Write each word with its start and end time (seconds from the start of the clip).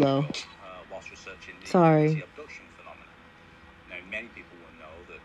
low. 0.00 0.18
Uh, 0.20 0.82
whilst 0.90 1.10
researching 1.10 1.54
the 1.60 1.68
Sorry. 1.68 2.22
Abduction 2.22 2.64
phenomenon. 2.76 3.14
Now, 3.88 4.00
many 4.10 4.28
people 4.28 4.56
will 4.64 4.76
know 4.80 4.96
that 5.08 5.22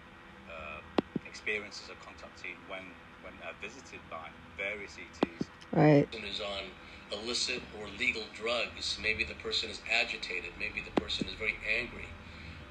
uh, 0.52 0.80
experiences 1.26 1.90
are 1.90 2.00
contacted 2.06 2.56
when 2.68 2.84
when 3.24 3.34
uh, 3.42 3.54
visited 3.62 4.00
by 4.12 4.30
various 4.58 4.98
ETs. 4.98 5.48
Right. 5.72 6.08
is 6.14 6.40
on 6.42 6.64
illicit 7.12 7.62
or 7.80 7.88
legal 8.00 8.24
drugs. 8.34 8.98
Maybe 9.02 9.24
the 9.24 9.34
person 9.36 9.70
is 9.70 9.82
agitated. 9.92 10.52
Maybe 10.60 10.82
the 10.82 11.02
person 11.02 11.28
is 11.28 11.34
very 11.34 11.56
angry. 11.80 12.06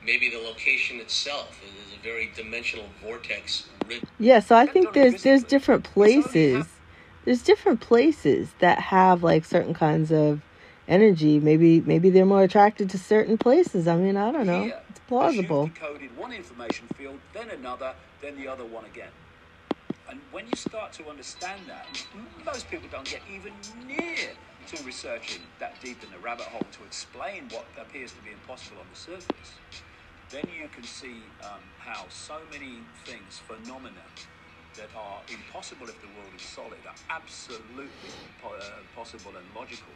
Maybe 0.04 0.30
the 0.30 0.38
location 0.38 1.00
itself 1.00 1.60
is 1.64 1.94
a 1.94 2.02
very 2.02 2.30
dimensional 2.34 2.86
vortex. 3.02 3.68
rid- 3.88 4.04
Yeah, 4.18 4.40
so 4.40 4.56
I 4.56 4.66
think 4.66 4.92
there's 4.92 5.22
there's 5.22 5.44
different 5.44 5.84
places. 5.84 6.66
There's 7.24 7.42
different 7.42 7.80
places 7.80 8.54
that 8.58 8.78
have 8.78 9.22
like 9.22 9.44
certain 9.46 9.72
kinds 9.74 10.12
of 10.12 10.42
energy. 10.88 11.40
Maybe 11.40 11.80
maybe 11.80 12.10
they're 12.10 12.26
more 12.26 12.42
attracted 12.42 12.90
to 12.90 12.98
certain 12.98 13.38
places. 13.38 13.88
I 13.88 13.96
mean, 13.96 14.16
I 14.16 14.32
don't 14.32 14.46
know. 14.46 14.64
Here, 14.64 14.80
It's 14.90 15.00
plausible. 15.00 15.66
Decoded 15.66 16.16
one 16.16 16.32
information 16.32 16.86
field, 16.96 17.18
then 17.32 17.50
another, 17.50 17.94
then 18.20 18.36
the 18.36 18.48
other 18.48 18.64
one 18.64 18.84
again. 18.84 19.10
And 20.08 20.20
when 20.32 20.46
you 20.46 20.56
start 20.56 20.92
to 20.94 21.08
understand 21.08 21.62
that, 21.66 21.86
most 22.44 22.70
people 22.70 22.88
don't 22.90 23.08
get 23.08 23.22
even 23.32 23.52
near 23.86 24.28
to 24.66 24.82
researching 24.84 25.40
that 25.58 25.80
deep 25.82 26.02
in 26.02 26.10
the 26.10 26.18
rabbit 26.18 26.46
hole 26.46 26.66
to 26.72 26.84
explain 26.84 27.48
what 27.50 27.64
appears 27.80 28.12
to 28.12 28.20
be 28.22 28.30
impossible 28.30 28.78
on 28.80 28.86
the 28.92 28.98
surface. 28.98 29.52
Then 30.30 30.44
you 30.60 30.68
can 30.68 30.84
see 30.84 31.22
um, 31.42 31.60
how 31.78 32.04
so 32.08 32.40
many 32.50 32.80
things, 33.04 33.40
phenomena 33.46 34.04
that 34.76 34.88
are 34.96 35.20
impossible 35.30 35.86
if 35.88 36.00
the 36.00 36.08
world 36.18 36.32
is 36.34 36.42
solid, 36.42 36.80
are 36.86 36.98
absolutely 37.08 37.86
po- 38.42 38.56
uh, 38.56 38.82
possible 38.96 39.32
and 39.36 39.46
logical 39.54 39.92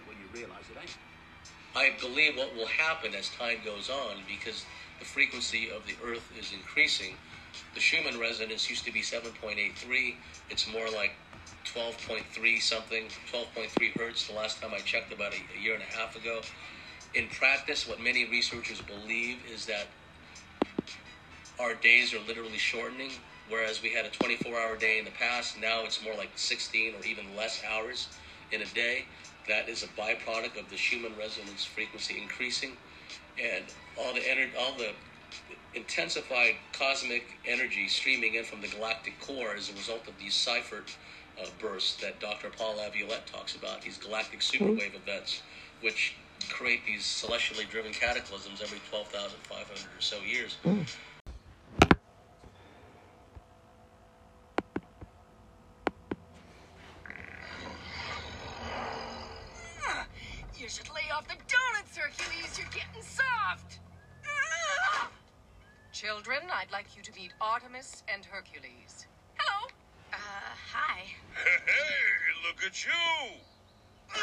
I 1.77 1.92
believe 2.00 2.37
what 2.37 2.55
will 2.55 2.66
happen 2.66 3.14
as 3.14 3.30
time 3.30 3.59
goes 3.64 3.88
on 3.88 4.16
because 4.27 4.64
the 4.98 5.04
frequency 5.04 5.70
of 5.70 5.87
the 5.87 5.95
Earth 6.04 6.32
is 6.38 6.52
increasing. 6.52 7.15
The 7.74 7.80
Schumann 7.80 8.18
resonance 8.18 8.68
used 8.68 8.85
to 8.85 8.93
be 8.93 9.01
7.83. 9.01 10.16
It's 10.51 10.70
more 10.73 10.88
like 10.90 11.12
12.3 11.65 12.60
something, 12.60 13.04
12.3 13.32 13.95
hertz 13.95 14.26
the 14.26 14.35
last 14.35 14.60
time 14.60 14.70
I 14.74 14.79
checked 14.79 15.12
about 15.12 15.32
a, 15.32 15.40
a 15.57 15.60
year 15.60 15.74
and 15.74 15.82
a 15.82 15.96
half 15.96 16.16
ago. 16.16 16.40
In 17.15 17.29
practice, 17.29 17.87
what 17.87 18.01
many 18.01 18.24
researchers 18.24 18.80
believe 18.80 19.38
is 19.52 19.66
that 19.66 19.88
our 21.60 21.74
days 21.74 22.15
are 22.15 22.20
literally 22.26 22.59
shortening. 22.59 23.13
Whereas 23.48 23.82
we 23.82 23.90
had 23.90 24.04
a 24.04 24.10
24 24.10 24.59
hour 24.59 24.76
day 24.76 24.98
in 24.98 25.04
the 25.04 25.10
past, 25.10 25.59
now 25.59 25.85
it's 25.85 26.02
more 26.04 26.15
like 26.15 26.30
16 26.37 26.95
or 26.95 27.04
even 27.07 27.35
less 27.35 27.63
hours 27.65 28.09
in 28.52 28.60
a 28.60 28.66
day. 28.66 29.07
That 29.49 29.68
is 29.68 29.82
a 29.82 29.87
byproduct 29.88 30.59
of 30.59 30.68
the 30.71 30.77
Schumann 30.77 31.13
resonance 31.18 31.65
frequency 31.65 32.21
increasing, 32.21 32.73
and 33.43 33.65
all 33.96 34.13
the 34.13 34.21
ener- 34.21 34.51
all 34.59 34.77
the 34.77 34.93
intensified 35.74 36.57
cosmic 36.73 37.38
energy 37.46 37.88
streaming 37.88 38.35
in 38.35 38.45
from 38.45 38.60
the 38.60 38.69
galactic 38.69 39.19
core 39.21 39.54
as 39.57 39.71
a 39.71 39.73
result 39.73 40.07
of 40.09 40.19
these 40.19 40.35
Seyfert 40.35 40.95
uh, 41.41 41.46
bursts 41.60 42.01
that 42.02 42.21
Dr. 42.21 42.51
Paul 42.51 42.76
Laviolette 42.76 43.26
talks 43.26 43.54
about, 43.54 43.82
these 43.82 43.99
galactic 43.99 44.41
superwave 44.41 44.95
events, 44.95 45.43
which 45.80 46.16
create 46.51 46.85
these 46.87 47.07
celestially 47.07 47.65
driven 47.65 47.93
cataclysms 47.93 48.60
every 48.63 48.80
12,500 48.91 49.69
or 49.96 50.01
so 50.01 50.21
years. 50.21 50.57
You 60.69 60.73
should 60.73 60.95
lay 60.95 61.11
off 61.16 61.27
the 61.27 61.35
donuts, 61.49 61.97
Hercules. 61.97 62.59
You're 62.59 62.69
getting 62.69 63.01
soft. 63.01 63.79
Children, 65.94 66.41
I'd 66.53 66.71
like 66.71 66.94
you 66.94 67.03
to 67.05 67.12
meet 67.15 67.33
Artemis 67.41 68.03
and 68.06 68.22
Hercules. 68.27 69.06
Hello. 69.38 69.66
Uh, 70.12 70.16
hi. 70.70 71.04
Hey, 71.42 71.54
look 72.47 72.62
at 72.66 72.84
you! 72.84 74.20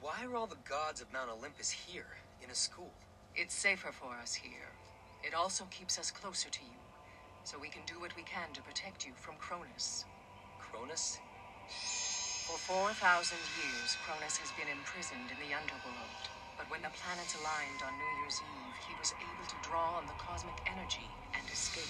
Why 0.00 0.14
are 0.24 0.34
all 0.34 0.46
the 0.46 0.56
gods 0.66 1.02
of 1.02 1.12
Mount 1.12 1.28
Olympus 1.28 1.70
here, 1.70 2.16
in 2.42 2.48
a 2.48 2.54
school? 2.54 2.90
It's 3.36 3.52
safer 3.52 3.92
for 3.92 4.14
us 4.14 4.32
here. 4.32 4.72
It 5.22 5.34
also 5.34 5.64
keeps 5.70 5.98
us 5.98 6.10
closer 6.10 6.48
to 6.48 6.60
you, 6.62 6.80
so 7.44 7.58
we 7.58 7.68
can 7.68 7.82
do 7.84 8.00
what 8.00 8.16
we 8.16 8.22
can 8.22 8.50
to 8.54 8.62
protect 8.62 9.04
you 9.04 9.12
from 9.16 9.34
Cronus. 9.38 10.06
Cronus? 10.58 11.18
For 12.52 12.92
4,000 12.92 13.32
years, 13.64 13.96
Cronus 14.04 14.36
has 14.36 14.52
been 14.52 14.68
imprisoned 14.68 15.32
in 15.32 15.40
the 15.40 15.56
underworld. 15.56 16.20
But 16.60 16.68
when 16.68 16.84
the 16.84 16.92
planets 16.92 17.32
aligned 17.32 17.80
on 17.80 17.96
New 17.96 18.12
Year's 18.20 18.44
Eve, 18.44 18.76
he 18.84 18.92
was 19.00 19.16
able 19.16 19.48
to 19.48 19.56
draw 19.64 19.96
on 19.96 20.04
the 20.04 20.12
cosmic 20.20 20.60
energy 20.68 21.08
and 21.32 21.40
escape. 21.48 21.88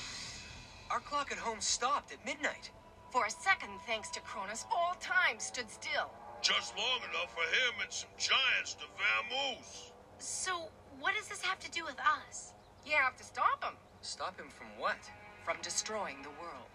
Our 0.86 1.02
clock 1.02 1.34
at 1.34 1.42
home 1.42 1.58
stopped 1.58 2.14
at 2.14 2.22
midnight. 2.22 2.70
For 3.10 3.26
a 3.26 3.34
second, 3.34 3.74
thanks 3.90 4.06
to 4.14 4.22
Cronus, 4.22 4.62
all 4.70 4.94
time 5.02 5.42
stood 5.42 5.66
still. 5.66 6.14
Just 6.46 6.78
long 6.78 7.02
enough 7.10 7.34
for 7.34 7.42
him 7.42 7.82
and 7.82 7.90
some 7.90 8.14
giants 8.14 8.78
to 8.78 8.86
vamoose. 8.94 9.90
So, 10.22 10.70
what 11.02 11.18
does 11.18 11.26
this 11.26 11.42
have 11.42 11.58
to 11.58 11.70
do 11.74 11.82
with 11.82 11.98
us? 11.98 12.54
You 12.86 12.94
have 13.02 13.18
to 13.18 13.26
stop 13.26 13.66
him 13.66 13.74
Stop 13.98 14.38
him 14.38 14.46
from 14.54 14.70
what? 14.78 15.02
from 15.42 15.58
destroying 15.58 16.22
the 16.22 16.30
world. 16.38 16.70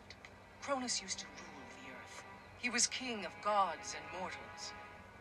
Cronus 0.60 1.02
used 1.02 1.20
to 1.20 1.26
rule 1.26 1.36
the 1.38 1.44
earth. 1.44 1.47
He 2.60 2.72
was 2.72 2.88
king 2.88 3.24
of 3.24 3.32
gods 3.44 3.96
and 3.96 4.20
mortals. 4.20 4.74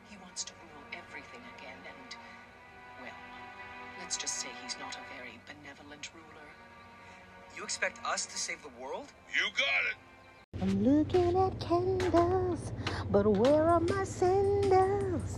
He 0.09 0.17
wants 0.23 0.43
to 0.45 0.53
rule 0.55 0.85
everything 0.93 1.43
again, 1.59 1.77
and, 1.85 2.17
well, 3.03 3.13
let's 4.01 4.17
just 4.17 4.37
say 4.37 4.49
he's 4.63 4.77
not 4.81 4.97
a 4.97 5.15
very 5.15 5.39
benevolent 5.47 6.11
ruler. 6.15 6.49
You 7.55 7.63
expect 7.63 8.05
us 8.07 8.25
to 8.27 8.39
save 8.39 8.63
the 8.63 8.71
world? 8.81 9.13
You 9.35 9.51
got 9.53 9.83
it. 9.91 9.97
I'm 10.63 10.83
looking 10.83 11.37
at 11.37 11.61
candles, 11.61 12.73
but 13.11 13.27
where 13.27 13.69
are 13.69 13.81
my 13.81 14.05
sandals? 14.05 15.37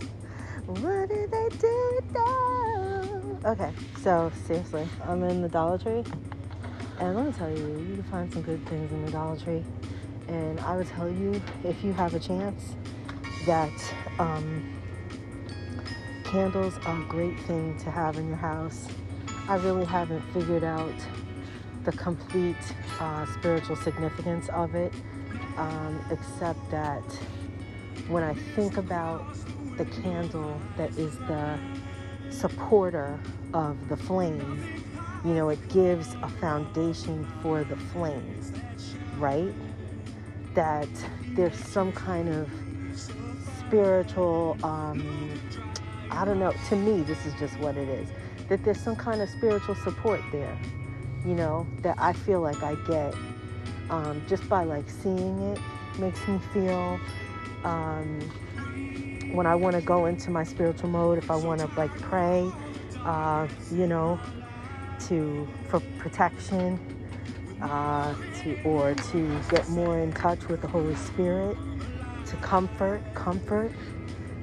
What 0.67 1.09
did 1.09 1.29
they 1.31 1.49
do 1.57 1.99
now? 2.13 3.51
Okay, 3.51 3.73
so 4.01 4.31
seriously, 4.47 4.87
I'm 5.05 5.23
in 5.23 5.41
the 5.41 5.49
Dollar 5.49 5.77
Tree, 5.77 6.05
and 6.99 7.15
let 7.15 7.25
me 7.25 7.31
tell 7.33 7.49
you, 7.49 7.57
you 7.57 7.95
can 7.95 8.03
find 8.03 8.33
some 8.33 8.41
good 8.43 8.65
things 8.67 8.89
in 8.93 9.05
the 9.05 9.11
Dollar 9.11 9.37
Tree. 9.37 9.65
And 10.29 10.59
I 10.59 10.77
would 10.77 10.87
tell 10.87 11.09
you, 11.09 11.41
if 11.63 11.83
you 11.83 11.91
have 11.93 12.13
a 12.13 12.19
chance, 12.19 12.75
that 13.47 13.73
um, 14.19 14.79
candles 16.23 16.77
are 16.85 17.01
a 17.01 17.05
great 17.05 17.39
thing 17.41 17.75
to 17.79 17.89
have 17.89 18.15
in 18.17 18.27
your 18.27 18.37
house. 18.37 18.87
I 19.47 19.55
really 19.55 19.85
haven't 19.85 20.21
figured 20.31 20.63
out 20.63 20.93
the 21.83 21.91
complete 21.93 22.55
uh, 22.99 23.25
spiritual 23.33 23.75
significance 23.75 24.49
of 24.49 24.75
it, 24.75 24.93
um, 25.57 25.99
except 26.11 26.69
that 26.69 27.03
when 28.07 28.23
I 28.23 28.35
think 28.55 28.77
about 28.77 29.25
the 29.77 29.85
candle 29.85 30.61
that 30.77 30.91
is 30.91 31.17
the 31.17 31.57
supporter 32.29 33.19
of 33.55 33.89
the 33.89 33.97
flame, 33.97 34.83
you 35.25 35.33
know, 35.33 35.49
it 35.49 35.67
gives 35.69 36.13
a 36.21 36.29
foundation 36.29 37.27
for 37.41 37.63
the 37.63 37.75
flame, 37.75 38.39
right? 39.17 39.53
That 40.53 40.89
there's 41.29 41.55
some 41.55 41.91
kind 41.91 42.29
of 42.29 42.49
spiritual, 43.67 44.57
um, 44.63 45.39
I 46.11 46.25
don't 46.25 46.39
know, 46.39 46.53
to 46.69 46.75
me, 46.75 47.03
this 47.03 47.25
is 47.25 47.33
just 47.35 47.57
what 47.59 47.77
it 47.77 47.87
is, 47.87 48.09
that 48.49 48.63
there's 48.63 48.79
some 48.79 48.95
kind 48.95 49.21
of 49.21 49.29
spiritual 49.29 49.75
support 49.75 50.21
there 50.31 50.57
you 51.25 51.35
know, 51.35 51.67
that 51.81 51.95
I 51.97 52.13
feel 52.13 52.41
like 52.41 52.61
I 52.63 52.75
get 52.87 53.13
um, 53.89 54.21
just 54.27 54.47
by 54.47 54.63
like 54.63 54.89
seeing 54.89 55.39
it 55.51 55.59
makes 55.97 56.25
me 56.27 56.39
feel 56.53 56.99
um, 57.63 58.19
when 59.31 59.45
I 59.45 59.55
want 59.55 59.75
to 59.75 59.81
go 59.81 60.05
into 60.05 60.31
my 60.31 60.43
spiritual 60.43 60.89
mode, 60.89 61.17
if 61.17 61.29
I 61.29 61.35
want 61.35 61.59
to 61.61 61.67
like 61.75 61.91
pray, 62.01 62.49
uh, 63.03 63.47
you 63.71 63.87
know, 63.87 64.19
to 65.07 65.47
for 65.67 65.79
protection, 65.97 66.79
uh, 67.61 68.15
to 68.41 68.57
or 68.63 68.95
to 68.95 69.41
get 69.49 69.67
more 69.69 69.99
in 69.99 70.11
touch 70.13 70.47
with 70.47 70.61
the 70.61 70.67
Holy 70.67 70.95
Spirit, 70.95 71.57
to 72.27 72.37
comfort, 72.37 73.03
comfort 73.13 73.71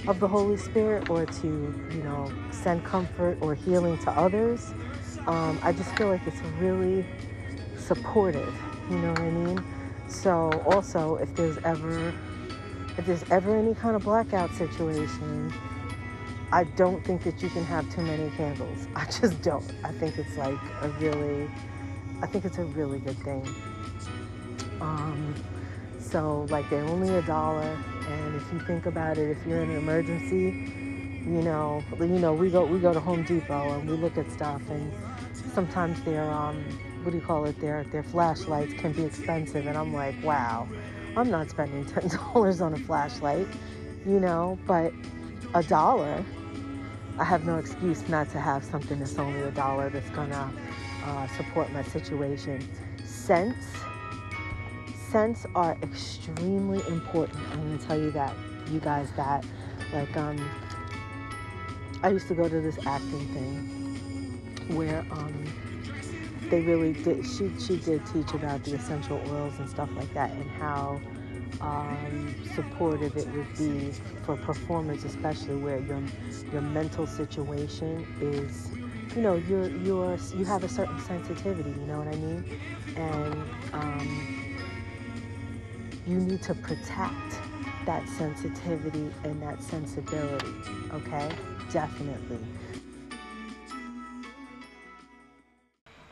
of 0.07 0.21
the 0.21 0.29
Holy 0.29 0.57
Spirit, 0.57 1.11
or 1.11 1.27
to 1.27 1.47
you 1.91 2.03
know 2.03 2.31
send 2.51 2.85
comfort 2.85 3.39
or 3.41 3.55
healing 3.55 3.99
to 3.99 4.11
others. 4.13 4.75
Um, 5.27 5.59
I 5.63 5.73
just 5.73 5.95
feel 5.97 6.09
like 6.09 6.27
it's 6.27 6.41
really 6.59 7.05
supportive. 7.77 8.55
You 8.91 8.99
know 8.99 9.11
what 9.11 9.21
I 9.21 9.31
mean? 9.31 9.65
So 10.09 10.51
also, 10.67 11.17
if 11.17 11.35
there's 11.35 11.59
ever 11.65 12.15
if 12.99 13.07
there's 13.07 13.25
ever 13.31 13.57
any 13.57 13.75
kind 13.75 13.97
of 13.97 14.05
blackout 14.05 14.55
situation, 14.55 15.53
I 16.53 16.65
don't 16.65 17.05
think 17.05 17.23
that 17.25 17.43
you 17.43 17.51
can 17.51 17.65
have 17.65 17.89
too 17.91 18.03
many 18.03 18.31
candles. 18.31 18.89
I 18.97 19.05
just 19.07 19.43
don't. 19.43 19.71
I 19.85 19.93
think 19.93 20.19
it's 20.19 20.37
like 20.37 20.59
a 20.81 20.89
really, 21.01 21.51
I 22.23 22.27
think 22.27 22.45
it's 22.45 22.59
a 22.59 22.65
really 22.65 22.99
good 22.99 23.19
thing. 23.19 23.47
Um, 24.81 25.35
so 26.01 26.47
like 26.49 26.69
they're 26.71 26.85
only 26.85 27.15
a 27.15 27.23
dollar, 27.23 27.79
and 28.09 28.37
if 28.37 28.53
you 28.53 28.61
think 28.61 28.87
about 28.87 29.19
it, 29.19 29.37
if 29.37 29.47
you're 29.47 29.61
in 29.61 29.71
an 29.71 29.77
emergency, 29.77 30.73
you 31.27 31.43
know, 31.43 31.83
you 32.01 32.07
know, 32.07 32.33
we 32.33 32.51
go 32.51 32.65
we 32.65 32.79
go 32.79 32.93
to 32.95 33.01
Home 33.01 33.23
Depot 33.25 33.79
and 33.79 33.91
we 33.91 33.97
look 33.97 34.17
at 34.17 34.31
stuff, 34.31 34.63
and 34.71 34.93
sometimes 35.53 36.01
their 36.03 36.23
um, 36.31 36.57
what 37.03 37.11
do 37.11 37.19
you 37.19 37.25
call 37.25 37.45
it? 37.45 37.61
Their 37.61 37.85
their 37.85 38.03
flashlights 38.03 38.73
can 38.75 38.93
be 38.93 39.05
expensive, 39.05 39.67
and 39.67 39.77
I'm 39.77 39.93
like, 39.93 40.15
wow, 40.23 40.67
I'm 41.17 41.31
not 41.31 41.51
spending 41.51 41.85
ten 41.93 42.09
dollars 42.09 42.61
on 42.63 42.73
a 42.73 42.79
flashlight, 42.79 43.47
you 44.07 44.21
know, 44.21 44.59
but 44.67 44.93
a 45.55 45.63
dollar. 45.63 46.25
I 47.19 47.25
have 47.25 47.47
no 47.47 47.57
excuse 47.57 48.07
not 48.11 48.29
to 48.33 48.41
have 48.41 48.63
something 48.63 48.99
that's 48.99 49.19
only 49.19 49.41
a 49.41 49.51
dollar 49.51 49.89
that's 49.89 50.11
gonna 50.11 50.53
uh, 51.07 51.27
support 51.37 51.73
my 51.73 51.83
situation. 51.83 52.67
Scents, 53.05 53.67
scents 55.11 55.47
are 55.55 55.77
extremely 55.83 56.87
important. 56.89 57.39
I'm 57.53 57.63
gonna 57.63 57.79
tell 57.79 57.99
you 57.99 58.11
that, 58.13 58.35
you 58.71 58.81
guys, 58.81 59.09
that 59.17 59.45
like 59.93 60.17
um, 60.17 60.39
I 62.03 62.11
used 62.11 62.29
to 62.29 62.35
go 62.35 62.49
to 62.49 62.61
this 62.61 62.79
acting 62.87 63.27
thing 63.33 64.77
where 64.77 65.05
um, 65.11 65.45
they 66.51 66.61
really 66.61 66.93
did. 66.93 67.25
She 67.25 67.51
she 67.59 67.77
did 67.77 68.05
teach 68.07 68.33
about 68.35 68.65
the 68.65 68.75
essential 68.75 69.23
oils 69.29 69.59
and 69.59 69.69
stuff 69.69 69.89
like 69.97 70.13
that, 70.15 70.31
and 70.31 70.51
how 70.53 71.01
um, 71.61 72.35
supportive 72.55 73.17
it 73.17 73.27
would 73.29 73.57
be 73.57 73.93
for 74.25 74.37
performers, 74.37 75.05
especially 75.05 75.57
where 75.57 75.79
your 75.79 76.03
your 76.53 76.63
mental 76.63 77.07
situation 77.07 78.07
is. 78.21 78.69
You 79.17 79.23
know, 79.23 79.37
you're 79.49 79.71
you're 79.71 80.19
you 80.37 80.45
have 80.45 80.63
a 80.63 80.69
certain 80.69 81.01
sensitivity. 81.01 81.71
You 81.71 81.87
know 81.87 82.01
what 82.01 82.09
I 82.09 82.17
mean, 82.17 82.61
and 82.97 83.35
um, 83.73 84.67
you 86.07 86.19
need 86.19 86.43
to 86.43 86.55
protect 86.55 87.41
that 87.87 88.07
sensitivity 88.11 89.11
and 89.25 89.41
that 89.41 89.63
sensibility. 89.63 90.53
Okay, 90.93 91.31
definitely. 91.73 92.39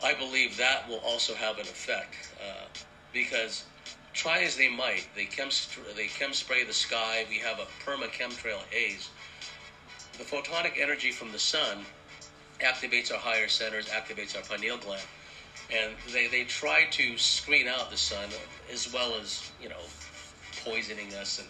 I 0.02 0.14
believe 0.14 0.56
that 0.56 0.88
will 0.88 1.02
also 1.04 1.34
have 1.34 1.56
an 1.56 1.66
effect 1.66 2.32
uh, 2.40 2.64
because 3.12 3.64
try 4.14 4.44
as 4.44 4.56
they 4.56 4.70
might, 4.70 5.08
they 5.14 5.26
chem 5.26 5.50
they 5.94 6.06
chem 6.06 6.32
spray 6.32 6.64
the 6.64 6.72
sky. 6.72 7.26
We 7.28 7.36
have 7.40 7.58
a 7.58 7.66
perma 7.84 8.08
chemtrail 8.08 8.62
haze. 8.70 9.10
The 10.16 10.24
photonic 10.24 10.80
energy 10.80 11.10
from 11.10 11.32
the 11.32 11.38
sun 11.38 11.84
activates 12.60 13.12
our 13.12 13.18
higher 13.18 13.48
centers, 13.48 13.88
activates 13.88 14.36
our 14.36 14.42
pineal 14.42 14.78
gland, 14.78 15.02
and 15.72 15.94
they, 16.12 16.26
they 16.28 16.44
try 16.44 16.84
to 16.90 17.16
screen 17.18 17.68
out 17.68 17.90
the 17.90 17.96
sun 17.96 18.28
as 18.72 18.92
well 18.92 19.14
as 19.20 19.50
you 19.60 19.68
know 19.68 19.80
poisoning 20.64 21.12
us 21.14 21.38
and 21.38 21.48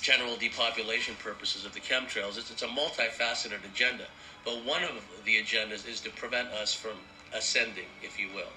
general 0.00 0.36
depopulation 0.36 1.14
purposes 1.22 1.64
of 1.64 1.74
the 1.74 1.80
chemtrails. 1.80 2.38
It's, 2.38 2.50
it's 2.50 2.62
a 2.62 2.66
multifaceted 2.66 3.64
agenda. 3.64 4.06
But 4.44 4.64
one 4.64 4.82
of 4.82 5.04
the 5.24 5.36
agendas 5.36 5.86
is 5.86 6.00
to 6.00 6.10
prevent 6.10 6.48
us 6.48 6.72
from 6.72 6.96
ascending, 7.34 7.86
if 8.02 8.18
you 8.18 8.28
will. 8.34 8.52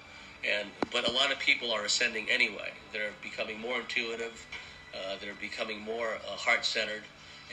And 0.48 0.68
but 0.90 1.06
a 1.08 1.10
lot 1.10 1.32
of 1.32 1.38
people 1.38 1.70
are 1.72 1.84
ascending 1.84 2.28
anyway. 2.30 2.72
They're 2.92 3.12
becoming 3.22 3.60
more 3.60 3.80
intuitive. 3.80 4.46
Uh, 4.94 5.16
they're 5.20 5.34
becoming 5.40 5.80
more 5.80 6.14
uh, 6.14 6.36
heart 6.36 6.64
centered, 6.64 7.02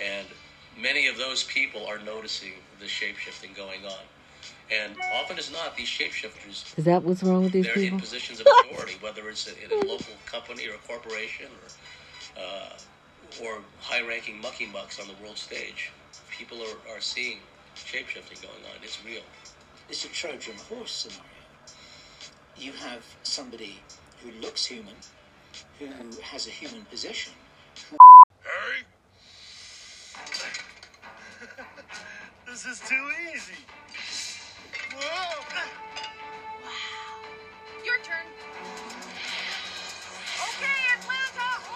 and 0.02 0.28
many 0.80 1.08
of 1.08 1.18
those 1.18 1.44
people 1.44 1.88
are 1.88 1.98
noticing 1.98 2.54
the 2.82 2.88
shapeshifting 2.88 3.56
going 3.56 3.86
on. 3.86 4.04
And 4.74 4.96
often 5.16 5.38
as 5.38 5.52
not, 5.52 5.76
these 5.78 5.88
shapeshifters 5.88 6.78
Is 6.78 6.86
that 6.86 7.04
what's 7.04 7.24
wrong 7.24 7.44
with 7.44 7.52
these 7.54 7.66
they're 7.66 7.76
people? 7.76 7.98
in 7.98 8.02
positions 8.02 8.40
of 8.42 8.48
authority, 8.48 8.98
whether 9.02 9.30
it's 9.30 9.48
in 9.48 9.72
a 9.72 9.86
local 9.88 10.14
company 10.26 10.68
or 10.68 10.76
a 10.76 10.78
corporation 10.88 11.48
or 11.48 12.42
uh, 12.42 12.70
or 13.44 13.60
high-ranking 13.80 14.42
mucky 14.42 14.66
mucks 14.68 15.00
on 15.00 15.08
the 15.08 15.14
world 15.24 15.38
stage. 15.38 15.92
People 16.30 16.60
are, 16.62 16.96
are 16.96 17.02
seeing 17.02 17.40
shapeshifting 17.76 18.42
going 18.42 18.64
on. 18.66 18.78
It's 18.84 19.04
real. 19.06 19.22
It's 19.90 20.06
a 20.06 20.10
Trojan 20.10 20.56
horse 20.70 20.92
scenario. 20.92 21.24
You 22.58 22.74
have 22.74 23.06
somebody 23.24 23.80
who 24.22 24.32
looks 24.42 24.66
human, 24.66 24.96
who 25.80 25.86
has 26.22 26.48
a 26.48 26.52
human 26.52 26.84
position, 26.86 27.34
Herry? 28.44 28.86
This 32.52 32.66
is 32.66 32.82
too 32.82 33.08
easy. 33.34 33.54
Whoa! 34.94 35.40
Your 37.86 37.96
turn. 38.04 38.28
Okay, 40.50 40.80
Atlanta, 41.00 41.71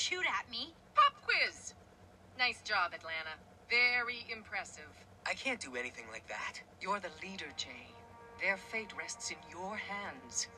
shoot 0.00 0.24
at 0.24 0.50
me. 0.50 0.72
Pop 0.94 1.12
quiz. 1.26 1.74
Nice 2.38 2.62
job, 2.62 2.92
Atlanta. 2.94 3.36
Very 3.68 4.24
impressive. 4.32 4.88
I 5.26 5.34
can't 5.34 5.60
do 5.60 5.76
anything 5.76 6.06
like 6.10 6.26
that. 6.26 6.54
You're 6.80 7.00
the 7.00 7.12
leader, 7.22 7.52
Jay. 7.58 7.92
Their 8.40 8.56
fate 8.56 8.94
rests 8.98 9.30
in 9.30 9.36
your 9.50 9.76
hands, 9.76 10.48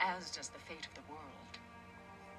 as 0.00 0.30
does 0.30 0.48
the 0.48 0.60
fate 0.60 0.86
of 0.86 0.94
the 0.94 1.10
world. 1.10 1.58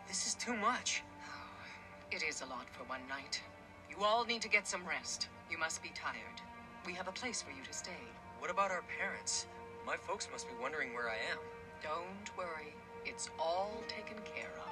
This 0.07 0.25
is 0.25 0.35
too 0.35 0.55
much. 0.55 1.03
It 2.11 2.23
is 2.23 2.41
a 2.41 2.45
lot 2.45 2.69
for 2.71 2.85
one 2.85 3.05
night. 3.09 3.41
You 3.89 4.05
all 4.05 4.23
need 4.23 4.41
to 4.43 4.55
get 4.55 4.65
some 4.67 4.87
rest. 4.87 5.27
You 5.51 5.57
must 5.57 5.83
be 5.83 5.91
tired. 5.93 6.39
We 6.85 6.93
have 6.93 7.09
a 7.09 7.19
place 7.19 7.41
for 7.41 7.51
you 7.51 7.63
to 7.65 7.73
stay. 7.73 8.05
What 8.39 8.51
about 8.51 8.71
our 8.71 8.83
parents? 8.97 9.47
My 9.85 9.97
folks 9.97 10.29
must 10.31 10.47
be 10.47 10.53
wondering 10.61 10.93
where 10.93 11.09
I 11.09 11.19
am. 11.31 11.39
Don't 11.83 12.37
worry. 12.37 12.73
It's 13.03 13.29
all 13.37 13.83
taken 13.89 14.17
care 14.23 14.55
of. 14.59 14.64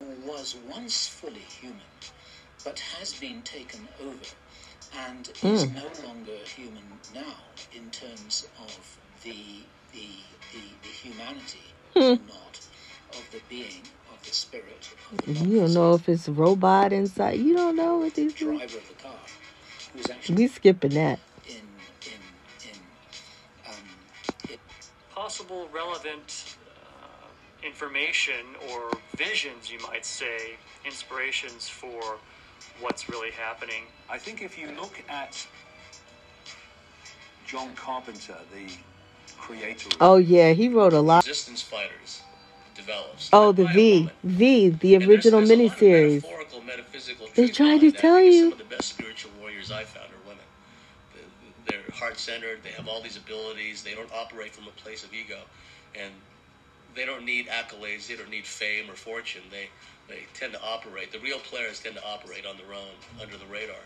Who 0.00 0.30
was 0.30 0.56
once 0.68 1.08
fully 1.08 1.40
human, 1.60 1.80
but 2.64 2.78
has 2.98 3.14
been 3.14 3.42
taken 3.42 3.88
over 4.02 4.26
and 4.96 5.30
is 5.42 5.66
no 5.74 5.84
longer 6.06 6.36
human 6.56 6.84
now 7.14 7.36
in 7.76 7.90
terms 7.90 8.46
of 8.60 8.98
the 9.24 9.34
the 9.92 10.08
the, 10.52 10.60
the 10.82 10.88
humanity, 10.88 11.74
not 12.28 12.60
of 13.10 13.28
the 13.32 13.40
being 13.48 13.82
of 14.12 14.22
the 14.24 14.32
spirit 14.32 14.88
of 15.12 15.22
the 15.24 15.32
You 15.32 15.60
don't 15.60 15.74
know 15.74 15.94
if 15.94 16.08
it's 16.08 16.28
a 16.28 16.32
robot 16.32 16.92
inside. 16.92 17.40
You 17.40 17.54
don't 17.54 17.76
know 17.76 17.98
what 17.98 18.14
these 18.14 18.34
driver 18.34 18.58
things. 18.60 18.74
of 18.76 18.88
the 18.88 18.94
car, 19.02 19.20
who's 19.94 20.10
actually 20.10 20.36
We 20.36 20.48
skipping 20.48 20.94
that. 20.94 21.20
in 21.46 21.54
in 22.06 22.22
in 22.70 22.80
um, 23.68 23.74
in 24.50 24.58
possible 25.10 25.68
relevant 25.72 26.57
information 27.72 28.44
or 28.70 28.90
visions, 29.16 29.70
you 29.70 29.78
might 29.80 30.04
say, 30.04 30.56
inspirations 30.84 31.68
for 31.68 32.16
what's 32.80 33.08
really 33.08 33.30
happening. 33.30 33.82
I 34.08 34.18
think 34.18 34.42
if 34.42 34.58
you 34.58 34.68
look 34.80 35.02
at 35.08 35.46
John 37.46 37.74
Carpenter, 37.74 38.36
the 38.54 38.72
creator 39.38 39.90
Oh 40.00 40.16
yeah, 40.16 40.52
he 40.52 40.68
wrote 40.68 40.92
a 40.94 41.00
lot. 41.00 41.26
Resistance 41.26 41.62
fighters 41.62 42.22
develops. 42.74 43.28
Oh, 43.32 43.52
the 43.52 43.64
by 43.64 43.70
a 43.70 43.74
V, 43.74 43.98
woman. 44.00 44.12
V, 44.24 44.68
the 44.70 44.94
And 44.94 45.02
there's- 45.02 45.08
original 45.08 45.40
there's 45.40 45.50
a 45.50 45.54
lot 45.56 45.62
of 45.72 45.78
miniseries. 45.78 46.14
metaphorical, 46.22 46.60
metaphysical 46.62 47.26
They 47.34 47.44
truth 47.46 47.56
tried 47.56 47.80
to 47.80 47.92
tell 47.92 48.20
you. 48.20 48.42
Some 48.50 48.52
of 48.52 48.58
the 48.58 48.64
best 48.76 48.88
spiritual 48.88 49.30
warriors 49.40 49.70
I 49.70 49.84
found 49.84 50.10
are 50.12 50.28
women. 50.28 50.44
They're- 51.14 51.80
They're 51.82 51.94
heart 51.96 52.18
centered. 52.18 52.62
They 52.62 52.70
have 52.70 52.88
all 52.88 53.00
these 53.02 53.16
abilities. 53.16 53.82
They 53.82 53.94
don't 53.94 54.12
operate 54.12 54.52
from 54.54 54.66
a 54.68 54.70
place 54.82 55.04
of 55.04 55.12
ego, 55.12 55.40
and 55.94 56.12
they 56.98 57.06
don't 57.06 57.24
need 57.24 57.46
accolades. 57.46 58.08
They 58.08 58.16
don't 58.16 58.30
need 58.30 58.44
fame 58.44 58.90
or 58.90 58.94
fortune. 58.94 59.42
They 59.50 59.68
they 60.08 60.26
tend 60.34 60.54
to 60.54 60.62
operate. 60.62 61.12
The 61.12 61.20
real 61.20 61.38
players 61.38 61.80
tend 61.80 61.94
to 61.94 62.04
operate 62.04 62.44
on 62.44 62.56
their 62.56 62.74
own, 62.74 62.96
under 63.22 63.36
the 63.36 63.46
radar, 63.46 63.76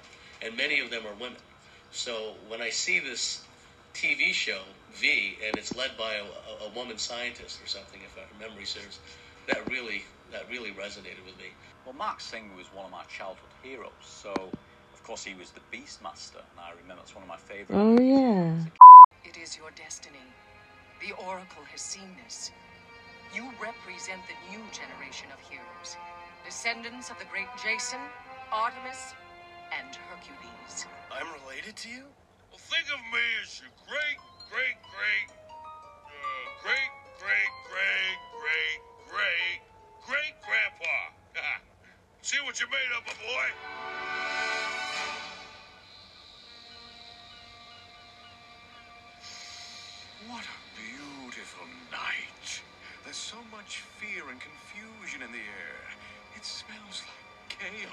and 0.41 0.57
many 0.57 0.81
of 0.81 0.91
them 0.91 1.07
are 1.07 1.15
women. 1.15 1.37
So 1.91 2.35
when 2.49 2.63
I 2.63 2.71
see 2.71 3.01
this 3.01 3.43
TV 3.93 4.33
show 4.33 4.63
V, 4.95 5.37
and 5.47 5.59
it's 5.59 5.77
led 5.77 5.97
by 5.99 6.15
a, 6.15 6.25
a, 6.25 6.71
a 6.71 6.71
woman 6.75 6.97
scientist 6.97 7.63
or 7.63 7.67
something, 7.67 8.01
if 8.03 8.17
I 8.17 8.25
memory 8.43 8.65
serves, 8.65 8.99
that 9.47 9.69
really 9.69 10.05
that 10.33 10.49
really 10.49 10.71
resonated 10.71 11.25
with 11.27 11.37
me. 11.39 11.53
Well, 11.85 11.95
Marc 11.95 12.21
Singer 12.21 12.57
was 12.57 12.67
one 12.73 12.87
of 12.87 12.91
my 12.91 13.05
childhood 13.05 13.51
heroes. 13.63 13.93
So, 14.01 14.49
of 14.95 15.05
course, 15.05 15.23
he 15.25 15.35
was 15.35 15.51
the 15.51 15.61
Beastmaster, 15.71 16.41
and 16.41 16.61
I 16.61 16.71
remember 16.81 17.03
it's 17.03 17.15
one 17.15 17.25
of 17.25 17.29
my 17.29 17.37
favorite. 17.37 17.77
Oh 17.77 18.01
yeah. 18.01 18.57
It 19.25 19.37
is 19.37 19.59
your 19.59 19.71
destiny. 19.77 20.25
The 21.01 21.13
Oracle 21.15 21.65
has 21.71 21.81
seen 21.83 22.17
this. 22.25 22.53
You 23.35 23.49
represent 23.57 24.21
the 24.29 24.37
new 24.53 24.61
generation 24.77 25.33
of 25.33 25.41
heroes, 25.41 25.97
descendants 26.45 27.09
of 27.09 27.19
the 27.19 27.25
great 27.25 27.49
Jason, 27.65 27.97
Artemis, 28.53 29.17
and 29.73 29.89
Hercules. 30.13 30.85
I'm 31.09 31.25
related 31.41 31.75
to 31.77 31.89
you? 31.89 32.13
Well, 32.53 32.61
think 32.61 32.85
of 32.93 33.01
me 33.09 33.25
as 33.41 33.57
your 33.57 33.73
great, 33.89 34.21
great, 34.53 34.77
great, 34.85 35.29
uh, 35.49 36.45
great, 36.61 36.93
great, 37.25 37.53
great, 37.73 38.17
great, 38.37 38.79
great, 39.09 39.61
great 40.05 40.35
grandpa. 40.45 40.97
See 42.21 42.37
what 42.45 42.61
you 42.61 42.67
made 42.69 42.93
of, 42.93 43.07
my 43.09 43.17
boy? 43.17 43.47
What 50.29 50.45
a 50.45 50.45
beautiful 50.45 50.53
night. 50.53 50.62
There's 53.13 53.21
so 53.21 53.37
much 53.55 53.81
fear 53.99 54.23
and 54.31 54.41
confusion 54.41 55.21
in 55.21 55.31
the 55.33 55.37
air. 55.37 55.85
It 56.35 56.47
smells 56.47 57.03
like 57.05 57.59
chaos. 57.59 57.93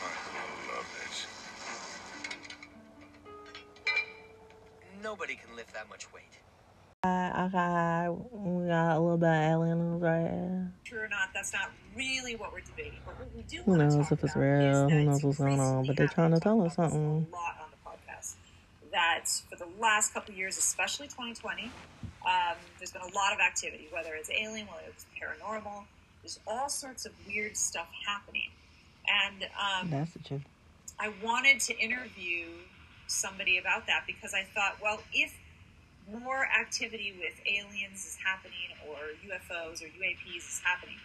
I 0.00 0.72
love 0.72 0.88
it. 1.04 1.26
Nobody 5.02 5.34
can 5.34 5.54
lift 5.54 5.74
that 5.74 5.86
much 5.90 6.10
weight. 6.14 6.22
Uh, 7.04 7.48
okay, 7.48 8.08
we 8.32 8.68
got 8.68 8.96
a 8.96 8.98
little 8.98 9.18
bit 9.18 9.28
of 9.28 9.34
aliens 9.34 10.00
right 10.00 10.20
here. 10.20 10.72
True 10.84 11.00
or 11.00 11.08
not, 11.08 11.28
that's 11.34 11.52
not 11.52 11.70
really 11.94 12.36
what 12.36 12.54
we're 12.54 12.60
debating. 12.60 13.00
But 13.04 13.18
what 13.18 13.28
we 13.36 13.42
do 13.42 13.60
Who 13.66 13.72
want 13.72 13.90
to 13.90 13.96
knows 13.98 14.10
if 14.10 14.24
it's 14.24 14.34
real? 14.34 14.88
Who 14.88 15.04
knows 15.04 15.22
what's 15.22 15.36
going 15.36 15.60
on? 15.60 15.84
But 15.84 15.98
they're 15.98 16.08
trying 16.08 16.32
to 16.32 16.40
tell 16.40 16.62
us 16.62 16.76
something. 16.76 17.26
a 17.30 17.36
lot 17.36 17.58
on 17.60 17.68
the 17.70 17.76
podcast 17.84 18.36
that 18.92 19.24
for 19.48 19.56
the 19.56 19.68
last 19.80 20.14
couple 20.14 20.34
years, 20.34 20.58
especially 20.58 21.06
2020, 21.06 21.64
um, 22.26 22.56
there's 22.78 22.92
been 22.92 23.02
a 23.02 23.14
lot 23.14 23.32
of 23.32 23.40
activity, 23.40 23.88
whether 23.92 24.14
it's 24.14 24.30
alien, 24.30 24.66
whether 24.66 24.88
it's 24.88 25.06
paranormal. 25.20 25.84
There's 26.22 26.38
all 26.46 26.68
sorts 26.68 27.06
of 27.06 27.12
weird 27.26 27.56
stuff 27.56 27.88
happening, 28.06 28.50
and 29.06 29.44
um, 29.44 29.90
That's 29.90 30.12
the 30.12 30.18
truth. 30.20 30.42
I 30.98 31.12
wanted 31.22 31.60
to 31.60 31.78
interview 31.78 32.46
somebody 33.06 33.58
about 33.58 33.86
that 33.86 34.02
because 34.06 34.34
I 34.34 34.42
thought, 34.54 34.76
well, 34.82 35.00
if 35.12 35.32
more 36.10 36.46
activity 36.60 37.14
with 37.18 37.34
aliens 37.46 38.04
is 38.04 38.18
happening 38.24 38.74
or 38.88 38.96
UFOs 39.28 39.82
or 39.82 39.86
UAPs 39.86 40.36
is 40.36 40.60
happening, 40.64 40.96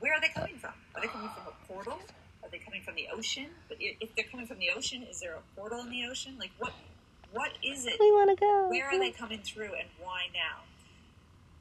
where 0.00 0.14
are 0.14 0.20
they 0.20 0.28
coming 0.28 0.56
from? 0.56 0.72
Are 0.94 1.00
they 1.00 1.08
coming 1.08 1.28
from 1.28 1.52
a 1.52 1.66
portal? 1.72 2.00
Are 2.42 2.48
they 2.50 2.58
coming 2.58 2.82
from 2.82 2.94
the 2.94 3.06
ocean? 3.12 3.46
But 3.68 3.78
if 3.80 4.14
they're 4.14 4.26
coming 4.30 4.46
from 4.46 4.58
the 4.58 4.70
ocean, 4.76 5.04
is 5.08 5.20
there 5.20 5.34
a 5.34 5.60
portal 5.60 5.80
in 5.80 5.90
the 5.90 6.04
ocean? 6.06 6.36
Like 6.38 6.50
what? 6.58 6.72
What 7.32 7.52
is 7.64 7.86
it? 7.86 7.94
We 7.98 8.12
wanna 8.12 8.36
go. 8.36 8.68
Where 8.68 8.86
are 8.86 8.98
they 8.98 9.10
coming 9.10 9.40
through, 9.42 9.74
and 9.74 9.88
why 10.00 10.24
now? 10.34 10.64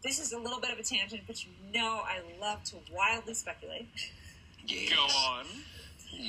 This 0.03 0.19
is 0.19 0.33
a 0.33 0.37
little 0.39 0.59
bit 0.59 0.71
of 0.71 0.79
a 0.79 0.83
tangent, 0.83 1.21
but 1.27 1.45
you 1.45 1.51
know 1.73 2.01
I 2.03 2.21
love 2.39 2.63
to 2.65 2.77
wildly 2.91 3.35
speculate. 3.35 3.87
Go 4.67 5.01
on. 5.01 5.45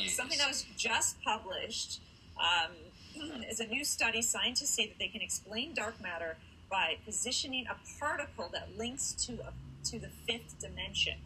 Something 0.08 0.38
that 0.38 0.48
was 0.48 0.64
just 0.76 1.20
published 1.22 2.00
um, 2.38 2.72
is 3.50 3.60
a 3.60 3.66
new 3.66 3.84
study. 3.84 4.22
Scientists 4.22 4.70
say 4.74 4.86
that 4.86 4.98
they 4.98 5.08
can 5.08 5.22
explain 5.22 5.74
dark 5.74 6.00
matter 6.00 6.36
by 6.70 6.96
positioning 7.04 7.66
a 7.66 7.76
particle 7.98 8.48
that 8.52 8.76
links 8.76 9.12
to 9.12 9.34
a, 9.34 9.52
to 9.84 9.98
the 9.98 10.08
fifth 10.26 10.58
dimension. 10.58 11.18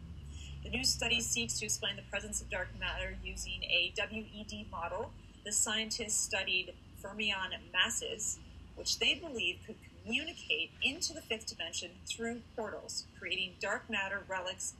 The 0.67 0.75
new 0.75 0.83
study 0.83 1.21
seeks 1.21 1.57
to 1.59 1.65
explain 1.65 1.95
the 1.95 2.01
presence 2.01 2.41
of 2.41 2.49
dark 2.49 2.67
matter 2.77 3.15
using 3.23 3.63
a 3.63 3.93
WED 3.97 4.65
model. 4.69 5.11
The 5.45 5.53
scientists 5.53 6.19
studied 6.19 6.73
fermion 7.01 7.53
masses, 7.71 8.37
which 8.75 8.99
they 8.99 9.15
believe 9.15 9.59
could 9.65 9.77
communicate 10.03 10.71
into 10.83 11.13
the 11.13 11.21
fifth 11.21 11.45
dimension 11.45 11.91
through 12.05 12.41
portals, 12.57 13.05
creating 13.17 13.53
dark 13.61 13.89
matter 13.89 14.23
relics 14.27 14.73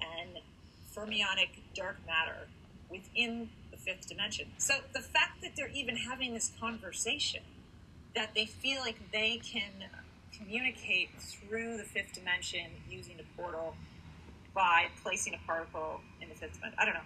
and 0.00 0.38
fermionic 0.96 1.50
dark 1.74 1.98
matter 2.06 2.48
within 2.88 3.50
the 3.70 3.76
fifth 3.76 4.08
dimension. 4.08 4.46
So 4.56 4.76
the 4.94 5.02
fact 5.02 5.42
that 5.42 5.56
they're 5.56 5.68
even 5.68 5.96
having 5.96 6.32
this 6.32 6.52
conversation, 6.58 7.42
that 8.14 8.34
they 8.34 8.46
feel 8.46 8.80
like 8.80 9.12
they 9.12 9.42
can 9.44 9.90
communicate 10.34 11.10
through 11.18 11.76
the 11.76 11.84
fifth 11.84 12.14
dimension 12.14 12.70
using 12.88 13.16
a 13.20 13.42
portal 13.42 13.74
by 14.54 14.86
placing 15.02 15.34
a 15.34 15.38
particle 15.46 16.00
in 16.20 16.28
the 16.28 16.34
fifth 16.34 16.54
dimension. 16.54 16.78
I 16.78 16.84
don't 16.84 16.94
know. 16.94 17.00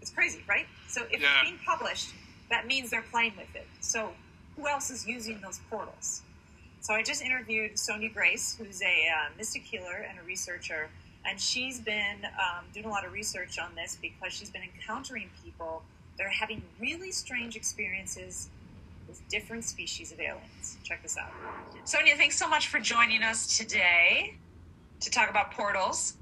It's 0.00 0.10
crazy, 0.10 0.42
right? 0.48 0.66
So 0.88 1.02
if 1.10 1.20
Yeah. 1.20 1.40
it's 1.40 1.50
being 1.50 1.58
published, 1.64 2.10
that 2.48 2.66
means 2.66 2.90
they're 2.90 3.02
playing 3.02 3.36
with 3.36 3.54
it. 3.54 3.66
So 3.80 4.14
who 4.56 4.68
else 4.68 4.90
is 4.90 5.06
using 5.06 5.40
those 5.40 5.58
portals? 5.70 6.22
So 6.80 6.94
I 6.94 7.02
just 7.02 7.22
interviewed 7.22 7.74
Sonja 7.74 8.12
Grace, 8.12 8.56
who's 8.56 8.82
a 8.82 9.08
uh, 9.08 9.28
mystic 9.36 9.62
healer 9.62 10.06
and 10.08 10.18
a 10.18 10.22
researcher, 10.22 10.90
and 11.24 11.40
she's 11.40 11.80
been 11.80 12.24
um, 12.24 12.64
doing 12.72 12.86
a 12.86 12.88
lot 12.88 13.04
of 13.04 13.12
research 13.12 13.58
on 13.58 13.74
this 13.76 13.96
because 14.02 14.32
she's 14.32 14.50
been 14.50 14.62
encountering 14.62 15.30
people 15.44 15.82
that 16.18 16.26
are 16.26 16.30
having 16.30 16.62
really 16.80 17.12
strange 17.12 17.54
experiences 17.56 18.48
with 19.06 19.26
different 19.28 19.64
species 19.64 20.10
of 20.12 20.20
aliens. 20.20 20.76
Check 20.82 21.02
this 21.02 21.16
out. 21.16 21.30
Sonja, 21.84 22.16
thanks 22.16 22.36
so 22.36 22.48
much 22.48 22.68
for 22.68 22.80
joining 22.80 23.22
us 23.22 23.56
today 23.56 24.34
to 25.00 25.10
talk 25.10 25.30
about 25.30 25.52
portals. 25.52 26.14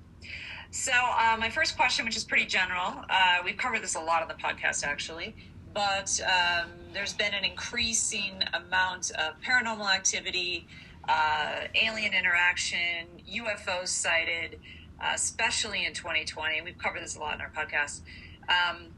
So, 0.73 0.93
uh, 0.93 1.37
my 1.37 1.50
first 1.50 1.77
question, 1.77 2.05
which 2.05 2.17
is 2.17 2.23
pretty 2.23 2.47
general, 2.47 3.05
uh, 3.11 3.39
we've 3.45 3.57
covered 3.57 3.83
this 3.83 3.97
a 3.97 4.00
lot 4.00 4.23
on 4.23 4.29
the 4.29 4.35
podcast 4.35 4.85
actually, 4.85 5.35
but 5.75 6.21
um, 6.25 6.71
there's 6.93 7.12
been 7.12 7.35
an 7.35 7.45
increasing 7.45 8.45
amount 8.55 9.11
of 9.11 9.35
paranormal 9.41 9.93
activity, 9.93 10.69
uh, 11.09 11.62
alien 11.75 12.15
interaction, 12.15 13.09
UFOs 13.29 13.89
sighted, 13.89 14.61
uh, 15.00 15.11
especially 15.12 15.85
in 15.85 15.93
2020. 15.93 16.62
We've 16.62 16.79
covered 16.79 17.03
this 17.03 17.17
a 17.17 17.19
lot 17.19 17.35
in 17.35 17.41
our 17.41 17.50
podcast. 17.50 18.03
Um, 18.49 18.93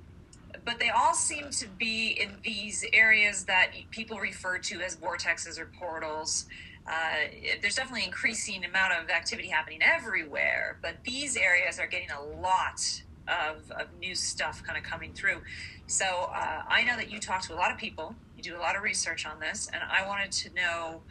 but 0.67 0.79
they 0.79 0.91
all 0.91 1.14
seem 1.14 1.50
to 1.50 1.67
be 1.67 2.09
in 2.09 2.37
these 2.45 2.85
areas 2.93 3.45
that 3.45 3.69
people 3.91 4.19
refer 4.19 4.59
to 4.59 4.81
as 4.83 4.97
vortexes 4.97 5.59
or 5.59 5.71
portals. 5.79 6.45
Uh, 6.87 7.29
there's 7.61 7.77
definitely 7.77 8.05
increasing 8.05 8.65
amount 8.65 8.93
of 8.93 9.09
activity 9.09 9.49
happening 9.49 9.81
everywhere, 9.83 10.79
but 10.83 10.97
these 11.05 11.37
areas 11.37 11.79
are 11.79 11.87
getting 11.87 12.11
a 12.11 12.23
lot 12.41 13.03
of, 13.29 13.71
of 13.71 13.87
new 14.01 14.15
stuff 14.15 14.62
kind 14.65 14.77
of 14.77 14.85
coming 14.85 15.12
through. 15.12 15.41
So 15.87 16.05
uh, 16.35 16.62
I 16.69 16.83
know 16.85 16.97
that 16.97 17.11
you 17.11 17.19
talk 17.21 17.43
to 17.43 17.55
a 17.55 17.57
lot 17.57 17.71
of 17.71 17.79
people, 17.79 18.15
you 18.37 18.43
do 18.43 18.57
a 18.57 18.59
lot 18.59 18.77
of 18.77 18.83
research 18.83 19.27
on 19.27 19.39
this, 19.39 19.69
and 19.73 19.83
I 19.83 20.07
wanted 20.07 20.33
to 20.33 20.55
know 20.55 21.03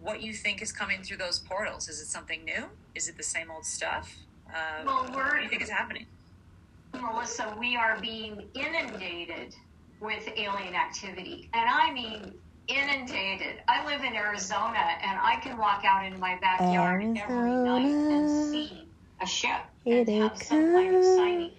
what 0.00 0.20
you 0.22 0.32
think 0.32 0.62
is 0.62 0.72
coming 0.72 1.02
through 1.02 1.18
those 1.18 1.38
portals. 1.38 1.88
Is 1.88 2.00
it 2.00 2.06
something 2.06 2.44
new? 2.44 2.64
Is 2.94 3.08
it 3.08 3.16
the 3.16 3.22
same 3.22 3.50
old 3.50 3.64
stuff? 3.64 4.16
Uh, 4.48 4.82
Well, 4.84 5.04
what 5.04 5.14
we're- 5.14 5.36
do 5.38 5.42
you 5.44 5.48
think 5.48 5.62
is 5.62 5.70
happening? 5.70 6.06
Melissa, 6.94 7.54
we 7.58 7.76
are 7.76 7.98
being 8.00 8.48
inundated 8.54 9.54
with 10.00 10.26
alien 10.36 10.74
activity. 10.74 11.50
And 11.52 11.68
I 11.68 11.92
mean 11.92 12.34
inundated. 12.68 13.62
I 13.68 13.84
live 13.86 14.02
in 14.04 14.14
Arizona 14.14 14.78
and 15.02 15.18
I 15.20 15.36
can 15.42 15.56
walk 15.56 15.84
out 15.84 16.04
in 16.04 16.18
my 16.20 16.38
backyard 16.40 17.02
every 17.16 17.50
night 17.56 17.86
and 17.86 18.52
see 18.52 18.88
a 19.20 19.26
ship 19.26 19.60
Here 19.84 20.00
and 20.00 20.08
have 20.08 20.36
some 20.38 20.72
kind 20.72 20.94
of 20.96 21.04
sighting. 21.04 21.50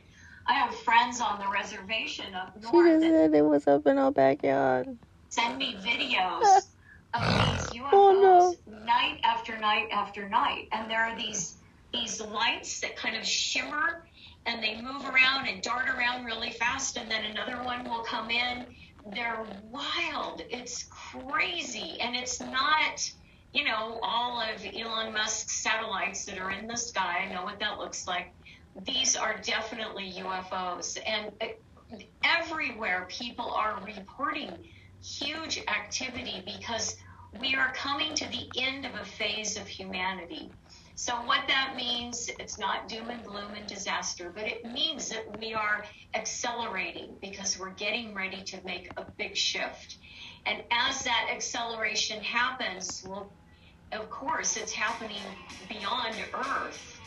I 0.47 0.53
have 0.53 0.75
friends 0.75 1.21
on 1.21 1.39
the 1.39 1.47
reservation 1.49 2.33
up 2.33 2.55
north. 2.61 2.73
She 2.85 2.91
just 2.91 3.01
said 3.01 3.33
it 3.33 3.41
was 3.45 3.67
up 3.67 3.85
in 3.87 3.97
our 3.97 4.11
backyard. 4.11 4.87
send 5.29 5.57
me 5.57 5.75
videos 5.75 6.45
of 7.13 7.21
these 7.21 7.71
UFOs 7.73 7.91
Oh, 7.93 8.55
night 8.67 9.19
after 9.23 9.57
night 9.57 9.87
after 9.91 10.29
night, 10.29 10.67
and 10.71 10.89
there 10.89 11.03
are 11.03 11.17
these 11.17 11.57
these 11.93 12.21
lights 12.21 12.81
that 12.81 12.95
kind 12.95 13.15
of 13.17 13.25
shimmer 13.25 14.03
and 14.45 14.63
they 14.63 14.79
move 14.81 15.03
around 15.05 15.47
and 15.47 15.61
dart 15.61 15.89
around 15.89 16.25
really 16.25 16.51
fast, 16.51 16.97
and 16.97 17.09
then 17.09 17.25
another 17.25 17.63
one 17.63 17.83
will 17.83 18.03
come 18.03 18.29
in. 18.29 18.65
They're 19.05 19.45
wild. 19.71 20.43
It's 20.49 20.85
crazy, 20.89 21.97
and 21.99 22.15
it's 22.15 22.39
not. 22.39 23.11
You 23.51 23.65
know, 23.65 23.99
all 24.03 24.39
of 24.39 24.63
Elon 24.63 25.11
Musk's 25.11 25.63
satellites 25.63 26.25
that 26.25 26.37
are 26.37 26.51
in 26.51 26.67
the 26.67 26.77
sky. 26.77 27.25
I 27.27 27.33
know 27.33 27.43
what 27.43 27.59
that 27.59 27.79
looks 27.79 28.07
like. 28.07 28.31
These 28.83 29.15
are 29.15 29.39
definitely 29.41 30.13
UFOs, 30.19 30.99
and 31.03 31.31
uh, 31.41 31.97
everywhere 32.23 33.07
people 33.09 33.49
are 33.49 33.81
reporting 33.83 34.51
huge 35.01 35.63
activity 35.67 36.43
because 36.45 36.95
we 37.39 37.55
are 37.55 37.73
coming 37.73 38.13
to 38.15 38.25
the 38.29 38.49
end 38.61 38.85
of 38.85 38.93
a 38.95 39.05
phase 39.05 39.57
of 39.57 39.67
humanity. 39.67 40.51
So, 41.01 41.15
what 41.21 41.47
that 41.47 41.75
means, 41.77 42.29
it's 42.39 42.59
not 42.59 42.89
doom 42.89 43.09
and 43.09 43.23
gloom 43.23 43.53
and 43.55 43.65
disaster, 43.65 44.33
but 44.35 44.43
it 44.43 44.65
means 44.65 45.07
that 45.07 45.39
we 45.39 45.53
are 45.53 45.85
accelerating 46.13 47.15
because 47.21 47.57
we're 47.57 47.69
getting 47.69 48.13
ready 48.13 48.43
to 48.43 48.59
make 48.65 48.91
a 48.97 49.05
big 49.17 49.37
shift. 49.37 49.95
And 50.45 50.61
as 50.71 51.01
that 51.05 51.29
acceleration 51.33 52.21
happens, 52.21 53.01
well, 53.07 53.31
of 53.93 54.09
course, 54.09 54.57
it's 54.57 54.73
happening 54.73 55.21
beyond 55.69 56.15
Earth. 56.33 56.99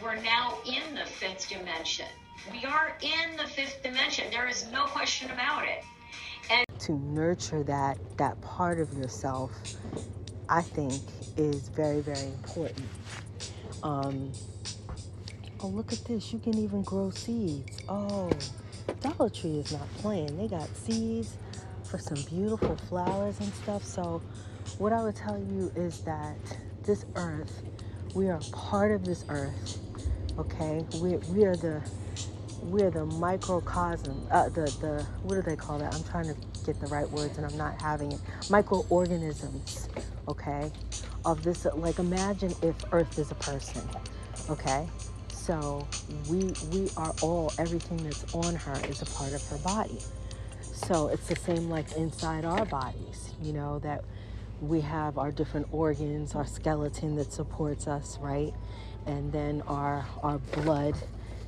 We're 0.00 0.22
now 0.22 0.58
in 0.64 0.94
the 0.94 1.04
fifth 1.04 1.48
dimension. 1.48 2.06
We 2.52 2.64
are 2.64 2.96
in 3.02 3.36
the 3.36 3.48
fifth 3.48 3.82
dimension. 3.82 4.26
There 4.30 4.46
is 4.46 4.68
no 4.70 4.84
question 4.84 5.28
about 5.32 5.64
it. 5.64 5.82
And 6.52 6.64
to 6.78 6.92
nurture 6.92 7.64
that 7.64 7.98
that 8.16 8.40
part 8.40 8.80
of 8.80 8.96
yourself 8.96 9.52
i 10.48 10.62
think 10.62 11.02
is 11.36 11.68
very 11.68 12.00
very 12.00 12.26
important 12.26 12.88
um 13.82 14.32
oh 15.60 15.68
look 15.68 15.92
at 15.92 16.04
this 16.04 16.32
you 16.32 16.38
can 16.38 16.56
even 16.58 16.82
grow 16.82 17.10
seeds 17.10 17.78
oh 17.88 18.30
dollar 19.00 19.30
tree 19.30 19.58
is 19.58 19.72
not 19.72 19.88
playing 19.96 20.36
they 20.36 20.48
got 20.48 20.68
seeds 20.76 21.36
for 21.84 21.98
some 21.98 22.22
beautiful 22.24 22.76
flowers 22.88 23.38
and 23.40 23.52
stuff 23.54 23.84
so 23.84 24.22
what 24.78 24.92
I 24.92 25.02
would 25.02 25.16
tell 25.16 25.38
you 25.38 25.72
is 25.76 26.00
that 26.02 26.36
this 26.84 27.04
earth, 27.16 27.62
we 28.14 28.28
are 28.28 28.40
part 28.52 28.92
of 28.92 29.04
this 29.04 29.24
earth. 29.28 29.78
Okay, 30.38 30.84
we 31.02 31.16
we 31.32 31.44
are 31.44 31.56
the 31.56 31.82
we're 32.62 32.90
the 32.90 33.04
microcosm. 33.06 34.26
Uh, 34.30 34.48
the 34.48 34.62
the 34.80 35.06
what 35.22 35.34
do 35.34 35.42
they 35.42 35.56
call 35.56 35.78
that? 35.78 35.94
I'm 35.94 36.04
trying 36.04 36.26
to 36.26 36.36
get 36.64 36.80
the 36.80 36.86
right 36.86 37.08
words 37.10 37.36
and 37.36 37.46
I'm 37.46 37.56
not 37.58 37.80
having 37.80 38.12
it. 38.12 38.20
Microorganisms. 38.48 39.88
Okay, 40.30 40.70
of 41.24 41.42
this. 41.42 41.66
Like 41.74 41.98
imagine 41.98 42.54
if 42.62 42.76
Earth 42.92 43.18
is 43.18 43.32
a 43.32 43.34
person. 43.34 43.82
Okay, 44.48 44.88
so 45.28 45.88
we 46.28 46.54
we 46.70 46.88
are 46.96 47.12
all 47.20 47.52
everything 47.58 47.96
that's 47.96 48.32
on 48.32 48.54
her 48.54 48.80
is 48.88 49.02
a 49.02 49.06
part 49.06 49.32
of 49.32 49.44
her 49.48 49.58
body. 49.58 49.98
So 50.60 51.08
it's 51.08 51.26
the 51.26 51.34
same 51.34 51.68
like 51.68 51.90
inside 51.96 52.44
our 52.44 52.64
bodies. 52.64 53.34
You 53.42 53.52
know 53.54 53.80
that 53.80 54.04
we 54.60 54.80
have 54.82 55.18
our 55.18 55.32
different 55.32 55.66
organs, 55.72 56.36
our 56.36 56.46
skeleton 56.46 57.16
that 57.16 57.32
supports 57.32 57.88
us, 57.88 58.16
right? 58.20 58.54
And 59.06 59.32
then 59.32 59.62
our 59.66 60.06
our 60.22 60.38
blood 60.38 60.94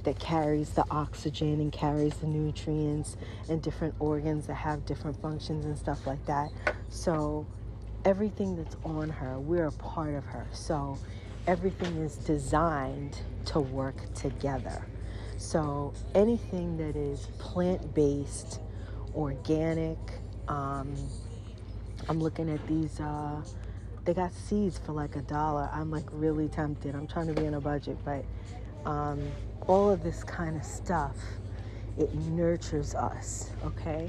that 0.03 0.19
carries 0.19 0.71
the 0.71 0.85
oxygen 0.91 1.61
and 1.61 1.73
carries 1.73 2.15
the 2.15 2.27
nutrients 2.27 3.17
and 3.49 3.63
different 3.63 3.95
organs 4.01 4.49
that 4.49 4.55
have 4.55 4.85
different 4.87 5.23
functions 5.23 5.65
and 5.65 5.79
stuff 5.79 6.05
like 6.05 6.27
that. 6.27 6.51
So 6.89 7.47
everything 8.05 8.57
that's 8.57 8.77
on 8.85 9.09
her, 9.09 9.39
we're 9.39 9.67
a 9.67 9.73
part 9.73 10.15
of 10.15 10.25
her. 10.25 10.47
So 10.53 10.99
everything 11.47 11.97
is 11.99 12.17
designed 12.17 13.19
to 13.47 13.61
work 13.61 14.13
together. 14.15 14.85
So 15.37 15.93
anything 16.15 16.77
that 16.77 16.97
is 16.97 17.27
plant-based, 17.39 18.61
organic, 19.15 19.99
um, 20.49 20.95
I'm 22.09 22.21
looking 22.21 22.51
at 22.51 22.65
these. 22.67 23.01
Uh, 23.01 23.43
they 24.05 24.15
got 24.15 24.33
seeds 24.33 24.79
for 24.79 24.93
like 24.93 25.17
a 25.17 25.23
dollar. 25.23 25.69
I'm 25.73 25.91
like 25.91 26.07
really 26.13 26.49
tempted. 26.49 26.95
I'm 26.95 27.07
trying 27.07 27.29
to 27.29 27.41
be 27.41 27.47
on 27.47 27.55
a 27.55 27.61
budget, 27.61 27.97
but 28.05 28.25
um, 28.85 29.21
all 29.69 29.91
of 29.91 30.03
this 30.03 30.25
kind 30.25 30.57
of 30.57 30.65
stuff, 30.65 31.17
it 31.99 32.13
nurtures 32.15 32.95
us. 32.95 33.51
Okay, 33.65 34.09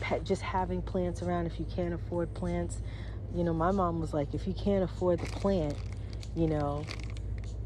Pet, 0.00 0.24
just 0.24 0.42
having 0.42 0.82
plants 0.82 1.22
around. 1.22 1.46
If 1.46 1.58
you 1.58 1.66
can't 1.74 1.94
afford 1.94 2.32
plants, 2.34 2.78
you 3.36 3.44
know, 3.44 3.54
my 3.54 3.70
mom 3.70 4.00
was 4.00 4.14
like, 4.14 4.34
if 4.34 4.46
you 4.46 4.54
can't 4.54 4.82
afford 4.82 5.20
the 5.20 5.26
plant, 5.26 5.76
you 6.34 6.46
know, 6.46 6.84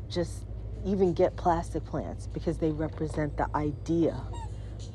just 0.09 0.45
even 0.85 1.13
get 1.13 1.37
plastic 1.37 1.85
plants 1.85 2.27
because 2.27 2.59
they 2.59 2.71
represent 2.71 3.37
the 3.37 3.49
idea 3.55 4.21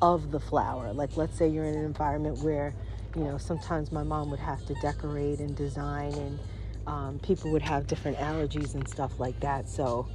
of 0.02 0.30
the 0.30 0.40
flower. 0.40 0.92
Like, 0.92 1.16
let's 1.16 1.36
say 1.36 1.48
you're 1.48 1.64
in 1.64 1.74
an 1.74 1.84
environment 1.84 2.38
where 2.38 2.74
you 3.16 3.24
know, 3.24 3.38
sometimes 3.38 3.90
my 3.90 4.02
mom 4.02 4.30
would 4.30 4.40
have 4.40 4.64
to 4.66 4.74
decorate 4.74 5.38
and 5.38 5.56
design, 5.56 6.12
and 6.12 6.38
um, 6.86 7.18
people 7.20 7.50
would 7.50 7.62
have 7.62 7.86
different 7.86 8.18
allergies 8.18 8.74
and 8.74 8.86
stuff 8.86 9.18
like 9.18 9.40
that. 9.40 9.68
So 9.68 10.06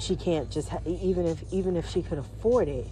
she 0.00 0.14
can't 0.14 0.48
just 0.48 0.68
ha- 0.68 0.80
even 0.86 1.26
if 1.26 1.42
even 1.52 1.76
if 1.76 1.88
she 1.90 2.02
could 2.02 2.18
afford 2.18 2.68
it, 2.68 2.86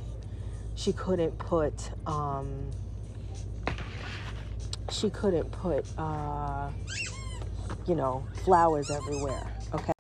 she 0.75 0.93
couldn't 0.93 1.39
put 1.39 1.91
um, 2.07 2.73
she 4.91 5.11
couldn't 5.11 5.51
put 5.51 5.87
uh, 5.99 6.71
you 7.87 7.95
know 7.95 8.25
flowers 8.45 8.91
everywhere. 8.91 9.53
Okay. 9.75 9.93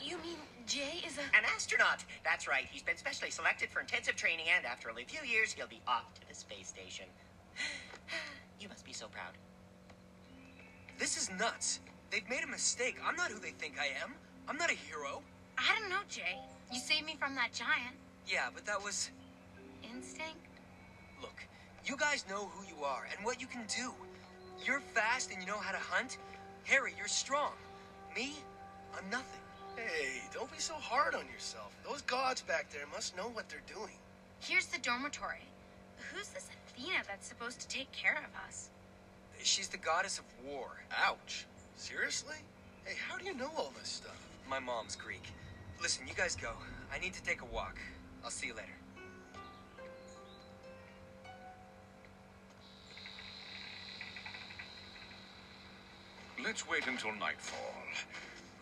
You 0.00 0.16
mean 0.18 0.36
Jay 0.66 1.02
is 1.06 1.18
a 1.18 1.36
an 1.36 1.44
astronaut? 1.54 2.04
That's 2.24 2.46
right. 2.48 2.66
He's 2.70 2.82
been 2.82 2.96
specially 2.96 3.30
selected 3.30 3.70
for 3.70 3.80
intensive 3.80 4.16
training, 4.16 4.46
and 4.54 4.64
after 4.66 4.90
only 4.90 5.02
a 5.02 5.06
few 5.06 5.26
years, 5.28 5.52
he'll 5.52 5.66
be 5.66 5.80
off 5.86 6.12
to 6.14 6.28
the 6.28 6.34
space 6.34 6.68
station. 6.68 7.06
You 8.60 8.68
must 8.68 8.86
be 8.86 8.92
so 8.94 9.08
proud. 9.08 9.32
This 10.96 11.18
is 11.18 11.28
nuts. 11.38 11.80
They've 12.10 12.26
made 12.30 12.44
a 12.44 12.46
mistake. 12.46 12.96
I'm 13.04 13.16
not 13.16 13.30
who 13.30 13.38
they 13.38 13.50
think 13.50 13.74
I 13.78 13.86
am. 14.02 14.14
I'm 14.48 14.56
not 14.56 14.70
a 14.70 14.74
hero. 14.74 15.22
I 15.58 15.78
don't 15.78 15.90
know, 15.90 16.00
Jay. 16.08 16.38
You 16.72 16.78
saved 16.78 17.04
me 17.04 17.16
from 17.18 17.34
that 17.34 17.52
giant. 17.52 17.96
Yeah, 18.26 18.48
but 18.54 18.64
that 18.66 18.82
was. 18.82 19.10
Instinct? 19.82 20.43
Look, 21.84 21.90
you 21.90 21.96
guys 21.96 22.24
know 22.28 22.48
who 22.54 22.64
you 22.66 22.82
are 22.84 23.06
and 23.14 23.24
what 23.24 23.40
you 23.40 23.46
can 23.46 23.62
do. 23.68 23.92
You're 24.64 24.80
fast 24.80 25.30
and 25.30 25.40
you 25.40 25.46
know 25.46 25.58
how 25.58 25.72
to 25.72 25.78
hunt. 25.78 26.18
Herry, 26.64 26.94
you're 26.96 27.08
strong. 27.08 27.52
Me, 28.16 28.34
I'm 28.96 29.08
nothing. 29.10 29.40
Hey, 29.76 30.22
don't 30.32 30.50
be 30.50 30.58
so 30.58 30.74
hard 30.74 31.14
on 31.14 31.26
yourself. 31.32 31.72
Those 31.86 32.02
gods 32.02 32.42
back 32.42 32.70
there 32.70 32.86
must 32.92 33.16
know 33.16 33.24
what 33.24 33.48
they're 33.48 33.60
doing. 33.66 33.96
Here's 34.40 34.66
the 34.66 34.78
dormitory. 34.78 35.44
Who's 36.12 36.28
this 36.28 36.48
Athena 36.68 37.02
that's 37.06 37.26
supposed 37.26 37.60
to 37.60 37.68
take 37.68 37.90
care 37.92 38.16
of 38.18 38.46
us? 38.46 38.70
She's 39.42 39.68
the 39.68 39.76
goddess 39.76 40.18
of 40.18 40.24
war. 40.46 40.68
Ouch. 41.04 41.46
Seriously? 41.76 42.36
Hey, 42.84 42.94
how 43.08 43.18
do 43.18 43.26
you 43.26 43.34
know 43.34 43.50
all 43.58 43.72
this 43.78 43.88
stuff? 43.88 44.18
My 44.48 44.58
mom's 44.58 44.96
Greek. 44.96 45.24
Listen, 45.82 46.06
you 46.08 46.14
guys 46.14 46.36
go. 46.36 46.52
I 46.94 46.98
need 46.98 47.12
to 47.14 47.22
take 47.22 47.42
a 47.42 47.46
walk. 47.46 47.76
I'll 48.24 48.30
see 48.30 48.46
you 48.46 48.54
later. 48.54 48.83
Let's 56.44 56.68
wait 56.68 56.86
until 56.86 57.12
nightfall. 57.12 57.74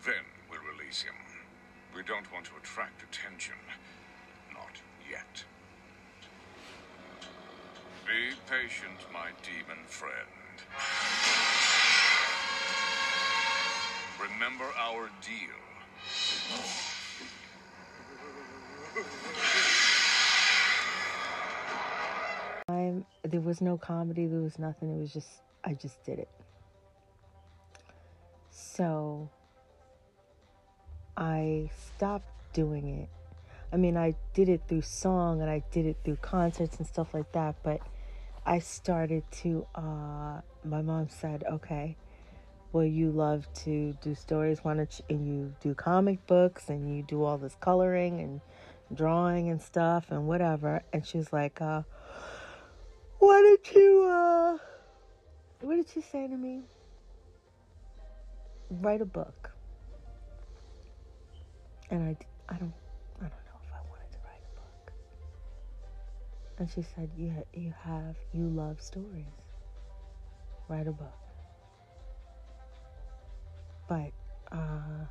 Then 0.07 0.23
we'll 0.49 0.61
release 0.79 1.03
him. 1.03 1.15
We 1.97 2.05
don't 2.05 2.31
want 2.33 2.45
to 2.45 2.53
attract 2.63 3.03
attention. 3.03 3.57
Not 4.55 4.81
yet. 5.11 5.43
Be 8.07 8.37
patient, 8.49 9.01
my 9.13 9.31
demon 9.43 9.83
friend. 9.89 10.15
Remember 14.21 14.67
our 14.79 15.11
deal. 15.21 15.59
there 23.25 23.41
was 23.41 23.61
no 23.61 23.77
comedy 23.79 24.27
there 24.27 24.41
was 24.41 24.59
nothing 24.59 24.95
it 24.95 25.01
was 25.01 25.13
just 25.13 25.41
i 25.65 25.73
just 25.73 26.03
did 26.05 26.19
it 26.19 26.29
so 28.83 29.31
i 31.17 31.71
stopped 31.87 32.27
doing 32.53 32.89
it. 32.89 33.09
I 33.73 33.77
mean 33.77 33.97
i 33.97 34.17
did 34.35 34.49
it 34.49 34.63
through 34.67 34.83
song 34.83 35.41
and 35.41 35.49
i 35.49 35.63
did 35.71 35.87
it 35.87 35.99
through 36.05 36.17
concerts 36.17 36.79
and 36.79 36.87
stuff 36.87 37.15
like 37.15 37.31
that 37.31 37.55
but 37.63 37.81
i 38.45 38.59
started 38.59 39.23
to 39.43 39.65
uh 39.77 40.41
my 40.65 40.83
mom 40.83 41.09
said 41.09 41.45
okay 41.49 41.97
well 42.73 42.85
you 42.85 43.13
love 43.13 43.47
to 43.67 43.93
do 44.03 44.17
stories. 44.17 44.65
Why 44.65 44.75
don't 44.75 44.93
you 44.99 45.05
and 45.15 45.27
you 45.29 45.55
do 45.61 45.75
comic 45.75 46.27
books 46.27 46.69
and 46.69 46.97
you 46.97 47.05
do 47.05 47.23
all 47.23 47.39
this 47.39 47.57
coloring 47.61 48.19
and 48.19 48.41
drawing 48.93 49.49
and 49.49 49.63
stuff 49.63 50.07
and 50.11 50.27
whatever. 50.27 50.83
And 50.93 51.07
she 51.07 51.19
was 51.19 51.33
like 51.33 51.61
uh 51.61 51.83
why 53.21 53.39
did 53.43 53.75
you 53.77 54.09
uh 54.11 54.59
what 55.61 55.77
did 55.77 55.95
you 55.95 56.03
say 56.03 56.27
to 56.27 56.37
me 56.37 56.63
write 58.81 59.01
a 59.01 59.07
book. 59.07 59.51
And 61.91 62.03
i 62.03 62.17
i 62.49 62.57
don't 62.57 62.73
i 63.19 63.23
don't 63.23 63.45
know 63.49 63.59
if 63.65 63.73
i 63.73 63.81
wanted 63.89 64.11
to 64.13 64.19
write 64.25 64.43
a 64.43 64.55
book. 64.61 64.93
And 66.59 66.71
she 66.71 66.83
said 66.83 67.11
yeah 67.17 67.43
you 67.53 67.73
have 67.83 68.17
you 68.33 68.49
love 68.49 68.81
stories. 68.81 69.27
Write 70.69 70.87
a 70.87 70.93
book. 70.93 71.19
But 73.89 74.13
uh 74.51 75.07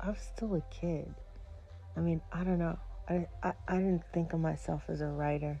i 0.00 0.08
was 0.08 0.20
still 0.20 0.54
a 0.54 0.62
kid. 0.70 1.12
I 1.96 2.00
mean 2.00 2.20
i 2.32 2.44
don't 2.44 2.58
know. 2.58 2.78
I 3.08 3.26
i, 3.42 3.52
I 3.66 3.76
didn't 3.76 4.04
think 4.12 4.32
of 4.32 4.40
myself 4.40 4.84
as 4.88 5.00
a 5.00 5.08
writer. 5.08 5.60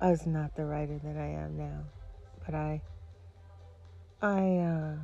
I 0.00 0.10
was 0.10 0.26
not 0.26 0.54
the 0.54 0.64
writer 0.64 1.00
that 1.02 1.16
I 1.16 1.26
am 1.26 1.56
now, 1.58 1.80
but 2.46 2.54
I, 2.54 2.80
I, 4.22 4.58
uh, 4.58 4.94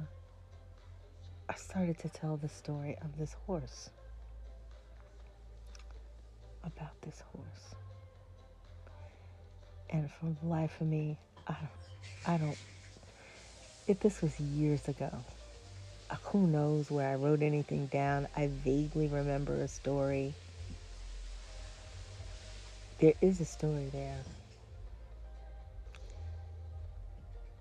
I 1.48 1.54
started 1.56 1.98
to 1.98 2.08
tell 2.08 2.36
the 2.36 2.48
story 2.48 2.96
of 3.02 3.18
this 3.18 3.34
horse, 3.46 3.90
about 6.64 7.00
this 7.02 7.22
horse, 7.32 7.74
and 9.90 10.10
for 10.10 10.34
the 10.42 10.48
life 10.48 10.80
of 10.80 10.86
me, 10.86 11.18
I 11.46 11.52
don't, 11.54 12.34
I 12.34 12.38
don't. 12.38 12.58
If 13.86 14.00
this 14.00 14.22
was 14.22 14.40
years 14.40 14.88
ago, 14.88 15.10
uh, 16.10 16.16
who 16.24 16.46
knows 16.46 16.90
where 16.90 17.10
I 17.10 17.16
wrote 17.16 17.42
anything 17.42 17.86
down? 17.86 18.26
I 18.34 18.46
vaguely 18.46 19.08
remember 19.08 19.54
a 19.54 19.68
story. 19.68 20.32
There 23.00 23.14
is 23.20 23.40
a 23.40 23.44
story 23.44 23.90
there. 23.92 24.22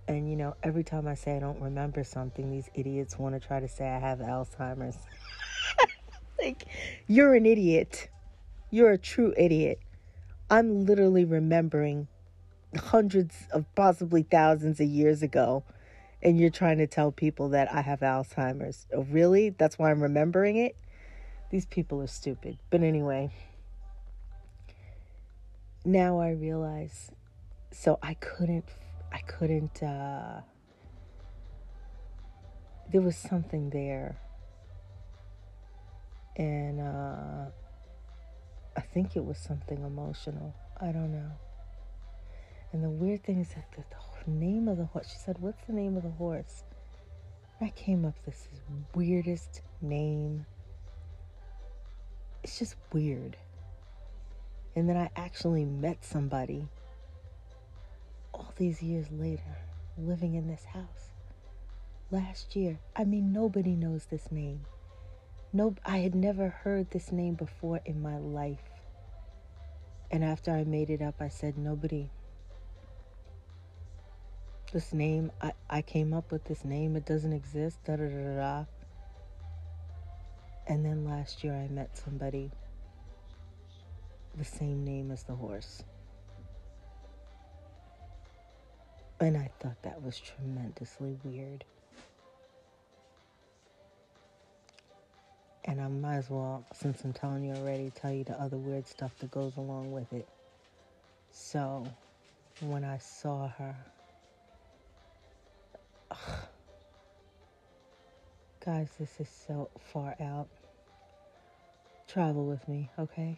And 0.07 0.29
you 0.29 0.35
know, 0.35 0.55
every 0.63 0.83
time 0.83 1.07
I 1.07 1.15
say 1.15 1.37
I 1.37 1.39
don't 1.39 1.61
remember 1.61 2.03
something, 2.03 2.51
these 2.51 2.69
idiots 2.73 3.17
want 3.17 3.39
to 3.39 3.45
try 3.45 3.59
to 3.59 3.67
say 3.67 3.87
I 3.87 3.99
have 3.99 4.19
Alzheimer's. 4.19 4.97
like, 6.41 6.65
you're 7.07 7.35
an 7.35 7.45
idiot. 7.45 8.09
You're 8.69 8.91
a 8.91 8.97
true 8.97 9.33
idiot. 9.37 9.79
I'm 10.49 10.85
literally 10.85 11.25
remembering 11.25 12.07
hundreds 12.75 13.47
of 13.51 13.65
possibly 13.75 14.23
thousands 14.23 14.79
of 14.79 14.87
years 14.87 15.21
ago 15.21 15.63
and 16.23 16.39
you're 16.39 16.49
trying 16.49 16.77
to 16.77 16.87
tell 16.87 17.11
people 17.11 17.49
that 17.49 17.71
I 17.71 17.81
have 17.81 17.99
Alzheimer's. 17.99 18.87
Oh, 18.93 19.05
really? 19.11 19.49
That's 19.49 19.77
why 19.77 19.91
I'm 19.91 20.01
remembering 20.01 20.55
it? 20.55 20.75
These 21.51 21.65
people 21.65 22.01
are 22.01 22.07
stupid. 22.07 22.57
But 22.69 22.81
anyway, 22.81 23.29
now 25.85 26.19
I 26.19 26.31
realize 26.31 27.11
so 27.71 27.99
I 28.01 28.13
couldn't 28.15 28.65
I 29.13 29.19
couldn't 29.19 29.83
uh 29.83 30.41
there 32.91 33.01
was 33.01 33.15
something 33.15 33.69
there. 33.69 34.17
And 36.35 36.81
uh 36.81 37.45
I 38.75 38.81
think 38.81 39.15
it 39.15 39.23
was 39.23 39.37
something 39.37 39.83
emotional. 39.83 40.55
I 40.81 40.91
don't 40.91 41.11
know. 41.11 41.31
And 42.71 42.83
the 42.83 42.89
weird 42.89 43.23
thing 43.23 43.39
is 43.39 43.49
that 43.49 43.71
the, 43.77 43.83
the 44.25 44.31
name 44.31 44.67
of 44.67 44.77
the 44.77 44.85
horse, 44.85 45.09
she 45.11 45.17
said, 45.17 45.37
What's 45.39 45.63
the 45.67 45.73
name 45.73 45.95
of 45.95 46.03
the 46.03 46.09
horse? 46.09 46.63
I 47.61 47.69
came 47.69 48.03
up 48.03 48.15
with 48.25 48.35
this 48.35 48.47
weirdest 48.95 49.61
name. 49.81 50.45
It's 52.43 52.57
just 52.59 52.75
weird. 52.91 53.37
And 54.75 54.89
then 54.89 54.97
I 54.97 55.09
actually 55.15 55.65
met 55.65 56.03
somebody 56.03 56.67
all 58.33 58.53
these 58.57 58.81
years 58.81 59.07
later 59.11 59.57
living 59.97 60.35
in 60.35 60.47
this 60.47 60.65
house. 60.65 61.11
Last 62.11 62.55
year, 62.55 62.79
I 62.95 63.03
mean, 63.03 63.31
nobody 63.31 63.75
knows 63.75 64.05
this 64.05 64.31
name. 64.31 64.61
No, 65.51 65.75
I 65.85 65.99
had 65.99 66.15
never 66.15 66.49
heard 66.49 66.91
this 66.91 67.11
name 67.11 67.35
before 67.35 67.79
in 67.85 68.01
my 68.01 68.17
life. 68.17 68.63
And 70.11 70.23
after 70.23 70.51
I 70.51 70.63
made 70.63 70.89
it 70.89 71.01
up, 71.01 71.15
I 71.19 71.27
said, 71.27 71.57
nobody. 71.57 72.09
This 74.71 74.93
name, 74.93 75.31
I, 75.41 75.53
I 75.69 75.81
came 75.81 76.13
up 76.13 76.31
with 76.31 76.45
this 76.45 76.65
name, 76.65 76.95
it 76.95 77.05
doesn't 77.05 77.33
exist, 77.33 77.77
da 77.85 77.95
da 77.95 78.07
da 78.07 78.35
da. 78.35 78.65
And 80.67 80.83
then 80.83 81.05
last 81.05 81.43
year, 81.43 81.53
I 81.53 81.67
met 81.67 81.97
somebody 81.97 82.51
the 84.35 84.45
same 84.45 84.83
name 84.83 85.11
as 85.11 85.23
the 85.23 85.35
horse. 85.35 85.83
And 89.23 89.37
I 89.37 89.49
thought 89.61 89.81
that 89.83 90.03
was 90.03 90.19
tremendously 90.19 91.15
weird. 91.23 91.63
And 95.63 95.79
I 95.79 95.87
might 95.87 96.17
as 96.17 96.29
well, 96.29 96.65
since 96.73 97.05
I'm 97.05 97.13
telling 97.13 97.45
you 97.45 97.53
already, 97.53 97.89
tell 97.95 98.11
you 98.11 98.25
the 98.25 98.33
other 98.33 98.57
weird 98.57 98.85
stuff 98.85 99.17
that 99.19 99.31
goes 99.31 99.55
along 99.55 99.93
with 99.93 100.11
it. 100.11 100.27
So, 101.31 101.87
when 102.59 102.83
I 102.83 102.97
saw 102.97 103.47
her, 103.47 103.73
ugh, 106.11 106.17
guys, 108.65 108.89
this 108.99 109.21
is 109.21 109.29
so 109.47 109.69
far 109.93 110.17
out. 110.19 110.49
Travel 112.09 112.45
with 112.45 112.67
me, 112.67 112.89
okay? 112.99 113.37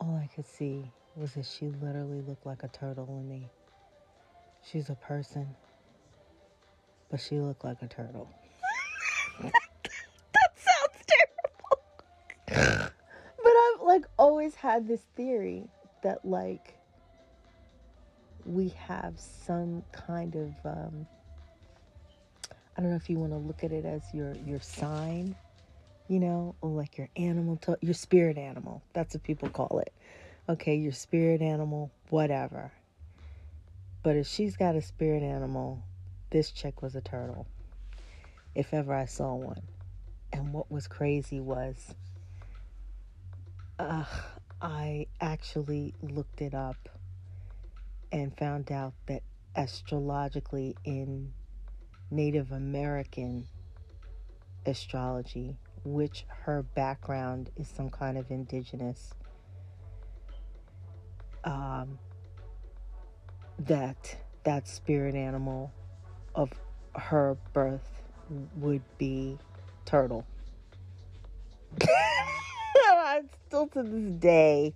All 0.00 0.16
I 0.16 0.30
could 0.34 0.46
see 0.46 0.90
was 1.16 1.34
that 1.34 1.44
she 1.44 1.66
literally 1.66 2.22
looked 2.22 2.46
like 2.46 2.62
a 2.62 2.68
turtle 2.68 3.04
to 3.04 3.12
me. 3.12 3.50
She's 4.70 4.90
a 4.90 4.94
person, 4.94 5.54
but 7.10 7.20
she 7.20 7.38
looked 7.38 7.64
like 7.64 7.82
a 7.82 7.86
turtle. 7.86 8.28
that 9.42 9.52
sounds 10.56 11.04
terrible. 12.48 12.90
but 13.42 13.52
I've 13.52 13.82
like 13.82 14.06
always 14.18 14.54
had 14.54 14.88
this 14.88 15.02
theory 15.14 15.64
that 16.02 16.24
like 16.24 16.76
we 18.44 18.68
have 18.70 19.14
some 19.18 19.82
kind 19.92 20.34
of 20.34 20.52
um, 20.64 21.06
I 22.76 22.80
don't 22.80 22.90
know 22.90 22.96
if 22.96 23.08
you 23.08 23.18
want 23.18 23.32
to 23.32 23.38
look 23.38 23.62
at 23.62 23.72
it 23.72 23.84
as 23.84 24.02
your 24.12 24.34
your 24.44 24.60
sign 24.60 25.36
you 26.08 26.20
know, 26.20 26.54
or 26.60 26.70
like 26.70 26.98
your 26.98 27.08
animal, 27.16 27.56
to- 27.56 27.78
your 27.80 27.94
spirit 27.94 28.38
animal. 28.38 28.82
That's 28.92 29.14
what 29.14 29.22
people 29.22 29.48
call 29.48 29.80
it. 29.80 29.92
Okay, 30.48 30.76
your 30.76 30.92
spirit 30.92 31.42
animal, 31.42 31.90
whatever. 32.10 32.72
But 34.06 34.14
if 34.14 34.28
she's 34.28 34.56
got 34.56 34.76
a 34.76 34.82
spirit 34.82 35.24
animal, 35.24 35.82
this 36.30 36.52
chick 36.52 36.80
was 36.80 36.94
a 36.94 37.00
turtle. 37.00 37.48
If 38.54 38.72
ever 38.72 38.94
I 38.94 39.06
saw 39.06 39.34
one. 39.34 39.62
And 40.32 40.52
what 40.52 40.70
was 40.70 40.86
crazy 40.86 41.40
was, 41.40 41.92
uh, 43.80 44.04
I 44.62 45.08
actually 45.20 45.92
looked 46.02 46.40
it 46.40 46.54
up 46.54 46.88
and 48.12 48.32
found 48.38 48.70
out 48.70 48.94
that 49.06 49.24
astrologically 49.56 50.76
in 50.84 51.32
Native 52.08 52.52
American 52.52 53.48
astrology, 54.66 55.56
which 55.82 56.26
her 56.28 56.62
background 56.62 57.50
is 57.56 57.66
some 57.66 57.90
kind 57.90 58.16
of 58.16 58.30
indigenous, 58.30 59.14
um, 61.42 61.98
that 63.58 64.16
that 64.44 64.68
spirit 64.68 65.14
animal 65.14 65.72
of 66.34 66.50
her 66.94 67.36
birth 67.52 68.02
would 68.56 68.82
be 68.98 69.38
turtle. 69.84 70.26
still 73.46 73.66
to 73.68 73.82
this 73.82 74.12
day, 74.18 74.74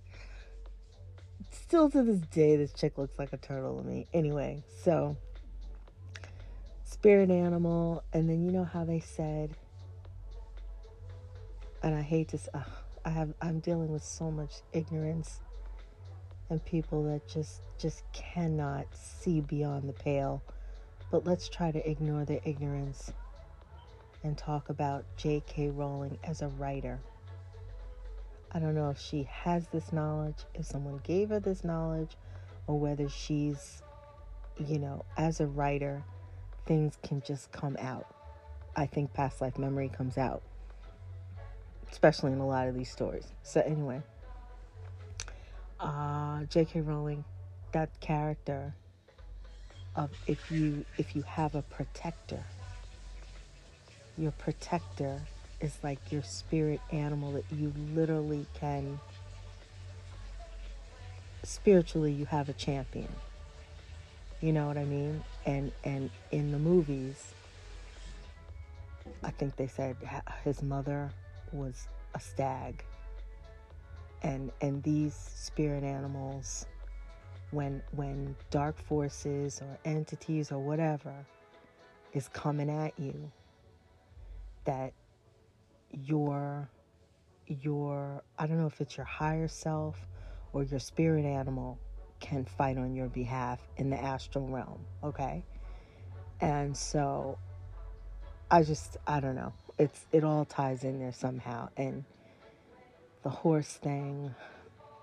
still 1.51 1.91
to 1.91 2.03
this 2.03 2.21
day, 2.29 2.57
this 2.57 2.73
chick 2.73 2.99
looks 2.99 3.19
like 3.19 3.33
a 3.33 3.37
turtle 3.37 3.79
to 3.79 3.85
me. 3.85 4.07
Anyway, 4.13 4.63
so 4.83 5.17
spirit 6.85 7.31
animal, 7.31 8.03
and 8.13 8.29
then 8.29 8.45
you 8.45 8.51
know 8.51 8.65
how 8.65 8.85
they 8.85 9.01
said 9.01 9.55
and 11.83 11.95
I 11.95 12.03
hate 12.03 12.29
to. 12.29 12.39
Uh, 12.55 12.63
I 13.05 13.11
have. 13.11 13.33
I'm 13.41 13.61
dealing 13.61 13.91
with 13.91 14.05
so 14.05 14.31
much 14.31 14.57
ignorance 14.73 15.41
and 16.51 16.65
people 16.65 17.05
that 17.05 17.27
just 17.29 17.63
just 17.79 18.03
cannot 18.13 18.87
see 18.95 19.41
beyond 19.41 19.89
the 19.89 19.93
pale. 19.93 20.43
But 21.11 21.25
let's 21.27 21.49
try 21.49 21.71
to 21.73 21.91
ignore 21.91 22.25
the 22.25 22.47
ignorance 22.49 23.13
and 24.23 24.37
talk 24.37 24.69
about 24.69 25.05
J.K. 25.17 25.71
Rowling 25.71 26.19
as 26.23 26.43
a 26.43 26.49
writer. 26.49 27.01
I 28.53 28.59
don't 28.59 28.75
know 28.75 28.91
if 28.91 29.01
she 29.01 29.23
has 29.31 29.67
this 29.69 29.93
knowledge, 29.93 30.45
if 30.55 30.67
someone 30.67 31.01
gave 31.03 31.31
her 31.31 31.41
this 31.41 31.65
knowledge, 31.65 32.17
or 32.67 32.79
whether 32.79 33.09
she's, 33.09 33.83
you 34.59 34.79
know, 34.79 35.05
as 35.17 35.41
a 35.41 35.47
writer, 35.47 36.03
things 36.67 36.99
can 37.03 37.23
just 37.23 37.51
come 37.51 37.77
out. 37.81 38.07
I 38.77 38.87
think 38.87 39.15
past 39.15 39.41
life 39.41 39.57
memory 39.57 39.89
comes 39.89 40.19
out 40.19 40.43
especially 41.91 42.33
in 42.33 42.39
a 42.39 42.47
lot 42.47 42.69
of 42.69 42.75
these 42.75 42.91
stories. 42.91 43.27
So 43.43 43.61
anyway, 43.61 44.03
uh, 45.81 46.45
J.K. 46.45 46.81
Rowling, 46.83 47.25
that 47.73 47.89
character 48.01 48.75
of 49.97 50.11
if 50.27 50.51
you 50.51 50.85
if 50.99 51.17
you 51.17 51.23
have 51.23 51.55
a 51.55 51.63
protector, 51.63 52.45
your 54.17 54.33
protector 54.33 55.21
is 55.61 55.79
like 55.83 55.99
your 56.11 56.23
spirit 56.23 56.81
animal 56.91 57.33
that 57.33 57.45
you 57.51 57.73
literally 57.95 58.47
can 58.55 58.99
spiritually 61.43 62.13
you 62.13 62.27
have 62.27 62.49
a 62.49 62.53
champion. 62.53 63.09
You 64.41 64.53
know 64.53 64.67
what 64.67 64.79
I 64.79 64.85
mean? 64.85 65.23
And 65.45 65.73
and 65.85 66.11
in 66.31 66.53
the 66.53 66.59
movies, 66.59 67.35
I 69.23 69.31
think 69.31 69.57
they 69.57 69.67
said 69.67 69.97
his 70.45 70.63
mother 70.63 71.11
was 71.53 71.89
a 72.15 72.21
stag. 72.21 72.85
And 74.23 74.51
and 74.61 74.83
these 74.83 75.15
spirit 75.15 75.83
animals 75.83 76.67
when 77.51 77.83
when 77.93 78.37
dark 78.51 78.79
forces 78.79 79.61
or 79.63 79.79
entities 79.85 80.53
or 80.53 80.59
whatever 80.59 81.15
is 82.13 82.29
coming 82.29 82.71
at 82.71 82.93
you 82.99 83.31
that 84.65 84.93
your 85.91 86.69
your 87.47 88.23
I 88.39 88.47
don't 88.47 88.59
know 88.59 88.67
if 88.67 88.81
it's 88.81 88.97
your 88.97 89.07
higher 89.07 89.49
self 89.49 89.97
or 90.53 90.65
your 90.65 90.81
spirit 90.81 91.25
animal 91.25 91.79
can 92.21 92.45
fight 92.45 92.77
on 92.77 92.95
your 92.95 93.09
behalf 93.09 93.61
in 93.79 93.89
the 93.89 94.01
astral 94.01 94.47
realm, 94.47 94.85
okay? 95.03 95.43
And 96.41 96.77
so 96.77 97.39
I 98.51 98.63
just 98.63 98.99
I 99.07 99.21
don't 99.21 99.35
know 99.35 99.53
it's 99.79 100.07
it 100.13 100.25
all 100.25 100.45
ties 100.45 100.85
in 100.85 100.99
there 101.01 101.13
somehow. 101.13 101.69
And 101.77 102.05
the 103.23 103.31
horse 103.31 103.75
thing, 103.75 104.35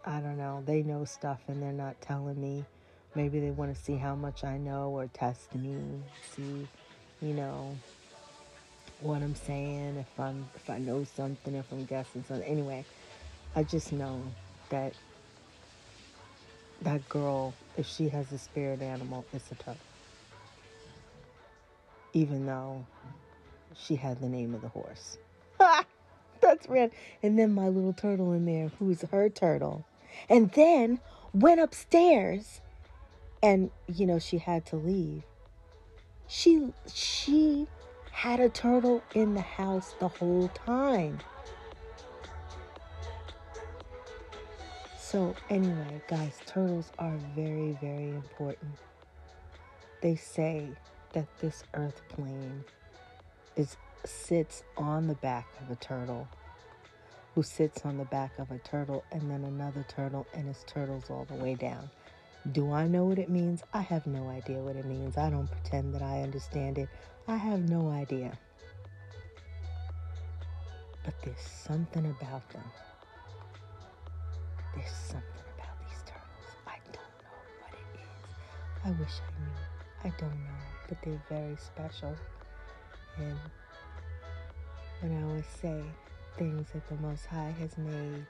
I 0.05 0.19
don't 0.19 0.37
know. 0.37 0.63
They 0.65 0.83
know 0.83 1.05
stuff 1.05 1.39
and 1.47 1.61
they're 1.61 1.71
not 1.71 2.01
telling 2.01 2.39
me. 2.41 2.65
Maybe 3.15 3.39
they 3.39 3.51
want 3.51 3.75
to 3.75 3.81
see 3.81 3.95
how 3.95 4.15
much 4.15 4.43
I 4.43 4.57
know 4.57 4.89
or 4.91 5.07
test 5.13 5.53
me, 5.55 5.77
see, 6.35 6.67
you 7.21 7.33
know, 7.33 7.75
what 9.01 9.21
I'm 9.21 9.35
saying, 9.35 9.97
if 9.97 10.19
I'm 10.19 10.47
if 10.55 10.69
I 10.69 10.79
know 10.79 11.03
something, 11.03 11.55
if 11.55 11.71
I'm 11.71 11.85
guessing 11.85 12.23
something. 12.27 12.47
Anyway, 12.47 12.85
I 13.55 13.63
just 13.63 13.91
know 13.93 14.21
that 14.69 14.93
that 16.81 17.07
girl, 17.09 17.53
if 17.77 17.87
she 17.87 18.09
has 18.09 18.31
a 18.31 18.37
spirit 18.37 18.81
animal, 18.81 19.25
it's 19.33 19.51
a 19.51 19.55
turtle. 19.55 19.77
even 22.13 22.45
though 22.45 22.85
she 23.75 23.95
had 23.95 24.19
the 24.21 24.29
name 24.29 24.55
of 24.55 24.61
the 24.61 24.67
horse. 24.69 25.17
That's 26.41 26.67
red. 26.67 26.91
And 27.23 27.37
then 27.37 27.53
my 27.53 27.67
little 27.67 27.93
turtle 27.93 28.33
in 28.33 28.45
there, 28.45 28.71
who's 28.79 29.01
her 29.01 29.29
turtle. 29.29 29.85
And 30.29 30.51
then 30.51 30.99
went 31.33 31.59
upstairs 31.59 32.61
and 33.43 33.69
you 33.87 34.05
know 34.05 34.19
she 34.19 34.37
had 34.37 34.65
to 34.67 34.75
leave. 34.75 35.23
She 36.27 36.73
she 36.91 37.67
had 38.11 38.39
a 38.39 38.49
turtle 38.49 39.03
in 39.13 39.33
the 39.33 39.41
house 39.41 39.95
the 39.99 40.07
whole 40.07 40.49
time. 40.49 41.19
So 44.97 45.35
anyway, 45.49 46.01
guys, 46.07 46.37
turtles 46.45 46.91
are 46.99 47.15
very 47.35 47.77
very 47.79 48.09
important. 48.09 48.71
They 50.01 50.15
say 50.15 50.69
that 51.13 51.27
this 51.39 51.63
earth 51.73 52.01
plane 52.09 52.63
is 53.55 53.77
sits 54.05 54.63
on 54.77 55.07
the 55.07 55.15
back 55.15 55.47
of 55.61 55.69
a 55.71 55.75
turtle 55.75 56.27
who 57.35 57.43
sits 57.43 57.85
on 57.85 57.97
the 57.97 58.05
back 58.05 58.31
of 58.39 58.49
a 58.49 58.57
turtle 58.59 59.03
and 59.11 59.29
then 59.29 59.43
another 59.43 59.85
turtle 59.87 60.25
and 60.33 60.47
his 60.47 60.63
turtles 60.65 61.09
all 61.09 61.25
the 61.25 61.35
way 61.35 61.53
down. 61.53 61.89
Do 62.51 62.71
I 62.71 62.87
know 62.87 63.05
what 63.05 63.19
it 63.19 63.29
means? 63.29 63.61
I 63.73 63.81
have 63.81 64.07
no 64.07 64.29
idea 64.29 64.57
what 64.57 64.75
it 64.75 64.85
means. 64.85 65.17
I 65.17 65.29
don't 65.29 65.51
pretend 65.51 65.93
that 65.93 66.01
I 66.01 66.21
understand 66.21 66.77
it. 66.77 66.89
I 67.27 67.35
have 67.35 67.69
no 67.69 67.89
idea. 67.89 68.37
But 71.03 71.13
there's 71.23 71.37
something 71.39 72.05
about 72.19 72.49
them. 72.49 72.63
There's 74.75 74.91
something 74.91 75.47
about 75.57 75.77
these 75.79 75.99
turtles. 76.05 76.55
I 76.65 76.77
don't 76.85 77.13
know 77.21 77.37
what 77.61 77.73
it 77.73 77.99
is. 77.99 78.85
I 78.85 78.89
wish 78.99 79.21
I 79.21 79.31
knew. 79.39 80.11
I 80.11 80.19
don't 80.19 80.39
know. 80.43 80.59
But 80.87 80.97
they're 81.03 81.21
very 81.29 81.57
special. 81.57 82.15
And 83.17 83.37
when 85.01 85.17
I 85.17 85.23
always 85.27 85.45
say 85.61 85.83
things 86.37 86.67
that 86.73 86.87
the 86.87 86.95
Most 86.95 87.25
High 87.25 87.53
has 87.59 87.77
made, 87.77 88.25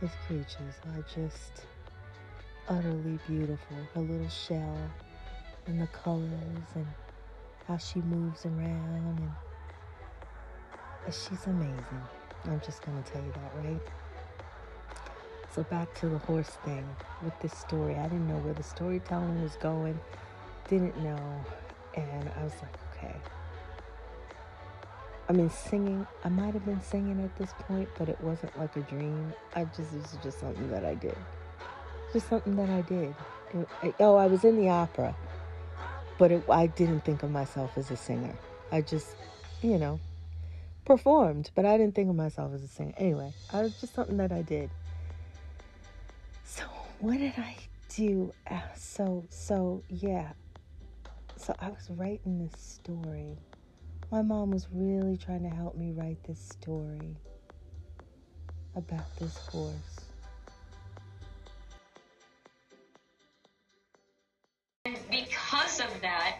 his 0.00 0.10
creatures 0.26 0.74
are 0.86 1.04
just 1.14 1.66
utterly 2.68 3.18
beautiful. 3.26 3.76
Her 3.94 4.00
little 4.00 4.28
shell 4.28 4.78
and 5.66 5.80
the 5.80 5.86
colors 5.88 6.68
and 6.74 6.86
how 7.66 7.76
she 7.76 8.00
moves 8.00 8.46
around 8.46 9.30
and 11.04 11.14
she's 11.14 11.46
amazing. 11.46 12.02
I'm 12.44 12.60
just 12.60 12.82
gonna 12.82 13.02
tell 13.02 13.22
you 13.22 13.32
that, 13.32 13.52
right? 13.64 13.80
So 15.54 15.62
back 15.64 15.92
to 16.00 16.08
the 16.08 16.18
horse 16.18 16.56
thing 16.64 16.86
with 17.22 17.38
this 17.40 17.52
story. 17.52 17.96
I 17.96 18.04
didn't 18.04 18.28
know 18.28 18.38
where 18.38 18.54
the 18.54 18.62
storytelling 18.62 19.42
was 19.42 19.56
going. 19.56 19.98
Didn't 20.68 20.96
know. 21.02 21.44
And 21.94 22.30
I 22.38 22.44
was 22.44 22.52
like, 22.62 22.74
okay. 22.94 23.16
I 25.28 25.32
mean, 25.32 25.50
singing, 25.50 26.06
I 26.24 26.28
might 26.30 26.54
have 26.54 26.64
been 26.64 26.80
singing 26.80 27.22
at 27.22 27.36
this 27.36 27.52
point, 27.58 27.88
but 27.98 28.08
it 28.08 28.20
wasn't 28.22 28.58
like 28.58 28.74
a 28.76 28.80
dream. 28.80 29.32
I 29.54 29.64
just, 29.64 29.92
this 29.92 30.14
is 30.14 30.18
just 30.22 30.40
something 30.40 30.70
that 30.70 30.84
I 30.84 30.94
did 30.94 31.16
just 32.12 32.28
something 32.28 32.56
that 32.56 32.70
I 32.70 32.82
did. 32.82 33.14
It, 33.82 33.94
oh, 34.00 34.16
I 34.16 34.26
was 34.26 34.44
in 34.44 34.56
the 34.56 34.68
opera, 34.68 35.14
but 36.18 36.30
it, 36.32 36.48
I 36.50 36.66
didn't 36.66 37.04
think 37.04 37.22
of 37.22 37.30
myself 37.30 37.76
as 37.76 37.90
a 37.90 37.96
singer. 37.96 38.34
I 38.70 38.82
just, 38.82 39.16
you 39.62 39.78
know, 39.78 40.00
performed, 40.84 41.50
but 41.54 41.64
I 41.64 41.76
didn't 41.76 41.94
think 41.94 42.10
of 42.10 42.16
myself 42.16 42.52
as 42.54 42.62
a 42.62 42.68
singer. 42.68 42.94
Anyway, 42.96 43.32
I 43.52 43.62
was 43.62 43.80
just 43.80 43.94
something 43.94 44.16
that 44.18 44.32
I 44.32 44.42
did. 44.42 44.70
So, 46.44 46.64
what 46.98 47.18
did 47.18 47.34
I 47.36 47.56
do? 47.88 48.32
Uh, 48.50 48.60
so, 48.76 49.24
so, 49.30 49.82
yeah. 49.88 50.32
So, 51.36 51.54
I 51.60 51.68
was 51.70 51.88
writing 51.90 52.38
this 52.38 52.60
story. 52.60 53.36
My 54.10 54.22
mom 54.22 54.52
was 54.52 54.66
really 54.72 55.18
trying 55.18 55.42
to 55.42 55.50
help 55.50 55.76
me 55.76 55.92
write 55.92 56.16
this 56.24 56.40
story 56.40 57.14
about 58.74 59.04
this 59.18 59.36
horse. 59.36 59.74
And 64.86 64.96
because 65.10 65.80
of 65.80 66.00
that, 66.00 66.38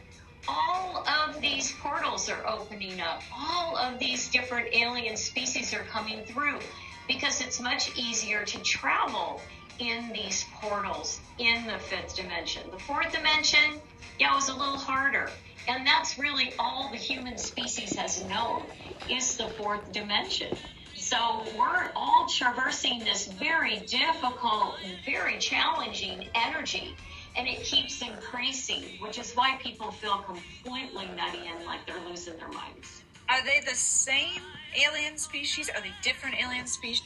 all 0.49 1.07
of 1.07 1.43
these 1.43 1.75
portals 1.83 2.31
are 2.31 2.47
opening 2.47 3.03
up. 3.03 3.23
All 3.37 3.77
of 3.77 3.99
these 3.99 4.31
different 4.31 4.75
alien 4.75 5.19
species 5.19 5.75
are 5.75 5.85
coming 5.91 6.25
through 6.25 6.61
because 7.07 7.43
it's 7.43 7.61
much 7.61 7.95
easier 7.99 8.47
to 8.47 8.59
travel 8.63 9.43
in 9.79 10.11
these 10.15 10.47
portals 10.55 11.21
in 11.37 11.67
the 11.67 11.79
fifth 11.79 12.17
dimension. 12.17 12.63
The 12.71 12.79
fourth 12.79 13.13
dimension, 13.13 13.79
yeah, 14.19 14.33
it 14.33 14.37
was 14.37 14.49
a 14.49 14.57
little 14.57 14.79
harder. 14.79 15.29
And 15.67 15.87
that's 15.87 16.19
really 16.19 16.53
all 16.59 16.91
the 16.91 16.97
human 16.97 17.37
species 17.37 17.95
has 17.97 18.25
known 18.25 18.63
is 19.11 19.37
the 19.37 19.49
fourth 19.49 19.93
dimension. 19.93 20.57
So 20.95 21.45
we're 21.57 21.91
all 21.95 22.27
traversing 22.29 23.01
this 23.01 23.27
very 23.27 23.79
difficult, 23.81 24.77
very 25.05 25.39
challenging 25.39 26.29
energy 26.35 26.95
and 27.37 27.47
it 27.47 27.63
keeps 27.63 28.03
increasing, 28.03 28.83
which 29.01 29.19
is 29.19 29.33
why 29.35 29.57
people 29.63 29.93
feel 29.93 30.19
completely 30.19 31.07
nutty 31.17 31.47
and 31.47 31.65
like 31.65 31.87
they're 31.87 32.01
losing 32.09 32.37
their 32.37 32.49
minds. 32.49 33.03
Are 33.29 33.45
they 33.45 33.61
the 33.61 33.77
same 33.77 34.43
alien 34.77 35.19
species? 35.19 35.71
Are 35.71 35.81
they 35.81 35.93
different 36.03 36.37
alien 36.43 36.67
species? 36.67 37.05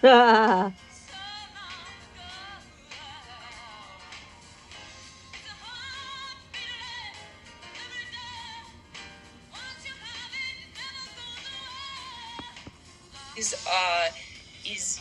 is 0.02 0.72
uh 13.70 14.06
is 14.64 15.00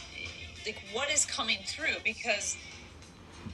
like 0.66 0.78
what 0.94 1.10
is 1.10 1.26
coming 1.26 1.60
through? 1.66 1.96
Because 2.04 2.58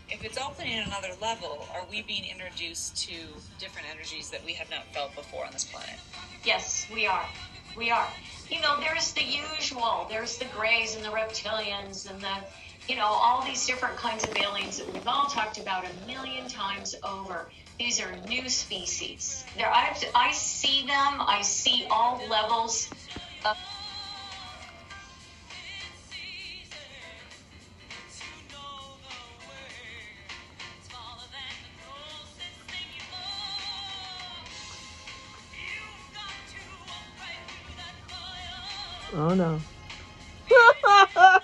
if 0.10 0.24
it's 0.24 0.38
opening 0.38 0.80
another 0.80 1.10
level 1.22 1.68
are 1.76 1.88
we 1.90 2.02
being 2.04 2.26
introduced 2.32 3.02
to 3.08 3.14
different 3.60 3.88
energies 3.90 4.30
that 4.32 4.44
we 4.46 4.54
have 4.54 4.70
not 4.70 4.94
felt 4.94 5.16
before 5.16 5.46
on 5.46 5.54
this 5.54 5.66
planet? 5.66 6.00
Yes 6.46 6.88
we 6.94 7.08
are. 7.08 7.26
We 7.76 7.92
are. 7.92 8.10
You 8.50 8.62
know 8.62 8.80
there's 8.80 9.14
the 9.14 9.24
usual. 9.24 10.08
There's 10.10 10.38
the 10.38 10.46
grays 10.46 10.96
and 10.96 11.04
the 11.04 11.10
reptilians 11.10 12.10
and 12.10 12.22
the 12.24 12.36
you 12.88 12.96
know 12.96 13.06
all 13.08 13.44
these 13.46 13.66
different 13.66 13.98
kinds 13.98 14.26
of 14.26 14.36
aliens 14.36 14.78
that 14.78 14.92
we've 14.92 15.08
all 15.08 15.28
talked 15.28 15.58
about 15.60 15.86
a 15.86 15.94
million 16.06 16.48
times 16.48 16.96
over. 17.04 17.50
These 17.80 18.02
are 18.02 18.16
new 18.28 18.50
species. 18.50 19.46
There 19.56 19.68
I, 19.68 19.96
I 20.16 20.32
see 20.34 20.82
them. 20.86 21.22
I 21.22 21.42
see 21.44 21.88
all 21.90 22.28
levels 22.28 22.90
of 23.46 23.56
Oh 39.16 39.36
no. 39.36 39.60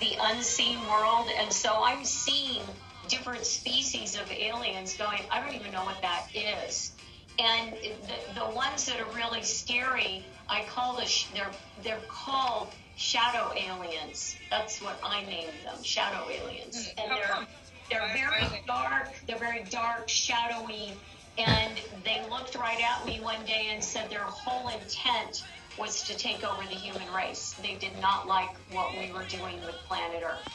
the 0.00 0.16
unseen 0.20 0.78
world, 0.88 1.28
and 1.38 1.52
so 1.52 1.82
I'm 1.84 2.04
seeing 2.04 2.62
different 3.08 3.44
species 3.44 4.16
of 4.16 4.30
aliens 4.32 4.96
going, 4.96 5.20
I 5.30 5.40
don't 5.40 5.54
even 5.54 5.70
know 5.72 5.84
what 5.84 6.02
that 6.02 6.26
is. 6.34 6.92
And 7.38 7.74
the, 7.74 8.40
the 8.40 8.46
ones 8.56 8.86
that 8.86 9.00
are 9.00 9.14
really 9.14 9.44
scary, 9.44 10.26
I 10.48 10.64
call 10.74 10.96
the 10.96 11.06
sh- 11.06 11.28
they're 11.32 11.52
they're 11.84 12.00
called 12.08 12.74
shadow 12.96 13.52
aliens. 13.56 14.36
That's 14.50 14.82
what 14.82 14.98
I 15.04 15.24
named 15.24 15.52
them, 15.64 15.80
shadow 15.84 16.28
aliens. 16.28 16.88
Hmm. 16.96 17.00
And 17.00 17.12
they're 17.12 17.46
they're 17.90 18.08
very 18.14 18.62
dark. 18.66 19.08
They're 19.26 19.38
very 19.38 19.64
dark, 19.70 20.08
shadowy, 20.08 20.92
and 21.38 21.72
they 22.04 22.22
looked 22.30 22.54
right 22.54 22.80
at 22.82 23.06
me 23.06 23.20
one 23.20 23.44
day 23.44 23.68
and 23.70 23.82
said 23.82 24.10
their 24.10 24.20
whole 24.20 24.68
intent 24.68 25.44
was 25.78 26.02
to 26.02 26.16
take 26.16 26.44
over 26.44 26.62
the 26.62 26.74
human 26.74 27.10
race. 27.12 27.54
They 27.62 27.76
did 27.76 27.92
not 28.00 28.26
like 28.26 28.50
what 28.72 28.92
we 28.92 29.12
were 29.12 29.24
doing 29.24 29.60
with 29.64 29.76
planet 29.86 30.22
Earth. 30.24 30.48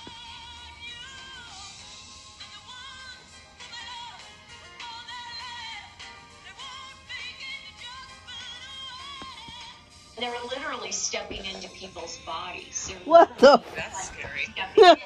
They're 10.20 10.32
literally 10.48 10.92
stepping 10.92 11.44
into 11.46 11.70
people's 11.70 12.18
bodies. 12.26 12.88
They're 12.88 12.98
What 13.06 13.38
the? 13.40 13.62
That's 13.76 14.12
scary. 14.76 15.00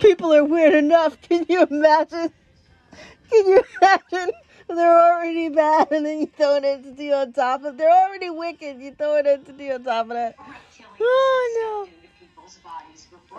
People 0.00 0.32
are 0.32 0.44
weird 0.44 0.74
enough. 0.74 1.20
Can 1.28 1.46
you 1.48 1.62
imagine? 1.64 2.32
Can 3.30 3.46
you 3.46 3.62
imagine 3.82 4.30
they're 4.68 5.00
already 5.00 5.48
bad, 5.48 5.92
and 5.92 6.04
then 6.04 6.20
you 6.20 6.26
throw 6.26 6.56
an 6.56 6.64
entity 6.64 7.12
on 7.12 7.32
top 7.32 7.64
of. 7.64 7.76
They're 7.76 7.90
already 7.90 8.30
wicked. 8.30 8.80
You 8.80 8.92
throw 8.92 9.16
an 9.18 9.26
entity 9.26 9.70
on 9.70 9.84
top 9.84 10.06
of 10.06 10.10
that. 10.10 10.36
Oh 11.00 11.88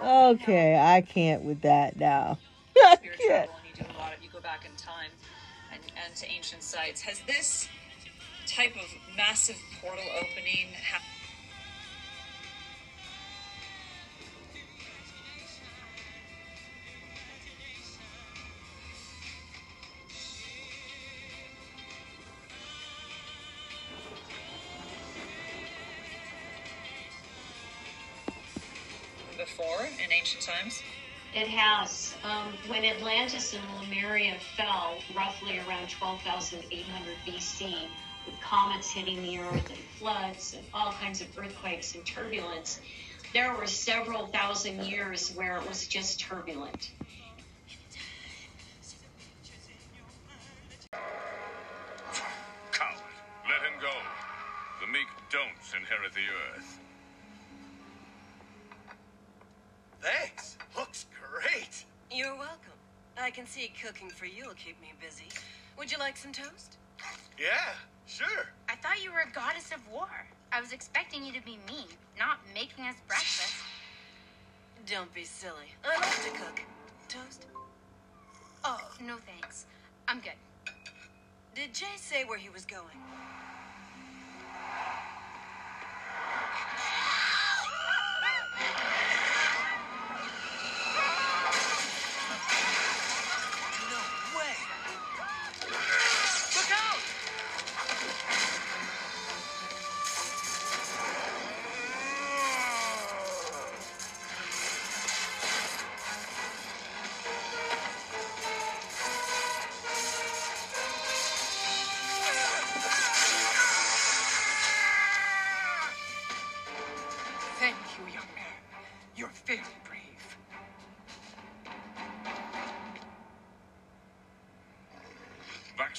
no. 0.01 0.29
Okay, 0.31 0.77
I 0.77 1.01
can't 1.01 1.43
with 1.43 1.61
that 1.61 1.97
now. 1.97 2.37
I 2.77 2.95
can't. 2.95 3.49
and 3.49 3.49
you 3.67 3.83
do 3.83 3.89
a 3.89 3.97
lot 3.97 4.13
of. 4.13 4.23
You 4.23 4.29
go 4.29 4.39
back 4.39 4.65
in 4.65 4.75
time 4.77 5.09
and, 5.73 5.81
and 6.05 6.15
to 6.15 6.27
ancient 6.29 6.63
sites. 6.63 7.01
Has 7.01 7.19
this 7.27 7.67
type 8.45 8.75
of 8.75 9.17
massive 9.17 9.57
portal 9.81 10.05
opening 10.15 10.67
happened? 10.73 11.16
Before 29.47 29.85
in 30.03 30.11
ancient 30.11 30.43
times? 30.43 30.83
It 31.33 31.47
has. 31.47 32.15
Um, 32.23 32.53
when 32.67 32.83
Atlantis 32.83 33.53
and 33.53 33.63
Lemuria 33.79 34.35
fell, 34.57 34.97
roughly 35.15 35.59
around 35.59 35.89
12,800 35.89 37.15
BC, 37.25 37.87
with 38.25 38.39
comets 38.41 38.91
hitting 38.91 39.21
the 39.23 39.39
Earth 39.39 39.69
and 39.69 39.79
floods 39.97 40.53
and 40.53 40.65
all 40.73 40.91
kinds 40.93 41.21
of 41.21 41.27
earthquakes 41.37 41.95
and 41.95 42.05
turbulence, 42.05 42.81
there 43.33 43.55
were 43.55 43.67
several 43.67 44.27
thousand 44.27 44.83
years 44.83 45.31
where 45.35 45.57
it 45.57 45.67
was 45.67 45.87
just 45.87 46.19
turbulent. 46.19 46.91
Coward. 52.71 53.15
Let 53.47 53.61
him 53.61 53.79
go. 53.79 53.93
The 54.81 54.91
meek 54.91 55.07
don't 55.31 55.79
inherit 55.79 56.13
the 56.13 56.27
earth. 56.55 56.79
I 63.27 63.29
can 63.29 63.45
see 63.45 63.69
cooking 63.83 64.09
for 64.09 64.25
you 64.25 64.45
will 64.47 64.53
keep 64.53 64.79
me 64.81 64.93
busy. 65.01 65.27
Would 65.77 65.91
you 65.91 65.97
like 65.97 66.15
some 66.15 66.31
toast? 66.31 66.77
Yeah, 67.37 67.73
sure. 68.05 68.45
I 68.69 68.75
thought 68.75 69.03
you 69.03 69.11
were 69.11 69.19
a 69.19 69.29
goddess 69.33 69.73
of 69.73 69.85
war. 69.91 70.07
I 70.53 70.61
was 70.61 70.71
expecting 70.71 71.25
you 71.25 71.33
to 71.33 71.43
be 71.43 71.59
mean, 71.67 71.89
not 72.17 72.39
making 72.53 72.85
us 72.85 72.95
breakfast. 73.05 73.53
Don't 74.85 75.13
be 75.13 75.25
silly. 75.25 75.75
I 75.83 75.99
like 75.99 76.23
to 76.23 76.39
cook. 76.39 76.61
Toast? 77.09 77.47
Oh, 78.63 78.79
no 79.05 79.17
thanks. 79.17 79.65
I'm 80.07 80.21
good. 80.21 80.39
Did 81.53 81.73
Jay 81.73 81.97
say 81.97 82.23
where 82.23 82.37
he 82.37 82.47
was 82.47 82.65
going? 82.65 82.95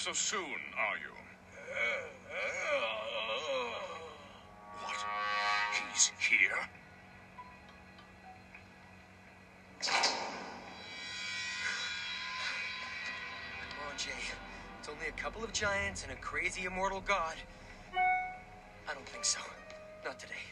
So 0.09 0.15
soon, 0.15 0.61
are 0.79 0.97
you? 0.97 1.13
What? 4.83 4.97
He's 5.93 6.13
here? 6.19 6.69
Come 9.83 9.93
on, 13.87 13.99
Jay. 13.99 14.11
It's 14.79 14.89
only 14.89 15.09
a 15.09 15.13
couple 15.13 15.45
of 15.45 15.53
giants 15.53 16.05
and 16.05 16.13
a 16.13 16.17
crazy 16.17 16.65
immortal 16.65 17.03
god. 17.07 17.35
I 18.89 18.95
don't 18.95 19.07
think 19.07 19.27
so. 19.27 19.41
Not 20.07 20.19
today. 20.19 20.48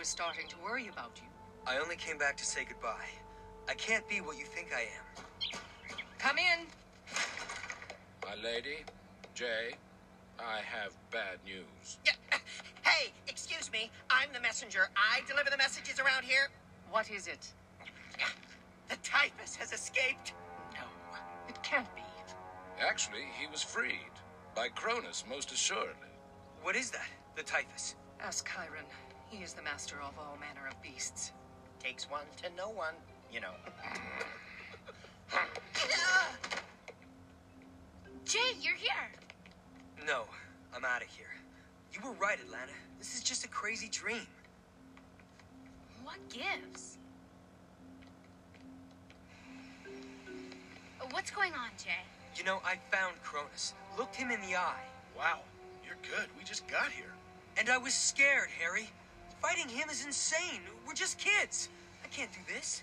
Was 0.00 0.08
starting 0.08 0.48
to 0.48 0.56
worry 0.64 0.88
about 0.88 1.10
you. 1.16 1.28
I 1.66 1.76
only 1.76 1.94
came 1.94 2.16
back 2.16 2.34
to 2.38 2.44
say 2.46 2.64
goodbye. 2.66 3.10
I 3.68 3.74
can't 3.74 4.08
be 4.08 4.22
what 4.22 4.38
you 4.38 4.46
think 4.46 4.68
I 4.74 4.80
am. 4.80 5.58
Come 6.18 6.38
in. 6.38 6.66
My 8.24 8.34
lady, 8.42 8.78
Jay, 9.34 9.74
I 10.38 10.60
have 10.60 10.96
bad 11.10 11.36
news. 11.44 11.98
Hey, 12.82 13.12
excuse 13.28 13.70
me. 13.70 13.90
I'm 14.08 14.30
the 14.32 14.40
messenger. 14.40 14.88
I 14.96 15.20
deliver 15.28 15.50
the 15.50 15.58
messages 15.58 16.00
around 16.00 16.24
here. 16.24 16.48
What 16.90 17.10
is 17.10 17.26
it? 17.26 17.52
The 18.88 18.96
typhus 19.02 19.54
has 19.56 19.70
escaped. 19.74 20.32
No, 20.72 20.86
it 21.46 21.62
can't 21.62 21.94
be. 21.94 22.00
Actually, 22.80 23.26
he 23.38 23.46
was 23.48 23.62
freed 23.62 24.14
by 24.56 24.68
Cronus, 24.68 25.24
most 25.28 25.52
assuredly. 25.52 26.08
What 26.62 26.74
is 26.74 26.90
that? 26.90 27.08
The 27.36 27.42
typhus? 27.42 27.96
Ask 28.18 28.48
Chiron. 28.48 28.86
He 29.30 29.44
is 29.44 29.52
the 29.54 29.62
master 29.62 29.96
of 29.96 30.18
all 30.18 30.36
manner 30.40 30.68
of 30.68 30.82
beasts. 30.82 31.30
Takes 31.78 32.10
one 32.10 32.24
to 32.42 32.54
know 32.56 32.68
one, 32.68 32.94
you 33.32 33.40
know. 33.40 33.52
Jay, 38.24 38.56
you're 38.60 38.74
here. 38.74 38.92
No, 40.04 40.24
I'm 40.74 40.84
out 40.84 41.02
of 41.02 41.08
here. 41.08 41.26
You 41.92 42.00
were 42.04 42.14
right, 42.14 42.38
Atlanta. 42.40 42.72
This 42.98 43.14
is 43.14 43.22
just 43.22 43.44
a 43.44 43.48
crazy 43.48 43.88
dream. 43.88 44.26
What 46.02 46.18
gives? 46.28 46.98
What's 51.12 51.30
going 51.30 51.52
on, 51.52 51.70
Jay? 51.78 52.02
You 52.36 52.44
know, 52.44 52.60
I 52.64 52.76
found 52.90 53.14
Cronus. 53.22 53.74
Looked 53.96 54.16
him 54.16 54.30
in 54.30 54.40
the 54.40 54.56
eye. 54.56 54.84
Wow, 55.16 55.40
you're 55.84 55.96
good. 56.02 56.28
We 56.36 56.44
just 56.44 56.66
got 56.66 56.90
here. 56.90 57.12
And 57.56 57.68
I 57.68 57.78
was 57.78 57.94
scared, 57.94 58.48
Herry. 58.60 58.88
Fighting 59.40 59.68
him 59.68 59.88
is 59.88 60.04
insane. 60.04 60.60
We're 60.86 60.94
just 60.94 61.18
kids. 61.18 61.68
I 62.04 62.08
can't 62.08 62.30
do 62.32 62.40
this. 62.52 62.82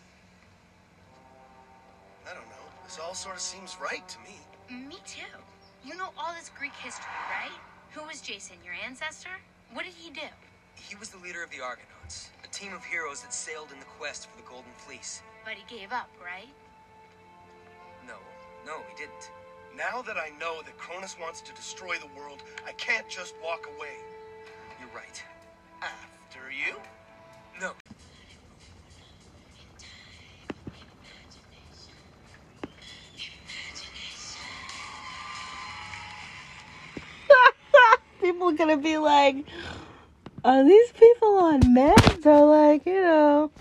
I 2.25 2.33
don't 2.33 2.49
know. 2.49 2.65
This 2.83 2.99
all 2.99 3.13
sort 3.13 3.35
of 3.35 3.41
seems 3.41 3.77
right 3.81 4.07
to 4.07 4.17
me. 4.19 4.87
Me 4.87 4.97
too. 5.05 5.21
You 5.85 5.95
know 5.95 6.09
all 6.17 6.33
this 6.33 6.51
Greek 6.57 6.73
history, 6.73 7.05
right? 7.29 7.51
Who 7.91 8.05
was 8.07 8.21
Jason, 8.21 8.57
your 8.65 8.73
ancestor? 8.85 9.29
What 9.73 9.85
did 9.85 9.93
he 9.93 10.09
do? 10.09 10.27
He 10.75 10.95
was 10.95 11.09
the 11.09 11.17
leader 11.17 11.43
of 11.43 11.49
the 11.49 11.61
Argonauts, 11.61 12.29
a 12.43 12.47
team 12.47 12.73
of 12.73 12.83
heroes 12.83 13.21
that 13.21 13.33
sailed 13.33 13.71
in 13.71 13.79
the 13.79 13.85
quest 13.97 14.27
for 14.29 14.37
the 14.37 14.47
Golden 14.47 14.71
Fleece. 14.77 15.21
But 15.45 15.53
he 15.53 15.63
gave 15.73 15.91
up, 15.91 16.09
right? 16.23 16.49
No, 18.07 18.15
no, 18.65 18.81
he 18.89 18.95
didn't. 18.95 19.31
Now 19.75 20.01
that 20.01 20.17
I 20.17 20.31
know 20.39 20.61
that 20.63 20.77
Cronus 20.77 21.15
wants 21.19 21.41
to 21.41 21.53
destroy 21.53 21.97
the 21.97 22.19
world, 22.19 22.43
I 22.65 22.71
can't 22.73 23.07
just 23.09 23.35
walk 23.43 23.67
away. 23.77 23.95
You're 24.79 24.89
right. 24.95 25.23
Ah. 25.81 26.06
After 26.47 26.57
you? 26.57 26.79
No. 27.59 27.73
people 38.21 38.51
gonna 38.53 38.77
be 38.77 38.97
like, 38.97 39.45
are 40.45 40.63
these 40.63 40.91
people 40.93 41.37
on 41.37 41.61
meds 41.63 42.25
or 42.25 42.45
like, 42.45 42.85
you 42.85 43.01
know, 43.01 43.51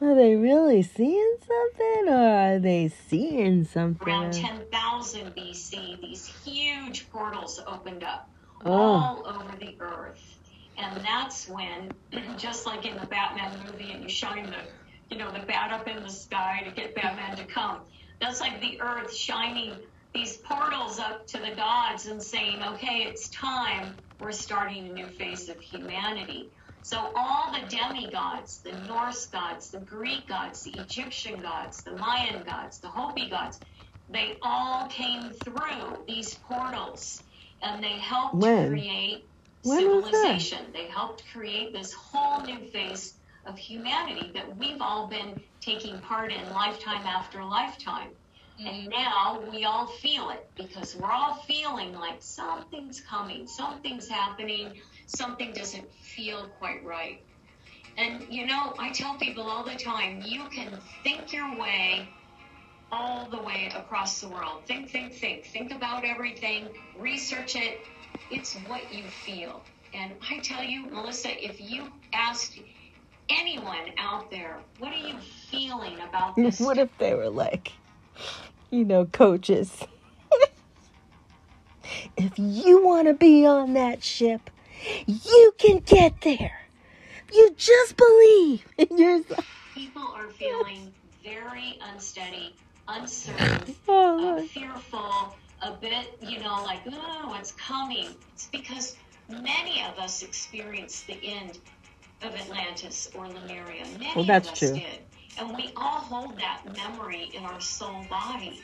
are 0.00 0.14
they 0.14 0.34
really 0.36 0.82
seeing 0.82 1.36
something 1.46 2.08
or 2.08 2.54
are 2.54 2.58
they 2.58 2.88
seeing 2.88 3.64
something? 3.64 4.08
Around 4.08 4.32
10,000 4.32 5.34
BC, 5.34 6.00
these 6.00 6.26
huge 6.42 7.10
portals 7.10 7.60
opened 7.66 8.02
up 8.02 8.30
Oh. 8.64 8.70
all 8.70 9.26
over 9.26 9.56
the 9.60 9.76
earth. 9.80 10.35
And 10.78 11.04
that's 11.04 11.48
when, 11.48 11.90
just 12.36 12.66
like 12.66 12.84
in 12.86 12.96
the 12.96 13.06
Batman 13.06 13.52
movie, 13.66 13.92
and 13.92 14.02
you 14.02 14.08
shine 14.08 14.46
the, 14.46 15.14
you 15.14 15.18
know, 15.18 15.30
the 15.32 15.44
bat 15.46 15.72
up 15.72 15.88
in 15.88 16.02
the 16.02 16.10
sky 16.10 16.62
to 16.64 16.70
get 16.70 16.94
Batman 16.94 17.36
to 17.36 17.44
come. 17.44 17.80
That's 18.20 18.40
like 18.40 18.60
the 18.60 18.80
earth 18.80 19.14
shining 19.14 19.74
these 20.14 20.38
portals 20.38 20.98
up 20.98 21.26
to 21.26 21.38
the 21.38 21.54
gods 21.54 22.06
and 22.06 22.22
saying, 22.22 22.62
okay, 22.62 23.04
it's 23.06 23.28
time. 23.28 23.94
We're 24.18 24.32
starting 24.32 24.88
a 24.88 24.92
new 24.92 25.06
phase 25.06 25.48
of 25.50 25.60
humanity. 25.60 26.50
So 26.82 27.12
all 27.16 27.52
the 27.52 27.66
demigods, 27.68 28.60
the 28.60 28.72
Norse 28.86 29.26
gods, 29.26 29.70
the 29.70 29.80
Greek 29.80 30.28
gods, 30.28 30.62
the 30.62 30.80
Egyptian 30.80 31.42
gods, 31.42 31.82
the 31.82 31.92
Mayan 31.96 32.44
gods, 32.44 32.78
the 32.78 32.88
Hopi 32.88 33.28
gods, 33.28 33.60
they 34.08 34.38
all 34.40 34.86
came 34.86 35.30
through 35.30 36.04
these 36.06 36.34
portals 36.34 37.22
and 37.62 37.82
they 37.82 37.98
helped 37.98 38.36
When? 38.36 38.70
create 38.70 39.28
When 39.66 39.80
civilization. 39.80 40.66
They 40.72 40.86
helped 40.86 41.24
create 41.32 41.72
this 41.72 41.92
whole 41.92 42.40
new 42.42 42.68
face 42.70 43.14
of 43.44 43.58
humanity 43.58 44.30
that 44.34 44.56
we've 44.56 44.80
all 44.80 45.06
been 45.06 45.40
taking 45.60 45.98
part 46.00 46.32
in 46.32 46.50
lifetime 46.50 47.06
after 47.06 47.44
lifetime. 47.44 48.10
And 48.58 48.68
mm-hmm. 48.68 48.88
now 48.90 49.42
we 49.52 49.64
all 49.64 49.86
feel 49.86 50.30
it 50.30 50.48
because 50.56 50.96
we're 50.96 51.10
all 51.10 51.34
feeling 51.34 51.92
like 51.92 52.16
something's 52.20 53.00
coming, 53.00 53.46
something's 53.46 54.08
happening, 54.08 54.80
something 55.06 55.52
doesn't 55.52 55.92
feel 55.92 56.48
quite 56.58 56.84
right. 56.84 57.20
And 57.98 58.26
you 58.30 58.46
know, 58.46 58.74
I 58.78 58.90
tell 58.90 59.16
people 59.16 59.44
all 59.44 59.64
the 59.64 59.74
time, 59.74 60.22
you 60.24 60.44
can 60.48 60.78
think 61.02 61.32
your 61.32 61.58
way 61.58 62.08
all 62.92 63.28
the 63.28 63.42
way 63.42 63.70
across 63.74 64.20
the 64.20 64.28
world. 64.28 64.62
Think, 64.66 64.90
think, 64.90 65.14
think. 65.14 65.46
Think 65.46 65.72
about 65.72 66.04
everything, 66.04 66.68
research 66.98 67.56
it. 67.56 67.80
It's 68.30 68.54
what 68.66 68.92
you 68.92 69.04
feel. 69.04 69.62
And 69.94 70.12
I 70.30 70.38
tell 70.38 70.62
you, 70.62 70.86
Melissa, 70.86 71.30
if 71.44 71.60
you 71.60 71.84
asked 72.12 72.58
anyone 73.30 73.92
out 73.98 74.30
there, 74.30 74.58
what 74.78 74.92
are 74.92 75.08
you 75.08 75.18
feeling 75.18 75.94
about 76.00 76.36
this? 76.36 76.60
What 76.60 76.78
if 76.78 76.96
they 76.98 77.14
were 77.14 77.30
like, 77.30 77.72
you 78.70 78.84
know, 78.84 79.06
coaches? 79.06 79.84
if 82.16 82.32
you 82.38 82.84
want 82.84 83.08
to 83.08 83.14
be 83.14 83.46
on 83.46 83.74
that 83.74 84.02
ship, 84.02 84.50
you 85.06 85.54
can 85.58 85.78
get 85.78 86.20
there. 86.22 86.52
You 87.32 87.54
just 87.56 87.96
believe 87.96 88.66
in 88.78 88.98
yourself. 88.98 89.46
People 89.74 90.02
are 90.14 90.28
feeling 90.28 90.92
very 91.24 91.78
unsteady, 91.92 92.54
uncertain, 92.88 93.74
Oh, 93.88 94.38
uh, 94.38 94.42
fearful, 94.42 95.34
a 95.66 95.76
bit, 95.80 96.18
you 96.20 96.38
know, 96.40 96.62
like, 96.62 96.80
oh, 96.90 97.24
what's 97.26 97.52
coming? 97.52 98.08
It's 98.34 98.46
because 98.46 98.96
many 99.28 99.82
of 99.82 99.98
us 99.98 100.22
experienced 100.22 101.06
the 101.06 101.18
end 101.22 101.58
of 102.22 102.34
Atlantis 102.34 103.10
or 103.14 103.26
Lemuria. 103.26 103.84
Many 103.98 104.12
Well, 104.14 104.24
that's 104.24 104.48
of 104.48 104.52
us 104.52 104.58
true. 104.60 104.74
did. 104.74 105.00
And 105.38 105.54
we 105.56 105.70
all 105.76 105.98
hold 106.00 106.38
that 106.38 106.62
memory 106.76 107.30
in 107.34 107.44
our 107.44 107.60
soul 107.60 108.06
body. 108.08 108.62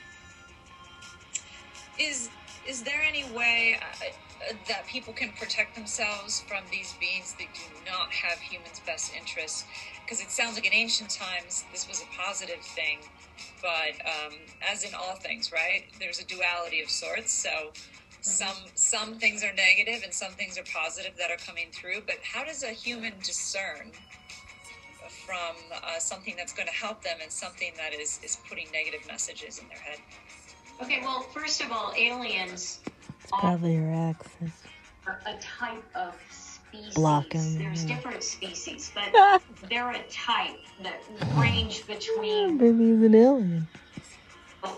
Is 1.99 2.31
is 2.67 2.83
there 2.83 3.03
any 3.07 3.25
way 3.33 3.77
uh, 3.81 4.05
uh, 4.51 4.55
that 4.69 4.87
people 4.87 5.13
can 5.13 5.33
protect 5.33 5.75
themselves 5.75 6.43
from 6.47 6.63
these 6.71 6.95
beings 7.01 7.35
that 7.39 7.49
do 7.53 7.91
not 7.91 8.11
have 8.13 8.39
humans' 8.39 8.81
best 8.87 9.13
interests? 9.15 9.65
Because 10.05 10.21
it 10.21 10.31
sounds 10.31 10.55
like 10.55 10.67
in 10.67 10.73
ancient 10.73 11.11
times 11.11 11.65
this 11.73 11.89
was 11.89 12.01
a 12.01 12.07
positive 12.17 12.61
thing, 12.63 13.01
but 13.61 13.95
um, 14.07 14.35
as 14.71 14.85
in 14.85 14.95
all 14.95 15.15
things, 15.17 15.53
right? 15.53 15.85
There's 15.99 16.21
a 16.21 16.25
duality 16.25 16.83
of 16.83 16.91
sorts. 16.91 17.33
So 17.33 17.73
some 18.21 18.57
some 18.75 19.15
things 19.19 19.43
are 19.45 19.53
negative 19.55 20.03
and 20.05 20.13
some 20.13 20.33
things 20.33 20.59
are 20.59 20.65
positive 20.73 21.13
that 21.19 21.31
are 21.31 21.37
coming 21.39 21.67
through. 21.73 22.03
But 22.07 22.17
how 22.23 22.45
does 22.45 22.63
a 22.63 22.69
human 22.71 23.13
discern? 23.23 23.93
From 25.27 25.57
uh, 25.73 25.99
something 25.99 26.35
that's 26.37 26.53
going 26.53 26.67
to 26.69 26.75
help 26.75 27.03
them 27.03 27.19
and 27.23 27.31
something 27.31 27.73
that 27.77 27.93
is, 27.99 28.19
is 28.25 28.39
putting 28.49 28.67
negative 28.73 29.07
messages 29.07 29.59
in 29.59 29.69
their 29.69 29.79
head. 29.79 29.99
Okay, 30.81 31.01
well, 31.03 31.21
first 31.21 31.61
of 31.63 31.71
all, 31.71 31.93
aliens 31.97 32.81
It's 33.21 33.31
probably 33.31 33.75
your 33.77 33.93
accent. 33.93 34.53
a 35.07 35.35
type 35.41 35.85
of 35.95 36.15
species. 36.73 36.95
Block 36.95 37.35
'em, 37.35 37.59
There's 37.59 37.85
different 37.85 38.23
species, 38.23 38.91
but 38.95 39.41
they're 39.69 39.91
a 39.91 40.03
type 40.11 40.57
that 40.83 41.01
range 41.37 41.87
between 41.87 42.57
Maybe 42.59 42.85
he's 42.95 43.03
an 43.03 43.15
alien. 43.15 43.69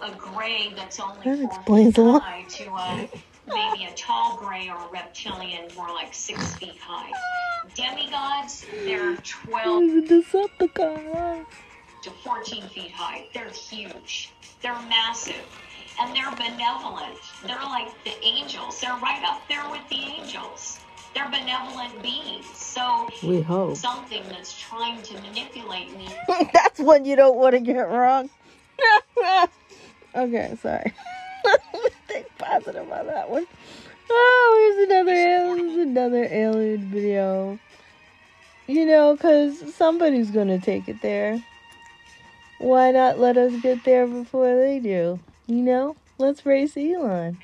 a 0.03 0.11
gray 0.13 0.73
that's 0.77 0.99
only 1.01 1.17
That 1.25 1.37
four 1.39 1.45
explains 1.47 1.95
feet 1.97 2.03
a 2.03 2.05
lot. 2.05 2.23
high 2.23 2.45
to 2.49 2.65
a 2.75 3.09
maybe 3.47 3.85
a 3.85 3.93
tall 3.95 4.37
gray 4.39 4.69
or 4.71 4.77
a 4.77 4.89
reptilian 4.91 5.69
more 5.77 5.89
like 5.89 6.15
six 6.15 6.55
feet 6.57 6.79
high. 6.81 7.11
Demigods, 7.75 8.65
they're 8.85 9.17
12 9.17 9.83
He's 9.83 10.11
a 10.11 10.15
Decepticon. 10.15 11.47
to 12.03 12.11
14 12.11 12.69
feet 12.69 12.91
high. 12.91 13.27
They're 13.35 13.49
huge. 13.51 14.31
They're 14.63 14.79
massive. 14.89 15.37
And 16.01 16.15
they're 16.15 16.31
benevolent. 16.33 17.19
They're 17.47 17.57
like 17.65 17.89
the 18.05 18.13
angels. 18.25 18.81
They're 18.81 18.97
right 18.97 19.23
up 19.27 19.43
there 19.49 19.69
with 19.71 19.87
the 19.91 19.97
angels. 19.97 20.81
They're 21.15 21.29
benevolent 21.29 22.03
beings. 22.03 22.47
So 22.55 23.09
We 23.23 23.41
hope. 23.41 23.77
something 23.77 24.23
that's 24.29 24.59
trying 24.59 25.01
to 25.03 25.15
manipulate 25.21 25.97
me 25.97 26.09
That's 26.53 26.81
one 26.81 27.05
you 27.05 27.17
don't 27.17 27.37
want 27.37 27.55
to 27.55 27.61
get 27.61 27.89
wrong. 27.89 28.29
okay, 30.15 30.57
sorry. 30.61 30.93
Let's 31.45 31.95
think 32.09 32.27
positive 32.39 32.91
on 32.91 33.07
that 33.07 33.31
one. 33.31 33.47
Oh, 34.11 34.75
here's 34.77 34.91
another 34.91 35.57
here's 35.57 35.87
another 35.87 36.25
alien 36.25 36.91
video. 36.91 37.59
You 38.67 38.87
know, 38.87 39.17
cause 39.17 39.75
somebody's 39.75 40.31
gonna 40.31 40.59
take 40.59 40.89
it 40.89 41.01
there. 41.01 41.43
Why 42.59 42.91
not 42.93 43.19
let 43.19 43.37
us 43.37 43.53
get 43.61 43.85
there 43.85 44.07
before 44.07 44.57
they 44.57 44.79
do? 44.79 45.21
You 45.47 45.57
know, 45.57 45.97
let's 46.19 46.47
race 46.47 46.77
Elon. 46.77 47.39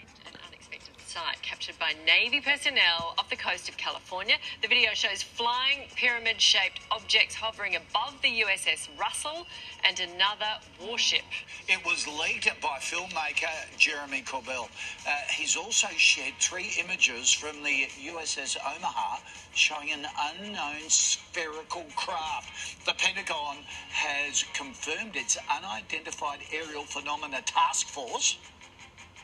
By 1.78 1.94
Navy 2.04 2.40
personnel 2.40 3.14
off 3.16 3.30
the 3.30 3.36
coast 3.36 3.68
of 3.68 3.76
California. 3.76 4.36
The 4.60 4.66
video 4.66 4.90
shows 4.92 5.22
flying 5.22 5.88
pyramid 5.94 6.40
shaped 6.40 6.80
objects 6.90 7.34
hovering 7.34 7.76
above 7.76 8.20
the 8.22 8.28
USS 8.42 8.88
Russell 8.98 9.46
and 9.84 10.00
another 10.00 10.58
warship. 10.84 11.22
It 11.68 11.84
was 11.84 12.08
leaked 12.08 12.60
by 12.60 12.78
filmmaker 12.80 13.78
Jeremy 13.78 14.22
Corbell. 14.22 14.68
Uh, 15.06 15.10
he's 15.32 15.56
also 15.56 15.86
shared 15.96 16.34
three 16.40 16.72
images 16.80 17.32
from 17.32 17.62
the 17.62 17.86
USS 18.04 18.56
Omaha 18.76 19.18
showing 19.54 19.92
an 19.92 20.06
unknown 20.18 20.88
spherical 20.88 21.84
craft. 21.94 22.84
The 22.84 22.94
Pentagon 22.94 23.58
has 23.90 24.44
confirmed 24.54 25.14
its 25.14 25.38
unidentified 25.48 26.40
aerial 26.52 26.84
phenomena 26.84 27.42
task 27.42 27.86
force. 27.86 28.38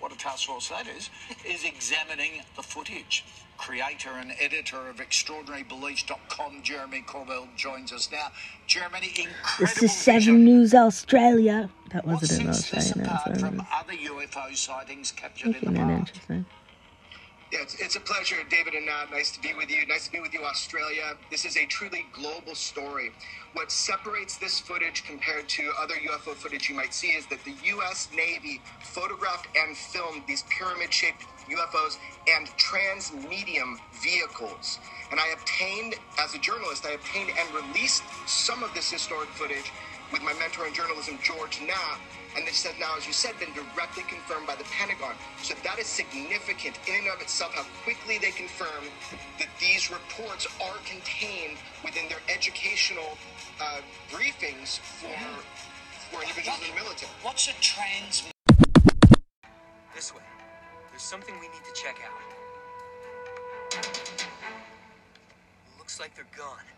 What 0.06 0.14
a 0.14 0.18
task 0.18 0.46
force 0.46 0.68
that 0.68 0.86
is, 0.86 1.10
is 1.44 1.64
examining 1.64 2.42
the 2.54 2.62
footage. 2.62 3.24
Creator 3.58 4.10
and 4.10 4.34
editor 4.40 4.88
of 4.88 4.98
ExtraordinaryBeliefs.com, 4.98 6.62
Jeremy 6.62 7.02
Corbell, 7.04 7.48
joins 7.56 7.92
us 7.92 8.08
now. 8.12 8.28
Jeremy, 8.68 9.08
incredible 9.08 9.34
This 9.58 9.82
is 9.82 9.90
Seven 9.90 10.44
News 10.44 10.74
Australia. 10.74 11.68
That 11.90 12.06
wasn't 12.06 12.40
in 12.40 12.54
sets 12.54 12.70
this 12.70 12.90
Australia. 12.92 13.10
apart 13.10 13.24
That's 13.26 13.40
from 13.40 13.56
what 13.56 13.66
other 13.74 13.94
UFO 13.94 14.56
sightings 14.56 15.10
captured 15.10 15.56
in 15.56 15.74
the 15.74 15.80
it 15.80 15.88
past? 15.88 15.98
interesting. 15.98 16.46
Yeah, 17.56 17.62
it's, 17.62 17.76
it's 17.80 17.96
a 17.96 18.00
pleasure, 18.00 18.36
David 18.50 18.74
and 18.74 18.86
Nat. 18.86 19.06
Nice 19.12 19.32
to 19.32 19.40
be 19.40 19.54
with 19.54 19.70
you. 19.70 19.86
Nice 19.86 20.06
to 20.06 20.12
be 20.12 20.20
with 20.20 20.34
you, 20.34 20.44
Australia. 20.44 21.14
This 21.30 21.46
is 21.46 21.56
a 21.56 21.66
truly 21.66 22.06
global 22.12 22.54
story. 22.54 23.12
What 23.54 23.72
separates 23.72 24.38
this 24.38 24.60
footage 24.60 25.04
compared 25.06 25.48
to 25.50 25.72
other 25.80 25.94
UFO 25.94 26.36
footage 26.36 26.68
you 26.68 26.76
might 26.76 26.94
see 26.94 27.08
is 27.08 27.26
that 27.28 27.44
the 27.44 27.54
U.S. 27.64 28.10
Navy 28.14 28.62
photographed 28.82 29.48
and 29.56 29.76
filmed 29.76 30.24
these 30.28 30.44
pyramid 30.50 30.92
shaped 30.94 31.24
UFOs 31.50 31.96
and 32.28 32.48
trans-medium 32.58 33.80
vehicles. 34.04 34.78
And 35.10 35.20
I 35.20 35.28
obtained, 35.34 35.96
as 36.18 36.34
a 36.34 36.38
journalist, 36.38 36.86
I 36.86 36.92
obtained 36.92 37.32
and 37.38 37.54
released 37.54 38.04
some 38.26 38.62
of 38.64 38.74
this 38.74 38.90
historic 38.90 39.32
footage 39.32 39.72
with 40.12 40.22
my 40.22 40.32
mentor 40.34 40.66
in 40.66 40.74
journalism, 40.74 41.18
George 41.22 41.60
Knapp. 41.60 42.00
And 42.36 42.46
this 42.46 42.64
has 42.64 42.74
now, 42.78 42.92
as 42.96 43.06
you 43.06 43.12
said, 43.12 43.32
been 43.40 43.52
directly 43.54 44.04
confirmed 44.08 44.46
by 44.46 44.56
the 44.56 44.64
Pentagon. 44.64 45.14
So 45.42 45.54
that 45.64 45.78
is 45.78 45.86
significant 45.86 46.78
in 46.86 46.94
and 46.94 47.08
of 47.08 47.20
itself, 47.22 47.54
how 47.54 47.64
quickly 47.82 48.18
they 48.18 48.30
confirm 48.30 48.84
that 49.38 49.48
these 49.58 49.90
reports 49.90 50.46
are 50.60 50.76
contained 50.84 51.56
within 51.82 52.08
their 52.08 52.20
educational 52.28 53.16
uh, 53.60 53.80
briefings 54.12 54.78
for, 54.78 55.16
for 56.12 56.20
individuals 56.22 56.60
in 56.60 56.76
the 56.76 56.82
military. 56.82 57.10
What's 57.22 57.48
a 57.48 57.54
trans 57.60 58.28
This 59.94 60.14
way. 60.14 60.20
There's 60.90 61.02
something 61.02 61.34
we 61.40 61.48
need 61.48 61.64
to 61.64 61.72
check 61.72 61.96
out. 62.04 62.20
Looks 65.78 66.00
like 66.00 66.14
they're 66.14 66.26
gone. 66.36 66.75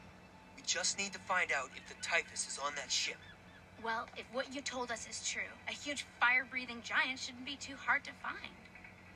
Just 0.69 0.99
need 0.99 1.15
to 1.15 1.19
find 1.19 1.51
out 1.51 1.71
if 1.75 1.89
the 1.89 1.95
typhus 2.03 2.47
is 2.47 2.59
on 2.63 2.75
that 2.77 2.93
ship. 2.93 3.17
Well, 3.83 4.07
if 4.19 4.27
what 4.35 4.55
you 4.55 4.61
told 4.61 4.91
us 4.91 5.09
is 5.09 5.27
true, 5.27 5.51
a 5.67 5.73
huge 5.73 6.05
fire 6.21 6.47
breathing 6.49 6.83
giant 6.85 7.19
shouldn't 7.19 7.47
be 7.47 7.57
too 7.57 7.75
hard 7.75 8.05
to 8.05 8.11
find. 8.23 8.53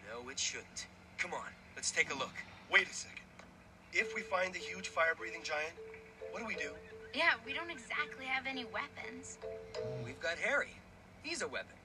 No, 0.09 0.31
it 0.31 0.39
shouldn't. 0.39 0.87
Come 1.19 1.35
on, 1.35 1.53
let's 1.77 1.91
take 1.91 2.11
a 2.11 2.19
look. 2.19 2.33
Wait 2.73 2.89
a 2.89 2.95
second. 2.95 3.21
If 3.93 4.15
we 4.15 4.23
find 4.23 4.55
the 4.55 4.59
huge 4.59 4.89
fire-breathing 4.89 5.43
giant, 5.45 5.75
what 6.31 6.41
do 6.41 6.47
we 6.47 6.55
do? 6.55 6.71
Yeah, 7.15 7.33
we 7.45 7.53
don't 7.53 7.71
exactly 7.71 8.25
have 8.25 8.47
any 8.47 8.65
weapons. 8.65 9.37
We've 10.03 10.21
got 10.21 10.39
Herry. 10.39 10.75
He's 11.23 11.43
a 11.43 11.49
weapon. 11.49 11.77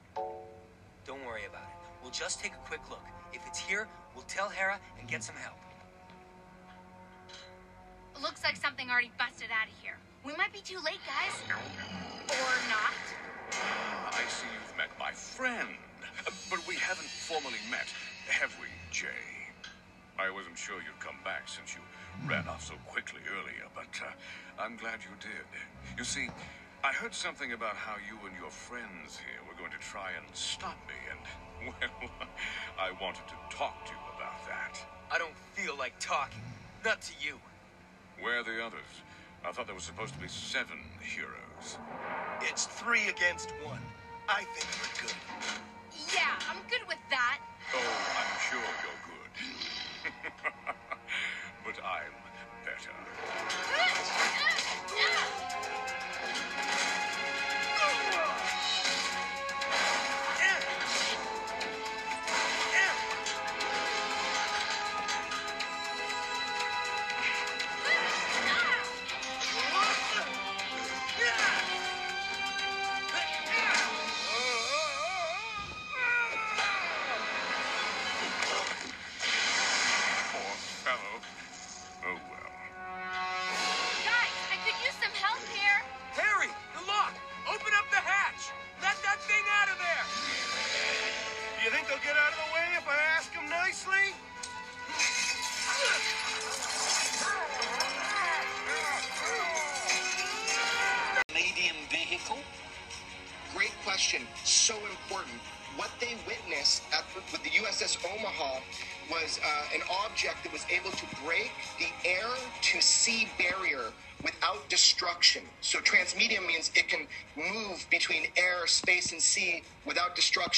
Don't 1.06 1.26
worry 1.26 1.44
about 1.44 1.64
it. 1.64 1.76
We'll 2.02 2.10
just 2.10 2.40
take 2.40 2.52
a 2.52 2.66
quick 2.66 2.80
look. 2.88 3.04
If 3.34 3.46
it's 3.46 3.58
here, 3.58 3.86
we'll 4.14 4.24
tell 4.28 4.48
Hera 4.48 4.78
and 4.98 5.06
get 5.06 5.22
some 5.22 5.36
help. 5.36 5.58
Looks 8.48 8.64
like 8.64 8.70
something 8.70 8.88
already 8.88 9.12
busted 9.18 9.52
out 9.52 9.68
of 9.68 9.76
here. 9.84 10.00
We 10.24 10.32
might 10.40 10.54
be 10.54 10.64
too 10.64 10.80
late, 10.80 11.04
guys. 11.04 11.36
Or 11.52 12.54
not. 12.72 12.96
Ah, 13.52 14.08
I 14.08 14.24
see 14.24 14.48
you've 14.48 14.74
met 14.74 14.88
my 14.98 15.12
friend. 15.12 15.68
But 16.48 16.66
we 16.66 16.76
haven't 16.76 17.12
formally 17.28 17.60
met, 17.70 17.92
have 18.26 18.56
we, 18.58 18.68
Jay? 18.90 19.52
I 20.18 20.30
wasn't 20.30 20.56
sure 20.56 20.76
you'd 20.76 20.98
come 20.98 21.20
back 21.24 21.46
since 21.46 21.76
you 21.76 21.82
ran 22.26 22.48
off 22.48 22.64
so 22.64 22.72
quickly 22.88 23.20
earlier, 23.28 23.68
but 23.74 23.92
uh, 24.00 24.16
I'm 24.58 24.78
glad 24.78 25.00
you 25.04 25.12
did. 25.20 25.44
You 25.98 26.04
see, 26.04 26.30
I 26.82 26.94
heard 26.94 27.14
something 27.14 27.52
about 27.52 27.76
how 27.76 27.96
you 28.00 28.16
and 28.26 28.34
your 28.40 28.48
friends 28.48 29.20
here 29.20 29.44
were 29.44 29.60
going 29.60 29.76
to 29.76 29.84
try 29.84 30.12
and 30.16 30.24
stop 30.32 30.78
me, 30.88 30.96
and, 31.12 31.20
well, 32.00 32.28
I 32.80 32.92
wanted 32.98 33.28
to 33.28 33.36
talk 33.54 33.84
to 33.84 33.92
you 33.92 34.00
about 34.16 34.40
that. 34.48 34.80
I 35.12 35.18
don't 35.18 35.36
feel 35.52 35.76
like 35.76 35.92
talking. 36.00 36.40
Not 36.82 37.02
to 37.02 37.12
you. 37.20 37.36
Where 38.20 38.40
are 38.40 38.42
the 38.42 38.64
others? 38.64 39.02
I 39.44 39.52
thought 39.52 39.66
there 39.66 39.74
was 39.74 39.84
supposed 39.84 40.14
to 40.14 40.20
be 40.20 40.26
seven 40.26 40.78
heroes. 41.00 41.78
It's 42.42 42.66
three 42.66 43.08
against 43.08 43.52
one. 43.64 43.80
I 44.28 44.42
think 44.42 44.66
we're 44.82 45.06
good. 45.06 45.14
Yeah, 46.12 46.34
I'm 46.50 46.58
good 46.68 46.86
with 46.88 46.98
that. 47.10 47.38
Oh, 47.74 47.78
I'm 48.18 48.40
sure 48.50 48.58
you're 48.82 49.02
good. 49.06 49.32
but 51.64 51.78
I'm 51.84 52.12
better. 52.64 52.90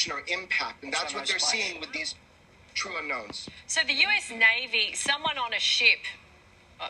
without 0.06 0.26
destruction 0.26 0.36
or 0.36 0.42
impact. 0.42 0.84
And 0.84 0.92
that's 0.92 1.12
So 1.12 1.18
what 1.18 1.28
they're 1.28 1.38
splash. 1.38 1.62
seeing 1.64 1.80
with 1.80 1.92
these 1.92 2.14
true 2.74 2.92
unknowns. 2.98 3.48
So 3.66 3.80
the 3.86 3.94
US 3.94 4.30
Navy, 4.30 4.92
someone 4.94 5.38
on 5.38 5.52
a 5.52 5.60
ship 5.60 5.98
uh, 6.80 6.88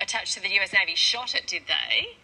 attached 0.00 0.34
to 0.34 0.42
the 0.42 0.50
US 0.60 0.72
Navy 0.72 0.94
shot 0.94 1.34
it, 1.34 1.46
did 1.46 1.62
they? 1.66 2.16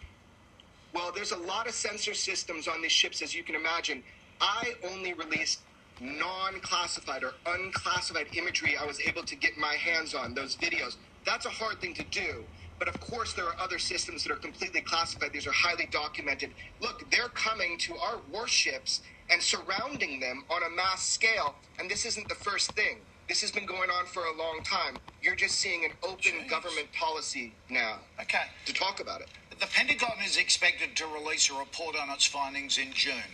Well, 0.93 1.11
there's 1.13 1.31
a 1.31 1.37
lot 1.37 1.67
of 1.67 1.73
sensor 1.73 2.13
systems 2.13 2.67
on 2.67 2.81
these 2.81 2.91
ships, 2.91 3.21
as 3.21 3.35
you 3.35 3.43
can 3.43 3.55
imagine. 3.55 4.03
I 4.41 4.73
only 4.91 5.13
released 5.13 5.59
non 6.01 6.59
classified 6.61 7.23
or 7.23 7.33
unclassified 7.45 8.27
imagery 8.35 8.77
I 8.77 8.85
was 8.85 8.99
able 9.01 9.23
to 9.23 9.35
get 9.35 9.57
my 9.57 9.73
hands 9.75 10.15
on, 10.15 10.33
those 10.33 10.55
videos. 10.55 10.95
That's 11.25 11.45
a 11.45 11.49
hard 11.49 11.79
thing 11.81 11.93
to 11.95 12.03
do. 12.05 12.43
But 12.79 12.87
of 12.87 12.99
course, 13.01 13.33
there 13.33 13.45
are 13.45 13.55
other 13.59 13.77
systems 13.77 14.23
that 14.23 14.31
are 14.31 14.37
completely 14.37 14.79
classified. 14.79 15.33
These 15.33 15.45
are 15.45 15.51
highly 15.51 15.87
documented. 15.91 16.51
Look, 16.79 17.11
they're 17.11 17.27
coming 17.27 17.77
to 17.79 17.97
our 17.97 18.19
warships 18.31 19.01
and 19.29 19.41
surrounding 19.41 20.19
them 20.19 20.43
on 20.49 20.63
a 20.63 20.69
mass 20.69 21.03
scale. 21.05 21.55
And 21.79 21.89
this 21.89 22.05
isn't 22.05 22.27
the 22.29 22.35
first 22.35 22.71
thing. 22.73 22.97
This 23.27 23.41
has 23.41 23.51
been 23.51 23.65
going 23.65 23.89
on 23.91 24.05
for 24.07 24.23
a 24.25 24.35
long 24.35 24.61
time. 24.63 24.97
You're 25.21 25.35
just 25.35 25.55
seeing 25.55 25.85
an 25.85 25.91
open 26.03 26.47
government 26.49 26.91
policy 26.93 27.53
now 27.69 27.99
Okay. 28.19 28.43
to 28.65 28.73
talk 28.73 28.99
about 28.99 29.21
it. 29.21 29.27
The 29.59 29.67
Pentagon 29.67 30.17
is 30.25 30.37
expected 30.37 30.95
to 30.95 31.05
release 31.07 31.49
a 31.49 31.53
report 31.53 31.95
on 31.95 32.09
its 32.09 32.25
findings 32.25 32.77
in 32.77 32.91
June. 32.93 33.31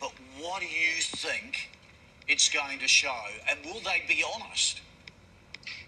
But 0.00 0.12
what 0.40 0.60
do 0.60 0.66
you 0.66 1.00
think 1.00 1.70
it's 2.26 2.48
going 2.48 2.78
to 2.80 2.88
show? 2.88 3.14
And 3.48 3.58
will 3.64 3.80
they 3.80 4.02
be 4.08 4.24
honest? 4.34 4.80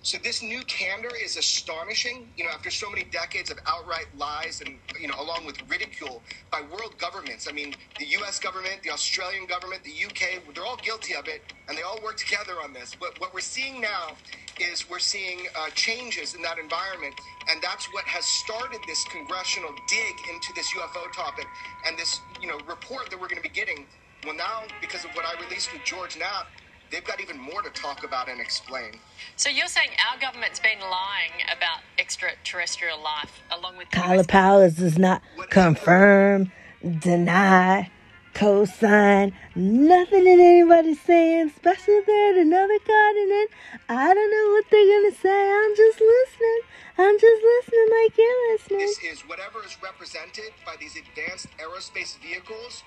So 0.03 0.19
this 0.19 0.43
new 0.43 0.63
candor 0.63 1.11
is 1.23 1.37
astonishing. 1.37 2.29
You 2.37 2.45
know, 2.45 2.51
after 2.51 2.71
so 2.71 2.89
many 2.91 3.05
decades 3.05 3.51
of 3.51 3.59
outright 3.67 4.07
lies 4.17 4.63
and 4.65 4.77
you 5.01 5.09
know, 5.09 5.15
along 5.19 5.47
with 5.47 5.57
ridicule 5.69 6.23
by 6.51 6.63
world 6.63 6.95
governments. 6.99 7.47
I 7.49 7.53
mean, 7.53 7.75
the 7.99 8.07
U.S. 8.07 8.39
government, 8.39 8.83
the 8.83 8.91
Australian 8.91 9.47
government, 9.47 9.83
the 9.85 9.91
U.K. 9.91 10.39
They're 10.55 10.65
all 10.65 10.77
guilty 10.77 11.15
of 11.15 11.29
it, 11.29 11.43
and 11.69 11.77
they 11.77 11.83
all 11.83 11.99
work 12.03 12.17
together 12.17 12.55
on 12.63 12.73
this. 12.73 12.97
But 12.99 13.21
what 13.21 13.33
we're 13.35 13.41
seeing 13.41 13.81
now 13.81 14.17
is 14.59 14.89
we're 14.89 14.99
seeing 14.99 15.41
uh, 15.59 15.71
changes 15.75 16.35
in 16.35 16.43
that 16.43 16.59
environment, 16.59 17.15
and 17.49 17.61
that's 17.63 17.87
what 17.93 18.05
has 18.05 18.25
started 18.25 18.81
this 18.87 19.05
congressional 19.05 19.71
dig 19.89 20.15
into 20.33 20.53
this 20.55 20.69
UFO 20.75 21.11
topic 21.13 21.47
and 21.87 21.99
this 21.99 22.21
you 22.41 22.49
know 22.49 22.59
report 22.69 23.11
that 23.11 23.21
we're 23.21 23.29
going 23.29 23.43
to 23.43 23.49
be 23.49 23.55
getting. 23.55 23.87
Well, 24.25 24.37
now 24.37 24.65
because 24.81 25.05
of 25.05 25.11
what 25.13 25.25
I 25.25 25.41
released 25.43 25.73
with 25.73 25.83
George 25.85 26.19
Knapp, 26.19 26.49
they've 26.91 27.05
got 27.05 27.21
even 27.21 27.39
more 27.39 27.63
to 27.63 27.71
talk 27.71 28.05
about 28.05 28.29
and 28.29 28.41
explain. 28.41 28.93
So 29.37 29.49
you're 29.49 29.69
saying 29.69 29.91
our 30.11 30.21
government's 30.21 30.61
been 30.61 30.81
lying 30.81 31.33
about 31.57 31.81
extraterrestrial 31.99 33.03
life 33.03 33.43
along 33.51 33.77
with 33.77 33.89
Kaila 33.91 34.27
Powerz 34.27 34.77
does 34.77 34.99
not 34.99 35.23
confirm, 35.51 36.53
deny, 36.99 37.91
co-sign 38.35 39.33
nothing 39.55 40.25
that 40.25 40.39
anybody's 40.39 41.01
saying, 41.01 41.49
especially 41.49 41.95
if 41.95 42.07
they're 42.07 42.33
at 42.33 42.39
another 42.39 42.79
continent. 42.79 43.51
I 43.89 44.15
don't 44.15 44.31
know 44.31 44.53
what 44.55 44.65
they're 44.71 45.01
gonna 45.01 45.15
say. 45.15 45.53
I'm 45.53 45.77
just 45.77 46.01
listening. 46.01 46.61
I'm 46.99 47.19
just 47.19 47.43
listening 47.43 47.89
like 48.03 48.19
you're 48.19 48.53
listening. 48.53 48.79
This 48.79 48.99
is 49.05 49.21
whatever 49.29 49.65
is 49.65 49.77
represented 49.83 50.53
by 50.67 50.77
these 50.79 50.97
advanced 50.97 51.49
aerospace 51.59 52.19
vehicles. 52.19 52.83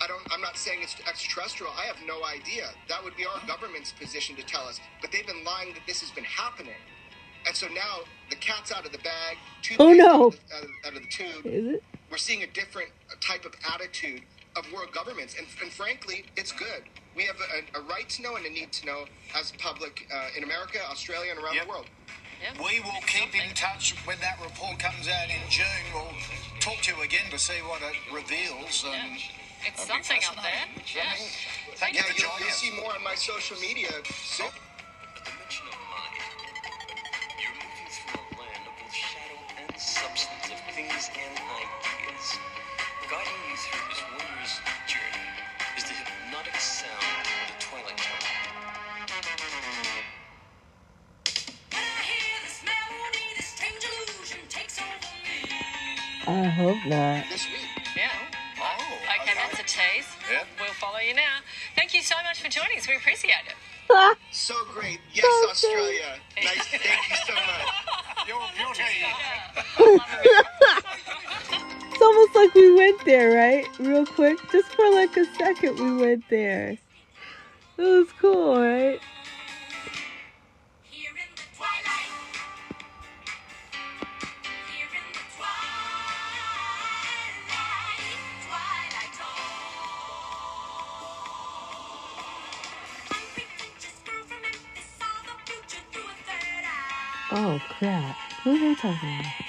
I 0.00 0.06
don't. 0.06 0.22
I'm 0.30 0.40
not 0.40 0.56
saying 0.56 0.80
it's 0.82 0.96
extraterrestrial. 1.08 1.72
I 1.76 1.84
have 1.86 1.96
no 2.06 2.24
idea. 2.24 2.68
That 2.88 3.02
would 3.02 3.16
be 3.16 3.24
our 3.26 3.40
government's 3.46 3.92
position 3.92 4.36
to 4.36 4.42
tell 4.42 4.66
us. 4.66 4.80
But 5.00 5.12
they've 5.12 5.26
been 5.26 5.44
lying 5.44 5.72
that 5.74 5.82
this 5.86 6.00
has 6.00 6.10
been 6.10 6.24
happening, 6.24 6.80
and 7.46 7.56
so 7.56 7.66
now 7.68 8.00
the 8.30 8.36
cat's 8.36 8.72
out 8.72 8.86
of 8.86 8.92
the 8.92 8.98
bag. 8.98 9.36
Oh, 9.78 9.94
toothpaste 9.94 9.98
no. 9.98 10.26
Out 10.26 10.34
of, 10.34 10.38
the, 10.48 10.88
out, 10.88 10.96
of, 10.96 11.02
the 11.02 11.08
tube. 11.08 11.46
Is 11.46 11.66
it? 11.74 11.84
We're 12.10 12.16
seeing 12.18 12.42
a 12.42 12.46
different 12.46 12.90
type 13.20 13.44
of 13.44 13.52
attitude 13.74 14.22
of 14.56 14.70
world 14.72 14.92
governments, 14.92 15.34
and, 15.38 15.46
and 15.62 15.70
frankly, 15.70 16.24
it's 16.36 16.52
good. 16.52 16.82
We 17.16 17.24
have 17.24 17.36
a, 17.36 17.78
a 17.78 17.82
right 17.82 18.08
to 18.10 18.22
know 18.22 18.36
and 18.36 18.46
a 18.46 18.50
need 18.50 18.72
to 18.72 18.86
know 18.86 19.04
as 19.36 19.52
public 19.58 20.06
uh, 20.14 20.28
in 20.36 20.44
America, 20.44 20.78
Australia, 20.88 21.32
and 21.32 21.42
around 21.42 21.58
the 21.60 21.68
world. 21.68 21.86
We 22.62 22.80
will 22.80 23.02
keep 23.06 23.34
in 23.34 23.52
touch 23.54 23.94
when 24.06 24.18
that 24.20 24.38
report 24.40 24.78
comes 24.78 25.08
out 25.08 25.28
in 25.28 25.50
June. 25.50 25.66
We'll 25.92 26.12
talk 26.60 26.80
to 26.82 26.94
you 26.94 27.02
again 27.02 27.30
to 27.30 27.38
see 27.38 27.58
what 27.66 27.82
it 27.82 27.96
reveals. 28.14 28.84
And 28.86 29.18
It's 29.68 29.84
it'll 29.84 30.00
something 30.00 30.22
up 30.24 30.36
there. 30.40 30.64
fascinating. 30.64 30.96
Yeah. 30.96 31.76
Thank 31.76 31.92
you 31.94 32.00
yeah, 32.00 32.08
for 32.08 32.16
you'll, 32.16 32.30
joining 32.32 32.48
you'll 32.48 32.56
see 32.56 32.72
more 32.80 32.92
on 32.96 33.04
my 33.04 33.14
social 33.14 33.56
media 33.60 33.92
soon. 34.24 34.48
dimension 35.20 35.66
of 35.68 35.76
mind. 35.92 36.16
You're 37.36 37.52
moving 37.52 37.88
through 37.92 38.16
a 38.16 38.32
land 38.40 38.64
of 38.64 38.74
both 38.80 38.96
shadow 38.96 39.36
and 39.60 39.70
substance, 39.76 40.48
of 40.48 40.60
things 40.72 41.12
and 41.12 41.34
ideas. 41.36 42.26
Guiding 43.12 43.40
you 43.44 43.56
through 43.60 43.84
this 43.92 44.02
wondrous 44.16 44.54
journey 44.88 45.28
is 45.76 45.84
the 45.84 45.96
hypnotic 46.00 46.56
sound 46.56 47.28
of 47.28 47.44
the 47.52 47.56
Twilight 47.60 47.98
Tower. 48.00 48.24
I 56.26 56.44
hope 56.44 56.78
not. 56.86 57.24
Follow 60.98 61.08
you 61.08 61.14
now. 61.14 61.38
Thank 61.76 61.94
you 61.94 62.02
so 62.02 62.16
much 62.24 62.42
for 62.42 62.48
joining 62.48 62.78
us. 62.78 62.88
We 62.88 62.96
appreciate 62.96 63.32
it. 63.48 63.54
So 64.30 64.54
great. 64.74 65.00
Yes, 65.14 65.24
Australia. 65.48 66.20
Nice. 66.36 66.66
Thank 66.68 67.08
you 67.08 67.16
so 67.26 67.34
much. 67.34 67.66
You're 68.28 68.38
beauty. 68.54 68.82
It's 71.90 72.02
almost 72.02 72.36
like 72.36 72.54
we 72.54 72.74
went 72.74 73.04
there, 73.04 73.34
right? 73.34 73.66
Real 73.80 74.06
quick, 74.06 74.38
just 74.52 74.68
for 74.76 74.88
like 74.92 75.16
a 75.16 75.24
second, 75.34 75.80
we 75.80 75.96
went 75.96 76.24
there. 76.30 76.78
It 77.76 77.82
was 77.82 78.06
cool, 78.20 78.60
right? 78.60 79.00
Crap. 97.78 98.16
Who 98.42 98.56
are 98.56 98.58
they 98.58 98.74
talking 98.74 99.08
about? 99.08 99.47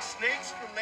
Snakes 0.00 0.52
for 0.52 0.73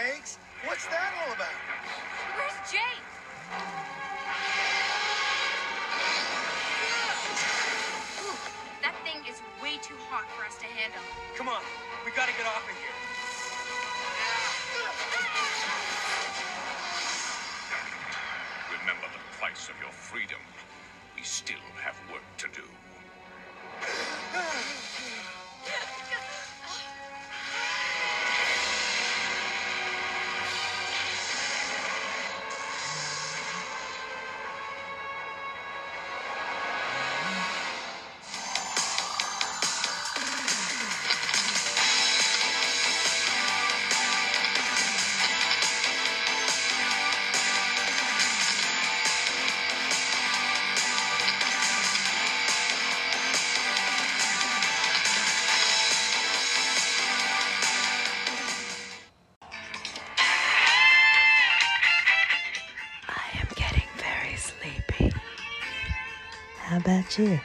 about 66.92 67.18
you? 67.18 67.40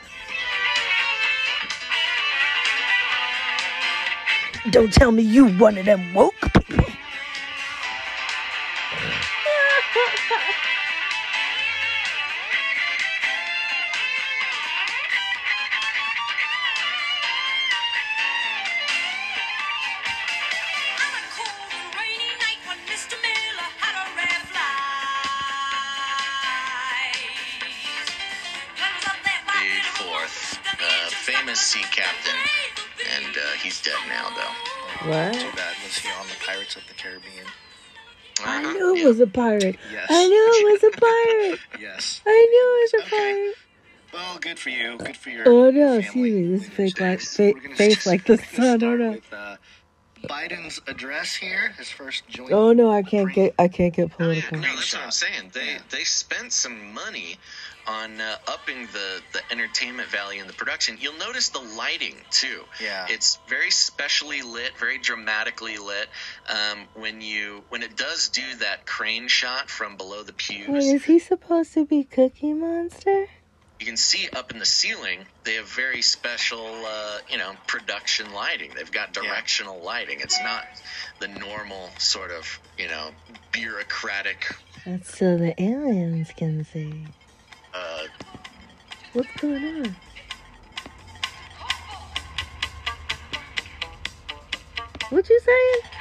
Don't 4.70 4.92
tell 4.92 5.12
me 5.12 5.24
you 5.24 5.48
one 5.58 5.78
of 5.78 5.86
them 5.86 6.14
woke 6.14 6.37
good 44.58 44.64
for 44.64 44.70
you. 44.70 44.98
Good 44.98 45.18
for 45.18 45.30
your 45.30 45.48
Oh 45.48 45.72
no, 45.72 45.98
excuse 46.00 46.16
me. 46.16 46.58
This 46.58 46.64
is 46.64 46.70
fake 46.70 47.00
like 47.00 47.20
fa- 47.20 47.76
face 47.76 48.06
like 48.06 48.26
the 48.26 48.38
sun. 48.38 48.84
Oh 48.84 48.96
no. 48.96 49.12
with 49.12 49.34
uh, 49.34 49.58
Biden's 50.24 50.82
address 50.88 51.36
here, 51.36 51.74
his 51.78 51.90
first 51.90 52.28
joint. 52.28 52.52
Oh 52.52 52.74
no, 52.74 52.92
I 52.92 53.04
can't 53.04 53.32
get 53.32 53.54
I 53.60 53.68
can't 53.68 53.94
get 53.94 54.12
political. 54.12 54.58
No, 54.58 54.68
that's 54.76 54.94
what 54.94 55.04
I'm 55.04 55.12
saying. 55.12 55.52
They 55.54 55.78
they 55.90 56.04
spent 56.04 56.52
some 56.54 56.94
money 56.94 57.38
on 57.88 58.20
uh, 58.20 58.36
upping 58.48 58.88
the 58.94 59.22
the 59.34 59.42
entertainment 59.52 60.10
value 60.10 60.42
in 60.42 60.48
the 60.48 60.54
production. 60.54 60.98
You'll 61.00 61.18
notice 61.18 61.50
the 61.50 61.60
lighting 61.60 62.16
too. 62.32 62.64
Yeah. 62.84 63.06
it's 63.10 63.40
very 63.48 63.72
specially 63.72 64.42
lit, 64.42 64.72
very 64.78 64.98
dramatically 64.98 65.78
lit. 65.78 66.08
Um, 66.50 66.86
when 66.96 67.22
you 67.22 67.64
when 67.70 67.84
it 67.84 67.96
does 67.96 68.30
do 68.30 68.56
that 68.60 68.86
crane 68.86 69.28
shot 69.28 69.70
from 69.70 69.96
below 69.98 70.24
the 70.24 70.34
pews, 70.34 70.68
Wait, 70.68 70.96
is 70.96 71.06
he 71.06 71.20
supposed 71.20 71.74
to 71.76 71.86
be 71.86 72.04
Cookie 72.04 72.54
Monster? 72.54 73.28
You 73.80 73.86
can 73.86 73.98
see 73.98 74.28
up 74.36 74.52
in 74.52 74.60
the 74.60 74.66
ceiling 74.66 75.20
they 75.44 75.54
have 75.56 75.68
very 75.70 76.02
special 76.02 76.66
uh, 76.86 77.20
you 77.30 77.38
know 77.38 77.54
production 77.68 78.32
lighting 78.34 78.72
they've 78.76 78.92
got 78.92 79.14
directional 79.14 79.80
lighting 79.82 80.20
it's 80.20 80.40
not 80.42 80.66
the 81.20 81.28
normal 81.28 81.90
sort 82.00 82.32
of 82.32 82.60
you 82.78 82.88
know 82.88 83.10
bureaucratic 83.52 84.48
That's 84.86 85.18
so 85.18 85.38
the 85.38 85.60
aliens 85.62 86.32
can 86.36 86.64
see. 86.66 87.06
uh, 87.74 88.04
What's 89.14 89.32
going 89.42 89.64
on? 89.64 89.96
What 95.10 95.30
you 95.30 95.40
saying? 95.40 95.92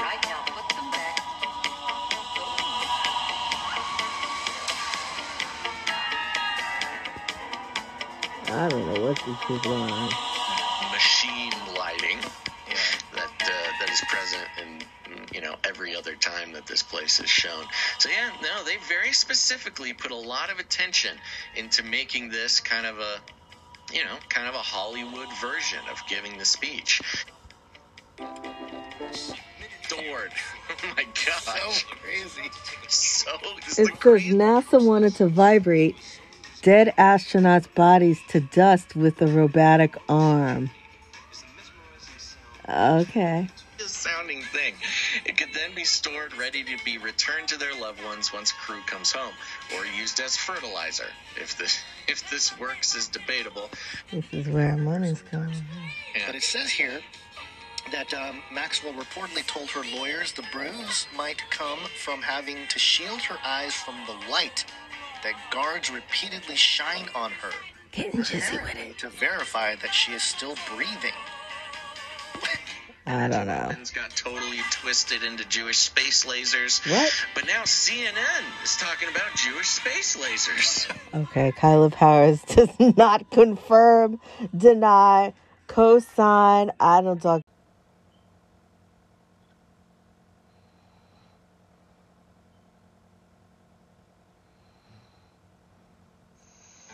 Right 0.00 0.20
now, 0.24 0.44
put 0.46 0.68
them 0.76 0.90
back. 0.92 1.18
I 8.48 8.68
don't 8.70 8.86
know 8.94 9.02
what 9.02 9.16
these 9.26 9.36
people 9.46 9.72
are. 9.74 10.01
So 18.02 18.08
yeah, 18.08 18.32
no, 18.42 18.64
they 18.64 18.78
very 18.88 19.12
specifically 19.12 19.92
put 19.92 20.10
a 20.10 20.16
lot 20.16 20.50
of 20.50 20.58
attention 20.58 21.16
into 21.54 21.84
making 21.84 22.30
this 22.30 22.58
kind 22.58 22.84
of 22.84 22.98
a 22.98 23.20
you 23.92 24.04
know 24.04 24.16
kind 24.28 24.48
of 24.48 24.56
a 24.56 24.58
Hollywood 24.58 25.28
version 25.40 25.78
of 25.88 26.02
giving 26.08 26.36
the 26.36 26.44
speech. 26.44 27.00
Sword. 29.86 30.32
Oh 30.70 30.94
my 30.96 31.04
gosh. 31.04 31.44
So 31.44 31.86
crazy. 32.02 32.50
So 32.88 33.30
It 33.68 33.72
says 33.74 33.88
NASA 34.24 34.84
wanted 34.84 35.14
to 35.16 35.28
vibrate 35.28 35.94
dead 36.62 36.94
astronauts' 36.98 37.72
bodies 37.72 38.20
to 38.30 38.40
dust 38.40 38.96
with 38.96 39.22
a 39.22 39.28
robotic 39.28 39.96
arm. 40.08 40.70
Okay. 42.68 43.48
sounding 43.78 44.42
thing. 44.42 44.74
It 45.24 45.36
could 45.36 45.52
then 45.54 45.74
be 45.74 45.84
stored 45.84 46.36
ready 46.36 46.64
to 46.64 46.84
be 46.84 46.98
returned 46.98 47.48
to 47.48 47.58
their 47.58 47.74
loved 47.74 48.02
ones 48.04 48.32
once 48.32 48.52
crew 48.52 48.80
comes 48.86 49.12
home, 49.12 49.34
or 49.74 49.86
used 49.86 50.20
as 50.20 50.36
fertilizer. 50.36 51.06
If 51.36 51.56
this 51.58 51.80
if 52.08 52.28
this 52.30 52.58
works 52.58 52.94
is 52.94 53.08
debatable. 53.08 53.70
This 54.10 54.24
is 54.32 54.48
where 54.48 54.76
money's 54.76 55.22
coming. 55.22 55.54
But 56.26 56.34
it 56.34 56.42
says 56.42 56.70
here 56.70 57.00
that 57.90 58.12
um, 58.14 58.42
Maxwell 58.52 58.92
reportedly 58.94 59.46
told 59.46 59.70
her 59.70 59.82
lawyers 59.96 60.32
the 60.32 60.44
bruise 60.52 61.06
might 61.16 61.42
come 61.50 61.78
from 62.02 62.22
having 62.22 62.58
to 62.68 62.78
shield 62.78 63.20
her 63.22 63.38
eyes 63.44 63.74
from 63.74 63.94
the 64.06 64.30
light 64.30 64.64
that 65.22 65.34
guards 65.50 65.90
repeatedly 65.90 66.56
shine 66.56 67.08
on 67.14 67.30
her. 67.32 67.52
Getting 67.92 68.22
jizzy 68.22 68.62
with 68.62 68.74
it. 68.74 68.98
To 68.98 69.08
verify 69.08 69.74
that 69.76 69.92
she 69.92 70.12
is 70.12 70.22
still 70.22 70.56
breathing. 70.74 71.12
I 73.04 73.26
don't 73.26 73.46
know. 73.48 73.66
Women's 73.68 73.90
got 73.90 74.10
totally 74.10 74.60
twisted 74.70 75.24
into 75.24 75.44
Jewish 75.48 75.78
space 75.78 76.24
lasers. 76.24 76.88
What? 76.88 77.12
But 77.34 77.46
now 77.46 77.62
CNN 77.62 78.62
is 78.62 78.76
talking 78.76 79.08
about 79.08 79.34
Jewish 79.34 79.66
space 79.66 80.16
lasers. 80.16 80.88
Okay, 81.12 81.50
Kaila 81.52 81.92
Powerz 81.92 82.46
does 82.54 82.96
not 82.96 83.28
confirm, 83.30 84.20
deny, 84.56 85.34
co-sign. 85.66 86.70
I 86.78 87.00
don't 87.00 87.20
talk. 87.20 87.42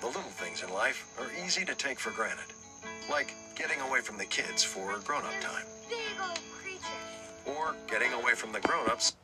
The 0.01 0.07
little 0.07 0.23
things 0.23 0.63
in 0.63 0.73
life 0.73 1.07
are 1.19 1.29
easy 1.45 1.67
to 1.67 1.75
take 1.75 1.99
for 1.99 2.13
granted. 2.13 2.47
Like 3.11 3.35
getting 3.59 3.81
away 3.81 4.01
from 4.01 4.17
the 4.17 4.25
kids 4.25 4.63
for 4.63 4.97
grown 5.01 5.25
up 5.25 5.33
time. 5.41 5.65
Big 5.89 5.99
old 6.23 6.39
creature. 6.63 6.79
Or 7.45 7.75
getting 7.89 8.13
away 8.13 8.35
from 8.35 8.53
the 8.53 8.61
grown 8.61 8.89
ups. 8.89 9.17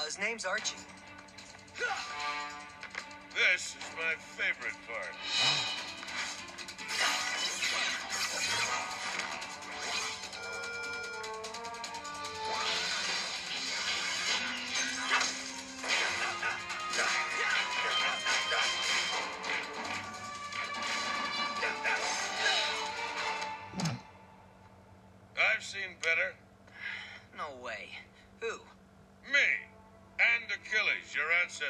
Uh, 0.00 0.04
his 0.04 0.18
name's 0.18 0.44
Archie. 0.46 0.76
This 3.34 3.76
is 3.76 3.76
my 3.98 4.14
favorite 4.16 4.76
part. 4.88 5.76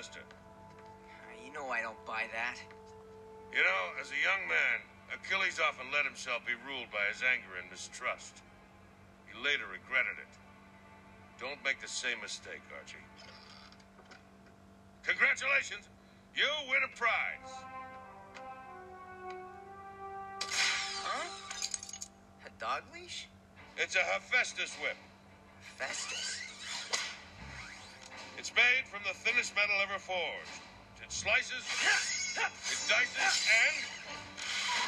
your. 0.08 0.24
Ah, 0.24 1.36
you 1.44 1.52
know 1.52 1.68
I 1.68 1.82
don't 1.82 2.00
buy 2.06 2.24
that. 2.32 2.56
You 3.52 3.60
know, 3.60 3.82
as 4.00 4.08
a 4.08 4.20
young 4.24 4.48
man, 4.48 4.80
Achilles 5.12 5.60
often 5.60 5.92
let 5.92 6.06
himself 6.06 6.40
be 6.46 6.56
ruled 6.64 6.88
by 6.88 7.04
his 7.12 7.20
anger 7.20 7.60
and 7.60 7.68
mistrust. 7.68 8.40
He 9.28 9.36
later 9.36 9.68
regretted 9.68 10.16
it. 10.16 10.32
Don't 11.36 11.60
make 11.64 11.80
the 11.80 11.88
same 11.88 12.20
mistake, 12.22 12.64
Archie. 12.72 13.04
Congratulations! 15.04 15.88
You 16.34 16.48
win 16.68 16.80
a 16.84 16.96
prize. 16.96 17.52
Huh? 21.04 21.28
A 22.46 22.50
dog 22.60 22.82
leash? 22.94 23.28
It's 23.76 23.96
a 23.96 24.00
Hephaestus 24.00 24.76
whip. 24.80 24.96
Festus. 25.76 26.49
It's 28.40 28.54
made 28.56 28.88
from 28.88 29.02
the 29.06 29.12
thinnest 29.12 29.54
metal 29.54 29.74
ever 29.82 29.98
forged. 29.98 30.64
It 31.04 31.12
slices, 31.12 31.60
it 31.60 32.80
dices, 32.88 33.50
and 33.52 33.84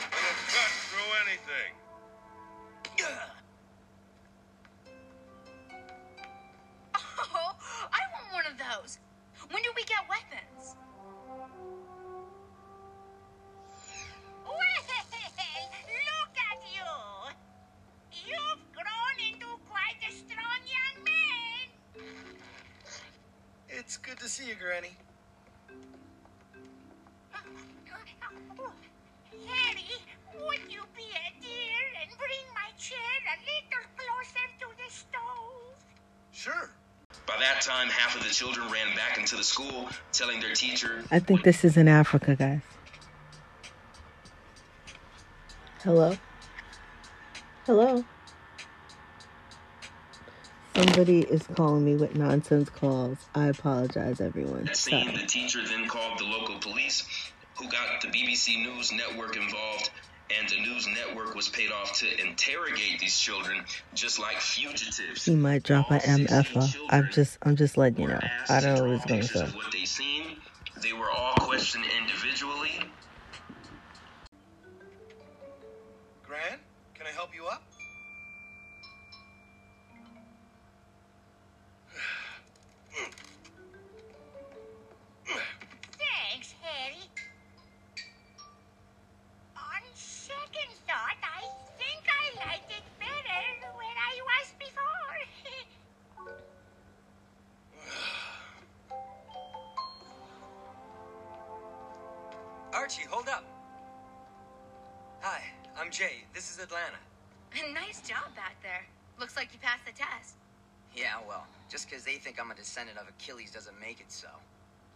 it'll 0.09 0.41
cut 0.49 0.73
through 0.89 1.13
anything. 1.29 1.77
Oh, 6.97 7.53
I 7.93 8.01
want 8.15 8.33
one 8.33 8.47
of 8.47 8.57
those. 8.57 8.99
When 9.51 9.63
do 9.63 9.71
we 9.77 9.85
get 9.85 10.09
weapons? 10.09 10.77
See 24.33 24.49
you, 24.49 24.55
Granny. 24.55 24.89
Herry, 29.47 29.85
would 30.41 30.73
you 30.73 30.81
be 30.97 31.03
a 31.03 31.43
dear 31.43 31.83
and 32.01 32.11
bring 32.17 32.47
my 32.55 32.71
chair 32.79 32.97
a 33.29 33.37
little 33.45 33.85
closer 33.95 34.49
to 34.61 34.67
the 34.79 34.91
stove? 34.91 35.77
Sure. 36.33 36.71
By 37.27 37.35
that 37.41 37.61
time, 37.61 37.89
half 37.89 38.17
of 38.17 38.23
the 38.27 38.31
children 38.31 38.71
ran 38.71 38.97
back 38.97 39.19
into 39.19 39.37
the 39.37 39.45
school, 39.45 39.91
telling 40.13 40.41
their 40.41 40.55
teacher 40.55 41.05
I 41.11 41.19
think 41.19 41.43
this 41.43 41.63
is 41.63 41.77
in 41.77 41.87
Africa, 41.87 42.35
guys. 42.35 42.63
Hello? 45.83 46.17
Hello? 47.67 48.03
Somebody 50.75 51.21
is 51.21 51.43
calling 51.55 51.85
me 51.85 51.97
with 51.97 52.17
nonsense 52.17 52.71
calls. 52.71 53.19
I 53.35 53.47
apologize, 53.49 54.21
everyone. 54.21 54.65
that 54.65 54.77
scene. 54.77 55.05
Sorry. 55.05 55.17
The 55.19 55.27
teacher 55.27 55.59
then 55.67 55.87
called 55.87 56.19
the 56.19 56.25
local 56.25 56.59
police, 56.59 57.07
who 57.59 57.69
got 57.69 58.01
the 58.01 58.09
BBC 58.09 58.63
News 58.63 58.91
network 58.91 59.37
involved, 59.37 59.91
and 60.39 60.49
the 60.49 60.61
news 60.61 60.87
network 60.89 61.35
was 61.35 61.51
paid 61.51 61.71
off 61.71 61.93
to 61.99 62.07
interrogate 62.27 62.99
these 63.01 63.19
children, 63.19 63.63
just 63.93 64.19
like 64.19 64.37
fugitives. 64.41 65.25
He 65.27 65.35
might 65.35 65.63
drop 65.63 65.91
an 65.91 66.01
uh, 66.27 66.27
MFA. 66.43 66.75
I'm 66.89 67.11
just, 67.13 67.37
I'm 67.43 67.57
just 67.57 67.77
letting 67.77 68.01
you 68.01 68.09
know. 68.09 68.21
I 68.49 68.61
don't 68.61 68.75
know 68.77 68.85
what 68.85 68.93
he's 68.93 69.05
gonna 69.05 69.21
Pictures 69.21 69.51
say. 69.51 69.57
what 69.57 69.73
they 69.73 69.85
seen. 69.85 70.37
They 70.81 70.95
were 70.95 71.11
all 71.11 71.35
questioned 71.35 71.85
individually. 72.01 72.71
Gran, 76.27 76.59
can 76.95 77.07
I 77.07 77.11
help 77.11 77.35
you 77.35 77.45
up? 77.47 77.63
They 112.13 112.19
think 112.19 112.39
I'm 112.39 112.51
a 112.51 112.55
descendant 112.55 112.99
of 112.99 113.09
Achilles 113.09 113.51
doesn't 113.51 113.81
make 113.81 113.99
it 113.99 114.13
so. 114.13 114.29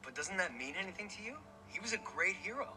But 0.02 0.14
doesn't 0.14 0.36
that 0.36 0.54
mean 0.54 0.74
anything 0.78 1.08
to 1.16 1.22
you? 1.22 1.38
He 1.66 1.80
was 1.80 1.94
a 1.94 1.98
great 2.04 2.36
hero. 2.36 2.68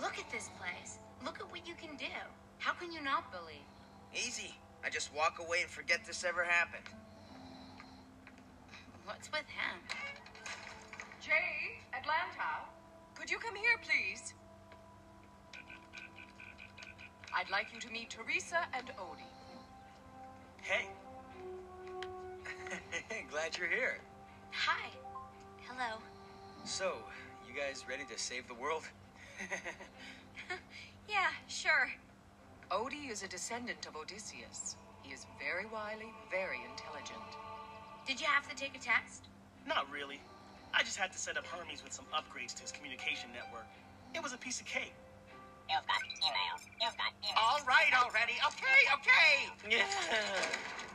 Look 0.00 0.18
at 0.18 0.28
this 0.32 0.50
place. 0.58 0.98
Look 1.24 1.38
at 1.38 1.48
what 1.48 1.64
you 1.68 1.74
can 1.80 1.94
do. 1.96 2.10
How 2.58 2.72
can 2.72 2.90
you 2.90 3.00
not 3.00 3.30
believe? 3.30 3.62
Easy. 4.12 4.52
I 4.84 4.90
just 4.90 5.14
walk 5.14 5.38
away 5.38 5.58
and 5.62 5.70
forget 5.70 6.04
this 6.04 6.24
ever 6.24 6.42
happened. 6.42 6.88
What's 9.04 9.30
with 9.30 9.46
him? 9.46 9.78
Jay, 11.20 11.78
Atlanta, 11.96 12.66
could 13.14 13.30
you 13.30 13.38
come 13.38 13.54
here, 13.54 13.78
please? 13.80 14.34
I'd 17.32 17.48
like 17.48 17.66
you 17.72 17.78
to 17.78 17.88
meet 17.90 18.10
Theresa 18.10 18.66
and 18.74 18.88
Odie. 18.98 19.22
Hey. 20.62 20.88
Glad 23.30 23.56
you're 23.56 23.68
here. 23.68 23.98
Hi. 24.52 24.88
Hello. 25.66 25.98
So, 26.64 26.94
you 27.48 27.54
guys 27.58 27.84
ready 27.88 28.04
to 28.12 28.18
save 28.18 28.46
the 28.48 28.54
world? 28.54 28.82
Yeah, 31.08 31.28
sure. 31.46 31.90
Odie 32.70 33.10
is 33.10 33.22
a 33.22 33.28
descendant 33.28 33.86
of 33.86 33.96
Odysseus. 33.96 34.76
He 35.02 35.12
is 35.12 35.26
very 35.38 35.66
wily, 35.66 36.08
very 36.30 36.58
intelligent. 36.70 37.28
Did 38.06 38.20
you 38.20 38.26
have 38.26 38.48
to 38.48 38.56
take 38.56 38.74
a 38.74 38.78
test? 38.78 39.28
Not 39.66 39.90
really. 39.90 40.20
I 40.72 40.82
just 40.82 40.96
had 40.96 41.12
to 41.12 41.18
set 41.18 41.36
up 41.36 41.44
Hermes 41.46 41.84
with 41.84 41.92
some 41.92 42.06
upgrades 42.14 42.54
to 42.54 42.62
his 42.62 42.72
communication 42.72 43.28
network. 43.34 43.66
It 44.14 44.22
was 44.22 44.32
a 44.32 44.38
piece 44.38 44.60
of 44.60 44.66
cake. 44.66 44.94
You've 45.68 45.86
got 45.86 46.00
emails. 46.00 46.64
You've 46.80 46.96
got 46.96 47.12
emails. 47.20 47.36
All 47.36 47.60
right 47.68 47.92
already. 47.92 48.40
Okay, 48.48 48.80
okay. 48.96 49.76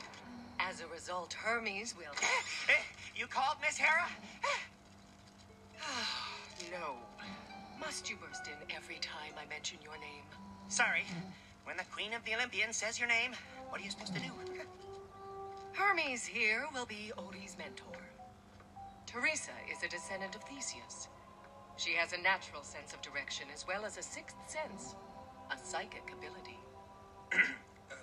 As 0.67 0.81
a 0.81 0.87
result, 0.87 1.31
Hermes 1.31 1.95
will. 1.97 2.11
Eh, 2.21 2.73
eh, 2.73 2.83
you 3.15 3.25
called, 3.25 3.55
Miss 3.61 3.77
Hera? 3.77 4.05
no. 6.71 6.95
Must 7.79 8.09
you 8.09 8.17
burst 8.17 8.47
in 8.47 8.75
every 8.75 8.97
time 8.97 9.31
I 9.41 9.47
mention 9.47 9.77
your 9.81 9.93
name? 9.93 10.25
Sorry. 10.67 11.03
When 11.63 11.77
the 11.77 11.85
Queen 11.85 12.11
of 12.13 12.23
the 12.25 12.35
Olympians 12.35 12.75
says 12.75 12.99
your 12.99 13.07
name, 13.07 13.31
what 13.69 13.79
are 13.79 13.83
you 13.83 13.89
supposed 13.89 14.13
to 14.15 14.19
do? 14.19 14.31
Hermes 15.71 16.25
here 16.25 16.65
will 16.73 16.85
be 16.85 17.13
Odie's 17.17 17.57
mentor. 17.57 18.01
Theresa 19.05 19.55
is 19.71 19.83
a 19.83 19.87
descendant 19.87 20.35
of 20.35 20.43
Theseus. 20.43 21.07
She 21.77 21.93
has 21.93 22.11
a 22.11 22.21
natural 22.21 22.63
sense 22.63 22.91
of 22.91 23.01
direction 23.01 23.47
as 23.53 23.65
well 23.65 23.85
as 23.85 23.97
a 23.97 24.03
sixth 24.03 24.35
sense, 24.47 24.95
a 25.49 25.57
psychic 25.65 26.11
ability. 26.11 26.59
Uh, 27.89 27.95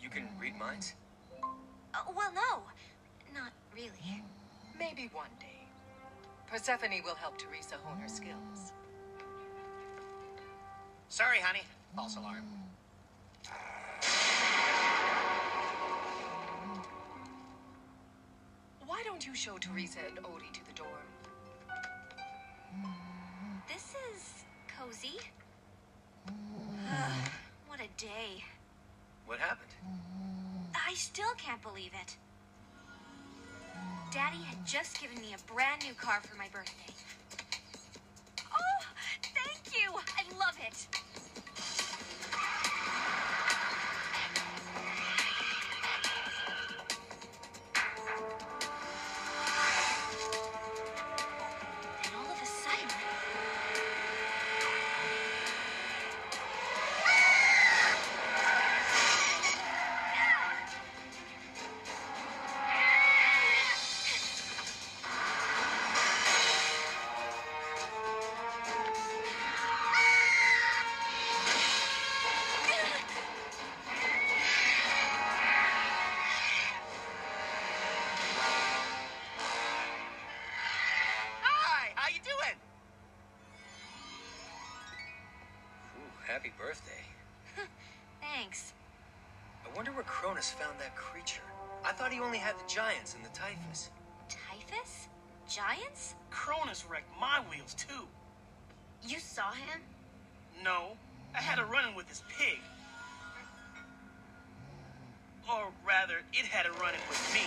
you 0.00 0.08
can 0.08 0.28
read 0.40 0.56
minds? 0.56 0.94
Uh, 1.94 2.12
well, 2.16 2.32
no. 2.34 2.62
Not 3.32 3.52
really. 3.74 4.22
Maybe 4.78 5.08
one 5.12 5.30
day. 5.38 5.66
Persephone 6.48 7.02
will 7.04 7.14
help 7.14 7.38
Theresa 7.38 7.76
hone 7.82 8.00
her 8.00 8.08
skills. 8.08 8.72
Sorry, 11.08 11.38
honey. 11.38 11.62
False 11.94 12.16
alarm. 12.16 12.42
Why 18.86 19.02
don't 19.04 19.24
you 19.26 19.34
show 19.34 19.56
Theresa 19.58 20.00
and 20.08 20.18
Odie 20.24 20.52
to 20.52 20.66
the 20.66 20.72
dorm? 20.74 20.90
This 23.68 23.94
is 24.12 24.44
cozy. 24.76 25.18
what 27.68 27.80
a 27.80 27.88
day. 27.96 28.44
What 29.26 29.38
happened? 29.38 29.70
I 30.94 30.96
still 30.96 31.34
can't 31.36 31.60
believe 31.60 31.90
it. 32.00 32.16
Daddy 34.12 34.44
had 34.44 34.64
just 34.64 35.00
given 35.00 35.20
me 35.20 35.34
a 35.34 35.52
brand 35.52 35.82
new 35.84 35.92
car 35.94 36.20
for 36.22 36.36
my 36.36 36.46
birthday. 36.52 36.94
Oh, 38.40 38.84
thank 39.34 39.74
you. 39.74 39.90
I 39.92 40.22
love 40.38 40.56
it. 40.64 41.03
Happy 86.44 86.54
birthday. 86.58 87.02
thanks. 88.20 88.74
I 89.64 89.74
wonder 89.74 89.92
where 89.92 90.04
Cronus 90.04 90.50
found 90.50 90.78
that 90.78 90.94
creature. 90.94 91.42
I 91.84 91.92
thought 91.92 92.12
he 92.12 92.20
only 92.20 92.36
had 92.36 92.54
the 92.56 92.68
giants 92.68 93.14
and 93.14 93.24
the 93.24 93.30
typhus. 93.30 93.90
Typhus? 94.28 95.08
Giants? 95.48 96.14
Cronus 96.30 96.84
wrecked 96.90 97.08
my 97.18 97.40
wheels 97.50 97.74
too. 97.74 98.06
You 99.06 99.20
saw 99.20 99.52
him? 99.52 99.80
No, 100.62 100.96
I 101.34 101.40
had 101.40 101.58
a 101.58 101.64
run-in 101.64 101.94
with 101.94 102.08
this 102.08 102.22
pig. 102.38 102.58
Or 105.50 105.68
rather, 105.86 106.20
it 106.32 106.44
had 106.46 106.66
a 106.66 106.72
run-in 106.72 107.00
with 107.08 107.34
me. 107.34 107.40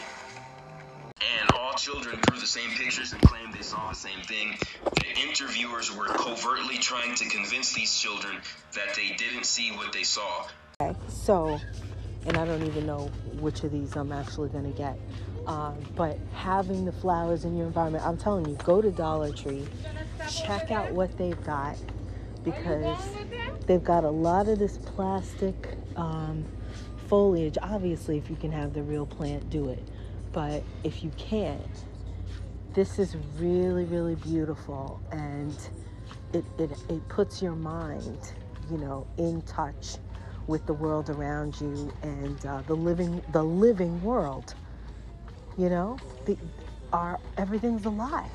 Children 1.77 2.19
drew 2.21 2.39
the 2.39 2.47
same 2.47 2.71
pictures 2.71 3.13
and 3.13 3.21
claimed 3.21 3.53
they 3.53 3.61
saw 3.61 3.89
the 3.89 3.95
same 3.95 4.19
thing. 4.23 4.57
The 4.95 5.21
interviewers 5.21 5.95
were 5.95 6.05
covertly 6.05 6.77
trying 6.79 7.13
to 7.15 7.29
convince 7.29 7.75
these 7.75 7.95
children 7.95 8.35
that 8.73 8.95
they 8.95 9.15
didn't 9.15 9.45
see 9.45 9.69
what 9.69 9.93
they 9.93 10.01
saw. 10.01 10.47
Okay, 10.81 10.97
so, 11.07 11.59
and 12.25 12.35
I 12.35 12.45
don't 12.45 12.63
even 12.63 12.87
know 12.87 13.11
which 13.39 13.63
of 13.63 13.71
these 13.71 13.95
I'm 13.95 14.11
actually 14.11 14.49
gonna 14.49 14.71
get. 14.71 14.97
Um, 15.45 15.75
but 15.95 16.17
having 16.33 16.83
the 16.83 16.91
flowers 16.91 17.45
in 17.45 17.55
your 17.55 17.67
environment, 17.67 18.03
I'm 18.05 18.17
telling 18.17 18.49
you, 18.49 18.55
go 18.63 18.81
to 18.81 18.89
Dollar 18.89 19.31
Tree, 19.31 19.67
check 20.29 20.71
out 20.71 20.91
what 20.93 21.15
they've 21.19 21.41
got 21.43 21.77
because 22.43 22.97
they've 23.67 23.83
got 23.83 24.03
a 24.03 24.09
lot 24.09 24.47
of 24.47 24.57
this 24.57 24.79
plastic 24.79 25.77
um, 25.95 26.43
foliage. 27.07 27.57
Obviously, 27.61 28.17
if 28.17 28.31
you 28.31 28.35
can 28.35 28.51
have 28.51 28.73
the 28.73 28.81
real 28.81 29.05
plant, 29.05 29.49
do 29.51 29.69
it. 29.69 29.87
But 30.31 30.63
if 30.83 31.03
you 31.03 31.11
can't, 31.17 31.85
this 32.73 32.99
is 32.99 33.15
really, 33.39 33.85
really 33.85 34.15
beautiful 34.15 35.01
and 35.11 35.55
it, 36.33 36.45
it, 36.57 36.71
it 36.89 37.07
puts 37.09 37.41
your 37.41 37.55
mind, 37.55 38.33
you 38.69 38.77
know, 38.77 39.07
in 39.17 39.41
touch 39.43 39.97
with 40.47 40.65
the 40.65 40.73
world 40.73 41.09
around 41.09 41.59
you 41.59 41.91
and 42.01 42.45
uh, 42.45 42.61
the 42.67 42.75
living 42.75 43.21
the 43.33 43.43
living 43.43 44.01
world. 44.01 44.55
You 45.57 45.69
know, 45.69 45.97
the 46.25 46.37
our 46.93 47.19
everything's 47.37 47.85
alive 47.85 48.31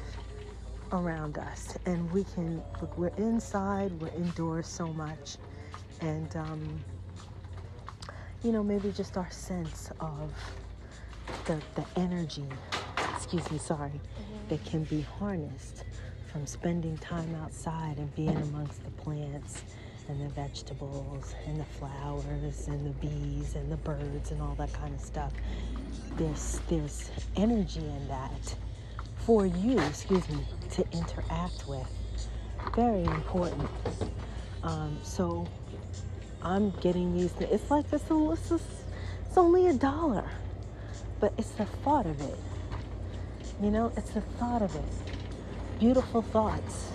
around 0.92 1.38
us, 1.38 1.76
and 1.86 2.10
we 2.12 2.24
can 2.24 2.62
look. 2.80 2.96
We're 2.98 3.16
inside. 3.16 3.92
We're 4.00 4.08
indoors 4.08 4.66
so 4.66 4.88
much, 4.88 5.36
and 6.00 6.34
um, 6.36 6.84
you 8.42 8.52
know 8.52 8.62
maybe 8.62 8.92
just 8.92 9.16
our 9.16 9.30
sense 9.30 9.90
of 10.00 10.32
the 11.44 11.60
the 11.74 11.84
energy. 11.96 12.44
Excuse 13.14 13.50
me, 13.50 13.58
sorry, 13.58 14.00
that 14.48 14.64
can 14.64 14.84
be 14.84 15.02
harnessed 15.02 15.84
from 16.32 16.46
spending 16.46 16.96
time 16.98 17.34
outside 17.42 17.98
and 17.98 18.14
being 18.14 18.36
amongst 18.36 18.82
the 18.84 18.90
plants 19.02 19.62
and 20.08 20.20
the 20.20 20.28
vegetables 20.34 21.34
and 21.46 21.60
the 21.60 21.64
flowers 21.64 22.68
and 22.68 22.86
the 22.86 23.06
bees 23.06 23.54
and 23.54 23.70
the 23.70 23.76
birds 23.76 24.30
and 24.30 24.40
all 24.42 24.54
that 24.56 24.72
kind 24.72 24.94
of 24.94 25.00
stuff. 25.00 25.32
There's 26.16 26.60
there's 26.68 27.10
energy 27.36 27.80
in 27.80 28.08
that 28.08 28.54
for 29.18 29.46
you, 29.46 29.78
excuse 29.80 30.28
me, 30.28 30.44
to 30.70 30.84
interact 30.92 31.68
with. 31.68 31.86
Very 32.74 33.04
important. 33.04 33.68
Um, 34.62 34.98
so 35.02 35.46
I'm 36.42 36.70
getting 36.80 37.16
these. 37.16 37.32
It's 37.40 37.70
like 37.70 37.88
this. 37.90 38.02
It's, 38.10 38.48
just, 38.48 38.64
it's 39.26 39.36
only 39.36 39.68
a 39.68 39.74
dollar, 39.74 40.28
but 41.22 41.32
it's 41.38 41.52
the 41.52 41.64
thought 41.84 42.04
of 42.04 42.20
it. 42.20 42.36
You 43.62 43.70
know, 43.70 43.92
it's 43.96 44.10
the 44.10 44.22
thought 44.22 44.60
of 44.60 44.74
it. 44.74 44.82
Beautiful 45.78 46.20
thoughts 46.20 46.90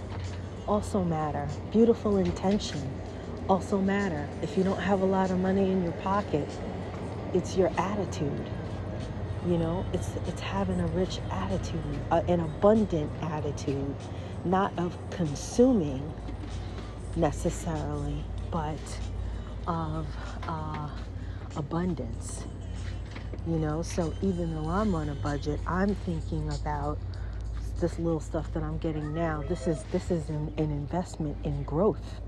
also 0.67 1.01
matter. 1.01 1.47
Beautiful 1.71 2.17
intention 2.17 2.81
also 3.47 3.79
matter. 3.79 4.27
If 4.41 4.57
you 4.57 4.65
don't 4.65 4.81
have 4.81 5.01
a 5.01 5.05
lot 5.05 5.31
of 5.31 5.39
money 5.39 5.71
in 5.71 5.81
your 5.81 5.93
pocket, 5.93 6.45
it's 7.33 7.55
your 7.55 7.71
attitude. 7.77 8.49
You 9.47 9.57
know, 9.57 9.85
it's 9.93 10.09
it's 10.27 10.41
having 10.41 10.81
a 10.81 10.87
rich 10.87 11.19
attitude, 11.31 11.81
uh, 12.11 12.21
an 12.27 12.41
abundant 12.41 13.09
attitude, 13.21 13.95
not 14.43 14.77
of 14.77 14.97
consuming 15.09 16.03
necessarily, 17.15 18.25
but 18.51 18.99
of 19.67 20.05
uh, 20.49 20.89
abundance. 21.55 22.43
You 23.47 23.57
know, 23.57 23.81
so 23.81 24.13
even 24.21 24.53
though 24.53 24.69
I'm 24.69 24.93
on 24.93 25.09
a 25.09 25.15
budget, 25.15 25.59
I'm 25.65 25.95
thinking 25.95 26.49
about 26.49 26.97
this 27.79 27.97
little 27.99 28.19
stuff 28.19 28.51
that 28.53 28.63
I'm 28.63 28.77
getting 28.77 29.13
now. 29.13 29.43
This 29.47 29.67
is 29.67 29.83
this 29.91 30.11
is 30.11 30.29
an, 30.29 30.53
an 30.57 30.71
investment 30.71 31.37
in 31.43 31.63
growth. 31.63 32.21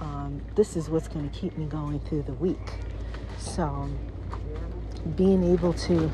Um, 0.00 0.42
this 0.54 0.76
is 0.76 0.88
what's 0.88 1.08
going 1.08 1.28
to 1.28 1.36
keep 1.36 1.56
me 1.56 1.66
going 1.66 2.00
through 2.00 2.22
the 2.22 2.34
week. 2.34 2.74
So 3.38 3.88
being 5.16 5.42
able 5.44 5.72
to, 5.72 6.10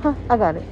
huh? 0.00 0.14
I 0.30 0.36
got 0.36 0.56
it. 0.56 0.64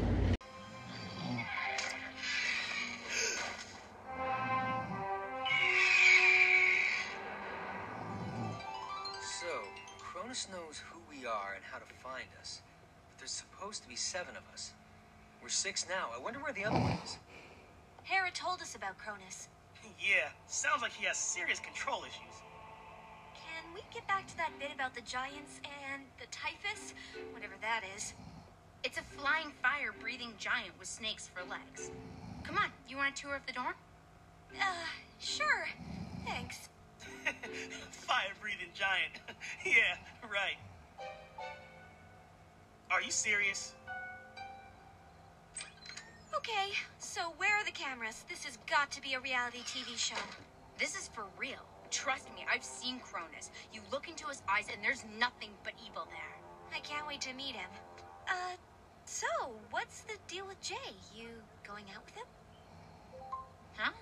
Seven 14.15 14.37
of 14.37 14.45
us. 14.55 14.71
We're 15.43 15.49
six 15.49 15.89
now. 15.89 16.07
I 16.15 16.23
wonder 16.23 16.39
where 16.39 16.53
the 16.53 16.65
other 16.65 16.79
one 16.79 16.97
is. 17.05 17.19
Hera 18.05 18.31
told 18.31 18.62
us 18.62 18.77
about 18.77 18.97
Cronus. 18.97 19.49
Yeah, 19.99 20.29
sounds 20.47 20.83
like 20.83 20.93
he 20.93 21.05
has 21.07 21.17
serious 21.17 21.59
control 21.59 22.03
issues. 22.03 22.37
Can 23.35 23.65
we 23.75 23.81
get 23.93 24.07
back 24.07 24.27
to 24.29 24.37
that 24.37 24.51
bit 24.61 24.69
about 24.73 24.95
the 24.95 25.01
giants 25.01 25.61
and 25.91 26.03
the 26.21 26.27
Typhon? 26.31 26.79
Whatever 27.33 27.55
that 27.61 27.83
is. 27.97 28.12
It's 28.85 28.99
a 28.99 29.03
flying 29.03 29.51
fire 29.62 29.93
breathing 30.01 30.33
giant 30.39 30.79
with 30.79 30.87
snakes 30.87 31.29
for 31.29 31.43
legs. 31.51 31.91
Come 32.45 32.57
on, 32.57 32.71
you 32.89 32.97
want 32.97 33.19
a 33.19 33.21
tour 33.21 33.35
of 33.35 33.45
the 33.47 33.53
dorm? 33.53 33.75
Uh, 34.61 34.65
sure. 35.19 35.67
Thanks. 36.25 36.69
Fire 37.91 38.35
breathing 38.41 38.71
giant. 38.75 39.19
yeah, 39.67 39.97
right. 40.31 40.59
Are 42.91 43.03
you 43.03 43.11
serious? 43.11 43.75
Okay, 46.47 46.75
so 46.99 47.33
where 47.39 47.57
are 47.57 47.65
the 47.65 47.71
cameras? 47.71 48.27
This 48.29 48.45
has 48.45 48.59
got 48.69 48.91
to 48.91 49.01
be 49.01 49.15
a 49.15 49.21
reality 49.21 49.61
TV 49.61 49.97
show. 49.97 50.21
This 50.79 50.95
is 50.95 51.09
for 51.09 51.25
real. 51.39 51.65
Trust 51.91 52.29
me, 52.35 52.45
I've 52.53 52.63
seen 52.63 53.01
Cronus. 53.01 53.51
You 53.73 53.81
look 53.91 54.09
into 54.09 54.27
his 54.27 54.43
eyes 54.47 54.67
and 54.71 54.85
there's 54.85 55.07
nothing 55.19 55.49
but 55.63 55.73
evil 55.83 56.07
there. 56.11 56.77
I 56.77 56.81
can't 56.81 57.07
wait 57.07 57.23
to 57.23 57.33
meet 57.33 57.55
him. 57.55 57.71
Uh, 58.29 58.57
so, 59.07 59.27
what's 59.71 60.03
the 60.03 60.17
deal 60.29 60.47
with 60.47 60.61
Jay? 60.61 60.93
You 61.17 61.29
going 61.67 61.85
out 61.97 62.05
with 62.05 62.15
him? 62.15 62.27
Huh? 63.77 63.93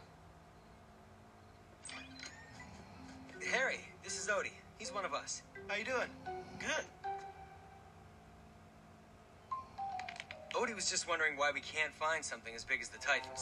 Herry, 3.53 3.79
this 4.03 4.19
is 4.19 4.27
Odie. 4.27 4.51
He's 4.81 4.93
one 4.93 5.05
of 5.05 5.15
us. 5.15 5.43
How 5.69 5.77
you 5.77 5.85
doing? 5.85 6.11
Good. 6.59 7.12
Odie 10.63 10.79
was 10.79 10.87
just 10.87 11.11
wondering 11.11 11.35
why 11.35 11.51
we 11.51 11.59
can't 11.59 11.91
find 11.91 12.23
something 12.23 12.55
as 12.55 12.63
big 12.63 12.79
as 12.79 12.87
the 12.87 13.03
Typhon. 13.03 13.35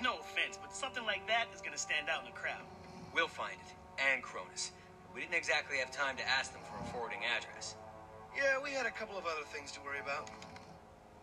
No 0.00 0.24
offense, 0.24 0.56
but 0.56 0.72
something 0.72 1.04
like 1.04 1.20
that 1.28 1.52
is 1.52 1.60
gonna 1.60 1.76
stand 1.76 2.08
out 2.08 2.24
in 2.24 2.32
the 2.32 2.38
crowd. 2.40 2.64
We'll 3.12 3.28
find 3.28 3.60
it, 3.60 3.70
and 4.00 4.24
Cronus. 4.24 4.72
We 5.12 5.20
didn't 5.20 5.36
exactly 5.36 5.76
have 5.84 5.92
time 5.92 6.16
to 6.16 6.24
ask 6.24 6.56
them 6.56 6.64
for 6.64 6.80
a 6.80 6.86
forwarding 6.88 7.20
address. 7.28 7.76
Yeah, 8.32 8.56
we 8.56 8.72
had 8.72 8.88
a 8.88 8.90
couple 8.90 9.20
of 9.20 9.28
other 9.28 9.44
things 9.52 9.68
to 9.76 9.84
worry 9.84 10.00
about. 10.00 10.32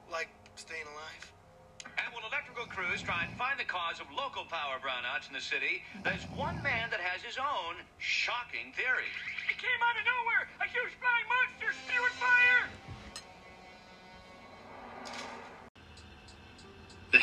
Like 0.05 0.29
staying 0.53 0.85
alive. 0.85 1.25
And 1.97 2.13
will 2.13 2.21
electrical 2.29 2.69
crews 2.69 3.01
try 3.01 3.25
and 3.25 3.33
find 3.41 3.57
the 3.57 3.65
cause 3.65 3.97
of 3.97 4.05
local 4.13 4.45
power 4.45 4.77
brownouts 4.77 5.25
in 5.25 5.33
the 5.33 5.41
city? 5.41 5.81
There's 6.05 6.29
one 6.37 6.61
man 6.61 6.93
that 6.93 7.01
has 7.01 7.25
his 7.25 7.41
own 7.41 7.81
shocking 7.97 8.69
theory. 8.77 9.09
It 9.49 9.57
came 9.57 9.81
out 9.81 9.97
of 9.97 10.05
nowhere! 10.05 10.45
A 10.61 10.69
huge 10.69 10.93
flying 11.01 11.25
monster 11.25 11.73
spewing 11.89 12.15
fire! 12.21 12.69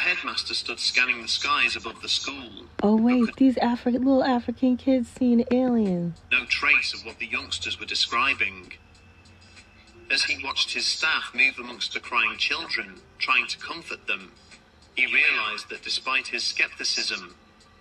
Headmaster 0.09 0.55
stood 0.55 0.81
scanning 0.81 1.21
the 1.21 1.29
skies 1.29 1.77
above 1.77 2.01
the 2.01 2.09
school. 2.09 2.49
Oh 2.83 2.97
wait, 2.97 3.37
these 3.37 3.59
African 3.59 4.05
little 4.05 4.25
African 4.25 4.79
kids 4.79 5.11
seeing 5.19 5.45
aliens. 5.51 6.17
No 6.33 6.47
trace 6.47 6.95
of 6.95 7.05
what 7.05 7.19
the 7.19 7.27
youngsters 7.27 7.79
were 7.79 7.87
describing. 7.87 8.73
As 10.11 10.25
he 10.25 10.43
watched 10.43 10.73
his 10.73 10.87
staff 10.87 11.33
move 11.35 11.59
amongst 11.59 11.93
the 11.93 12.01
crying 12.01 12.39
children, 12.39 12.95
trying 13.19 13.47
to 13.49 13.59
comfort 13.59 14.07
them, 14.07 14.33
he 14.95 15.05
realized 15.05 15.69
that 15.69 15.83
despite 15.83 16.29
his 16.29 16.43
skepticism, 16.43 17.35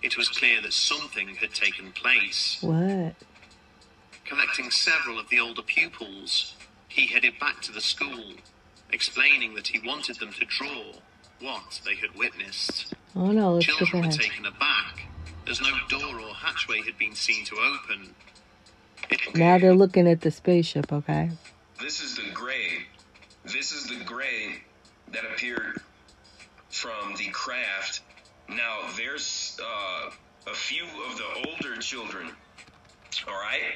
it 0.04 0.18
was 0.18 0.28
clear 0.28 0.62
that 0.62 0.74
something 0.74 1.30
had 1.36 1.54
taken 1.54 1.94
place. 1.94 2.58
What? 2.60 3.16
Collecting 4.26 4.70
several 4.70 5.18
of 5.18 5.30
the 5.30 5.40
older 5.40 5.62
pupils, 5.62 6.56
he 6.90 7.08
headed 7.08 7.40
back 7.40 7.62
to 7.62 7.72
the 7.72 7.80
school, 7.80 8.34
explaining 8.92 9.56
that 9.56 9.68
he 9.68 9.88
wanted 9.88 10.20
them 10.20 10.34
to 10.34 10.46
draw 10.46 10.92
what 11.42 11.82
they 11.86 11.96
had 11.96 12.16
witnessed. 12.16 12.94
Oh 13.16 13.32
no, 13.32 13.54
let's 13.54 13.66
get 13.66 13.76
Children 13.78 14.04
were 14.04 14.10
back. 14.10 14.20
taken 14.20 14.46
aback, 14.46 15.08
as 15.50 15.62
no 15.62 15.70
door 15.90 16.20
or 16.20 16.34
hatchway 16.34 16.82
had 16.82 16.98
been 16.98 17.16
seen 17.16 17.46
to 17.46 17.56
open. 17.56 18.16
Now 19.36 19.58
they're 19.58 19.76
looking 19.76 20.08
at 20.08 20.22
the 20.22 20.32
spaceship, 20.32 20.92
okay? 20.92 21.32
This 21.80 22.02
is 22.02 22.16
the 22.16 22.30
gray. 22.34 22.86
This 23.46 23.72
is 23.72 23.88
the 23.88 24.04
gray 24.04 24.64
that 25.14 25.24
appeared 25.24 25.80
from 26.70 27.16
the 27.18 27.28
craft. 27.30 28.02
Now, 28.50 28.90
there's 28.98 29.58
uh, 29.64 30.10
a 30.50 30.54
few 30.54 30.84
of 30.84 31.18
the 31.18 31.50
older 31.50 31.80
children, 31.80 32.30
all 33.28 33.34
right? 33.34 33.76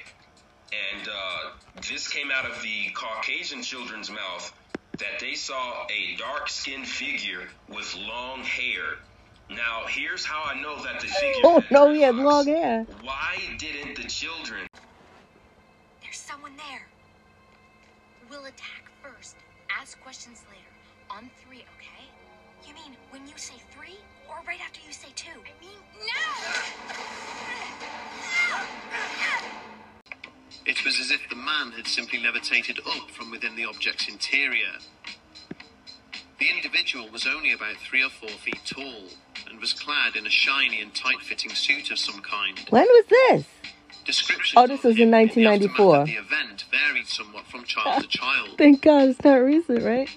And 0.96 1.08
uh, 1.08 1.52
this 1.90 2.08
came 2.08 2.32
out 2.32 2.46
of 2.46 2.62
the 2.62 2.90
Caucasian 2.94 3.62
children's 3.62 4.10
mouth 4.10 4.54
that 5.02 5.20
they 5.20 5.34
saw 5.34 5.86
a 5.90 6.16
dark 6.18 6.48
skinned 6.48 6.88
figure 6.88 7.50
with 7.68 7.96
long 8.08 8.42
hair. 8.44 9.00
Now, 9.50 9.84
here's 9.88 10.24
how 10.24 10.44
I 10.46 10.62
know 10.62 10.82
that 10.84 11.02
the 11.02 11.08
figure. 11.08 11.42
Oh 11.44 11.64
no, 11.72 11.92
he 11.92 12.02
had 12.02 12.16
long 12.16 12.46
hair. 12.46 12.86
Why 13.02 13.38
didn't 13.58 13.98
the 13.98 14.08
children 14.08 14.68
There's 16.02 16.18
someone 16.18 16.54
there. 16.56 16.88
We'll 18.30 18.46
attack 18.46 18.90
first, 19.04 19.36
ask 19.78 20.00
questions 20.02 20.44
later. 20.50 20.62
On 21.10 21.30
three, 21.44 21.66
okay? 21.76 22.06
You 22.66 22.74
mean 22.76 22.96
when 23.10 23.28
you 23.28 23.34
say 23.36 23.56
three, 23.72 23.98
or 24.30 24.38
right 24.48 24.62
after 24.64 24.80
you 24.86 24.94
say 24.94 25.10
two? 25.16 25.28
I 25.32 25.66
mean, 25.66 25.80
It 30.66 30.86
was 30.86 31.00
as 31.00 31.12
if 31.12 31.28
the 31.30 31.36
man 31.36 31.72
had 31.72 31.88
simply 31.88 32.20
levitated 32.20 32.80
up 32.88 33.10
from 33.12 33.32
within 33.32 33.56
the 33.56 33.66
object's 33.66 34.08
interior. 34.08 34.78
The 36.42 36.50
individual 36.50 37.08
was 37.14 37.28
only 37.28 37.52
about 37.54 37.76
three 37.88 38.04
or 38.04 38.10
four 38.10 38.30
feet 38.30 38.60
tall 38.66 39.04
and 39.48 39.60
was 39.60 39.74
clad 39.74 40.16
in 40.16 40.26
a 40.26 40.30
shiny 40.32 40.82
and 40.82 40.92
tight 40.92 41.22
fitting 41.22 41.52
suit 41.54 41.92
of 41.92 42.00
some 42.00 42.20
kind. 42.22 42.60
When 42.72 42.88
was 42.88 43.06
this? 43.08 43.46
Description 44.06 44.58
Oh, 44.58 44.66
this 44.66 44.84
was 44.84 45.00
in 45.00 45.12
1994. 45.12 45.98
of 45.98 46.08
the 46.08 46.14
event 46.14 46.66
varied 46.72 47.06
somewhat 47.06 47.46
from 47.46 47.64
child 47.66 48.02
to 48.02 48.08
child, 48.18 48.58
Thank 48.58 48.82
God 48.82 49.10
it's 49.10 49.24
not 49.24 49.36
recent, 49.36 49.84
right? 49.84 50.10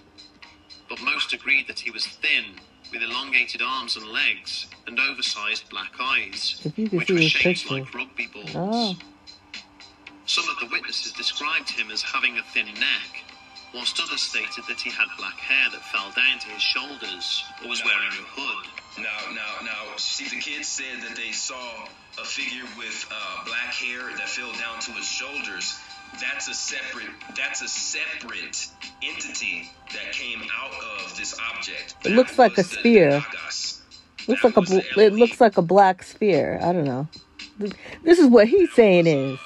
but 0.88 0.98
most 1.02 1.34
agreed 1.34 1.68
that 1.68 1.80
he 1.80 1.90
was 1.90 2.06
thin, 2.06 2.44
with 2.90 3.02
elongated 3.02 3.60
arms 3.60 3.94
and 3.98 4.06
legs, 4.06 4.66
and 4.86 4.98
oversized 4.98 5.68
black 5.68 5.92
eyes, 6.00 6.58
If 6.64 6.78
you 6.78 6.88
could 6.88 7.00
which 7.00 7.10
were 7.10 7.18
shaped 7.18 7.68
picture. 7.68 7.74
like 7.74 7.94
rugby 7.94 8.30
ah. 8.30 8.32
balls. 8.32 8.50
Oh. 8.54 8.96
Some 10.24 10.48
of 10.48 10.58
the 10.58 10.68
witnesses 10.72 11.12
described 11.12 11.68
him 11.68 11.90
as 11.90 12.00
having 12.00 12.38
a 12.38 12.42
thin 12.54 12.64
neck, 12.64 13.24
whilst 13.74 14.00
others 14.00 14.22
stated 14.22 14.64
that 14.68 14.80
he 14.80 14.90
had 14.90 15.06
black 15.18 15.36
hair 15.36 15.68
that 15.72 15.82
fell 15.82 16.10
down 16.14 16.38
to 16.38 16.48
his 16.48 16.62
shoulders 16.62 17.44
or 17.62 17.68
was 17.68 17.82
wearing 17.84 18.08
a 18.08 18.24
hood. 18.38 18.70
Now, 18.98 19.34
now, 19.34 19.66
now, 19.66 19.96
see, 19.96 20.28
the 20.28 20.40
kids 20.40 20.68
said 20.68 21.02
that 21.02 21.16
they 21.16 21.32
saw 21.32 21.86
a 22.18 22.24
figure 22.24 22.64
with 22.78 23.06
uh, 23.10 23.44
black 23.44 23.74
hair 23.74 24.16
that 24.16 24.28
fell 24.28 24.52
down 24.52 24.80
to 24.82 24.92
his 24.92 25.06
shoulders. 25.06 25.78
That's 26.20 26.46
a 26.46 26.54
separate. 26.54 27.10
That's 27.36 27.60
a 27.62 27.68
separate 27.68 28.68
entity 29.02 29.68
that 29.92 30.12
came 30.12 30.42
out 30.54 30.72
of 31.00 31.16
this 31.16 31.36
object. 31.52 31.96
It 32.04 32.12
looks 32.12 32.38
like 32.38 32.56
a 32.56 32.62
sphere. 32.62 33.24
Looks 34.28 34.44
like 34.44 34.56
a 34.56 34.62
bl- 34.62 35.00
it 35.00 35.12
looks 35.12 35.40
like 35.40 35.58
a 35.58 35.62
black 35.62 36.04
sphere. 36.04 36.60
I 36.62 36.72
don't 36.72 36.84
know. 36.84 37.08
This 38.04 38.18
is 38.20 38.26
what 38.28 38.46
he's 38.46 38.72
saying 38.72 39.08
is. 39.08 39.38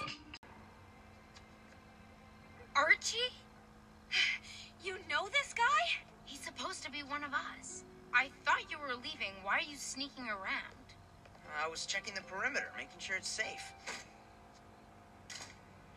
Sneaking 9.99 10.29
around? 10.29 10.87
I 11.61 11.69
was 11.69 11.85
checking 11.85 12.15
the 12.15 12.21
perimeter, 12.21 12.69
making 12.77 13.01
sure 13.01 13.17
it's 13.17 13.29
safe. 13.29 13.73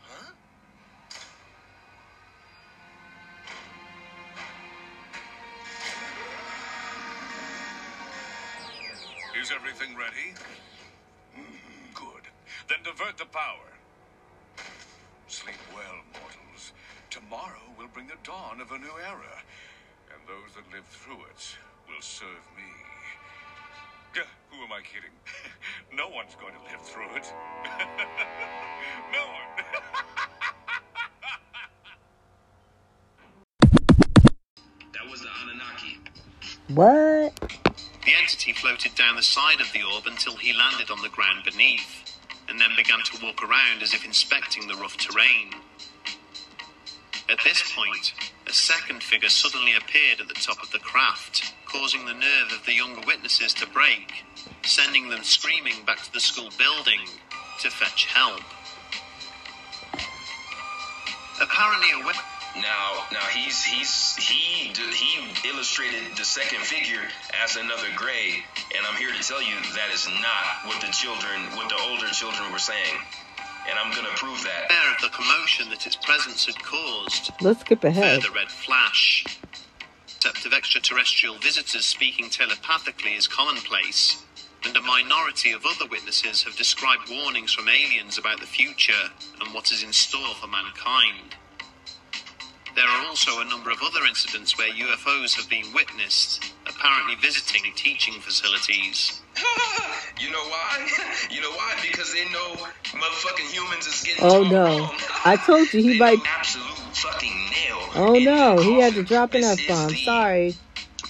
Huh? 0.02 0.32
Is 9.40 9.52
everything 9.52 9.96
ready? 9.96 10.34
Mm, 11.38 11.94
good. 11.94 12.24
Then 12.70 12.80
divert 12.84 13.20
the 13.20 13.26
power. 13.26 13.70
Sleep 15.28 15.54
well, 15.76 16.02
mortals. 16.20 16.74
Tomorrow 17.12 17.70
will 17.78 17.90
bring 17.94 18.08
the 18.08 18.18
dawn 18.24 18.62
of 18.62 18.72
a 18.72 18.80
new 18.80 18.98
era, 19.06 19.44
and 20.12 20.20
those 20.28 20.56
that 20.56 20.76
live 20.76 20.88
through 20.88 21.22
it 21.30 21.56
will 21.88 22.02
serve 22.02 22.48
me. 22.58 23.01
Who 24.14 24.64
am 24.64 24.72
I 24.74 24.82
kidding? 24.82 25.16
no 25.98 26.10
one's 26.10 26.36
going 26.36 26.54
to 26.54 26.62
live 26.72 26.82
through 26.82 27.16
it. 27.16 27.34
no 29.14 29.20
one. 29.20 29.66
That 34.94 35.10
was 35.10 35.22
the 35.22 35.30
Anunnaki. 35.44 35.98
What? 36.68 37.34
The 38.06 38.12
entity 38.20 38.54
floated 38.54 38.94
down 38.96 39.16
the 39.16 39.24
side 39.24 39.62
of 39.62 39.72
the 39.74 39.82
orb 39.84 40.06
until 40.06 40.36
he 40.36 40.54
landed 40.54 40.92
on 40.92 41.02
the 41.02 41.10
ground 41.10 41.44
beneath, 41.44 42.20
and 42.48 42.60
then 42.60 42.70
began 42.76 43.00
to 43.06 43.26
walk 43.26 43.42
around 43.42 43.82
as 43.82 43.94
if 43.94 44.06
inspecting 44.06 44.68
the 44.68 44.76
rough 44.76 44.98
terrain. 44.98 45.54
At 47.30 47.40
this 47.44 47.64
point, 47.76 48.14
a 48.48 48.54
second 48.54 49.02
figure 49.02 49.30
suddenly 49.30 49.74
appeared 49.76 50.20
at 50.20 50.28
the 50.28 50.34
top 50.36 50.62
of 50.62 50.72
the 50.72 50.80
craft, 50.80 51.54
causing 51.72 52.06
the 52.06 52.14
nerve 52.14 52.52
of 52.54 52.66
the 52.66 52.74
younger 52.74 53.02
witnesses 53.08 53.54
to 53.56 53.68
break, 53.68 54.12
sending 54.64 55.10
them 55.10 55.24
screaming 55.24 55.84
back 55.86 56.02
to 56.04 56.14
the 56.14 56.20
school 56.20 56.50
building 56.58 57.00
to 57.62 57.70
fetch 57.70 58.06
help. 58.06 58.42
Apparently, 61.42 61.90
a 62.02 62.06
wit- 62.06 62.16
Now, 62.58 63.06
now 63.14 63.26
he's 63.32 63.64
he's 63.64 64.16
he 64.18 64.74
he 64.76 65.50
illustrated 65.50 66.04
the 66.18 66.26
second 66.26 66.60
figure 66.60 67.02
as 67.42 67.56
another 67.56 67.88
gray, 67.96 68.44
and 68.76 68.86
I'm 68.86 68.96
here 68.98 69.12
to 69.14 69.24
tell 69.24 69.42
you 69.42 69.56
that 69.76 69.90
is 69.94 70.06
not 70.08 70.68
what 70.68 70.82
the 70.82 70.92
children, 70.92 71.40
what 71.56 71.70
the 71.70 71.80
older 71.90 72.08
children 72.10 72.52
were 72.52 72.60
saying, 72.60 72.96
and 73.70 73.80
I'm 73.80 73.96
gonna 73.96 74.14
prove 74.18 74.44
that. 74.44 74.70
aware 74.70 74.94
of 74.94 75.02
the 75.02 75.10
commotion 75.10 75.70
that 75.70 75.88
its 75.88 75.96
presence 75.96 76.46
had 76.46 76.62
caused, 76.62 77.32
Let's 77.42 77.62
skip 77.62 77.84
ahead. 77.86 78.22
further 78.22 78.36
red 78.36 78.50
flash. 78.52 79.24
Concept 80.22 80.46
of 80.46 80.54
extraterrestrial 80.54 81.40
visitors 81.40 81.84
speaking 81.84 82.30
telepathically 82.30 83.16
is 83.16 83.28
commonplace, 83.28 84.24
and 84.64 84.78
a 84.78 84.82
minority 84.82 85.52
of 85.52 85.66
other 85.66 85.88
witnesses 85.90 86.44
have 86.44 86.56
described 86.56 87.10
warnings 87.10 87.54
from 87.54 87.68
aliens 87.68 88.20
about 88.20 88.40
the 88.40 88.46
future 88.46 89.10
and 89.40 89.52
what 89.52 89.72
is 89.72 89.82
in 89.82 89.92
store 89.92 90.36
for 90.36 90.46
mankind. 90.46 91.34
There 92.76 92.88
are 92.88 93.06
also 93.08 93.42
a 93.42 93.46
number 93.46 93.70
of 93.72 93.80
other 93.84 94.06
incidents 94.08 94.58
where 94.58 94.70
UFOs 94.70 95.36
have 95.36 95.50
been 95.50 95.66
witnessed, 95.74 96.54
apparently 96.68 97.16
visiting 97.16 97.64
teaching 97.76 98.20
facilities. 98.22 99.22
You 100.20 100.30
know 100.30 100.44
why? 100.44 100.88
You 101.32 101.42
know 101.42 101.50
why? 101.52 101.76
Because 101.82 102.14
they 102.14 102.26
know 102.26 102.54
motherfucking 102.94 103.52
humans 103.52 103.88
is 103.88 104.04
getting 104.04 104.24
Oh 104.24 104.44
no. 104.44 104.92
I 105.26 105.36
told 105.36 105.74
you 105.74 105.82
he 105.82 105.98
might. 106.06 106.20
Absolute 106.26 106.78
fucking 106.94 107.34
nail. 107.50 107.80
Oh 107.96 108.14
no, 108.20 108.62
he 108.62 108.80
had 108.80 108.94
to 108.94 109.04
drop 109.04 109.34
an 109.34 109.44
F 109.44 109.68
bomb. 109.68 109.90
Sorry. 109.96 110.56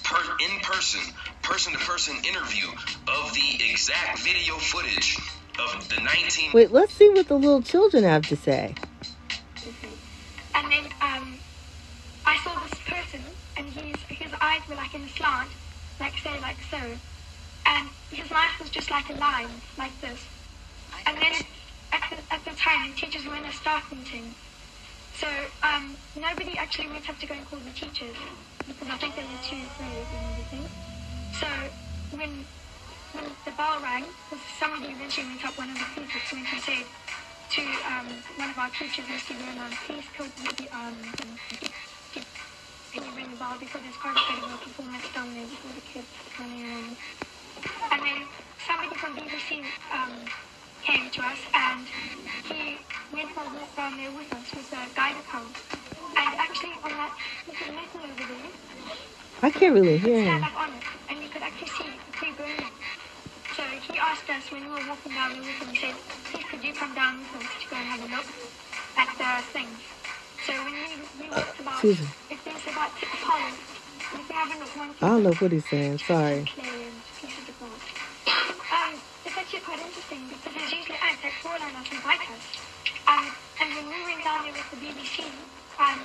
Per- 0.03 0.38
in 0.39 0.59
person, 0.62 1.01
person 1.41 1.74
to 1.74 1.80
person 1.80 2.16
interview 2.24 2.68
of 3.07 3.34
the 3.34 3.59
exact 3.70 4.20
video 4.20 4.55
footage 4.55 5.18
of 5.59 5.89
the 5.89 5.99
19. 6.01 6.51
Wait, 6.53 6.72
let's 6.72 6.93
see 6.93 7.09
what 7.09 7.28
the 7.28 7.36
little 7.36 7.62
children 7.62 8.03
have 8.05 8.26
to 8.28 8.38
say. 8.38 8.76
And 10.55 10.72
then 10.72 10.86
um, 11.01 11.34
I 12.26 12.38
saw 12.43 12.53
this 12.59 12.80
person, 12.86 13.22
and 13.57 13.67
his 13.67 13.95
his 14.09 14.32
eyes 14.41 14.61
were 14.69 14.76
like 14.76 14.93
in 14.93 15.01
a 15.01 15.09
slant, 15.09 15.49
like 15.99 16.17
say 16.19 16.39
like 16.41 16.57
so, 16.69 16.82
and 17.65 17.89
his 18.11 18.30
mouth 18.30 18.59
was 18.59 18.69
just 18.69 18.91
like 18.91 19.09
a 19.09 19.13
line, 19.13 19.49
like 19.78 19.93
this. 20.01 20.19
And 21.05 21.17
then 21.17 21.34
at 21.91 22.03
the 22.09 22.34
at 22.34 22.45
the 22.45 22.55
time, 22.57 22.91
the 22.91 22.97
teachers 22.97 23.26
were 23.26 23.36
in 23.36 23.45
a 23.45 23.51
staff 23.51 23.91
meeting, 23.91 24.34
so 25.15 25.28
um, 25.63 25.95
nobody 26.15 26.57
actually 26.57 26.88
went 26.89 27.09
up 27.09 27.17
to 27.19 27.26
go 27.26 27.34
and 27.34 27.45
call 27.49 27.59
the 27.59 27.72
teachers 27.72 28.15
because 28.67 28.89
I 28.89 28.97
think 28.97 29.15
there 29.15 29.26
were 29.26 29.43
two 29.43 29.61
afraid 29.65 30.05
and 30.05 30.24
everything. 30.32 30.65
So 31.38 31.47
when 32.17 32.45
when 33.13 33.26
the 33.45 33.51
bell 33.51 33.80
rang, 33.82 34.05
somebody 34.59 34.93
eventually 34.93 35.28
went 35.28 35.45
up, 35.45 35.57
one 35.57 35.69
of 35.69 35.76
the 35.76 35.86
prefects 35.95 36.32
went 36.32 36.47
and 36.53 36.61
said 36.61 36.86
to 37.51 37.61
um, 37.91 38.07
one 38.38 38.49
of 38.49 38.57
our 38.57 38.69
teachers, 38.69 39.06
Mr. 39.06 39.35
Vernon, 39.35 39.72
please 39.85 40.06
could 40.15 40.31
the 40.56 40.68
um, 40.73 40.95
can 42.91 43.05
you 43.07 43.11
ring 43.15 43.31
the 43.31 43.38
bell 43.38 43.55
because 43.59 43.81
there's 43.81 43.95
quite 43.97 44.15
a 44.19 44.23
bit 44.27 44.43
of 44.43 44.51
a 44.51 44.57
performance 44.59 45.07
down 45.15 45.34
there 45.34 45.47
before 45.47 45.72
the 45.72 45.81
kids 45.81 46.11
running 46.39 46.59
around. 46.68 46.97
And 47.91 48.01
then 48.03 48.19
somebody 48.68 48.95
from 48.99 49.15
BBC 49.15 49.63
um, 49.95 50.27
came 50.84 51.09
to 51.11 51.19
us 51.23 51.39
and 51.55 51.88
he 52.43 52.84
went 53.15 53.31
for 53.31 53.47
a 53.47 53.51
walk 53.55 53.72
down 53.80 53.95
there 53.95 54.11
with 54.11 54.27
us 54.31 54.47
with 54.55 54.68
a 54.76 54.84
guide 54.91 55.15
account. 55.23 55.55
And 56.19 56.30
actually 56.35 56.76
on 56.84 56.91
that 56.91 57.15
little 57.47 57.72
metal 57.72 58.01
over 58.11 58.26
there, 58.27 58.51
I 59.41 59.49
can't 59.51 59.73
really 59.73 59.97
hear 59.97 60.19
stand 60.19 60.43
him. 60.43 60.51
up 60.51 60.57
on 60.59 60.69
it 60.76 60.84
and 61.09 61.23
you 61.23 61.30
could 61.30 61.43
actually 61.43 61.72
see 61.72 61.88
the 61.95 62.11
tree 62.19 62.34
burning. 62.35 62.76
So 63.55 63.63
he 63.88 63.95
asked 63.99 64.30
us 64.30 64.51
when 64.51 64.63
we 64.63 64.69
were 64.69 64.84
walking 64.88 65.15
down 65.15 65.31
there 65.31 65.43
with 65.47 65.55
him, 65.63 65.69
he 65.72 65.80
said, 65.80 65.95
please 66.27 66.43
could 66.51 66.63
you 66.63 66.73
come 66.76 66.93
down 66.95 67.23
with 67.23 67.39
us 67.39 67.51
to 67.63 67.65
go 67.72 67.76
and 67.77 67.88
have 67.88 68.03
a 68.03 68.09
look 68.11 68.27
at 68.99 69.09
the 69.15 69.31
things. 69.55 69.80
So 70.45 70.53
when 70.53 70.73
we, 70.73 70.89
we 71.22 71.30
walked 71.30 71.59
about, 71.59 71.73
Excuse 71.73 71.99
me. 72.01 72.07
if 72.31 72.43
there's 72.43 72.65
about 72.73 72.91
six 72.99 73.11
if 73.13 74.27
have 74.30 74.59
look, 74.59 74.76
one, 74.76 74.89
I 75.01 75.07
don't 75.07 75.23
know 75.23 75.34
what 75.34 75.51
he's 75.51 75.65
saying. 75.65 75.99
Sorry. 75.99 76.45
clay 76.49 76.89
and 76.89 76.97
pieces 77.22 77.47
of 77.47 77.59
gold. 77.59 77.72
Um, 78.73 78.93
it's 79.26 79.38
actually 79.38 79.59
quite 79.59 79.80
interesting 79.80 80.27
because 80.27 80.53
there's 80.55 80.73
usually 80.73 80.97
ants 80.97 81.22
that 81.22 81.31
crawl 81.41 81.61
on 81.61 81.76
us 81.76 81.88
and 81.91 82.01
bite 82.03 82.26
us. 82.26 82.45
Um, 83.07 83.30
and 83.61 83.69
when 83.76 83.85
we 83.88 84.01
went 84.03 84.23
down 84.23 84.43
there 84.43 84.53
with 84.53 84.69
the 84.73 84.80
BBC, 84.81 85.30
um, 85.80 85.99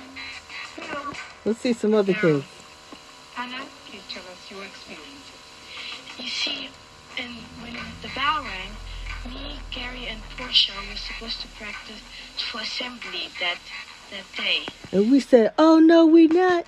we 0.77 0.83
were 0.85 1.13
Let's 1.45 1.59
see 1.59 1.73
some 1.73 1.93
other 1.95 2.13
kids. 2.13 2.45
Anna, 3.37 3.65
please 3.89 4.05
tell 4.09 4.23
us 4.23 4.51
your. 4.51 4.63
You 6.17 6.29
see, 6.29 6.69
in, 7.17 7.41
when 7.61 7.73
the 8.01 8.09
bell 8.13 8.43
rang, 8.43 8.73
me, 9.29 9.59
Gary, 9.71 10.07
and 10.07 10.21
Portia 10.37 10.73
were 10.89 10.95
supposed 10.95 11.41
to 11.41 11.47
practice 11.59 12.01
for 12.51 12.61
assembly 12.61 13.29
that 13.39 13.57
that 14.11 14.25
day. 14.35 14.67
And 14.91 15.11
we 15.11 15.19
said, 15.19 15.53
oh 15.57 15.79
no, 15.79 16.05
we're 16.05 16.29
not. 16.29 16.65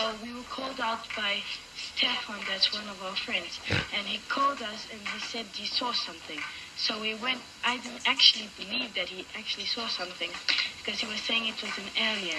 Uh, 0.00 0.14
we 0.22 0.32
were 0.32 0.44
called 0.44 0.78
out 0.80 1.06
by 1.16 1.42
Stefan, 1.74 2.40
that's 2.48 2.72
one 2.72 2.88
of 2.88 3.02
our 3.02 3.16
friends, 3.16 3.58
and 3.96 4.06
he 4.06 4.20
called 4.28 4.62
us 4.62 4.86
and 4.92 5.00
he 5.00 5.18
said 5.20 5.46
he 5.54 5.66
saw 5.66 5.92
something. 5.92 6.38
So 6.76 7.00
we 7.00 7.14
went. 7.16 7.40
I 7.64 7.78
didn't 7.78 8.02
actually 8.06 8.48
believe 8.56 8.94
that 8.94 9.08
he 9.08 9.26
actually 9.36 9.66
saw 9.66 9.88
something 9.88 10.30
because 10.78 11.00
he 11.00 11.06
was 11.08 11.20
saying 11.22 11.48
it 11.48 11.60
was 11.62 11.76
an 11.78 11.90
alien. 12.00 12.38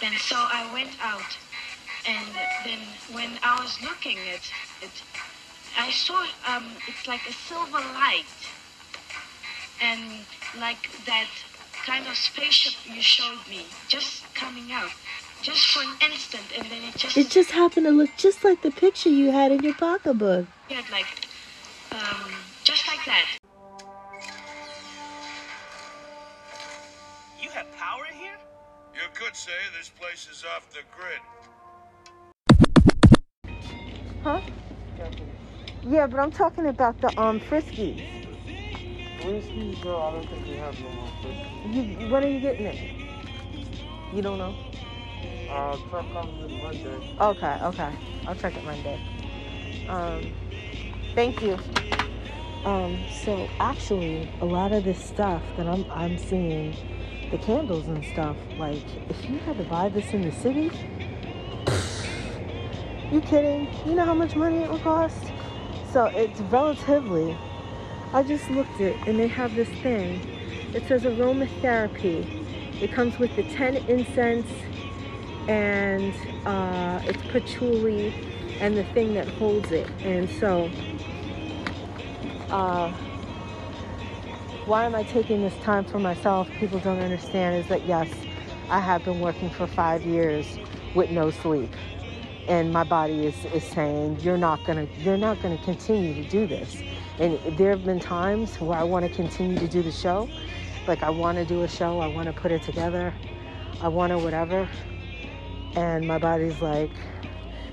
Then 0.00 0.12
so 0.18 0.36
I 0.38 0.72
went 0.72 0.96
out, 1.02 1.36
and 2.06 2.26
then 2.64 2.80
when 3.12 3.38
I 3.42 3.60
was 3.60 3.76
looking 3.82 4.18
at 4.32 4.40
it, 4.82 5.02
I 5.78 5.90
saw 5.90 6.24
um, 6.48 6.68
it's 6.88 7.06
like 7.06 7.20
a 7.28 7.32
silver 7.34 7.80
light, 7.80 8.24
and 9.82 10.24
like 10.58 10.88
that 11.06 11.28
kind 11.88 12.06
of 12.06 12.14
spaceship 12.16 12.74
you 12.84 13.00
showed 13.00 13.40
me 13.48 13.64
just 13.88 14.22
coming 14.34 14.70
out, 14.72 14.90
just 15.40 15.66
for 15.68 15.80
an 15.82 15.94
instant, 16.10 16.44
and 16.54 16.66
then 16.70 16.82
it 16.84 16.94
just 16.94 17.16
It 17.16 17.30
just 17.30 17.50
happened 17.50 17.86
to 17.86 17.92
look 17.92 18.10
just 18.18 18.44
like 18.44 18.60
the 18.60 18.70
picture 18.70 19.08
you 19.08 19.30
had 19.30 19.52
in 19.52 19.60
your 19.62 19.74
pocketbook. 19.74 20.46
yeah 20.68 20.82
like 20.92 21.06
um, 21.92 22.30
just 22.62 22.86
like 22.86 23.02
that. 23.06 23.26
you 27.42 27.48
have 27.50 27.72
power 27.72 28.04
in 28.12 28.18
here? 28.18 28.36
You 28.92 29.08
could 29.14 29.34
say 29.34 29.52
this 29.78 29.88
place 29.88 30.28
is 30.30 30.44
off 30.44 30.68
the 30.70 30.80
grid. 30.94 31.22
Huh? 34.22 34.40
Yeah, 35.82 36.06
but 36.06 36.20
I'm 36.20 36.32
talking 36.32 36.66
about 36.66 37.00
the 37.00 37.18
um 37.18 37.40
Friskies. 37.40 38.17
Friskies, 39.20 39.82
bro, 39.82 40.00
I 40.00 40.12
don't 40.12 40.28
think 40.28 40.46
we 40.46 40.56
have 40.56 40.78
no 40.80 40.90
more. 40.90 41.08
You, 41.72 42.10
when 42.10 42.24
are 42.24 42.28
you 42.28 42.40
getting 42.40 42.66
it? 42.66 42.78
You 44.14 44.22
don't 44.22 44.38
know? 44.38 44.54
Uh, 45.50 45.76
truck 45.90 46.12
comes 46.12 46.50
in 46.50 46.62
Monday. 46.62 47.16
Okay, 47.20 47.58
okay. 47.62 47.92
I'll 48.26 48.34
check 48.36 48.56
it 48.56 48.64
Monday. 48.64 49.00
Um, 49.88 50.32
thank 51.14 51.42
you. 51.42 51.58
Um, 52.64 52.98
so 53.24 53.48
actually, 53.58 54.28
a 54.40 54.44
lot 54.44 54.72
of 54.72 54.84
this 54.84 55.02
stuff 55.02 55.42
that 55.56 55.66
I'm 55.66 55.84
I'm 55.90 56.16
seeing, 56.16 56.76
the 57.30 57.38
candles 57.38 57.88
and 57.88 58.04
stuff. 58.04 58.36
Like, 58.56 58.82
if 59.08 59.28
you 59.28 59.38
had 59.38 59.58
to 59.58 59.64
buy 59.64 59.88
this 59.88 60.12
in 60.12 60.22
the 60.22 60.32
city, 60.32 60.70
you 63.10 63.20
kidding? 63.22 63.68
You 63.86 63.94
know 63.94 64.04
how 64.04 64.14
much 64.14 64.36
money 64.36 64.58
it 64.62 64.70
would 64.70 64.82
cost? 64.82 65.32
So 65.92 66.06
it's 66.06 66.40
relatively. 66.40 67.36
I 68.12 68.22
just 68.22 68.48
looked 68.50 68.80
it, 68.80 68.96
and 69.06 69.18
they 69.18 69.28
have 69.28 69.54
this 69.54 69.68
thing. 69.82 70.26
It 70.72 70.86
says 70.88 71.02
aromatherapy. 71.02 72.82
It 72.82 72.90
comes 72.92 73.18
with 73.18 73.34
the 73.36 73.42
10 73.42 73.76
incense, 73.88 74.50
and 75.46 76.14
uh, 76.46 77.02
it's 77.04 77.22
patchouli, 77.30 78.14
and 78.60 78.76
the 78.76 78.84
thing 78.84 79.12
that 79.14 79.28
holds 79.28 79.70
it. 79.72 79.90
And 80.00 80.28
so, 80.30 80.70
uh, 82.50 82.92
why 84.64 84.84
am 84.84 84.94
I 84.94 85.02
taking 85.02 85.42
this 85.42 85.56
time 85.62 85.84
for 85.84 85.98
myself? 85.98 86.48
People 86.58 86.78
don't 86.78 87.00
understand 87.00 87.56
is 87.56 87.68
that 87.68 87.86
yes, 87.86 88.08
I 88.70 88.80
have 88.80 89.04
been 89.04 89.20
working 89.20 89.50
for 89.50 89.66
five 89.66 90.06
years 90.06 90.58
with 90.94 91.10
no 91.10 91.30
sleep 91.30 91.70
and 92.48 92.72
my 92.72 92.82
body 92.82 93.26
is, 93.26 93.44
is 93.46 93.62
saying 93.62 94.18
you're 94.20 94.38
not 94.38 94.64
gonna 94.64 94.88
you're 95.00 95.18
not 95.18 95.40
gonna 95.42 95.58
continue 95.58 96.14
to 96.22 96.28
do 96.30 96.46
this 96.46 96.82
and 97.18 97.38
there 97.56 97.70
have 97.70 97.84
been 97.84 98.00
times 98.00 98.56
where 98.60 98.78
i 98.78 98.82
want 98.82 99.04
to 99.04 99.14
continue 99.14 99.58
to 99.58 99.68
do 99.68 99.82
the 99.82 99.92
show. 99.92 100.28
Like 100.86 101.02
i 101.02 101.10
want 101.10 101.38
to 101.38 101.44
do 101.44 101.62
a 101.62 101.68
show 101.68 102.00
i 102.00 102.06
want 102.06 102.26
to 102.26 102.32
put 102.32 102.52
it 102.52 102.62
together 102.62 103.14
i 103.80 103.88
want 103.88 104.12
to 104.12 104.18
whatever. 104.18 104.68
And 105.76 106.06
my 106.06 106.18
body's 106.18 106.60
like 106.60 106.90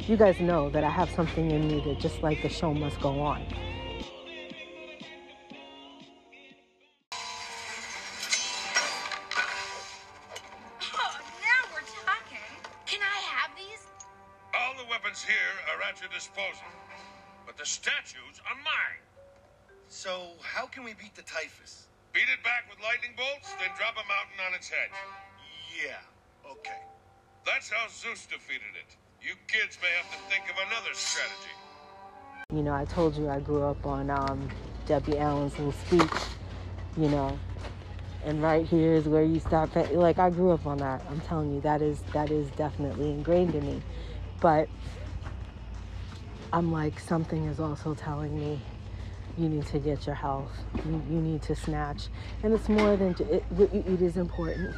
you 0.07 0.17
guys 0.17 0.39
know 0.39 0.69
that 0.69 0.83
i 0.83 0.89
have 0.89 1.09
something 1.09 1.51
in 1.51 1.67
me 1.67 1.79
that 1.81 1.99
just 1.99 2.21
like 2.21 2.41
the 2.41 2.49
show 2.49 2.73
must 2.73 2.99
go 3.01 3.19
on 3.21 3.41
we 20.85 20.93
beat 20.93 21.15
the 21.15 21.23
Typhon? 21.23 21.65
Beat 22.13 22.29
it 22.31 22.43
back 22.45 22.69
with 22.69 22.79
lightning 22.79 23.11
bolts, 23.17 23.49
then 23.59 23.69
drop 23.75 23.97
a 23.97 24.05
mountain 24.05 24.37
on 24.47 24.53
its 24.53 24.69
head. 24.69 24.87
Yeah, 25.73 25.97
okay. 26.49 26.77
That's 27.43 27.69
how 27.71 27.87
Zeus 27.89 28.25
defeated 28.27 28.77
it. 28.77 28.95
You 29.21 29.33
kids 29.47 29.77
may 29.81 29.89
have 29.97 30.09
to 30.13 30.19
think 30.29 30.45
of 30.45 30.55
another 30.69 30.93
strategy. 30.93 31.49
you 32.53 32.61
know 32.61 32.73
i 32.75 32.85
told 32.85 33.15
you 33.17 33.27
i 33.27 33.39
grew 33.39 33.63
up 33.63 33.83
on 33.87 34.11
um, 34.11 34.47
debbie 34.85 35.17
allen's 35.17 35.57
little 35.57 35.71
speech 35.71 36.21
you 36.95 37.09
know 37.09 37.35
and 38.23 38.39
right 38.43 38.67
here 38.67 38.93
is 38.93 39.05
where 39.07 39.23
you 39.23 39.39
start 39.39 39.71
fa- 39.73 39.89
like 39.93 40.19
i 40.19 40.29
grew 40.29 40.51
up 40.51 40.63
on 40.67 40.77
that 40.77 41.01
i'm 41.09 41.19
telling 41.21 41.51
you 41.55 41.59
that 41.61 41.81
is 41.81 42.01
that 42.13 42.29
is 42.29 42.47
definitely 42.51 43.09
ingrained 43.09 43.55
in 43.55 43.65
me 43.65 43.81
but 44.41 44.69
i'm 46.53 46.71
like 46.71 46.99
something 46.99 47.45
is 47.45 47.59
also 47.59 47.95
telling 47.95 48.39
me 48.39 48.61
you 49.37 49.49
need 49.49 49.65
to 49.67 49.79
get 49.79 50.05
your 50.05 50.15
health. 50.15 50.51
You, 50.85 51.03
you 51.09 51.21
need 51.21 51.41
to 51.43 51.55
snatch. 51.55 52.07
And 52.43 52.53
it's 52.53 52.69
more 52.69 52.95
than 52.95 53.15
it, 53.19 53.43
what 53.49 53.73
you 53.73 53.83
eat 53.87 54.01
is 54.01 54.17
important. 54.17 54.75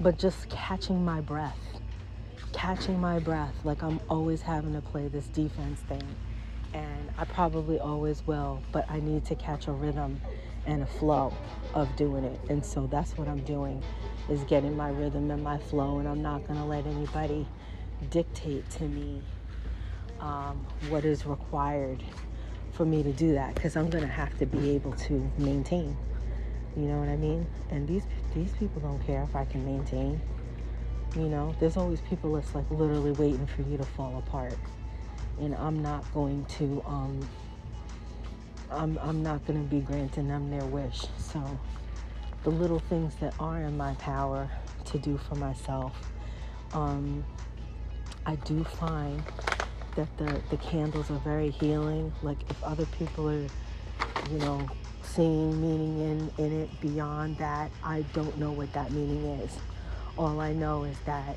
But 0.00 0.18
just 0.18 0.48
catching 0.50 1.04
my 1.04 1.20
breath 1.20 1.58
catching 2.52 3.00
my 3.00 3.18
breath 3.18 3.54
like 3.64 3.82
i'm 3.82 4.00
always 4.08 4.40
having 4.40 4.72
to 4.72 4.80
play 4.80 5.08
this 5.08 5.26
defense 5.28 5.80
thing. 5.80 6.02
And 6.72 7.10
i 7.18 7.24
probably 7.24 7.78
always 7.80 8.26
will 8.26 8.62
but 8.72 8.88
i 8.90 9.00
need 9.00 9.24
to 9.26 9.34
catch 9.34 9.66
a 9.68 9.72
rhythm 9.72 10.20
and 10.66 10.82
a 10.82 10.86
flow 10.86 11.34
of 11.74 11.94
doing 11.96 12.24
it. 12.24 12.40
And 12.48 12.64
so 12.64 12.86
that's 12.86 13.18
what 13.18 13.28
i'm 13.28 13.42
doing 13.44 13.82
is 14.30 14.44
getting 14.44 14.76
my 14.76 14.88
rhythm 14.90 15.30
and 15.30 15.42
my 15.42 15.58
flow. 15.58 15.98
And 15.98 16.08
i'm 16.08 16.22
not 16.22 16.46
going 16.46 16.58
to 16.58 16.64
let 16.64 16.86
anybody 16.86 17.46
dictate 18.10 18.68
to 18.70 18.84
me 18.84 19.22
um, 20.20 20.64
what 20.88 21.04
is 21.04 21.26
required 21.26 22.02
for 22.74 22.84
me 22.84 23.02
to 23.02 23.12
do 23.12 23.32
that 23.34 23.54
because 23.54 23.76
i'm 23.76 23.88
to 23.90 24.06
have 24.06 24.36
to 24.38 24.46
be 24.46 24.70
able 24.70 24.92
to 24.92 25.30
maintain. 25.38 25.96
You 26.76 26.82
know 26.82 26.98
what 26.98 27.08
i 27.08 27.16
mean? 27.16 27.46
And 27.70 27.86
these 27.86 28.02
these 28.34 28.50
people 28.52 28.82
don't 28.82 28.98
care 29.06 29.22
if 29.22 29.34
i 29.36 29.44
can 29.44 29.64
maintain. 29.64 30.20
You 31.14 31.28
know 31.28 31.54
there's 31.60 31.76
always 31.76 32.00
people 32.00 32.34
that's 32.34 32.54
like 32.54 32.68
literally 32.70 33.12
waiting 33.12 33.46
for 33.46 33.62
you 33.62 33.76
to 33.78 33.84
fall 33.84 34.18
apart. 34.18 34.58
And 35.40 35.54
i'm 35.54 35.82
not 35.82 36.12
going 36.12 36.44
to 36.58 36.82
um 36.86 37.28
i'm, 38.70 38.98
I'm 39.00 39.22
not 39.22 39.46
to 39.62 39.68
be 39.68 39.80
granting 39.80 40.28
them 40.28 40.50
their 40.50 40.66
wish. 40.66 41.06
So 41.16 41.60
the 42.42 42.50
little 42.50 42.80
things 42.80 43.14
that 43.20 43.34
are 43.38 43.62
in 43.62 43.76
my 43.76 43.94
power 43.94 44.50
to 44.84 44.98
do 44.98 45.16
for 45.16 45.34
myself 45.36 46.12
um 46.74 47.24
i 48.26 48.34
do 48.36 48.62
find 48.64 49.22
that 49.96 50.16
the 50.18 50.42
the 50.50 50.56
candles 50.58 51.10
are 51.10 51.18
very 51.20 51.50
healing 51.50 52.12
like 52.22 52.38
if 52.50 52.62
other 52.64 52.86
people 52.86 53.28
are 53.28 53.46
you 54.30 54.38
know 54.38 54.66
seeing 55.02 55.60
meaning 55.60 56.00
in 56.38 56.44
in 56.44 56.60
it 56.62 56.80
beyond 56.80 57.36
that 57.38 57.70
i 57.84 58.02
don't 58.12 58.36
know 58.38 58.52
what 58.52 58.72
that 58.72 58.90
meaning 58.92 59.24
is. 59.40 59.58
All 60.16 60.40
i 60.40 60.52
know 60.52 60.84
is 60.84 60.96
that 61.06 61.36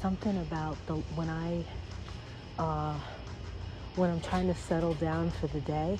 something 0.00 0.36
about 0.38 0.76
the 0.86 0.94
when 1.16 1.28
i 1.28 1.64
uh 2.58 2.98
when 3.96 4.10
i'm 4.10 4.20
trying 4.20 4.46
to 4.48 4.54
settle 4.54 4.94
down 4.94 5.30
for 5.30 5.46
the 5.48 5.60
day 5.60 5.98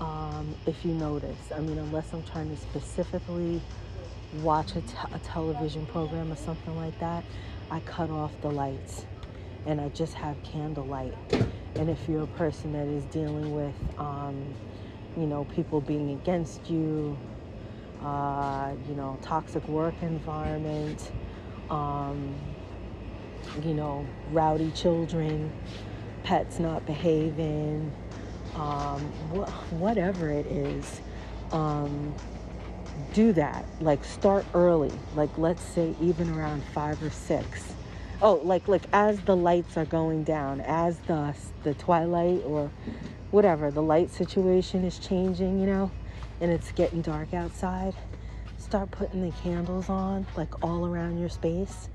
um, 0.00 0.54
if 0.66 0.84
you 0.84 0.92
notice 0.94 1.38
i 1.54 1.60
mean 1.60 1.78
unless 1.78 2.12
i'm 2.12 2.22
trying 2.24 2.48
to 2.48 2.56
specifically 2.56 3.60
watch 4.42 4.72
a, 4.76 4.82
a 5.14 5.18
television 5.20 5.86
program 5.86 6.32
or 6.32 6.36
something 6.36 6.76
like 6.76 6.98
that 7.00 7.24
i 7.70 7.80
cut 7.80 8.10
off 8.10 8.32
the 8.42 8.50
lights 8.50 9.06
and 9.66 9.80
i 9.80 9.88
just 9.90 10.14
have 10.14 10.42
candlelight. 10.42 11.14
And 11.76 11.88
if 11.88 12.08
you're 12.08 12.24
a 12.24 12.26
person 12.26 12.72
that 12.72 12.88
is 12.88 13.04
dealing 13.06 13.54
with 13.54 13.74
um, 13.98 14.54
you 15.16 15.26
know 15.26 15.44
people 15.44 15.80
being 15.80 16.10
against 16.10 16.68
you 16.70 17.18
uh, 18.02 18.72
you 18.88 18.94
know 18.94 19.18
toxic 19.22 19.66
work 19.68 19.94
environment 20.02 21.12
um, 21.70 22.34
you 23.62 23.74
know 23.74 24.06
rowdy 24.30 24.70
children 24.72 25.52
pets 26.22 26.58
not 26.58 26.84
behaving 26.86 27.92
um, 28.54 29.00
wh- 29.32 29.72
whatever 29.72 30.30
it 30.30 30.46
is 30.46 31.00
um, 31.52 32.14
do 33.14 33.32
that. 33.32 33.64
Like 33.80 34.04
start 34.04 34.46
early. 34.54 34.92
Like 35.14 35.36
let's 35.38 35.62
say 35.62 35.94
even 36.00 36.30
around 36.30 36.62
five 36.74 37.02
or 37.02 37.10
six 37.10 37.74
oh 38.22 38.40
like 38.44 38.68
like 38.68 38.82
as 38.92 39.20
the 39.20 39.36
lights 39.36 39.76
are 39.76 39.84
going 39.86 40.24
down 40.24 40.60
as 40.62 40.98
the 41.00 41.34
the 41.64 41.74
twilight 41.74 42.42
or 42.44 42.70
whatever 43.30 43.70
the 43.70 43.82
light 43.82 44.10
situation 44.10 44.84
is 44.84 44.98
changing 44.98 45.58
you 45.60 45.66
know 45.66 45.90
and 46.40 46.50
it's 46.50 46.72
getting 46.72 47.00
dark 47.00 47.32
outside 47.34 47.94
start 48.58 48.90
putting 48.90 49.22
the 49.22 49.34
candles 49.38 49.88
on 49.88 50.26
like 50.36 50.62
all 50.62 50.86
around 50.86 51.18
your 51.18 51.28
space 51.28 51.88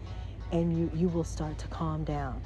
and 0.52 0.78
you 0.78 0.92
you 0.94 1.08
will 1.10 1.24
start 1.24 1.58
to 1.58 1.68
calm 1.68 2.04
down. 2.04 2.42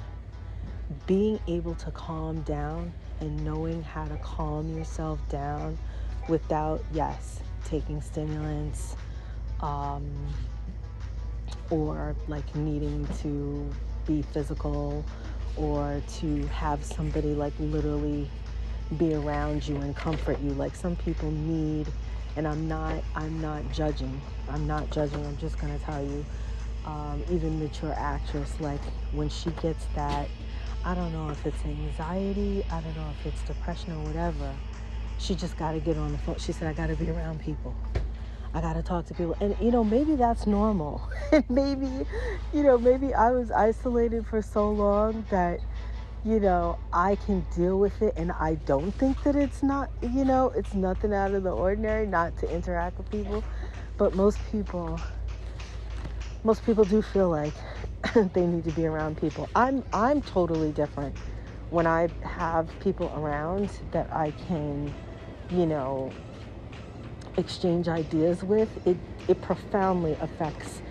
Being 1.06 1.38
able 1.46 1.74
to 1.76 1.90
calm 1.92 2.42
down 2.42 2.92
and 3.20 3.44
knowing 3.44 3.82
how 3.82 4.06
to 4.06 4.16
calm 4.18 4.74
yourself 4.76 5.20
down 5.28 5.78
without 6.28 6.82
yes 6.92 7.40
taking 7.64 8.00
stimulants 8.00 8.96
um, 9.60 10.10
or 11.70 12.14
like 12.28 12.54
needing 12.54 13.06
to 13.22 13.70
be 14.06 14.22
physical 14.22 15.04
or 15.56 16.02
to 16.18 16.46
have 16.48 16.84
somebody 16.84 17.34
like 17.34 17.52
literally 17.58 18.28
be 18.96 19.14
around 19.14 19.66
you 19.66 19.76
and 19.76 19.94
comfort 19.96 20.40
you. 20.40 20.50
Like 20.50 20.74
some 20.74 20.96
people 20.96 21.30
need 21.30 21.86
and 22.36 22.46
i'm 22.46 22.68
not 22.68 23.02
i'm 23.14 23.40
not 23.40 23.62
judging. 23.72 24.20
I'm 24.48 24.66
not 24.66 24.90
judging. 24.90 25.24
I'm 25.26 25.36
just 25.38 25.58
going 25.58 25.76
to 25.76 25.84
tell 25.84 26.02
you 26.02 26.24
um, 26.84 27.22
even 27.30 27.58
mature 27.58 27.94
actress 27.96 28.58
like 28.60 28.80
when 29.12 29.28
she 29.28 29.50
gets 29.62 29.86
that 29.94 30.28
i 30.84 30.94
don't 30.94 31.12
know 31.12 31.28
if 31.28 31.44
it's 31.46 31.62
anxiety 31.64 32.64
i 32.70 32.80
don't 32.80 32.96
know 32.96 33.10
if 33.18 33.26
it's 33.26 33.42
depression 33.42 33.92
or 33.92 34.02
whatever 34.04 34.54
she 35.18 35.34
just 35.34 35.56
got 35.58 35.72
to 35.72 35.80
get 35.80 35.98
on 35.98 36.12
the 36.12 36.18
phone. 36.18 36.38
She 36.38 36.52
said 36.52 36.68
i 36.68 36.72
got 36.72 36.86
to 36.86 36.96
be 36.96 37.10
around 37.10 37.40
people 37.40 37.74
I 38.52 38.60
gotta 38.60 38.82
talk 38.82 39.06
to 39.06 39.14
people. 39.14 39.36
And 39.40 39.54
you 39.60 39.70
know, 39.70 39.84
maybe 39.84 40.16
that's 40.16 40.46
normal. 40.46 41.08
Maybe, 41.48 41.86
you 42.52 42.62
know, 42.64 42.76
maybe 42.78 43.14
I 43.14 43.30
was 43.30 43.52
isolated 43.52 44.26
for 44.26 44.42
so 44.42 44.68
long 44.68 45.24
that, 45.30 45.60
you 46.24 46.40
know, 46.40 46.78
I 46.92 47.14
can 47.14 47.46
deal 47.54 47.78
with 47.78 48.02
it 48.02 48.14
and 48.16 48.32
I 48.32 48.56
don't 48.66 48.92
think 48.92 49.22
that 49.22 49.36
it's 49.36 49.62
not, 49.62 49.90
you 50.02 50.24
know, 50.24 50.52
it's 50.56 50.74
nothing 50.74 51.14
out 51.14 51.32
of 51.34 51.44
the 51.44 51.50
ordinary 51.52 52.06
not 52.06 52.36
to 52.38 52.52
interact 52.52 52.98
with 52.98 53.08
people. 53.10 53.44
But 53.96 54.16
most 54.16 54.38
people 54.50 55.00
most 56.42 56.64
people 56.64 56.84
do 56.84 57.02
feel 57.02 57.28
like 57.28 57.52
they 58.32 58.46
need 58.46 58.64
to 58.64 58.72
be 58.72 58.86
around 58.86 59.18
people. 59.18 59.48
I'm 59.54 59.84
I'm 59.92 60.22
totally 60.22 60.72
different 60.72 61.16
when 61.68 61.86
I 61.86 62.08
have 62.22 62.68
people 62.80 63.12
around 63.14 63.70
that 63.92 64.12
I 64.12 64.32
can, 64.32 64.92
you 65.50 65.66
know, 65.66 66.10
exchange 67.36 67.88
ideas 67.88 68.42
with, 68.42 68.68
it, 68.86 68.96
it 69.28 69.40
profoundly 69.40 70.16
affects 70.20 70.82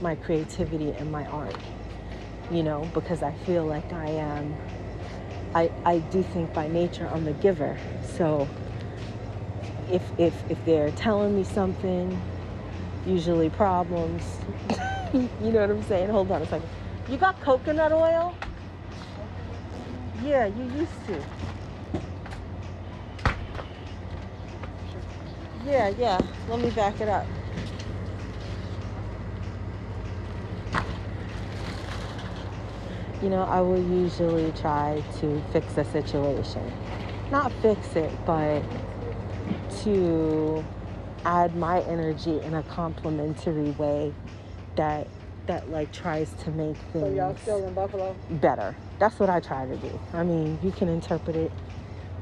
my 0.00 0.14
creativity 0.14 0.90
and 0.92 1.10
my 1.10 1.26
art. 1.26 1.56
You 2.50 2.62
know, 2.62 2.88
because 2.94 3.22
I 3.22 3.32
feel 3.44 3.66
like 3.66 3.92
I 3.92 4.08
am, 4.08 4.56
I, 5.54 5.70
I 5.84 5.98
do 5.98 6.22
think 6.22 6.52
by 6.54 6.68
nature 6.68 7.08
I'm 7.12 7.26
a 7.26 7.32
giver. 7.34 7.76
So 8.16 8.48
if, 9.90 10.02
if, 10.18 10.34
if 10.48 10.64
they're 10.64 10.90
telling 10.92 11.36
me 11.36 11.44
something, 11.44 12.20
usually 13.06 13.50
problems, 13.50 14.22
you 15.12 15.28
know 15.52 15.60
what 15.60 15.70
I'm 15.70 15.82
saying? 15.84 16.10
Hold 16.10 16.30
on 16.30 16.42
a 16.42 16.46
second. 16.46 16.68
You 17.08 17.16
got 17.16 17.40
coconut 17.40 17.92
oil? 17.92 18.34
Yeah, 20.22 20.46
you 20.46 20.64
used 20.64 21.06
to. 21.06 21.22
Yeah, 25.68 25.88
yeah. 25.98 26.18
Let 26.48 26.60
me 26.60 26.70
back 26.70 26.98
it 27.00 27.08
up. 27.08 27.26
You 33.22 33.28
know, 33.28 33.42
I 33.42 33.60
will 33.60 33.82
usually 33.82 34.50
try 34.52 35.02
to 35.20 35.42
fix 35.52 35.76
a 35.76 35.84
situation. 35.84 36.72
Not 37.30 37.52
fix 37.60 37.96
it, 37.96 38.10
but 38.24 38.62
to 39.82 40.64
add 41.26 41.54
my 41.54 41.82
energy 41.82 42.40
in 42.40 42.54
a 42.54 42.62
complementary 42.62 43.70
way 43.72 44.14
that 44.76 45.06
that 45.46 45.70
like 45.70 45.92
tries 45.92 46.32
to 46.44 46.50
make 46.50 46.76
things 46.92 47.04
So 47.04 47.10
y'all 47.10 47.36
still 47.36 47.66
in 47.66 47.74
Buffalo? 47.74 48.16
better. 48.30 48.74
That's 48.98 49.18
what 49.18 49.28
I 49.28 49.40
try 49.40 49.66
to 49.66 49.76
do. 49.76 50.00
I 50.14 50.22
mean, 50.22 50.58
you 50.62 50.70
can 50.70 50.88
interpret 50.88 51.36
it. 51.36 51.52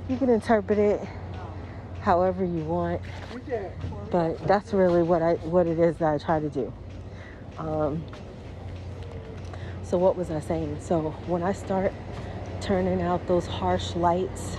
You 0.08 0.16
can 0.16 0.30
interpret 0.30 0.78
it 0.78 1.06
however 2.06 2.44
you 2.44 2.62
want, 2.62 3.02
but 4.12 4.38
that's 4.46 4.72
really 4.72 5.02
what 5.02 5.22
I 5.22 5.34
what 5.42 5.66
it 5.66 5.80
is 5.80 5.96
that 5.96 6.14
I 6.14 6.18
try 6.18 6.38
to 6.38 6.48
do. 6.48 6.72
Um, 7.58 8.04
so 9.82 9.98
what 9.98 10.16
was 10.16 10.30
I 10.30 10.38
saying? 10.38 10.78
So 10.80 11.10
when 11.26 11.42
I 11.42 11.52
start 11.52 11.92
turning 12.60 13.02
out 13.02 13.26
those 13.26 13.48
harsh 13.48 13.96
lights, 13.96 14.56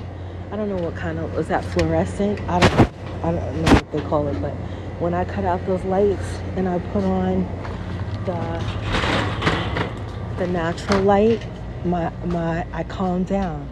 I 0.51 0.57
don't 0.57 0.67
know 0.67 0.83
what 0.83 0.97
kind 0.97 1.19
of 1.19 1.33
was 1.35 1.47
that 1.47 1.63
fluorescent. 1.63 2.41
I 2.49 2.59
don't 2.59 2.93
I 3.23 3.31
don't 3.31 3.61
know 3.63 3.73
what 3.73 3.91
they 3.93 4.01
call 4.01 4.27
it, 4.27 4.41
but 4.41 4.51
when 4.99 5.13
I 5.13 5.23
cut 5.23 5.45
out 5.45 5.65
those 5.65 5.85
lights 5.85 6.41
and 6.57 6.67
I 6.67 6.79
put 6.91 7.05
on 7.05 7.43
the 8.25 8.43
the 10.37 10.47
natural 10.51 11.01
light, 11.03 11.47
my 11.85 12.09
my 12.25 12.67
I 12.73 12.83
calm 12.83 13.23
down 13.23 13.69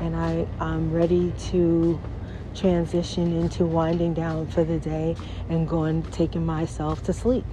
and 0.00 0.16
I 0.16 0.44
I'm 0.58 0.92
ready 0.92 1.32
to 1.50 2.00
transition 2.56 3.32
into 3.38 3.64
winding 3.66 4.14
down 4.14 4.46
for 4.46 4.64
the 4.64 4.78
day 4.78 5.16
and 5.48 5.68
going 5.68 6.02
taking 6.04 6.44
myself 6.44 7.02
to 7.04 7.12
sleep. 7.12 7.44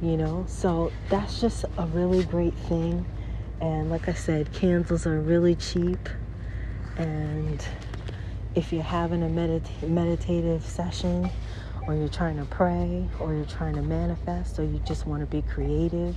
You 0.00 0.16
know, 0.16 0.44
so 0.48 0.92
that's 1.08 1.40
just 1.40 1.64
a 1.76 1.86
really 1.86 2.22
great 2.24 2.54
thing. 2.54 3.06
And 3.60 3.90
like 3.90 4.08
I 4.08 4.12
said, 4.12 4.52
candles 4.52 5.06
are 5.06 5.20
really 5.20 5.54
cheap. 5.54 6.08
And 6.96 7.66
if 8.54 8.72
you're 8.72 8.82
having 8.82 9.22
a 9.22 9.26
medit- 9.26 9.88
meditative 9.88 10.64
session, 10.64 11.30
or 11.86 11.94
you're 11.94 12.08
trying 12.08 12.36
to 12.36 12.44
pray, 12.44 13.08
or 13.20 13.32
you're 13.34 13.44
trying 13.44 13.74
to 13.74 13.82
manifest, 13.82 14.58
or 14.58 14.64
you 14.64 14.80
just 14.84 15.06
want 15.06 15.20
to 15.20 15.26
be 15.26 15.40
creative, 15.42 16.16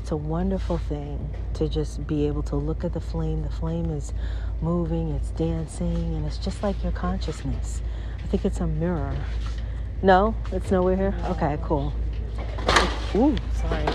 it's 0.00 0.12
a 0.12 0.16
wonderful 0.16 0.78
thing 0.78 1.34
to 1.54 1.68
just 1.68 2.06
be 2.06 2.26
able 2.26 2.42
to 2.44 2.56
look 2.56 2.84
at 2.84 2.92
the 2.92 3.00
flame. 3.00 3.42
The 3.42 3.50
flame 3.50 3.90
is 3.90 4.12
moving, 4.60 5.10
it's 5.10 5.30
dancing, 5.30 6.14
and 6.14 6.26
it's 6.26 6.38
just 6.38 6.62
like 6.62 6.82
your 6.82 6.92
consciousness. 6.92 7.82
I 8.22 8.26
think 8.26 8.44
it's 8.44 8.60
a 8.60 8.66
mirror. 8.66 9.16
No, 10.02 10.34
it's 10.52 10.70
nowhere 10.70 10.96
here? 10.96 11.14
Okay, 11.26 11.58
cool. 11.62 11.92
Ooh, 13.14 13.36
sorry. 13.54 13.86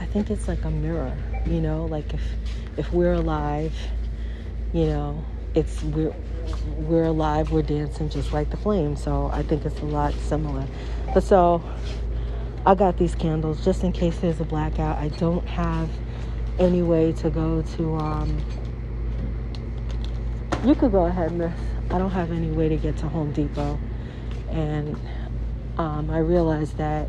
I 0.00 0.06
think 0.06 0.30
it's 0.30 0.48
like 0.48 0.64
a 0.64 0.70
mirror, 0.70 1.16
you 1.46 1.60
know, 1.60 1.86
like 1.86 2.12
if 2.12 2.22
if 2.76 2.92
we're 2.92 3.14
alive, 3.14 3.72
you 4.72 4.86
know, 4.86 5.24
it's 5.54 5.82
we're 5.82 6.14
we're 6.76 7.04
alive, 7.04 7.50
we're 7.50 7.62
dancing 7.62 8.08
just 8.08 8.32
like 8.32 8.50
the 8.50 8.56
flame. 8.56 8.96
So 8.96 9.30
I 9.32 9.42
think 9.42 9.64
it's 9.64 9.80
a 9.80 9.84
lot 9.84 10.14
similar. 10.14 10.66
But 11.14 11.22
so 11.22 11.62
I 12.64 12.74
got 12.74 12.98
these 12.98 13.14
candles 13.14 13.64
just 13.64 13.84
in 13.84 13.92
case 13.92 14.18
there's 14.18 14.40
a 14.40 14.44
blackout. 14.44 14.98
I 14.98 15.08
don't 15.08 15.46
have 15.46 15.88
any 16.58 16.82
way 16.82 17.12
to 17.12 17.30
go 17.30 17.62
to 17.76 17.94
um 17.96 18.42
you 20.66 20.74
could 20.74 20.90
go 20.90 21.06
ahead, 21.06 21.30
miss. 21.30 21.52
I 21.90 21.98
don't 21.98 22.10
have 22.10 22.32
any 22.32 22.50
way 22.50 22.68
to 22.68 22.76
get 22.76 22.96
to 22.98 23.08
Home 23.08 23.32
Depot. 23.32 23.78
And 24.50 24.96
um, 25.78 26.10
I 26.10 26.18
realized 26.18 26.76
that 26.78 27.08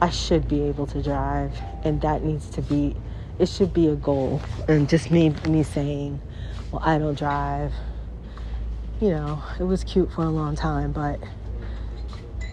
I 0.00 0.08
should 0.08 0.48
be 0.48 0.62
able 0.62 0.86
to 0.86 1.02
drive, 1.02 1.52
and 1.84 2.00
that 2.00 2.24
needs 2.24 2.48
to 2.50 2.62
be, 2.62 2.96
it 3.38 3.46
should 3.46 3.74
be 3.74 3.88
a 3.88 3.94
goal. 3.94 4.40
And 4.68 4.88
just 4.88 5.10
me, 5.10 5.34
me 5.48 5.62
saying, 5.62 6.18
well, 6.70 6.80
I 6.82 6.96
don't 6.96 7.18
drive, 7.18 7.72
you 9.02 9.10
know, 9.10 9.42
it 9.60 9.64
was 9.64 9.84
cute 9.84 10.10
for 10.10 10.24
a 10.24 10.30
long 10.30 10.56
time, 10.56 10.92
but, 10.92 11.20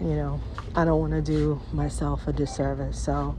you 0.02 0.14
know, 0.16 0.38
I 0.74 0.84
don't 0.84 1.00
want 1.00 1.12
to 1.12 1.22
do 1.22 1.60
myself 1.72 2.28
a 2.28 2.32
disservice. 2.32 2.98
So 3.02 3.36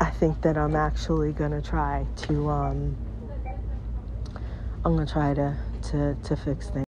I 0.00 0.10
think 0.10 0.42
that 0.42 0.58
I'm 0.58 0.74
actually 0.74 1.32
going 1.32 1.52
to 1.52 1.62
try 1.62 2.04
to, 2.22 2.50
um, 2.50 2.96
I'm 4.84 4.96
to 4.98 5.12
try 5.12 5.32
to, 5.34 5.56
to, 5.90 6.16
to 6.24 6.36
fix 6.36 6.68
things. 6.70 6.86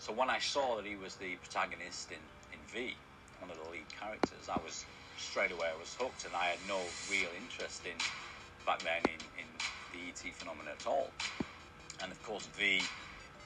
So 0.00 0.12
when 0.12 0.30
I 0.30 0.40
saw 0.40 0.76
that 0.76 0.84
he 0.84 0.96
was 0.96 1.14
the 1.14 1.36
protagonist 1.36 2.10
in, 2.10 2.18
in 2.52 2.58
V, 2.74 2.94
one 3.40 3.50
of 3.50 3.56
the 3.56 3.70
lead 3.70 3.86
characters, 4.00 4.48
I 4.50 4.58
was 4.58 4.84
straight 5.16 5.52
away 5.52 5.68
I 5.74 5.78
was 5.78 5.94
hooked, 5.94 6.26
and 6.26 6.34
I 6.34 6.46
had 6.46 6.58
no 6.66 6.82
real 7.10 7.30
interest 7.38 7.86
in 7.86 7.94
back 8.66 8.82
then 8.82 9.02
in, 9.06 9.22
in 9.38 9.48
the 9.94 10.10
ET 10.10 10.34
phenomenon 10.34 10.74
at 10.74 10.86
all. 10.88 11.10
And 12.02 12.10
of 12.10 12.20
course, 12.24 12.46
V, 12.58 12.82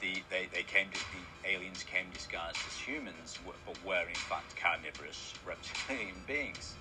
the 0.01 0.21
they, 0.29 0.49
they 0.51 0.63
came 0.63 0.87
the 0.89 1.49
aliens 1.49 1.83
came 1.83 2.09
disguised 2.11 2.65
as 2.65 2.73
humans, 2.73 3.39
but 3.45 3.55
were 3.85 4.09
in 4.09 4.21
fact 4.25 4.55
carnivorous 4.55 5.35
reptilian 5.45 6.17
beings 6.27 6.73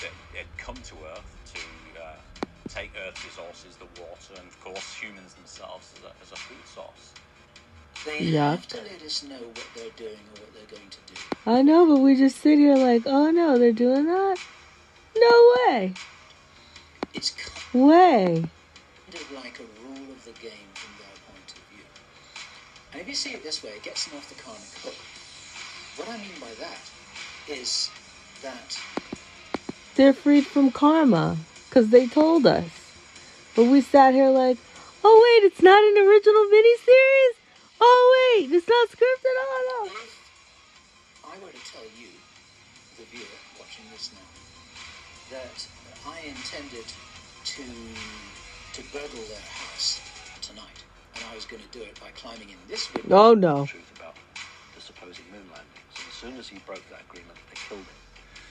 that 0.00 0.14
had 0.34 0.46
come 0.58 0.78
to 0.82 0.94
Earth 1.14 1.30
to 1.54 2.00
uh, 2.00 2.16
take 2.74 2.94
Earth 2.96 3.22
resources, 3.24 3.76
the 3.78 3.86
water, 3.86 4.34
and 4.38 4.48
of 4.48 4.60
course 4.60 4.92
humans 4.92 5.34
themselves 5.34 5.94
as 5.96 6.04
a, 6.04 6.12
as 6.22 6.32
a 6.32 6.38
food 6.38 6.66
source. 6.66 7.16
They 8.04 8.24
Yeah. 8.24 8.58
have 8.58 8.66
to 8.68 8.78
let 8.78 9.02
us 9.02 9.22
know 9.22 9.48
what 9.54 9.74
they're 9.74 9.90
doing 9.96 10.28
or 10.32 10.38
what 10.40 10.54
they're 10.54 10.66
going 10.66 10.90
to 10.90 11.02
do. 11.02 11.18
I 11.46 11.62
know, 11.62 11.86
but 11.86 11.98
we 11.98 12.16
just 12.16 12.38
sit 12.40 12.58
here 12.58 12.76
like, 12.76 13.02
oh 13.06 13.30
no, 13.30 13.58
they're 13.58 13.72
doing 13.72 14.06
that? 14.06 14.38
No 15.16 15.54
way. 15.68 15.98
It's 17.14 17.32
Way. 17.72 18.52
kind 19.10 19.22
of 19.22 19.30
like 19.32 19.60
a 19.60 19.64
rule 19.82 20.12
of 20.12 20.24
the 20.24 20.32
game 20.32 20.74
from 20.74 20.96
their 20.96 21.16
point 21.26 21.54
of 21.56 21.68
view. 21.68 21.84
And 22.92 23.02
if 23.02 23.08
you 23.08 23.14
see 23.14 23.32
it 23.32 23.42
this 23.42 23.62
way, 23.62 23.70
it 23.72 23.82
gets 23.84 24.06
them 24.06 24.18
off 24.18 24.28
the 24.28 24.34
karmic 24.34 24.78
hook. 24.82 25.04
What 25.96 26.08
I 26.08 26.18
mean 26.18 26.40
by 26.40 26.54
that 26.60 26.90
is 27.46 27.92
that 28.42 28.74
They're 29.96 30.14
freed 30.14 30.46
from 30.46 30.72
karma 30.72 31.46
because 31.72 31.88
they 31.88 32.06
told 32.06 32.46
us. 32.46 32.68
But 33.56 33.64
we 33.64 33.80
sat 33.80 34.12
here 34.12 34.28
like, 34.28 34.58
oh 35.02 35.16
wait, 35.24 35.48
it's 35.48 35.62
not 35.62 35.80
an 35.80 35.96
original 36.04 36.44
miniseries? 36.52 37.34
Oh 37.80 38.36
wait, 38.36 38.52
it's 38.52 38.68
not 38.68 38.88
scripted? 38.92 39.32
Oh 39.40 39.88
no. 39.88 41.32
I 41.32 41.34
were 41.40 41.50
to 41.50 41.64
tell 41.64 41.88
you, 41.96 42.12
the 42.98 43.04
viewer 43.08 43.24
watching 43.58 43.86
this 43.90 44.12
now, 44.12 45.38
that 45.38 45.66
I 46.06 46.20
intended 46.28 46.84
to 47.56 47.64
to 48.74 48.82
burgle 48.92 49.24
their 49.32 49.48
house 49.64 50.02
tonight, 50.42 50.84
and 51.16 51.24
I 51.24 51.34
was 51.34 51.46
going 51.46 51.62
to 51.62 51.72
do 51.72 51.80
it 51.80 51.98
by 52.00 52.08
climbing 52.14 52.50
in 52.50 52.60
this 52.68 52.92
window. 52.92 53.16
Oh 53.16 53.32
no. 53.32 53.64
truth 53.64 53.92
about 53.96 54.14
the 54.74 54.80
supposed 54.82 55.24
moon 55.32 55.48
landings. 55.48 55.92
And 55.96 56.06
as 56.06 56.14
soon 56.14 56.36
as 56.36 56.48
he 56.48 56.60
broke 56.66 56.84
that 56.90 57.00
agreement, 57.08 57.40
they 57.48 57.56
killed 57.66 57.88
him. 57.88 58.00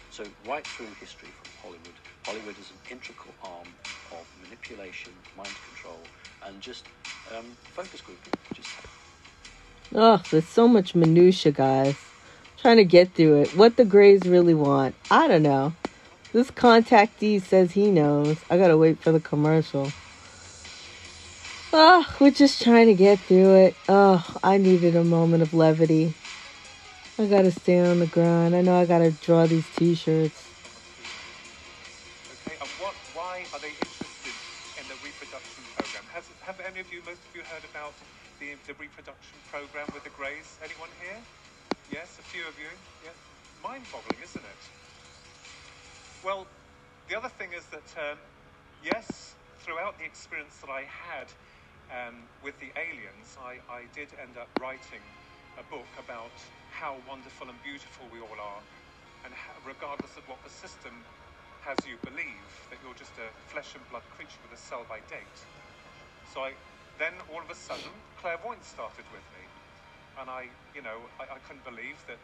So 0.10 0.26
right 0.50 0.66
through 0.66 0.90
history 1.00 1.30
from 1.30 1.48
Hollywood, 1.62 1.98
Hollywood 2.26 2.58
is 2.60 2.72
an 2.72 2.78
integral 2.90 3.34
arm 3.44 3.68
of 4.12 4.26
manipulation, 4.42 5.12
mind 5.38 5.56
control, 5.66 6.00
and 6.46 6.62
just 6.62 6.86
um, 7.36 7.58
focus 7.76 8.02
grouping. 8.02 8.34
Just 8.54 8.70
Oh, 9.94 10.24
there's 10.30 10.48
so 10.48 10.68
much 10.68 10.96
minutia, 10.96 11.52
guys. 11.52 12.14
trying 12.58 12.78
to 12.78 12.86
get 12.86 13.14
through 13.14 13.42
it. 13.42 13.54
What 13.54 13.76
the 13.78 13.86
Greys 13.86 14.28
really 14.28 14.54
want, 14.54 14.96
I 15.10 15.28
don't 15.28 15.44
know. 15.44 15.74
This 16.32 16.52
contactee 16.52 17.42
says 17.42 17.74
he 17.74 17.92
knows. 17.92 18.46
I 18.50 18.58
gotta 18.58 18.78
wait 18.78 19.00
for 19.00 19.12
the 19.12 19.20
commercial. 19.20 19.94
Oh, 21.74 22.06
we're 22.20 22.32
just 22.32 22.62
trying 22.62 22.88
to 22.88 22.94
get 22.94 23.20
through 23.28 23.56
it. 23.56 23.76
Oh, 23.90 24.38
I 24.44 24.58
needed 24.58 24.96
a 24.96 25.04
moment 25.04 25.44
of 25.44 25.54
levity. 25.54 26.14
I 27.18 27.26
gotta 27.26 27.52
stay 27.52 27.80
on 27.80 28.00
the 28.00 28.08
grind. 28.08 28.56
I 28.56 28.62
know 28.62 28.76
I 28.76 28.86
gotta 28.86 29.12
draw 29.12 29.48
these 29.48 29.68
t-shirts. 29.70 30.51
Okay, 30.51 30.51
heard 37.52 37.66
about 37.66 37.94
the, 38.40 38.56
the 38.66 38.74
reproduction 38.80 39.36
program 39.52 39.92
with 39.94 40.06
the 40.06 40.10
Greys? 40.12 40.58
Anyone 40.64 40.88
here? 41.04 41.20
Yes, 41.92 42.18
a 42.18 42.22
few 42.22 42.48
of 42.48 42.58
you? 42.58 42.72
Yeah. 43.04 43.12
Mind-boggling, 43.62 44.24
isn't 44.24 44.46
it? 44.46 44.64
Well, 46.24 46.48
the 47.10 47.18
other 47.18 47.28
thing 47.28 47.52
is 47.52 47.68
that, 47.68 47.92
um, 48.00 48.18
yes, 48.86 49.36
throughout 49.60 50.00
the 50.00 50.06
experience 50.06 50.60
that 50.60 50.70
I 50.70 50.88
had 50.88 51.28
um, 51.92 52.24
with 52.42 52.58
the 52.62 52.72
aliens, 52.80 53.36
I, 53.38 53.60
I 53.70 53.84
did 53.94 54.08
end 54.16 54.38
up 54.38 54.48
writing 54.58 55.04
a 55.60 55.64
book 55.70 55.92
about 56.00 56.32
how 56.72 56.96
wonderful 57.06 57.50
and 57.50 57.62
beautiful 57.64 58.08
we 58.14 58.22
all 58.22 58.40
are, 58.40 58.64
and 59.26 59.34
how, 59.34 59.52
regardless 59.68 60.16
of 60.16 60.24
what 60.30 60.42
the 60.46 60.50
system 60.50 61.04
has 61.68 61.86
you 61.86 61.98
believe, 62.06 62.48
that 62.70 62.80
you're 62.82 62.96
just 62.96 63.12
a 63.20 63.28
flesh 63.52 63.76
and 63.76 63.84
blood 63.90 64.04
creature 64.16 64.40
with 64.42 64.58
a 64.58 64.62
sell 64.62 64.86
by 64.88 65.02
date. 65.12 65.40
So 66.32 66.48
I, 66.48 66.54
then 67.02 67.14
all 67.34 67.42
of 67.42 67.50
a 67.50 67.56
sudden, 67.56 67.90
clairvoyance 68.22 68.68
started 68.68 69.06
with 69.12 69.26
me. 69.34 69.44
And 70.22 70.30
I, 70.30 70.50
you 70.76 70.84
know, 70.84 71.02
I, 71.20 71.36
I 71.36 71.40
couldn't 71.40 71.66
believe 71.66 71.98
that 72.08 72.20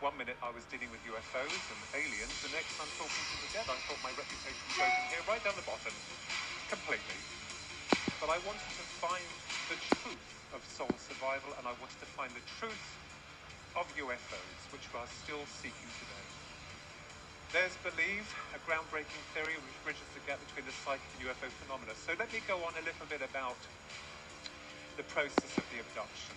one 0.00 0.18
minute 0.18 0.36
I 0.42 0.50
was 0.50 0.66
dealing 0.66 0.90
with 0.90 1.00
UFOs 1.06 1.70
and 1.70 1.78
aliens, 1.94 2.42
the 2.42 2.50
next 2.50 2.80
I'm 2.80 2.90
talking 2.98 3.24
to 3.30 3.36
the 3.40 3.48
dead. 3.54 3.66
I 3.70 3.78
thought 3.86 4.02
my 4.02 4.10
reputation 4.12 4.66
was 4.68 4.78
over 4.82 5.02
here, 5.14 5.22
right 5.28 5.42
down 5.44 5.54
the 5.56 5.62
bottom, 5.62 5.94
completely. 6.68 7.20
But 8.20 8.30
I 8.30 8.38
wanted 8.38 8.72
to 8.76 8.84
find 8.84 9.24
the 9.70 9.76
truth 9.76 10.46
of 10.54 10.64
soul 10.66 10.98
survival, 10.98 11.54
and 11.58 11.68
I 11.68 11.74
wanted 11.78 12.00
to 12.00 12.06
find 12.06 12.34
the 12.34 12.44
truth 12.58 12.98
of 13.76 13.86
UFOs, 13.96 14.72
which 14.72 14.92
we 14.92 14.98
are 15.00 15.06
still 15.08 15.46
seeking 15.46 15.90
today. 16.00 16.26
There's 17.52 17.76
Believe, 17.78 18.28
a 18.54 18.60
groundbreaking 18.68 19.22
theory 19.32 19.54
which 19.56 19.78
bridges 19.84 20.08
the 20.14 20.20
gap 20.26 20.40
between 20.44 20.66
the 20.66 20.72
psychic 20.72 21.06
and 21.18 21.28
UFO 21.28 21.48
phenomena. 21.48 21.94
So 21.94 22.14
let 22.18 22.32
me 22.32 22.40
go 22.46 22.64
on 22.64 22.74
a 22.76 22.84
little 22.84 23.06
bit 23.08 23.22
about 23.22 23.56
the 24.96 25.02
process 25.12 25.52
of 25.60 25.64
the 25.68 25.84
abduction. 25.84 26.32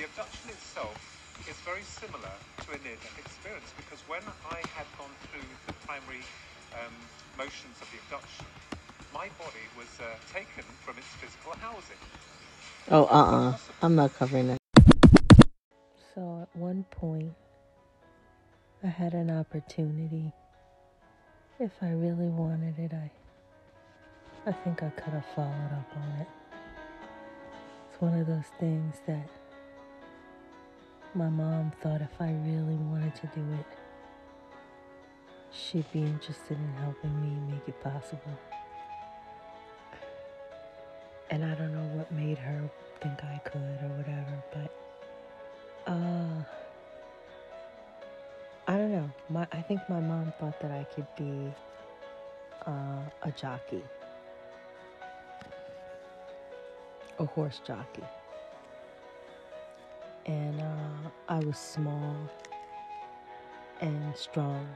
The 0.00 0.04
abduction 0.08 0.48
itself 0.48 0.96
is 1.44 1.56
very 1.68 1.84
similar 1.84 2.32
to 2.64 2.68
a 2.72 2.78
near-death 2.80 3.18
experience 3.20 3.68
because 3.76 4.00
when 4.08 4.24
I 4.48 4.64
had 4.72 4.88
gone 4.96 5.12
through 5.28 5.44
the 5.66 5.74
primary 5.84 6.24
um, 6.80 6.96
motions 7.36 7.76
of 7.84 7.88
the 7.92 8.00
abduction, 8.08 8.46
my 9.12 9.28
body 9.36 9.64
was 9.76 9.88
uh, 10.00 10.16
taken 10.32 10.64
from 10.80 10.96
its 10.96 11.08
physical 11.20 11.52
housing. 11.60 12.00
Oh, 12.90 13.04
uh-uh. 13.04 13.56
I'm 13.82 13.94
not 13.94 14.16
covering 14.16 14.48
that. 14.48 14.58
So 16.14 16.40
at 16.40 16.48
one 16.56 16.84
point, 16.90 17.32
I 18.82 18.86
had 18.86 19.12
an 19.12 19.30
opportunity. 19.30 20.32
If 21.60 21.72
I 21.82 21.90
really 21.90 22.28
wanted 22.28 22.78
it, 22.78 22.92
I 22.94 23.10
I 24.46 24.52
think 24.52 24.82
I 24.82 24.88
could 24.90 25.12
have 25.12 25.26
followed 25.34 25.72
up 25.72 25.96
on 25.96 26.20
it. 26.20 26.28
One 28.00 28.14
of 28.14 28.26
those 28.28 28.46
things 28.60 28.94
that 29.08 29.28
my 31.14 31.28
mom 31.28 31.72
thought 31.82 32.00
if 32.00 32.20
I 32.20 32.30
really 32.30 32.76
wanted 32.76 33.14
to 33.16 33.26
do 33.34 33.40
it, 33.58 33.66
she'd 35.50 35.90
be 35.92 36.02
interested 36.02 36.56
in 36.58 36.72
helping 36.74 37.20
me 37.20 37.52
make 37.52 37.66
it 37.66 37.80
possible. 37.82 38.38
And 41.30 41.44
I 41.44 41.54
don't 41.56 41.72
know 41.72 41.98
what 41.98 42.12
made 42.12 42.38
her 42.38 42.70
think 43.00 43.24
I 43.24 43.38
could 43.44 43.60
or 43.82 43.88
whatever, 43.96 44.44
but 44.52 45.92
uh 45.92 46.42
I 48.68 48.76
don't 48.76 48.92
know. 48.92 49.10
My 49.28 49.46
I 49.50 49.62
think 49.62 49.80
my 49.88 50.00
mom 50.00 50.32
thought 50.38 50.60
that 50.60 50.70
I 50.70 50.84
could 50.94 51.06
be 51.16 51.52
uh, 52.66 53.00
a 53.22 53.32
jockey. 53.32 53.82
A 57.18 57.24
horse 57.24 57.60
jockey. 57.66 58.04
And 60.26 60.60
uh, 60.60 61.10
I 61.28 61.38
was 61.40 61.58
small 61.58 62.16
and 63.80 64.16
strong. 64.16 64.68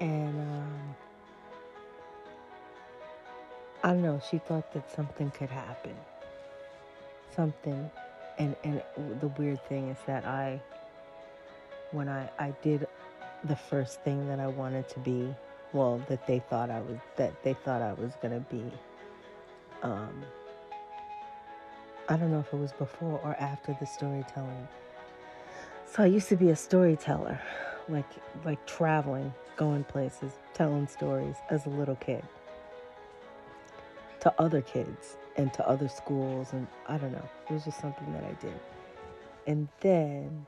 And 0.00 0.38
um, 0.38 0.94
I 3.84 3.88
don't 3.88 4.02
know, 4.02 4.20
she 4.30 4.38
thought 4.38 4.72
that 4.72 4.90
something 4.94 5.30
could 5.30 5.50
happen. 5.50 5.94
Something. 7.34 7.90
And, 8.38 8.56
and 8.64 8.82
the 9.20 9.28
weird 9.28 9.64
thing 9.68 9.88
is 9.90 9.98
that 10.06 10.24
I, 10.24 10.60
when 11.90 12.08
I, 12.08 12.28
I 12.38 12.54
did 12.62 12.86
the 13.44 13.56
first 13.56 14.00
thing 14.02 14.26
that 14.28 14.40
I 14.40 14.46
wanted 14.46 14.88
to 14.90 14.98
be, 15.00 15.34
well, 15.72 16.00
that 16.08 16.26
they 16.26 16.38
thought 16.38 16.70
I 16.70 16.80
was, 16.80 16.98
that 17.16 17.42
they 17.42 17.54
thought 17.54 17.82
I 17.82 17.92
was 17.92 18.12
going 18.20 18.34
to 18.34 18.40
be, 18.54 18.64
um, 19.82 20.22
I 22.08 22.16
don't 22.16 22.30
know 22.30 22.40
if 22.40 22.52
it 22.52 22.56
was 22.56 22.72
before 22.72 23.20
or 23.22 23.36
after 23.38 23.76
the 23.78 23.86
storytelling. 23.86 24.68
So 25.86 26.02
I 26.02 26.06
used 26.06 26.28
to 26.30 26.36
be 26.36 26.50
a 26.50 26.56
storyteller, 26.56 27.40
like 27.88 28.06
like 28.44 28.64
traveling, 28.66 29.32
going 29.56 29.84
places, 29.84 30.32
telling 30.54 30.88
stories 30.88 31.36
as 31.50 31.66
a 31.66 31.70
little 31.70 31.96
kid 31.96 32.22
to 34.20 34.32
other 34.40 34.60
kids 34.62 35.16
and 35.36 35.52
to 35.52 35.68
other 35.68 35.88
schools 35.88 36.52
and 36.52 36.66
I 36.86 36.96
don't 36.96 37.12
know. 37.12 37.28
It 37.48 37.52
was 37.52 37.64
just 37.64 37.80
something 37.80 38.12
that 38.12 38.24
I 38.24 38.32
did. 38.40 38.60
And 39.46 39.68
then 39.80 40.46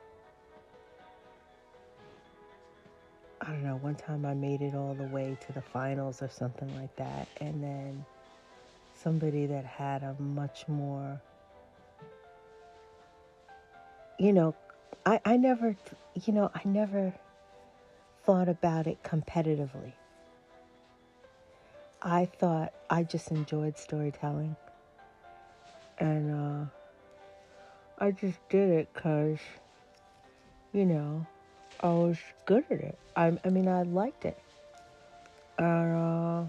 I 3.41 3.47
don't 3.47 3.65
know, 3.65 3.77
one 3.77 3.97
time 3.97 4.25
I 4.25 4.33
made 4.33 4.63
it 4.63 4.75
all 4.75 4.95
the 4.95 5.09
way 5.09 5.37
to 5.47 5.53
the 5.53 5.61
finals 5.61 6.23
or 6.23 6.31
something 6.31 6.75
like 6.77 6.95
that 6.97 7.29
and 7.41 7.63
then 7.63 8.05
somebody 9.05 9.47
that 9.47 9.65
had 9.65 10.03
a 10.03 10.17
much 10.21 10.67
more 10.67 11.21
you 14.19 14.33
know, 14.33 14.55
I, 15.05 15.21
I 15.25 15.37
never, 15.37 15.77
you 16.15 16.33
know, 16.33 16.51
I 16.55 16.61
never 16.65 17.13
thought 18.25 18.49
about 18.49 18.87
it 18.87 19.03
competitively. 19.03 19.93
I 22.01 22.27
thought 22.27 22.73
I 22.89 23.03
just 23.03 23.31
enjoyed 23.31 23.79
storytelling. 23.79 24.57
And 25.99 26.31
uh, 26.31 26.67
I 27.99 28.11
just 28.11 28.39
did 28.49 28.69
it 28.69 28.89
because, 28.93 29.39
you 30.73 30.87
know, 30.87 31.27
I 31.81 31.89
was 31.89 32.19
good 32.47 32.65
at 32.71 32.81
it. 32.81 32.99
I, 33.17 33.37
I 33.45 33.49
mean, 33.49 33.69
I 33.69 33.83
liked 33.83 34.25
it. 34.25 34.39
And 35.59 35.97
uh, 35.97 36.45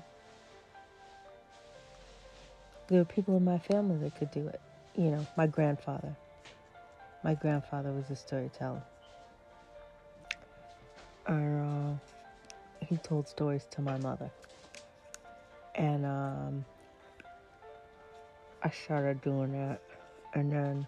there 2.87 2.99
were 2.99 3.05
people 3.05 3.35
in 3.37 3.43
my 3.43 3.59
family 3.59 3.97
that 3.97 4.15
could 4.15 4.31
do 4.31 4.47
it. 4.47 4.59
You 4.95 5.11
know, 5.11 5.27
my 5.35 5.47
grandfather. 5.47 6.15
My 7.23 7.33
grandfather 7.33 7.91
was 7.91 8.09
a 8.09 8.15
storyteller. 8.15 8.81
And 11.27 11.95
uh, 11.95 12.85
he 12.85 12.97
told 12.97 13.27
stories 13.27 13.65
to 13.71 13.81
my 13.81 13.97
mother. 13.97 14.29
And 15.73 16.05
um, 16.05 16.65
I 18.61 18.69
started 18.69 19.21
doing 19.21 19.51
that. 19.53 19.81
And 20.33 20.51
then 20.51 20.87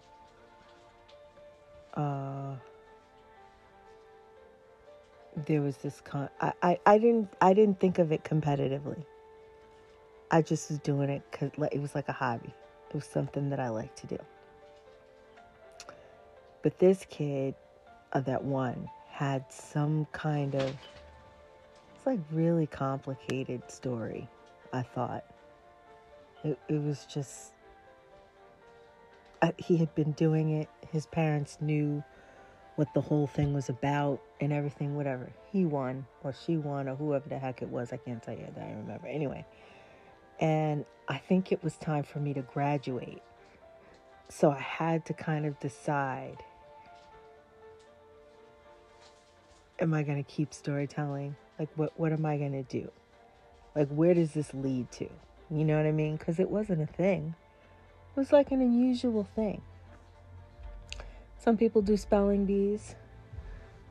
uh, 1.95 2.55
there 5.45 5.61
was 5.61 5.77
this 5.77 6.01
con 6.01 6.29
I, 6.39 6.53
I, 6.61 6.79
I 6.85 6.97
didn't 6.97 7.33
I 7.41 7.53
didn't 7.53 7.79
think 7.79 7.99
of 7.99 8.11
it 8.11 8.23
competitively. 8.23 9.03
I 10.29 10.41
just 10.41 10.69
was 10.69 10.79
doing 10.79 11.09
it 11.09 11.21
because 11.31 11.51
it 11.71 11.81
was 11.81 11.95
like 11.95 12.09
a 12.09 12.13
hobby. 12.13 12.53
It 12.89 12.95
was 12.95 13.05
something 13.05 13.49
that 13.49 13.59
I 13.59 13.69
like 13.69 13.95
to 13.97 14.07
do. 14.07 14.17
But 16.61 16.79
this 16.79 17.05
kid, 17.09 17.55
uh, 18.13 18.21
that 18.21 18.43
one, 18.43 18.89
had 19.09 19.45
some 19.51 20.05
kind 20.11 20.55
of, 20.55 20.75
it's 21.95 22.05
like 22.05 22.19
really 22.31 22.67
complicated 22.67 23.61
story, 23.71 24.27
I 24.73 24.81
thought. 24.81 25.23
It, 26.43 26.59
it 26.67 26.81
was 26.81 27.05
just, 27.05 27.53
uh, 29.41 29.51
he 29.57 29.77
had 29.77 29.93
been 29.95 30.11
doing 30.13 30.49
it. 30.49 30.69
His 30.91 31.05
parents 31.05 31.57
knew 31.61 32.03
what 32.75 32.93
the 32.93 33.01
whole 33.01 33.27
thing 33.27 33.53
was 33.53 33.69
about 33.69 34.21
and 34.39 34.53
everything, 34.53 34.95
whatever. 34.95 35.31
He 35.51 35.65
won, 35.65 36.05
or 36.23 36.33
she 36.45 36.57
won, 36.57 36.87
or 36.87 36.95
whoever 36.95 37.27
the 37.27 37.39
heck 37.39 37.61
it 37.61 37.69
was. 37.69 37.91
I 37.91 37.97
can't 37.97 38.21
tell 38.21 38.35
you 38.35 38.45
I 38.55 38.69
remember. 38.71 39.07
Anyway, 39.07 39.45
and 40.39 40.85
I 41.07 41.17
think 41.17 41.51
it 41.51 41.63
was 41.63 41.75
time 41.77 42.03
for 42.03 42.19
me 42.19 42.33
to 42.33 42.41
graduate. 42.41 43.21
So 44.29 44.51
I 44.51 44.59
had 44.59 45.05
to 45.05 45.13
kind 45.13 45.45
of 45.45 45.59
decide 45.59 46.37
am 49.79 49.93
I 49.93 50.03
going 50.03 50.23
to 50.23 50.29
keep 50.29 50.53
storytelling? 50.53 51.35
Like, 51.59 51.69
what, 51.75 51.93
what 51.99 52.11
am 52.11 52.25
I 52.25 52.37
going 52.37 52.53
to 52.53 52.63
do? 52.63 52.91
Like, 53.75 53.89
where 53.89 54.13
does 54.13 54.31
this 54.31 54.53
lead 54.53 54.91
to? 54.93 55.07
You 55.49 55.63
know 55.63 55.77
what 55.77 55.85
I 55.85 55.91
mean? 55.91 56.17
Because 56.17 56.39
it 56.39 56.49
wasn't 56.49 56.81
a 56.81 56.87
thing, 56.87 57.35
it 58.15 58.19
was 58.19 58.31
like 58.31 58.51
an 58.51 58.61
unusual 58.61 59.27
thing. 59.35 59.61
Some 61.37 61.57
people 61.57 61.81
do 61.81 61.95
spelling 61.95 62.45
bees, 62.45 62.95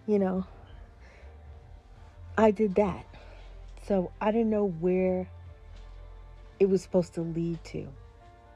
you 0.06 0.18
know. 0.18 0.46
I 2.36 2.50
did 2.50 2.74
that. 2.74 3.06
So 3.86 4.10
I 4.20 4.32
didn't 4.32 4.50
know 4.50 4.66
where 4.66 5.28
it 6.58 6.68
was 6.68 6.82
supposed 6.82 7.14
to 7.14 7.22
lead 7.22 7.62
to. 7.64 7.88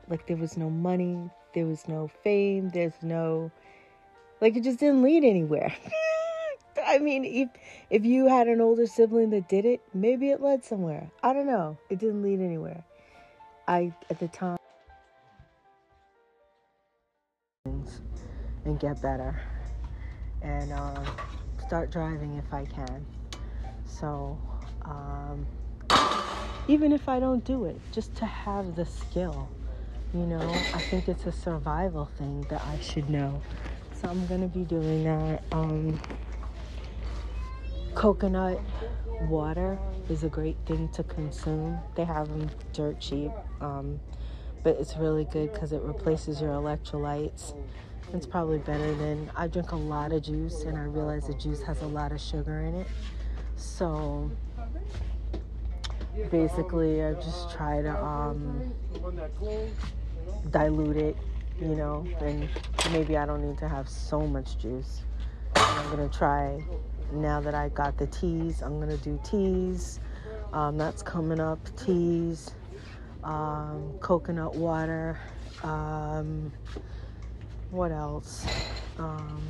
Like, 0.09 0.27
there 0.27 0.37
was 0.37 0.57
no 0.57 0.71
money, 0.71 1.31
there 1.55 1.67
was 1.67 1.87
no 1.89 2.09
fame, 2.23 2.71
there's 2.71 3.01
no, 3.03 3.51
like, 4.41 4.57
it 4.57 4.65
just 4.65 4.81
didn't 4.81 5.03
lead 5.03 5.25
anywhere. 5.25 5.75
I 6.87 6.99
mean, 6.99 7.25
if 7.25 7.49
if 7.91 8.05
you 8.05 8.27
had 8.27 8.49
an 8.49 8.61
older 8.61 8.87
sibling 8.87 9.31
that 9.31 9.49
did 9.49 9.65
it, 9.65 9.81
maybe 9.93 10.31
it 10.31 10.41
led 10.41 10.65
somewhere. 10.65 11.11
I 11.23 11.33
don't 11.33 11.47
know. 11.47 11.77
It 11.91 11.99
didn't 11.99 12.23
lead 12.23 12.41
anywhere. 12.41 12.85
I 13.69 13.93
at 14.09 14.19
the 14.19 14.29
time 14.29 14.57
and 18.65 18.81
get 18.81 19.01
better 19.01 19.41
and 20.43 20.73
um, 20.73 21.07
start 21.67 21.91
driving 21.91 22.37
if 22.37 22.53
I 22.53 22.65
can. 22.65 23.05
So 23.85 24.39
um, 24.83 25.47
even 26.69 26.93
if 26.93 27.09
I 27.09 27.21
don't 27.21 27.45
do 27.45 27.65
it, 27.65 27.81
just 27.93 28.15
to 28.17 28.27
have 28.27 28.77
the 28.77 28.85
skill, 28.85 29.49
you 30.15 30.27
know, 30.27 30.41
I 30.41 30.79
think 30.79 31.09
it's 31.09 31.27
a 31.27 31.33
survival 31.33 32.07
thing 32.19 32.47
that 32.51 32.63
I 32.65 32.79
should 32.81 33.09
know. 33.09 33.43
So 33.95 34.09
I'm 34.09 34.27
gonna 34.27 34.49
be 34.49 34.65
doing 34.65 35.05
that. 35.05 35.43
Um, 35.53 36.01
coconut 37.95 38.61
water 39.23 39.79
is 40.09 40.25
a 40.25 40.29
great 40.29 40.57
thing 40.67 40.89
to 40.91 41.03
consume. 41.05 41.79
They 41.95 42.05
have 42.05 42.29
them 42.29 42.51
dirt 42.73 42.99
cheap, 43.01 43.31
um, 43.61 44.01
but 44.63 44.77
it's 44.79 44.97
really 44.97 45.25
good 45.25 45.53
because 45.53 45.73
it 45.73 45.83
replaces 45.83 46.41
your 46.41 46.51
electrolytes. 46.51 47.55
It's 48.13 48.27
probably 48.27 48.59
better 48.59 48.95
than 48.95 49.31
I 49.37 49.47
drink 49.47 49.73
a 49.73 49.77
lot 49.77 50.13
of 50.13 50.23
juice, 50.23 50.63
and 50.63 50.77
I 50.77 50.85
realize 50.85 51.27
the 51.27 51.35
juice 51.35 51.63
has 51.63 51.81
a 51.83 51.87
lot 51.87 52.11
of 52.13 52.21
sugar 52.21 52.61
in 52.61 52.75
it. 52.75 52.87
So 53.57 54.31
basically, 56.31 57.05
I 57.05 57.15
just 57.15 57.51
try 57.51 57.83
to 57.83 58.05
um, 58.05 58.73
dilute 60.51 60.97
it, 60.97 61.17
you 61.61 61.75
know, 61.77 62.07
and 62.21 62.49
maybe 62.93 63.17
I 63.17 63.27
don't 63.27 63.47
need 63.47 63.59
to 63.59 63.69
have 63.69 63.89
so 63.89 64.27
much 64.27 64.59
juice. 64.59 65.03
I'm 65.57 65.91
gonna 65.91 66.09
try 66.09 66.63
now 67.13 67.41
that 67.41 67.55
I 67.55 67.69
got 67.71 67.99
the 67.99 68.07
teas, 68.07 68.63
I'm 68.63 68.79
gonna 68.79 68.97
do 68.99 69.19
teas. 69.25 70.01
Um, 70.53 70.77
that's 70.77 71.03
coming 71.03 71.39
up. 71.39 71.59
Teas, 71.77 72.51
um, 73.23 73.93
coconut 74.01 74.55
water. 74.55 75.19
Um, 75.63 76.53
what 77.71 77.93
else? 77.93 78.45
Um, 78.99 79.41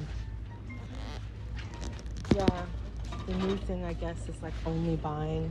yeah, 2.35 2.47
the 3.27 3.35
new 3.35 3.57
thing 3.57 3.85
I 3.85 3.95
guess 3.95 4.29
is 4.29 4.41
like 4.43 4.53
only 4.67 4.97
buying 4.97 5.51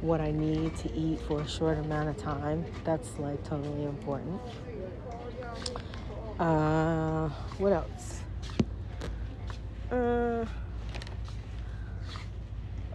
what 0.00 0.20
I 0.20 0.30
need 0.30 0.76
to 0.78 0.92
eat 0.94 1.20
for 1.22 1.40
a 1.40 1.48
short 1.48 1.78
amount 1.78 2.08
of 2.08 2.16
time. 2.16 2.64
That's 2.84 3.18
like 3.18 3.42
totally 3.44 3.84
important. 3.84 4.40
Uh, 6.38 7.28
what 7.58 7.72
else? 7.72 8.20
Uh, 9.90 10.44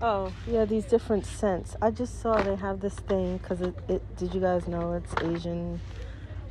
Oh, 0.06 0.34
yeah, 0.46 0.66
these 0.66 0.84
different 0.84 1.26
scents. 1.26 1.78
I 1.82 1.90
just 1.90 2.22
saw 2.22 2.36
they 2.42 2.58
have 2.58 2.82
this 2.82 2.96
thing 2.96 3.38
because 3.38 3.62
it, 3.62 3.74
it, 3.88 4.18
did 4.18 4.34
you 4.34 4.42
guys 4.42 4.68
know 4.68 4.92
it's 4.94 5.14
Asian 5.24 5.80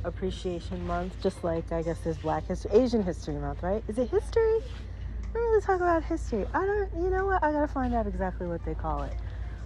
Appreciation 0.03 0.87
Month? 0.87 1.21
Just 1.21 1.43
like 1.43 1.71
I 1.71 1.83
guess 1.83 1.99
there's 2.03 2.17
Black 2.17 2.47
History, 2.47 2.71
Asian 2.73 3.03
History 3.03 3.35
Month, 3.35 3.61
right? 3.61 3.83
Is 3.87 3.99
it 3.99 4.09
history? 4.09 4.41
I 4.41 5.33
don't 5.35 5.43
really 5.43 5.61
talk 5.61 5.75
about 5.75 6.03
history. 6.03 6.47
I 6.51 6.65
don't, 6.65 6.89
you 6.95 7.11
know 7.11 7.27
what? 7.27 7.43
I 7.43 7.51
gotta 7.51 7.67
find 7.67 7.93
out 7.93 8.07
exactly 8.07 8.47
what 8.47 8.65
they 8.65 8.73
call 8.73 9.03
it 9.03 9.13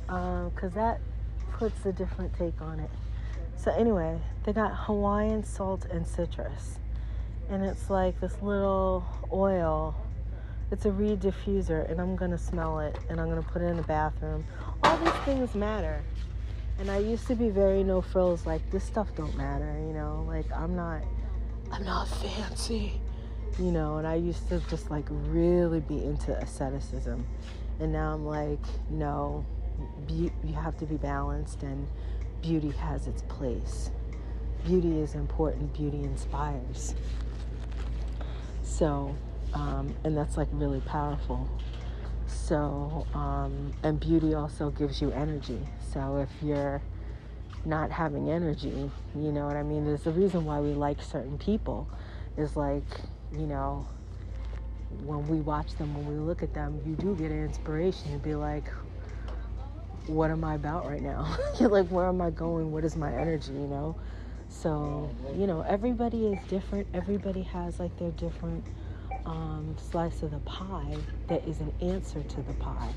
because 0.07 0.51
um, 0.63 0.71
that 0.75 0.99
puts 1.53 1.85
a 1.85 1.91
different 1.91 2.33
take 2.37 2.61
on 2.61 2.79
it. 2.79 2.89
So, 3.57 3.71
anyway, 3.71 4.19
they 4.43 4.53
got 4.53 4.71
Hawaiian 4.75 5.43
salt 5.43 5.85
and 5.85 6.05
citrus, 6.05 6.79
and 7.49 7.63
it's 7.63 7.89
like 7.89 8.19
this 8.19 8.41
little 8.41 9.05
oil 9.31 9.95
it's 10.69 10.85
a 10.85 10.91
reed 10.91 11.21
diffuser, 11.21 11.89
and 11.89 12.01
I'm 12.01 12.15
gonna 12.17 12.37
smell 12.37 12.79
it, 12.79 12.97
and 13.09 13.21
I'm 13.21 13.29
gonna 13.29 13.41
put 13.41 13.61
it 13.61 13.65
in 13.65 13.77
the 13.77 13.83
bathroom. 13.83 14.43
All 14.83 14.97
these 14.97 15.13
things 15.23 15.55
matter. 15.55 16.01
And 16.79 16.91
I 16.91 16.97
used 16.97 17.25
to 17.27 17.35
be 17.35 17.49
very 17.49 17.83
no 17.83 18.01
frills, 18.01 18.45
like 18.45 18.69
this 18.69 18.83
stuff 18.83 19.07
don't 19.15 19.35
matter, 19.37 19.73
you 19.79 19.93
know. 19.93 20.25
Like 20.27 20.45
I'm 20.51 20.75
not, 20.75 21.01
I'm 21.71 21.85
not 21.85 22.07
fancy, 22.09 22.99
you 23.57 23.71
know. 23.71 23.97
And 23.97 24.05
I 24.05 24.15
used 24.15 24.49
to 24.49 24.59
just 24.69 24.91
like 24.91 25.05
really 25.09 25.79
be 25.79 26.03
into 26.03 26.37
asceticism, 26.37 27.25
and 27.79 27.93
now 27.93 28.13
I'm 28.13 28.25
like, 28.25 28.59
no, 28.89 29.45
be- 30.07 30.31
you 30.43 30.53
have 30.53 30.77
to 30.77 30.85
be 30.85 30.95
balanced, 30.95 31.63
and 31.63 31.87
beauty 32.41 32.71
has 32.71 33.07
its 33.07 33.21
place. 33.23 33.91
Beauty 34.65 34.99
is 34.99 35.15
important. 35.15 35.73
Beauty 35.73 36.03
inspires. 36.03 36.95
So 38.63 39.15
um, 39.53 39.95
and 40.03 40.15
that's 40.15 40.37
like 40.37 40.47
really 40.51 40.81
powerful. 40.81 41.47
So, 42.27 43.07
um, 43.13 43.73
and 43.83 43.99
beauty 43.99 44.33
also 44.33 44.69
gives 44.69 45.01
you 45.01 45.11
energy. 45.11 45.59
So 45.93 46.17
if 46.17 46.29
you're 46.41 46.81
not 47.65 47.91
having 47.91 48.29
energy, 48.29 48.91
you 49.15 49.31
know 49.31 49.45
what 49.45 49.55
I 49.55 49.63
mean? 49.63 49.85
There's 49.85 50.05
a 50.07 50.11
reason 50.11 50.45
why 50.45 50.59
we 50.59 50.73
like 50.73 51.01
certain 51.01 51.37
people. 51.37 51.87
Is 52.37 52.55
like, 52.55 52.83
you 53.31 53.47
know, 53.47 53.87
when 55.03 55.27
we 55.27 55.39
watch 55.39 55.75
them, 55.75 55.95
when 55.95 56.07
we 56.07 56.15
look 56.15 56.43
at 56.43 56.53
them, 56.53 56.79
you 56.85 56.95
do 56.95 57.15
get 57.15 57.31
an 57.31 57.43
inspiration 57.43 58.11
to 58.11 58.17
be 58.19 58.35
like, 58.35 58.65
what 60.07 60.31
am 60.31 60.43
I 60.43 60.55
about 60.55 60.87
right 60.87 61.01
now? 61.01 61.37
Like, 61.59 61.87
where 61.87 62.05
am 62.05 62.21
I 62.21 62.29
going? 62.29 62.71
What 62.71 62.83
is 62.85 62.95
my 62.95 63.11
energy, 63.13 63.51
you 63.51 63.67
know? 63.67 63.95
So, 64.49 65.09
you 65.35 65.47
know, 65.47 65.61
everybody 65.61 66.27
is 66.27 66.39
different. 66.47 66.87
Everybody 66.93 67.43
has 67.43 67.79
like 67.79 67.97
their 67.99 68.11
different 68.11 68.63
um, 69.25 69.75
slice 69.77 70.23
of 70.23 70.31
the 70.31 70.39
pie 70.39 70.97
that 71.27 71.45
is 71.47 71.59
an 71.59 71.73
answer 71.81 72.23
to 72.23 72.41
the 72.43 72.53
pie. 72.53 72.93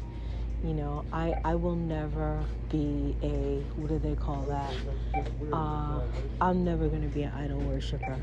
You 0.63 0.75
know, 0.75 1.05
I, 1.13 1.35
I 1.45 1.55
will 1.55 1.75
never 1.75 2.43
be 2.69 3.17
a, 3.23 3.63
what 3.77 3.89
do 3.89 3.99
they 3.99 4.15
call 4.15 4.43
that? 4.43 4.75
Uh, 5.53 6.03
I'm 6.41 6.65
never 6.65 6.87
going 6.89 7.03
to 7.03 7.09
be 7.09 7.23
an 7.23 7.33
idol 7.33 7.61
worshiper. 7.61 8.19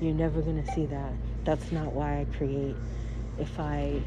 You're 0.00 0.14
never 0.14 0.40
going 0.40 0.62
to 0.62 0.72
see 0.72 0.86
that. 0.86 1.12
That's 1.44 1.72
not 1.72 1.92
why 1.92 2.20
I 2.20 2.26
create. 2.36 2.76
If 3.38 3.58
I, 3.58 4.00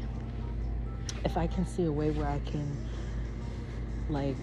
if 1.24 1.36
I 1.36 1.46
can 1.46 1.66
see 1.66 1.84
a 1.84 1.92
way 1.92 2.10
where 2.10 2.26
I 2.26 2.38
can, 2.50 2.74
like, 4.08 4.36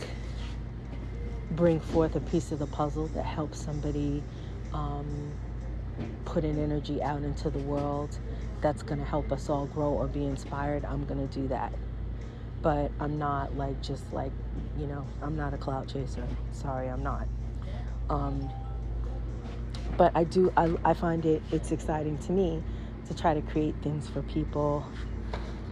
bring 1.51 1.79
forth 1.79 2.15
a 2.15 2.21
piece 2.21 2.51
of 2.51 2.59
the 2.59 2.67
puzzle 2.67 3.07
that 3.07 3.25
helps 3.25 3.61
somebody 3.61 4.23
um, 4.73 5.31
put 6.25 6.43
an 6.43 6.61
energy 6.61 7.01
out 7.01 7.23
into 7.23 7.49
the 7.49 7.59
world 7.59 8.17
that's 8.61 8.83
going 8.83 8.99
to 8.99 9.05
help 9.05 9.31
us 9.31 9.49
all 9.49 9.65
grow 9.67 9.89
or 9.89 10.07
be 10.07 10.25
inspired, 10.25 10.85
I'm 10.85 11.05
going 11.05 11.27
to 11.27 11.33
do 11.33 11.47
that. 11.47 11.73
But 12.61 12.91
I'm 12.99 13.17
not 13.17 13.55
like 13.55 13.81
just 13.81 14.11
like, 14.11 14.31
you 14.77 14.85
know, 14.85 15.05
I'm 15.21 15.35
not 15.37 15.53
a 15.53 15.57
cloud 15.57 15.87
chaser. 15.87 16.27
Sorry, 16.51 16.89
I'm 16.89 17.03
not. 17.03 17.27
Um, 18.09 18.49
but 19.97 20.11
I 20.15 20.23
do, 20.25 20.51
I, 20.57 20.75
I 20.83 20.93
find 20.93 21.25
it, 21.25 21.41
it's 21.51 21.71
exciting 21.71 22.17
to 22.19 22.31
me 22.31 22.61
to 23.07 23.13
try 23.13 23.33
to 23.33 23.41
create 23.41 23.75
things 23.81 24.07
for 24.07 24.21
people. 24.23 24.85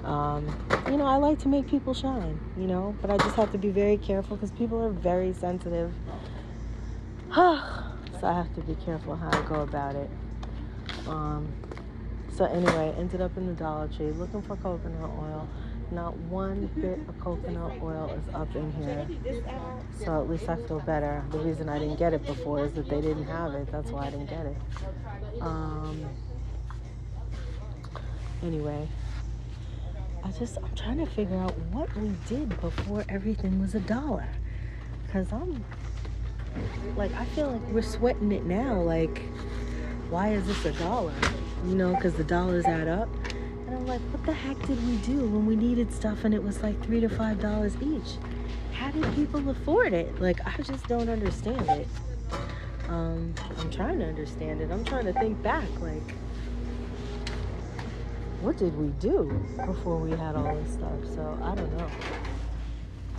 Um, 0.07 0.47
you 0.89 0.95
know, 0.95 1.05
I 1.05 1.17
like 1.17 1.37
to 1.39 1.49
make 1.49 1.67
people 1.67 1.93
shine, 1.93 2.39
you 2.57 2.65
know, 2.65 2.95
but 3.01 3.11
I 3.11 3.17
just 3.17 3.35
have 3.35 3.51
to 3.51 3.57
be 3.57 3.69
very 3.69 3.97
careful 3.97 4.37
because 4.37 4.51
people 4.51 4.81
are 4.81 4.89
very 4.89 5.33
sensitive. 5.33 5.93
so 7.35 8.23
I 8.23 8.33
have 8.33 8.55
to 8.55 8.61
be 8.61 8.75
careful 8.85 9.17
how 9.17 9.29
I 9.29 9.45
go 9.49 9.61
about 9.61 9.95
it. 9.95 10.09
Um, 11.07 11.51
so 12.33 12.45
anyway, 12.45 12.95
ended 12.97 13.19
up 13.19 13.35
in 13.35 13.47
the 13.47 13.53
Dollar 13.53 13.89
Tree 13.89 14.11
looking 14.11 14.41
for 14.41 14.55
coconut 14.55 15.09
oil. 15.19 15.45
Not 15.91 16.15
one 16.17 16.67
bit 16.75 16.99
of 17.09 17.19
coconut 17.19 17.73
oil 17.81 18.09
is 18.17 18.33
up 18.33 18.55
in 18.55 18.71
here. 18.73 19.07
So 20.05 20.21
at 20.21 20.29
least 20.29 20.47
I 20.47 20.55
feel 20.55 20.79
better. 20.79 21.23
The 21.31 21.39
reason 21.39 21.67
I 21.67 21.79
didn't 21.79 21.97
get 21.97 22.13
it 22.13 22.25
before 22.25 22.63
is 22.63 22.73
that 22.73 22.87
they 22.89 23.01
didn't 23.01 23.25
have 23.25 23.53
it. 23.55 23.69
That's 23.71 23.91
why 23.91 24.07
I 24.07 24.09
didn't 24.11 24.29
get 24.29 24.45
it. 24.45 24.57
Um, 25.41 26.05
anyway, 28.43 28.87
I 30.27 30.31
just 30.37 30.57
I'm 30.57 30.75
trying 30.75 30.97
to 30.97 31.05
figure 31.05 31.37
out 31.37 31.57
what 31.71 31.95
we 31.95 32.11
did 32.27 32.49
before 32.59 33.05
everything 33.07 33.61
was 33.61 33.75
a 33.75 33.79
dollar. 33.81 34.27
Cause 35.13 35.31
I'm 35.31 35.63
like 36.97 37.13
I 37.13 37.23
feel 37.25 37.51
like 37.51 37.61
we're 37.69 37.81
sweating 37.81 38.31
it 38.33 38.43
now. 38.43 38.81
Like 38.81 39.21
why 40.09 40.33
is 40.33 40.45
this 40.47 40.65
a 40.65 40.73
dollar? 40.73 41.13
You 41.65 41.75
know, 41.75 41.95
because 41.95 42.13
the 42.13 42.23
dollars 42.23 42.65
add 42.65 42.87
up. 42.87 43.09
And 43.67 43.75
I'm 43.75 43.87
like, 43.87 44.01
what 44.11 44.25
the 44.25 44.33
heck 44.33 44.59
did 44.65 44.85
we 44.87 44.97
do 44.97 45.19
when 45.19 45.45
we 45.45 45.55
needed 45.55 45.93
stuff 45.93 46.25
and 46.25 46.33
it 46.33 46.43
was 46.43 46.61
like 46.61 46.81
three 46.83 46.99
to 46.99 47.09
five 47.09 47.39
dollars 47.41 47.75
each? 47.81 48.17
How 48.73 48.91
did 48.91 49.15
people 49.15 49.49
afford 49.49 49.93
it? 49.93 50.21
Like, 50.21 50.39
I 50.45 50.61
just 50.61 50.87
don't 50.87 51.09
understand 51.09 51.67
it. 51.67 51.87
Um, 52.87 53.33
I'm 53.57 53.71
trying 53.71 53.99
to 53.99 54.05
understand 54.05 54.61
it. 54.61 54.71
I'm 54.71 54.85
trying 54.85 55.05
to 55.05 55.13
think 55.13 55.41
back, 55.41 55.67
like, 55.81 56.13
what 58.41 58.57
did 58.57 58.77
we 58.77 58.89
do 58.99 59.45
before 59.65 59.97
we 59.97 60.11
had 60.11 60.35
all 60.35 60.55
this 60.55 60.73
stuff? 60.73 61.15
So 61.15 61.37
I 61.41 61.55
don't 61.55 61.77
know. 61.77 61.89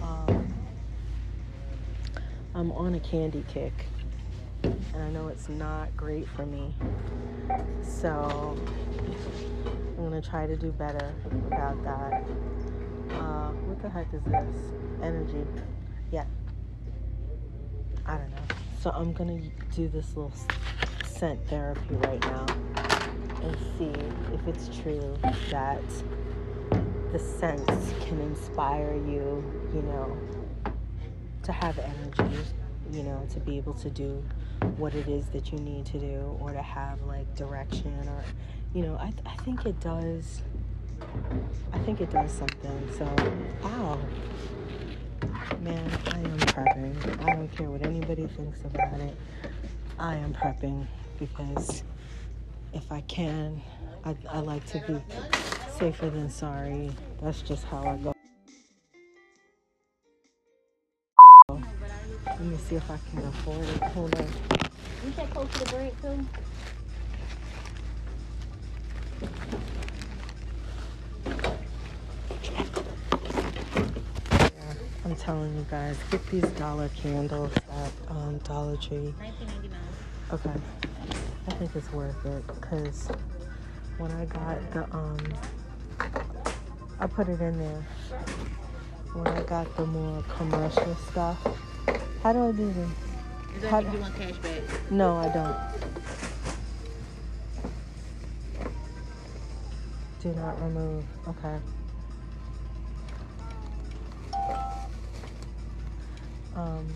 Um, 0.02 0.54
I'm 2.54 2.72
on 2.72 2.94
a 2.94 3.00
candy 3.00 3.44
kick, 3.48 3.72
and 4.62 5.02
I 5.02 5.10
know 5.10 5.28
it's 5.28 5.48
not 5.48 5.94
great 5.96 6.28
for 6.28 6.46
me. 6.46 6.74
So 7.82 8.56
I'm 9.96 10.04
gonna 10.04 10.22
try 10.22 10.46
to 10.46 10.56
do 10.56 10.70
better 10.70 11.12
about 11.26 11.82
that. 11.82 12.24
Uh, 13.10 13.48
what 13.66 13.82
the 13.82 13.88
heck 13.88 14.12
is 14.14 14.22
this? 14.22 14.56
Energy. 15.02 15.44
Yeah. 16.12 16.24
I 18.06 18.18
don't 18.18 18.30
know. 18.30 18.36
So 18.80 18.90
I'm 18.90 19.12
gonna 19.12 19.40
do 19.74 19.88
this 19.88 20.16
little 20.16 20.32
scent 21.04 21.44
therapy 21.48 21.94
right 21.96 22.20
now 22.20 22.46
and 23.42 23.56
see 23.78 23.92
if 24.34 24.46
it's 24.46 24.68
true 24.82 25.16
that 25.50 25.82
the 27.12 27.18
scents 27.18 27.92
can 28.00 28.20
inspire 28.20 28.94
you, 28.94 29.42
you 29.74 29.82
know, 29.82 30.16
to 31.42 31.52
have 31.52 31.78
energy, 31.78 32.38
you 32.92 33.02
know, 33.02 33.26
to 33.30 33.40
be 33.40 33.56
able 33.56 33.74
to 33.74 33.88
do 33.88 34.22
what 34.76 34.94
it 34.94 35.08
is 35.08 35.26
that 35.28 35.52
you 35.52 35.58
need 35.58 35.86
to 35.86 35.98
do 35.98 36.36
or 36.40 36.52
to 36.52 36.62
have 36.62 37.00
like 37.02 37.34
direction 37.34 38.06
or, 38.08 38.22
you 38.74 38.82
know, 38.82 38.96
I, 38.96 39.12
I 39.24 39.36
think 39.36 39.64
it 39.64 39.78
does. 39.80 40.42
I 41.72 41.78
think 41.78 42.00
it 42.00 42.10
does 42.10 42.30
something. 42.30 42.90
So, 42.98 43.04
ow. 43.64 43.98
Man, 45.60 45.90
I 46.08 46.18
am 46.18 46.38
prepping. 46.38 47.26
I 47.26 47.34
don't 47.34 47.48
care 47.56 47.70
what 47.70 47.84
anybody 47.86 48.26
thinks 48.26 48.60
about 48.64 49.00
it. 49.00 49.16
I 49.98 50.16
am 50.16 50.34
prepping 50.34 50.86
because 51.18 51.82
if 52.78 52.92
I 52.92 53.00
can, 53.02 53.60
I, 54.04 54.16
I 54.30 54.38
like 54.38 54.64
to 54.66 54.78
be 54.86 55.02
safer 55.76 56.08
than 56.08 56.30
sorry. 56.30 56.90
That's 57.20 57.42
just 57.42 57.64
how 57.64 57.84
I 57.84 57.96
go. 57.96 58.12
Let 61.50 62.40
me 62.40 62.56
see 62.56 62.76
if 62.76 62.88
I 62.88 62.98
can 63.10 63.26
afford 63.26 63.64
it. 63.64 63.82
Hold 63.82 64.14
on. 64.14 64.28
You 65.04 65.12
said 65.16 65.28
close 65.30 65.50
to 65.54 65.58
the 65.58 65.66
break 65.72 66.00
too? 66.00 66.26
I'm 75.04 75.16
telling 75.16 75.56
you 75.56 75.66
guys, 75.68 75.96
get 76.10 76.24
these 76.28 76.48
dollar 76.50 76.88
candles 76.90 77.52
at 77.56 77.92
um, 78.08 78.38
Dollar 78.38 78.76
Tree. 78.76 79.12
19.99. 80.28 80.34
Okay. 80.34 80.60
I 81.46 81.50
think 81.52 81.74
it's 81.74 81.92
worth 81.92 82.26
it 82.26 82.46
because 82.46 83.08
when 83.96 84.10
I 84.12 84.24
got 84.26 84.72
the 84.72 84.84
um 84.94 85.18
I 87.00 87.06
put 87.06 87.28
it 87.28 87.40
in 87.40 87.58
there. 87.58 87.86
When 89.14 89.26
I 89.28 89.42
got 89.42 89.74
the 89.76 89.86
more 89.86 90.22
commercial 90.36 90.94
stuff. 91.10 91.38
How 92.22 92.32
do 92.32 92.48
I 92.48 92.52
do 92.52 92.72
this? 92.72 92.90
Is 93.56 93.62
that 93.62 93.70
How 93.70 93.80
you 93.80 93.98
want 94.00 94.16
cash 94.16 94.36
back? 94.38 94.90
No, 94.90 95.16
I 95.16 95.28
don't. 95.28 95.56
Do 100.20 100.32
not 100.34 100.60
remove. 100.62 101.04
Okay. 101.28 101.56
Um, 106.56 106.86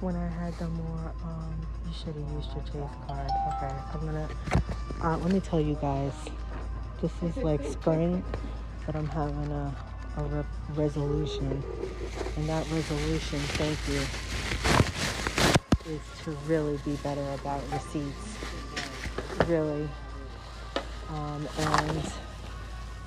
when 0.00 0.14
I 0.16 0.28
had 0.28 0.56
the 0.58 0.68
more, 0.68 1.12
um, 1.24 1.54
you 1.86 1.92
should 1.92 2.14
have 2.14 2.32
used 2.34 2.50
your 2.54 2.64
chase 2.64 2.96
card. 3.06 3.30
Okay, 3.48 3.74
I'm 3.94 4.00
gonna. 4.06 4.28
Uh, 5.02 5.16
let 5.18 5.32
me 5.32 5.40
tell 5.40 5.60
you 5.60 5.74
guys, 5.80 6.12
this 7.00 7.12
is 7.22 7.36
like 7.38 7.64
spring, 7.64 8.22
but 8.84 8.94
I'm 8.94 9.08
having 9.08 9.50
a 9.50 9.74
a 10.18 10.22
re- 10.22 10.44
resolution, 10.74 11.62
and 12.36 12.48
that 12.48 12.66
resolution, 12.70 13.38
thank 13.40 13.78
you, 13.88 14.00
is 15.94 16.00
to 16.24 16.30
really 16.46 16.78
be 16.84 16.96
better 16.96 17.26
about 17.34 17.62
receipts. 17.72 18.38
Really. 19.46 19.88
Um, 21.10 21.48
and 21.58 22.12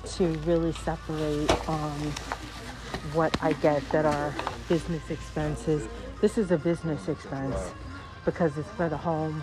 to 0.06 0.26
really 0.46 0.72
separate 0.72 1.50
um, 1.68 2.12
what 3.12 3.36
I 3.42 3.52
get 3.54 3.86
that 3.90 4.06
are 4.06 4.34
business 4.68 5.10
expenses. 5.10 5.86
This 6.20 6.36
is 6.36 6.50
a 6.50 6.58
business 6.58 7.08
expense 7.08 7.56
because 8.26 8.58
it's 8.58 8.68
for 8.72 8.90
the 8.90 8.96
home, 8.98 9.42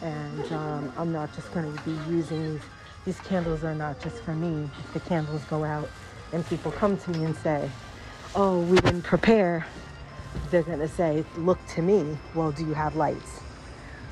and 0.00 0.52
um, 0.52 0.92
I'm 0.96 1.12
not 1.12 1.32
just 1.32 1.54
going 1.54 1.72
to 1.72 1.82
be 1.84 1.96
using 2.10 2.54
these. 2.54 2.62
These 3.04 3.20
candles 3.20 3.62
are 3.62 3.74
not 3.74 4.00
just 4.00 4.20
for 4.24 4.34
me. 4.34 4.68
If 4.80 4.94
the 4.94 5.00
candles 5.00 5.44
go 5.44 5.62
out 5.62 5.88
and 6.32 6.44
people 6.48 6.72
come 6.72 6.96
to 6.96 7.10
me 7.10 7.24
and 7.24 7.36
say, 7.36 7.70
"Oh, 8.34 8.62
we 8.62 8.78
didn't 8.78 9.02
prepare," 9.02 9.64
they're 10.50 10.64
going 10.64 10.80
to 10.80 10.88
say, 10.88 11.24
"Look 11.36 11.64
to 11.74 11.82
me. 11.82 12.18
Well, 12.34 12.50
do 12.50 12.66
you 12.66 12.74
have 12.74 12.96
lights?" 12.96 13.38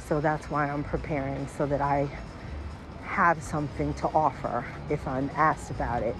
So 0.06 0.20
that's 0.20 0.48
why 0.48 0.70
I'm 0.70 0.84
preparing 0.84 1.48
so 1.48 1.66
that 1.66 1.80
I 1.80 2.08
have 3.02 3.42
something 3.42 3.94
to 3.94 4.06
offer 4.08 4.64
if 4.90 5.08
I'm 5.08 5.28
asked 5.34 5.72
about 5.72 6.04
it. 6.04 6.14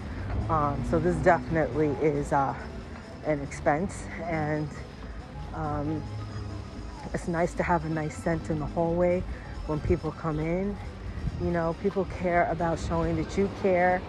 Um, 0.49 0.83
so 0.91 0.99
this 0.99 1.15
definitely 1.19 1.91
is 2.03 2.33
uh, 2.33 2.57
an 3.25 3.41
expense, 3.41 4.03
and 4.25 4.69
um, 5.55 6.03
it's 7.13 7.29
nice 7.29 7.55
to 7.55 7.63
have 7.63 7.85
a 7.85 7.89
nice 7.89 8.17
scent 8.17 8.51
in 8.51 8.59
the 8.59 8.67
hallway 8.67 9.23
when 9.67 9.81
people 9.81 10.13
come 10.13 10.39
in. 10.39 10.77
You 11.43 11.51
know, 11.51 11.75
people 11.83 12.07
care 12.19 12.47
about 12.51 12.79
showing 12.79 13.17
that 13.17 13.37
you 13.37 13.51
care 13.63 14.01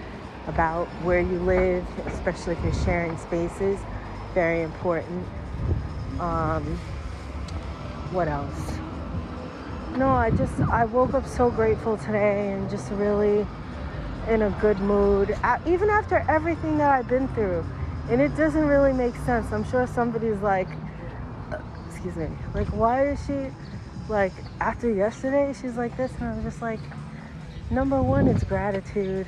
about 0.48 0.88
where 1.04 1.20
you 1.20 1.40
live, 1.40 1.86
especially 2.08 2.54
if 2.54 2.64
you're 2.64 2.84
sharing 2.86 3.18
spaces. 3.18 3.80
Very 4.34 4.62
important. 4.62 5.26
Um, 6.20 6.64
what 8.12 8.28
else? 8.28 8.78
No, 9.98 10.10
I 10.10 10.32
just 10.32 10.60
I 10.62 10.86
woke 10.86 11.14
up 11.14 11.28
so 11.28 11.50
grateful 11.50 11.98
today 11.98 12.54
and 12.54 12.70
just 12.70 12.90
really 12.92 13.46
in 14.30 14.44
a 14.44 14.50
good 14.62 14.80
mood. 14.80 15.36
Even 15.66 15.90
after 15.90 16.26
everything 16.30 16.78
that 16.78 16.92
I've 16.92 17.08
been 17.08 17.28
through, 17.30 17.66
and 18.10 18.22
it 18.22 18.36
doesn't 18.36 18.66
really 18.66 18.94
make 18.94 19.16
sense. 19.18 19.52
I'm 19.52 19.64
sure 19.64 19.88
somebody's 19.88 20.40
like, 20.40 20.68
excuse 22.04 22.16
me, 22.16 22.36
like 22.56 22.68
why 22.70 23.10
is 23.10 23.24
she 23.28 23.46
like 24.10 24.34
after 24.60 24.92
yesterday 24.92 25.54
she's 25.54 25.78
like 25.78 25.96
this, 25.98 26.12
and 26.20 26.30
I'm 26.30 26.44
just 26.44 26.60
like, 26.60 26.80
number 27.70 28.02
one, 28.02 28.28
it's 28.28 28.44
gratitude, 28.44 29.28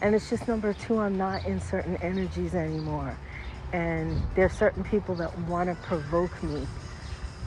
and 0.00 0.14
it's 0.14 0.30
just 0.30 0.48
number 0.48 0.72
two, 0.72 0.98
I'm 0.98 1.18
not 1.18 1.44
in 1.44 1.60
certain 1.60 1.96
energies 1.98 2.54
anymore, 2.54 3.14
and 3.74 4.22
there's 4.34 4.54
certain 4.54 4.84
people 4.84 5.14
that 5.16 5.38
want 5.40 5.68
to 5.68 5.74
provoke 5.86 6.42
me 6.42 6.66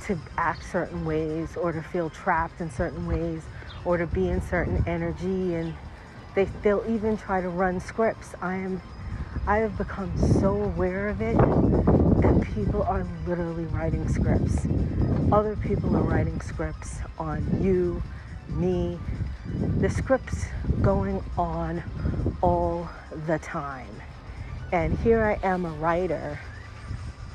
to 0.05 0.15
act 0.37 0.63
certain 0.71 1.03
ways 1.03 1.57
or 1.57 1.71
to 1.71 1.81
feel 1.81 2.11
trapped 2.11 2.61
in 2.61 2.69
certain 2.69 3.07
ways 3.07 3.41
or 3.83 3.97
to 3.97 4.05
be 4.05 4.29
in 4.29 4.41
certain 4.41 4.83
energy. 4.87 5.55
And 5.55 5.73
they 6.35 6.45
they'll 6.61 6.85
even 6.87 7.17
try 7.17 7.41
to 7.41 7.49
run 7.49 7.79
scripts. 7.79 8.35
I 8.41 8.57
am 8.57 8.81
i 9.47 9.57
have 9.57 9.77
become 9.77 10.11
so 10.39 10.49
aware 10.63 11.09
of 11.09 11.21
it 11.21 11.37
that 11.37 12.41
people 12.53 12.83
are 12.83 13.05
literally 13.27 13.65
writing 13.65 14.07
scripts 14.07 14.67
other 15.31 15.55
people 15.55 15.95
are 15.95 16.03
writing 16.03 16.39
scripts 16.41 16.99
on 17.17 17.63
you 17.63 18.01
me 18.49 18.97
the 19.79 19.89
scripts 19.89 20.45
going 20.81 21.23
on 21.37 21.83
all 22.41 22.89
the 23.27 23.39
time 23.39 24.01
and 24.71 24.97
here 24.99 25.23
i 25.23 25.47
am 25.47 25.65
a 25.65 25.71
writer 25.73 26.39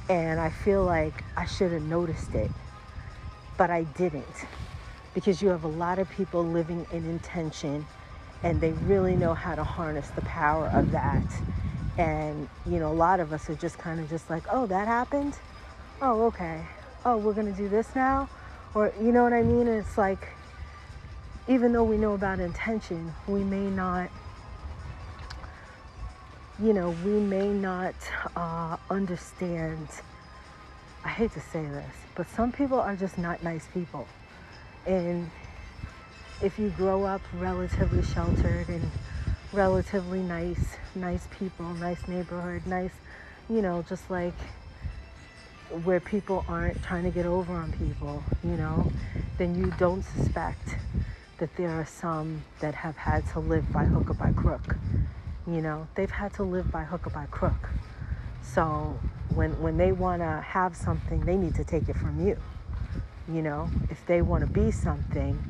and 0.08 0.38
I 0.38 0.50
feel 0.50 0.84
like 0.84 1.24
I 1.36 1.46
should 1.46 1.72
have 1.72 1.82
noticed 1.82 2.34
it, 2.34 2.50
but 3.56 3.70
I 3.70 3.84
didn't. 3.84 4.46
Because 5.14 5.40
you 5.40 5.48
have 5.48 5.64
a 5.64 5.68
lot 5.68 5.98
of 5.98 6.08
people 6.10 6.44
living 6.44 6.86
in 6.92 7.08
intention 7.08 7.86
and 8.42 8.60
they 8.60 8.72
really 8.72 9.16
know 9.16 9.32
how 9.32 9.54
to 9.54 9.64
harness 9.64 10.08
the 10.10 10.20
power 10.22 10.66
of 10.68 10.90
that. 10.90 11.24
And, 11.96 12.48
you 12.66 12.78
know, 12.78 12.90
a 12.90 12.94
lot 12.94 13.20
of 13.20 13.32
us 13.32 13.48
are 13.48 13.54
just 13.54 13.78
kind 13.78 14.00
of 14.00 14.08
just 14.10 14.28
like, 14.28 14.44
oh, 14.50 14.66
that 14.66 14.88
happened? 14.88 15.38
Oh, 16.02 16.26
okay. 16.26 16.66
Oh, 17.04 17.16
we're 17.18 17.34
going 17.34 17.52
to 17.52 17.56
do 17.56 17.68
this 17.68 17.94
now? 17.94 18.28
Or, 18.74 18.92
you 19.00 19.12
know 19.12 19.22
what 19.22 19.32
I 19.32 19.42
mean? 19.42 19.68
It's 19.68 19.96
like, 19.96 20.28
even 21.46 21.72
though 21.72 21.84
we 21.84 21.96
know 21.96 22.14
about 22.14 22.40
intention, 22.40 23.14
we 23.28 23.44
may 23.44 23.70
not 23.70 24.10
you 26.62 26.72
know, 26.72 26.94
we 27.04 27.12
may 27.12 27.48
not 27.48 27.94
uh, 28.36 28.76
understand. 28.88 29.88
I 31.04 31.08
hate 31.08 31.32
to 31.32 31.40
say 31.40 31.62
this, 31.62 31.94
but 32.14 32.28
some 32.28 32.52
people 32.52 32.78
are 32.78 32.94
just 32.94 33.18
not 33.18 33.42
nice 33.42 33.66
people. 33.74 34.06
And 34.86 35.30
if 36.42 36.58
you 36.58 36.68
grow 36.70 37.04
up 37.04 37.20
relatively 37.34 38.02
sheltered 38.02 38.68
and 38.68 38.90
relatively 39.54 40.20
nice, 40.20 40.76
nice 40.94 41.28
people, 41.30 41.72
nice 41.74 42.08
neighborhood, 42.08 42.66
nice, 42.66 42.94
you 43.48 43.62
know, 43.62 43.84
just 43.88 44.10
like 44.10 44.34
where 45.70 46.00
people 46.00 46.44
aren't 46.48 46.82
trying 46.82 47.04
to 47.04 47.10
get 47.10 47.24
over 47.24 47.54
on 47.54 47.70
people, 47.72 48.24
you 48.42 48.56
know, 48.56 48.92
then 49.38 49.54
you 49.54 49.72
don't 49.78 50.04
suspect 50.04 50.76
that 51.38 51.54
there 51.56 51.70
are 51.80 51.86
some 51.86 52.44
that 52.60 52.74
have 52.74 52.96
had 52.96 53.24
to 53.26 53.40
live 53.40 53.70
by 53.72 53.84
hook 53.84 54.10
or 54.10 54.14
by 54.14 54.30
crook. 54.32 54.76
You 55.46 55.60
know, 55.60 55.88
they've 55.94 56.10
had 56.10 56.32
to 56.34 56.42
live 56.42 56.70
by 56.72 56.84
hook 56.84 57.06
or 57.06 57.10
by 57.10 57.26
crook. 57.26 57.70
So 58.42 59.00
when 59.34 59.60
when 59.60 59.76
they 59.76 59.92
want 59.92 60.22
to 60.22 60.42
have 60.46 60.76
something, 60.76 61.24
they 61.24 61.36
need 61.36 61.54
to 61.54 61.64
take 61.64 61.88
it 61.88 61.96
from 61.96 62.26
you. 62.26 62.36
You 63.32 63.42
know, 63.42 63.70
if 63.90 64.04
they 64.06 64.22
want 64.22 64.42
to 64.42 64.46
be 64.46 64.70
something, 64.70 65.44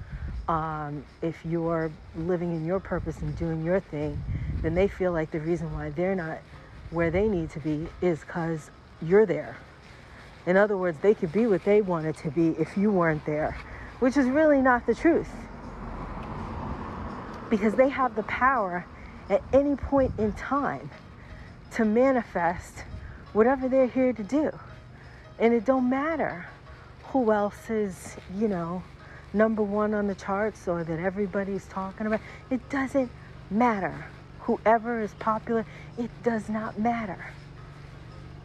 um, 0.49 1.05
if 1.23 1.37
you're 1.45 1.91
living 2.17 2.55
in 2.55 2.67
your 2.67 2.81
purpose 2.81 3.19
and 3.21 3.37
doing 3.37 3.65
your 3.65 3.81
thing, 3.81 4.23
then 4.63 4.75
they 4.75 4.89
feel 4.89 5.13
like 5.13 5.31
the 5.31 5.41
reason 5.41 5.73
why 5.73 5.91
they're 5.91 6.15
not 6.15 6.39
where 6.91 7.11
they 7.11 7.29
need 7.29 7.51
to 7.51 7.61
be 7.61 7.87
is 8.01 8.21
because 8.21 8.71
you're 9.03 9.27
there. 9.27 9.57
In 10.47 10.57
other 10.57 10.77
words, 10.77 10.99
they 11.01 11.15
could 11.15 11.33
be 11.33 11.47
what 11.47 11.65
they 11.65 11.81
wanted 11.81 12.17
to 12.19 12.31
be 12.31 12.49
if 12.59 12.77
you 12.77 12.91
weren't 12.91 13.25
there, 13.25 13.57
which 14.01 14.17
is 14.17 14.27
really 14.27 14.61
not 14.61 14.87
the 14.87 14.95
truth. 14.95 15.31
Because 17.49 17.75
they 17.75 17.89
have 17.89 18.15
the 18.15 18.23
power 18.25 18.85
at 19.31 19.43
any 19.53 19.77
point 19.77 20.13
in 20.19 20.33
time 20.35 20.91
to 21.73 21.85
manifest 21.85 22.85
whatever 23.33 23.69
they're 23.69 23.87
here 23.87 24.13
to 24.13 24.23
do. 24.23 24.51
And 25.39 25.55
it 25.55 25.65
don't 25.65 25.89
matter 25.89 26.47
who 27.05 27.33
else 27.33 27.71
is, 27.71 28.17
you 28.37 28.49
know, 28.49 28.83
number 29.35 29.63
one 29.63 29.93
on 29.93 30.07
the 30.07 30.15
charts 30.15 30.69
or 30.69 30.85
that 30.85 31.01
everybody's 31.01 31.67
talking 31.67 32.07
about. 32.07 32.21
It 32.51 32.67
doesn't 32.71 33.11
matter. 33.51 34.07
Whoever 34.41 35.01
is 35.01 35.13
popular, 35.15 35.67
it 35.99 36.11
does 36.23 36.49
not 36.49 36.79
matter. 36.79 37.33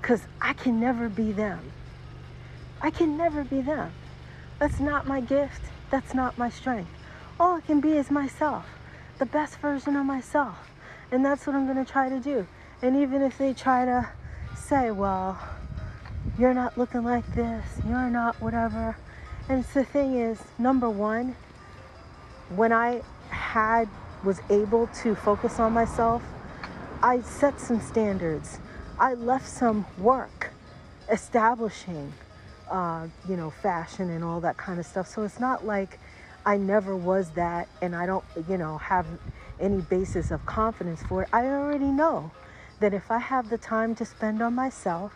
Because 0.02 0.22
I 0.42 0.54
can 0.54 0.80
never 0.80 1.10
be 1.10 1.32
them. 1.32 1.60
I 2.82 2.90
can 2.90 3.18
never 3.18 3.44
be 3.44 3.62
them. 3.62 3.92
That's 4.58 4.80
not 4.80 5.08
my 5.08 5.22
gift. 5.22 5.62
That's 5.92 6.14
not 6.14 6.38
my 6.38 6.50
strength. 6.50 6.90
All 7.40 7.58
I 7.58 7.62
can 7.62 7.80
be 7.80 7.94
is 7.94 8.12
myself, 8.12 8.66
the 9.18 9.26
best 9.26 9.58
version 9.60 9.96
of 9.96 10.06
myself. 10.06 10.58
And 11.12 11.24
that's 11.24 11.48
what 11.48 11.56
I'm 11.56 11.66
going 11.66 11.84
to 11.84 11.90
try 11.90 12.10
to 12.10 12.20
do. 12.20 12.48
And 12.82 12.96
even 12.98 13.22
if 13.22 13.38
they 13.38 13.54
try 13.54 13.86
to 13.86 14.10
say, 14.56 14.92
well, 14.92 15.40
you're 16.38 16.54
not 16.54 16.78
looking 16.78 17.04
like 17.04 17.26
this, 17.34 17.66
you're 17.88 18.10
not 18.10 18.40
whatever. 18.42 18.96
And 19.50 19.64
the 19.74 19.84
thing 19.84 20.14
is, 20.14 20.40
number 20.60 20.88
one, 20.88 21.36
when 22.56 22.72
I 22.72 23.02
had 23.30 23.90
was 24.24 24.42
able 24.52 24.86
to 25.02 25.16
focus 25.16 25.60
on 25.60 25.74
myself, 25.74 26.22
I 27.02 27.22
set 27.22 27.60
some 27.60 27.82
standards. 27.82 28.60
I 29.00 29.16
left 29.16 29.48
some 29.48 29.88
work 29.98 30.52
establishing, 31.10 32.14
uh, 32.70 33.08
you 33.28 33.38
know, 33.38 33.50
fashion 33.50 34.12
and 34.12 34.24
all 34.24 34.40
that 34.42 34.56
kind 34.58 34.80
of 34.80 34.86
stuff. 34.86 35.08
So 35.08 35.24
it's 35.24 35.40
not 35.40 35.66
like 35.66 36.00
I 36.46 36.58
never 36.58 36.96
was 36.96 37.32
that 37.32 37.68
and 37.82 37.96
I 37.96 38.06
don't, 38.06 38.26
you 38.48 38.60
know, 38.60 38.78
have 38.78 39.08
any 39.60 39.82
basis 39.82 40.30
of 40.30 40.46
confidence 40.46 41.02
for 41.02 41.24
it. 41.24 41.30
I 41.34 41.48
already 41.48 41.88
know 41.88 42.30
that 42.82 42.94
if 42.94 43.10
I 43.10 43.18
have 43.18 43.50
the 43.50 43.58
time 43.58 43.96
to 43.96 44.06
spend 44.06 44.44
on 44.44 44.54
myself, 44.54 45.12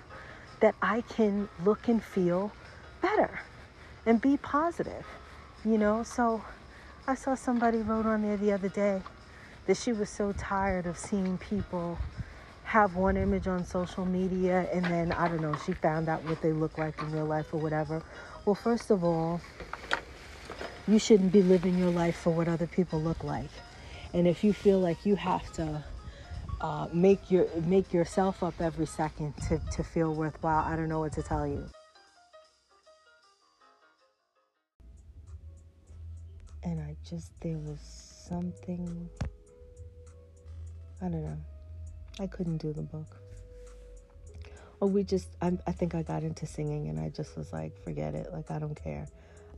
that 0.59 0.73
I 0.81 1.01
can 1.01 1.49
look 1.63 1.87
and 1.87 2.01
feel 2.01 2.51
better 2.99 3.41
and 4.05 4.21
be 4.21 4.37
positive, 4.37 5.05
you 5.63 5.77
know? 5.77 6.03
So 6.03 6.41
I 7.07 7.15
saw 7.15 7.35
somebody 7.35 7.79
wrote 7.79 8.05
on 8.05 8.21
there 8.21 8.37
the 8.37 8.51
other 8.51 8.69
day 8.69 9.01
that 9.65 9.77
she 9.77 9.93
was 9.93 10.09
so 10.09 10.33
tired 10.33 10.85
of 10.85 10.97
seeing 10.97 11.37
people 11.37 11.97
have 12.63 12.95
one 12.95 13.17
image 13.17 13.47
on 13.47 13.65
social 13.65 14.05
media 14.05 14.67
and 14.73 14.83
then 14.85 15.11
I 15.11 15.27
don't 15.27 15.41
know, 15.41 15.55
she 15.65 15.73
found 15.73 16.09
out 16.09 16.23
what 16.23 16.41
they 16.41 16.51
look 16.51 16.77
like 16.77 16.99
in 17.01 17.11
real 17.11 17.25
life 17.25 17.53
or 17.53 17.59
whatever. 17.59 18.01
Well, 18.45 18.55
first 18.55 18.89
of 18.89 19.03
all, 19.03 19.41
you 20.87 20.99
shouldn't 20.99 21.31
be 21.31 21.41
living 21.41 21.77
your 21.77 21.91
life 21.91 22.15
for 22.17 22.31
what 22.31 22.47
other 22.47 22.67
people 22.67 23.01
look 23.01 23.23
like. 23.23 23.49
And 24.13 24.27
if 24.27 24.43
you 24.43 24.53
feel 24.53 24.79
like 24.79 25.05
you 25.05 25.15
have 25.15 25.51
to 25.53 25.83
uh, 26.61 26.87
make 26.93 27.31
your 27.31 27.47
make 27.65 27.93
yourself 27.93 28.43
up 28.43 28.55
every 28.59 28.85
second 28.85 29.33
to, 29.49 29.59
to 29.71 29.83
feel 29.83 30.13
worthwhile, 30.13 30.63
I 30.63 30.75
don't 30.75 30.89
know 30.89 30.99
what 30.99 31.13
to 31.13 31.23
tell 31.23 31.47
you. 31.47 31.67
Just 37.09 37.31
there 37.41 37.57
was 37.57 37.79
something 38.27 39.09
I 41.01 41.09
don't 41.09 41.23
know. 41.23 41.37
I 42.19 42.27
couldn't 42.27 42.57
do 42.57 42.71
the 42.71 42.81
book. 42.81 43.17
Or 44.79 44.87
we 44.87 45.03
just 45.03 45.27
I, 45.41 45.57
I 45.67 45.73
think 45.73 45.95
I 45.95 46.01
got 46.01 46.23
into 46.23 46.45
singing 46.45 46.87
and 46.87 46.99
I 46.99 47.09
just 47.09 47.35
was 47.37 47.51
like, 47.51 47.77
forget 47.83 48.15
it. 48.15 48.31
Like 48.31 48.49
I 48.51 48.59
don't 48.59 48.75
care. 48.81 49.07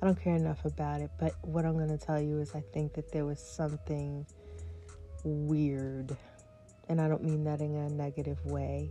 I 0.02 0.06
don't 0.06 0.20
care 0.20 0.36
enough 0.36 0.66
about 0.66 1.02
it. 1.02 1.12
But 1.20 1.36
what 1.44 1.66
I'm 1.66 1.78
gonna 1.78 1.98
tell 1.98 2.20
you 2.20 2.40
is 2.40 2.56
I 2.56 2.62
think 2.74 2.94
that 2.94 3.12
there 3.12 3.26
was 3.26 3.40
something 3.40 4.26
weird 5.24 6.16
and 6.90 7.00
I 7.00 7.08
don't 7.08 7.24
mean 7.24 7.44
that 7.44 7.62
in 7.62 7.76
a 7.76 7.90
negative 7.90 8.44
way. 8.46 8.90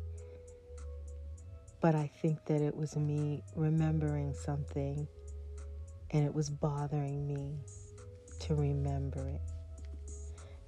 But 1.80 1.94
I 1.94 2.10
think 2.22 2.44
that 2.46 2.62
it 2.62 2.74
was 2.76 2.96
me 2.96 3.42
remembering 3.56 4.32
something 4.32 5.08
and 6.12 6.24
it 6.24 6.32
was 6.32 6.48
bothering 6.50 7.26
me 7.26 7.58
to 8.44 8.54
remember 8.54 9.28
it. 9.28 9.40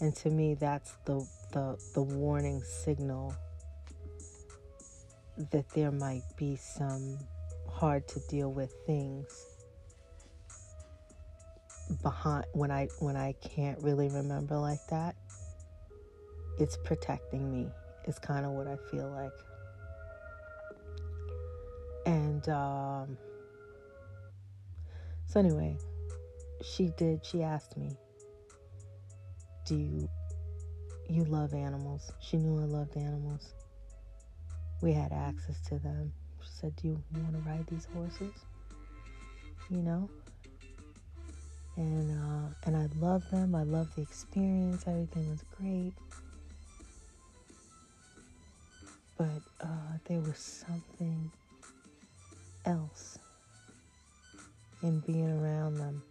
And 0.01 0.15
to 0.17 0.31
me, 0.31 0.55
that's 0.55 0.93
the, 1.05 1.27
the, 1.53 1.79
the 1.95 2.03
warning 2.03 2.63
signal 2.63 3.35
that 5.51 5.69
there 5.71 5.91
might 5.91 6.23
be 6.37 6.57
some 6.57 7.19
hard 7.71 8.09
to 8.09 8.21
deal 8.29 8.53
with 8.53 8.73
things 8.87 9.27
behind 12.03 12.45
when 12.53 12.71
I 12.71 12.89
when 12.99 13.17
I 13.17 13.33
can't 13.35 13.81
really 13.81 14.09
remember 14.09 14.57
like 14.57 14.81
that 14.91 15.15
it's 16.59 16.77
protecting 16.77 17.51
me 17.51 17.69
is 18.07 18.19
kind 18.19 18.47
of 18.47 18.53
what 18.53 18.67
I 18.67 18.77
feel 18.91 19.09
like. 19.11 19.33
And 22.07 22.49
um, 22.49 23.19
so 25.27 25.41
anyway, 25.41 25.77
she 26.63 26.93
did. 26.97 27.25
She 27.25 27.43
asked 27.43 27.77
me, 27.77 27.97
"Do 29.65 29.77
you 29.77 30.09
you 31.09 31.25
love 31.25 31.55
animals?" 31.55 32.13
She 32.21 32.37
knew 32.37 32.61
I 32.61 32.65
loved 32.65 32.97
animals. 32.97 33.53
We 34.83 34.93
had 34.93 35.13
access 35.13 35.61
to 35.69 35.79
them. 35.79 36.13
She 36.43 36.49
said, 36.61 36.77
"Do 36.77 36.89
you 36.89 37.03
want 37.15 37.33
to 37.33 37.51
ride 37.51 37.67
these 37.69 37.87
horses?" 37.93 38.35
You 39.71 39.83
know. 39.83 40.09
And 41.77 42.11
uh, 42.11 42.49
and 42.65 42.77
I 42.77 42.89
love 42.99 43.29
them. 43.31 43.55
I 43.55 43.63
love 43.63 43.95
the 43.95 44.03
experience. 44.03 44.85
Everything 44.87 45.29
was 45.31 45.45
great. 45.59 45.93
But 49.19 49.43
uh, 49.61 49.99
there 50.07 50.21
was 50.21 50.39
something 50.39 51.31
else 52.65 53.19
in 54.83 55.01
being 55.01 55.31
around 55.31 55.79
them. 55.79 56.03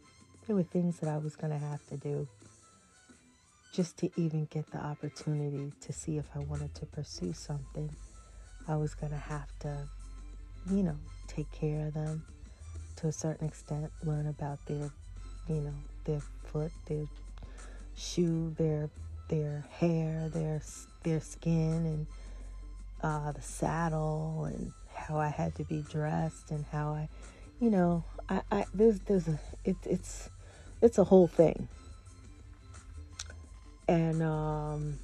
There 0.47 0.55
were 0.55 0.63
things 0.63 0.99
that 0.99 1.09
I 1.09 1.17
was 1.17 1.35
going 1.35 1.51
to 1.51 1.59
have 1.59 1.85
to 1.87 1.97
do 1.97 2.27
just 3.73 3.97
to 3.97 4.09
even 4.15 4.45
get 4.45 4.69
the 4.71 4.77
opportunity 4.77 5.71
to 5.81 5.91
see 5.91 6.17
if 6.17 6.25
I 6.35 6.39
wanted 6.39 6.73
to 6.75 6.85
pursue 6.85 7.33
something. 7.33 7.89
I 8.67 8.75
was 8.75 8.93
going 8.95 9.11
to 9.11 9.17
have 9.17 9.47
to, 9.59 9.87
you 10.71 10.83
know, 10.83 10.97
take 11.27 11.51
care 11.51 11.87
of 11.87 11.93
them 11.93 12.23
to 12.97 13.07
a 13.07 13.11
certain 13.11 13.47
extent, 13.47 13.91
learn 14.03 14.27
about 14.27 14.65
their, 14.65 14.89
you 15.49 15.61
know, 15.61 15.73
their 16.05 16.21
foot, 16.45 16.71
their 16.87 17.05
shoe, 17.95 18.53
their 18.57 18.89
their 19.27 19.65
hair, 19.71 20.29
their 20.29 20.61
their 21.03 21.19
skin 21.19 21.85
and 21.85 22.07
uh, 23.01 23.31
the 23.31 23.41
saddle 23.41 24.45
and 24.45 24.71
how 24.93 25.17
I 25.17 25.27
had 25.27 25.55
to 25.55 25.63
be 25.63 25.83
dressed 25.89 26.51
and 26.51 26.65
how 26.71 26.93
I, 26.93 27.09
you 27.59 27.69
know, 27.69 28.03
I, 28.29 28.41
I 28.51 28.65
there's 28.73 28.99
there's 29.01 29.27
a 29.27 29.39
it, 29.63 29.75
it's 29.85 30.29
it's 30.81 30.97
a 30.97 31.03
whole 31.03 31.27
thing. 31.27 31.67
And 33.87 34.23
um, 34.23 34.99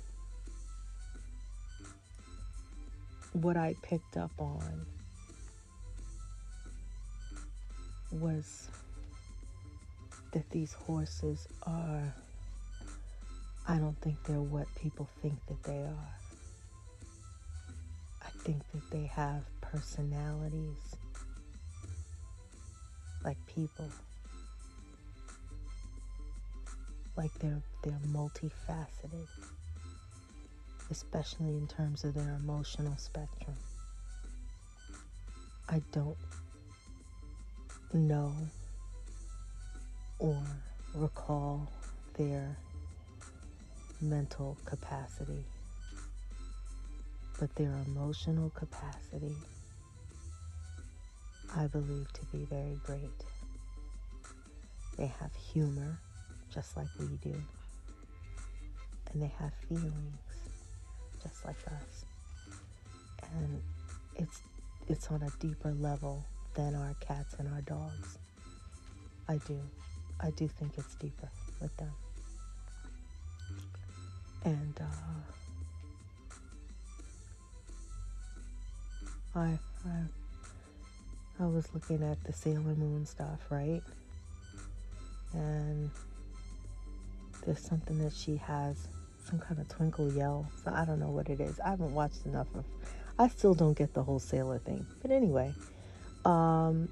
what 3.34 3.57
I 3.57 3.76
picked 3.81 4.18
up 4.18 4.31
on 4.39 4.85
was 8.11 8.69
that 10.34 10.49
these 10.49 10.73
horses 10.73 11.48
are, 11.64 12.14
I 13.68 13.77
don't 13.77 13.99
think 14.02 14.23
they're 14.23 14.41
what 14.41 14.68
people 14.76 15.07
think 15.22 15.35
that 15.48 15.64
they 15.64 15.84
are 15.84 16.15
I 18.23 18.30
think 18.43 18.64
that 18.73 18.89
they 18.91 19.06
have 19.06 19.43
personalities 19.61 20.95
like 23.23 23.38
people. 23.48 23.89
Like 27.16 27.34
they're 27.40 27.62
they're 27.84 28.00
multifaceted, 28.08 29.28
especially 30.90 31.58
in 31.58 31.68
terms 31.68 32.04
of 32.04 32.14
their 32.14 32.36
emotional 32.36 32.96
spectrum. 32.98 33.56
I 35.70 35.82
don't 35.92 36.18
know 37.94 38.34
or 40.20 40.38
recall 40.94 41.72
their 42.18 42.58
mental 44.02 44.58
capacity, 44.66 45.46
but 47.40 47.56
their 47.56 47.74
emotional 47.88 48.50
capacity 48.52 49.36
I 51.54 51.68
believe 51.68 52.12
to 52.14 52.26
be 52.32 52.46
very 52.46 52.80
great. 52.86 53.26
They 54.98 55.08
have 55.08 55.36
humor, 55.36 56.00
just 56.53 56.76
like 56.78 56.88
we 56.99 57.07
do, 57.23 57.36
and 59.11 59.22
they 59.22 59.32
have 59.40 59.53
feelings, 59.68 60.18
just 61.23 61.45
like 61.45 61.57
us. 61.68 62.06
And 63.34 63.61
it's 64.15 64.41
it's 64.88 65.10
on 65.10 65.23
a 65.23 65.30
deeper 65.40 65.72
level 65.72 66.26
than 66.53 66.76
our 66.76 66.95
cats 66.99 67.36
and 67.40 67.48
our 67.53 67.61
dogs. 67.61 68.18
I 69.28 69.38
do. 69.48 69.60
I 70.19 70.32
do 70.32 70.48
think 70.48 70.73
it's 70.78 70.95
deeper 70.95 71.30
with 71.61 71.76
them. 71.78 71.91
And 74.44 74.80
uh, 74.82 74.86
I, 79.40 79.57
I 79.86 80.03
I 81.40 81.45
was 81.45 81.68
looking 81.73 82.03
at 82.03 82.23
the 82.23 82.34
Sailor 82.34 82.76
Moon 82.76 83.06
stuff, 83.06 83.40
right? 83.49 83.82
And 85.34 85.90
there's 87.46 87.60
something 87.60 87.98
that 88.00 88.14
she 88.14 88.38
has, 88.38 88.88
some 89.24 89.40
kind 89.40 89.60
of 89.60 89.68
twinkle 89.68 90.12
yell. 90.14 90.50
So 90.64 90.72
I 90.74 90.86
don't 90.86 91.00
know 91.00 91.10
what 91.10 91.30
it 91.30 91.40
is. 91.40 91.60
I 91.60 91.70
haven't 91.70 91.94
watched 91.94 92.26
enough 92.26 92.48
of. 92.56 92.66
I 93.20 93.28
still 93.28 93.54
don't 93.54 93.78
get 93.78 93.94
the 93.94 94.04
whole 94.04 94.20
sailor 94.20 94.60
thing. 94.60 94.86
But 95.02 95.12
anyway, 95.12 95.54
um, 96.26 96.90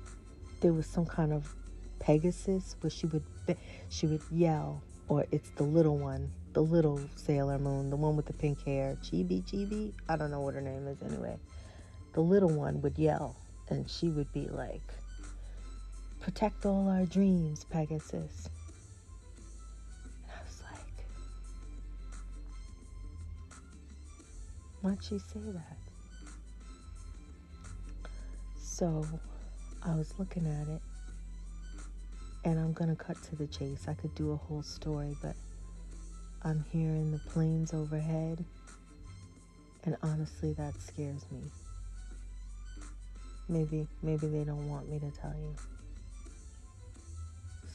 there 0.62 0.74
was 0.74 0.86
some 0.86 1.06
kind 1.06 1.34
of 1.34 1.54
Pegasus 2.00 2.76
where 2.82 2.90
she 2.90 3.08
would 3.08 3.24
she 3.90 4.06
would 4.06 4.22
yell, 4.32 4.82
or 5.08 5.26
it's 5.32 5.50
the 5.52 5.64
little 5.64 5.98
one, 5.98 6.32
the 6.54 6.62
little 6.62 7.00
Sailor 7.16 7.58
Moon, 7.58 7.90
the 7.90 7.96
one 7.96 8.16
with 8.16 8.26
the 8.26 8.34
pink 8.34 8.64
hair, 8.64 8.98
Chibi 9.04 9.44
Chibi. 9.44 9.94
I 10.08 10.16
don't 10.16 10.32
know 10.32 10.42
what 10.42 10.54
her 10.54 10.62
name 10.62 10.88
is 10.88 11.02
anyway. 11.02 11.38
The 12.14 12.22
little 12.22 12.50
one 12.50 12.82
would 12.82 12.98
yell 12.98 13.36
and 13.70 13.90
she 13.90 14.10
would 14.10 14.32
be 14.34 14.48
like, 14.48 14.82
Protect 16.20 16.66
all 16.66 16.90
our 16.90 17.06
dreams, 17.06 17.66
Pegasus. 17.66 18.50
Why'd 24.81 25.03
she 25.03 25.19
say 25.19 25.41
that? 25.53 25.77
So 28.57 29.06
I 29.84 29.93
was 29.93 30.14
looking 30.18 30.47
at 30.47 30.69
it, 30.69 30.81
and 32.45 32.57
I'm 32.57 32.72
gonna 32.72 32.95
cut 32.95 33.22
to 33.23 33.35
the 33.35 33.47
chase. 33.47 33.88
I 33.89 33.93
could 33.93 34.15
do 34.15 34.31
a 34.31 34.38
whole 34.38 34.64
story, 34.64 35.18
but 35.22 35.35
I'm 36.43 36.64
hearing 36.72 37.11
the 37.11 37.19
planes 37.19 37.73
overhead, 37.73 38.45
and 39.84 39.97
honestly, 40.01 40.53
that 40.53 40.73
scares 40.81 41.26
me. 41.30 41.41
Maybe, 43.49 43.85
maybe 44.01 44.27
they 44.27 44.45
don't 44.45 44.69
want 44.69 44.88
me 44.89 44.99
to 44.99 45.11
tell 45.11 45.35
you. 45.35 45.56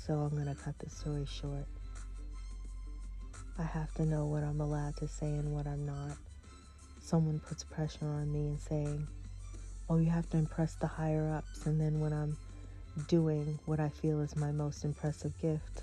So 0.07 0.15
I'm 0.15 0.45
to 0.47 0.55
cut 0.55 0.79
the 0.79 0.89
story 0.89 1.27
short. 1.27 1.67
I 3.59 3.63
have 3.63 3.93
to 3.95 4.07
know 4.07 4.25
what 4.25 4.43
I'm 4.43 4.61
allowed 4.61 4.97
to 4.97 5.09
say 5.09 5.27
and 5.27 5.53
what 5.55 5.67
I'm 5.67 5.85
not. 5.85 6.17
Someone 7.05 7.39
puts 7.39 7.63
pressure 7.65 8.07
on 8.07 8.33
me 8.33 8.47
and 8.47 8.59
saying, 8.59 9.07
oh, 9.91 9.99
you 9.99 10.09
have 10.09 10.27
to 10.31 10.39
impress 10.39 10.75
the 10.77 10.87
higher 10.87 11.29
ups. 11.37 11.67
And 11.67 11.79
then 11.79 12.01
when 12.01 12.15
I'm 12.15 12.35
doing 13.09 13.59
what 13.67 13.79
I 13.79 13.91
feel 13.91 14.23
is 14.23 14.35
my 14.37 14.53
most 14.53 14.87
impressive 14.87 15.39
gift, 15.39 15.83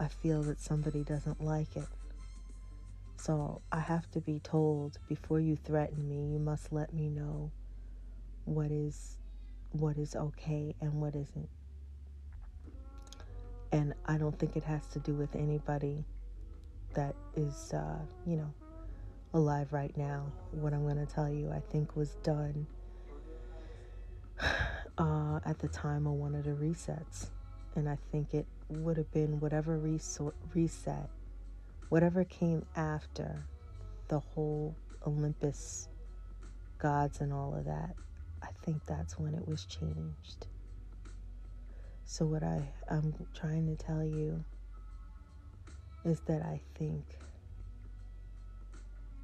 I 0.00 0.08
feel 0.08 0.42
that 0.42 0.60
somebody 0.60 1.04
doesn't 1.04 1.40
like 1.40 1.76
it. 1.76 1.86
So 3.16 3.62
I 3.70 3.78
have 3.78 4.10
to 4.10 4.20
be 4.20 4.40
told 4.40 4.98
before 5.08 5.38
you 5.38 5.54
threaten 5.54 6.08
me, 6.08 6.32
you 6.32 6.40
must 6.40 6.72
let 6.72 6.92
me 6.92 7.08
know 7.08 7.52
what 8.44 8.72
is 8.72 9.16
what 9.70 9.96
is 9.98 10.16
okay 10.16 10.74
and 10.80 11.00
what 11.00 11.14
isn't. 11.14 11.48
And 13.70 13.94
I 14.06 14.18
don't 14.18 14.36
think 14.36 14.56
it 14.56 14.64
has 14.64 14.84
to 14.88 14.98
do 14.98 15.14
with 15.14 15.36
anybody 15.36 16.04
that 16.94 17.14
is, 17.36 17.72
uh, 17.72 17.98
you 18.26 18.36
know, 18.36 18.52
alive 19.34 19.72
right 19.72 19.94
now. 19.96 20.32
What 20.52 20.72
I'm 20.72 20.84
going 20.84 21.04
to 21.04 21.12
tell 21.12 21.28
you, 21.28 21.50
I 21.50 21.60
think, 21.70 21.96
was 21.96 22.10
done 22.22 22.66
uh, 24.98 25.40
at 25.44 25.58
the 25.58 25.68
time 25.68 26.06
of 26.06 26.14
one 26.14 26.34
of 26.34 26.44
the 26.44 26.52
resets. 26.52 27.30
And 27.74 27.88
I 27.88 27.98
think 28.12 28.32
it 28.32 28.46
would 28.68 28.96
have 28.96 29.10
been 29.12 29.40
whatever 29.40 29.78
resort, 29.78 30.36
reset, 30.54 31.10
whatever 31.88 32.24
came 32.24 32.64
after 32.76 33.44
the 34.08 34.20
whole 34.20 34.76
Olympus 35.06 35.88
gods 36.78 37.20
and 37.20 37.32
all 37.32 37.54
of 37.56 37.64
that. 37.64 37.96
I 38.42 38.48
think 38.62 38.84
that's 38.86 39.18
when 39.18 39.34
it 39.34 39.46
was 39.46 39.64
changed. 39.64 40.46
So, 42.04 42.26
what 42.26 42.44
I, 42.44 42.68
I'm 42.90 43.14
trying 43.34 43.66
to 43.74 43.82
tell 43.82 44.04
you 44.04 44.44
is 46.04 46.20
that 46.26 46.42
I 46.42 46.60
think 46.74 47.04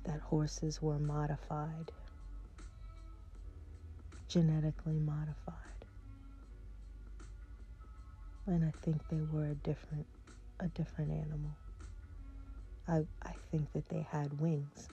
that 0.04 0.20
horses 0.20 0.80
were 0.82 0.98
modified, 0.98 1.92
genetically 4.28 4.98
modified. 4.98 5.56
And 8.46 8.64
I 8.64 8.72
think 8.82 9.06
they 9.08 9.20
were 9.32 9.46
a 9.46 9.54
different 9.54 10.06
a 10.60 10.68
different 10.68 11.10
animal. 11.10 11.56
I 12.88 13.04
I 13.22 13.32
think 13.50 13.72
that 13.72 13.88
they 13.88 14.06
had 14.10 14.40
wings. 14.40 14.88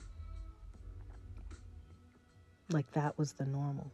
Like 2.70 2.90
that 2.92 3.18
was 3.18 3.32
the 3.32 3.46
normal. 3.46 3.90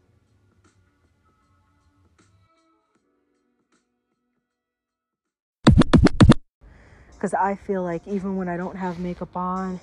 because 7.24 7.32
I 7.32 7.54
feel 7.54 7.82
like 7.82 8.06
even 8.06 8.36
when 8.36 8.50
I 8.50 8.58
don't 8.58 8.76
have 8.76 8.98
makeup 8.98 9.34
on, 9.34 9.80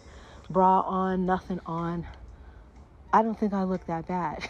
bra 0.52 0.82
on, 0.82 1.26
nothing 1.26 1.60
on, 1.66 2.06
I 3.14 3.22
don't 3.24 3.40
think 3.40 3.54
I 3.54 3.64
look 3.64 3.86
that 3.88 4.08
bad. 4.08 4.48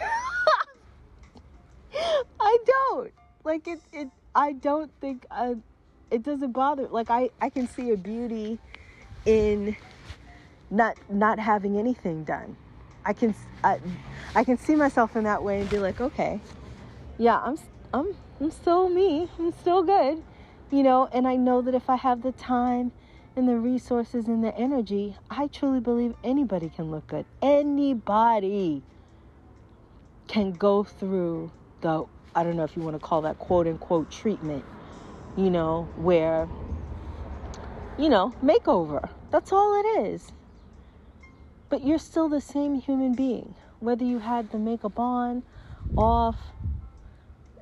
I 2.40 2.58
don't. 2.66 3.12
Like 3.44 3.66
it 3.66 3.80
it 3.92 4.08
I 4.34 4.52
don't 4.52 4.90
think 5.00 5.26
I, 5.30 5.56
it 6.10 6.22
doesn't 6.22 6.52
bother 6.52 6.88
like 6.88 7.10
I 7.10 7.30
I 7.40 7.50
can 7.50 7.66
see 7.66 7.90
a 7.90 7.96
beauty 7.96 8.58
in 9.26 9.76
not 10.70 10.96
not 11.08 11.38
having 11.38 11.76
anything 11.78 12.24
done. 12.24 12.56
I 13.04 13.12
can 13.12 13.34
I, 13.64 13.80
I 14.34 14.44
can 14.44 14.58
see 14.58 14.76
myself 14.76 15.16
in 15.16 15.24
that 15.24 15.42
way 15.42 15.60
and 15.60 15.70
be 15.70 15.78
like, 15.78 16.00
"Okay. 16.00 16.40
Yeah, 17.18 17.40
I'm 17.42 17.58
I'm 17.92 18.14
I'm 18.40 18.50
still 18.50 18.88
me. 18.88 19.28
I'm 19.38 19.52
still 19.52 19.82
good." 19.82 20.22
you 20.72 20.82
know, 20.82 21.08
and 21.12 21.28
I 21.28 21.36
know 21.36 21.60
that 21.62 21.74
if 21.74 21.88
I 21.90 21.96
have 21.96 22.22
the 22.22 22.32
time 22.32 22.92
and 23.36 23.48
the 23.48 23.56
resources 23.56 24.28
and 24.28 24.44
the 24.44 24.54
energy, 24.56 25.16
I 25.30 25.48
truly 25.48 25.80
believe 25.80 26.14
anybody 26.24 26.68
can 26.68 26.90
look 26.90 27.08
good. 27.08 27.26
Anybody 27.40 28.82
can 30.28 30.52
go 30.52 30.84
through 30.84 31.52
the, 31.80 32.04
I 32.34 32.44
don't 32.44 32.56
know 32.56 32.64
if 32.64 32.76
you 32.76 32.82
want 32.82 32.96
to 32.96 33.00
call 33.00 33.22
that 33.22 33.38
quote 33.38 33.66
unquote 33.66 34.10
treatment, 34.10 34.64
you 35.36 35.50
know, 35.50 35.88
where, 35.96 36.48
you 37.98 38.08
know, 38.08 38.34
makeover. 38.42 39.10
That's 39.30 39.52
all 39.52 39.80
it 39.80 40.06
is. 40.06 40.32
But 41.70 41.84
you're 41.84 41.98
still 41.98 42.28
the 42.28 42.40
same 42.40 42.74
human 42.74 43.14
being, 43.14 43.54
whether 43.80 44.04
you 44.04 44.18
had 44.20 44.50
the 44.50 44.58
makeup 44.58 44.98
on, 44.98 45.42
off, 45.96 46.36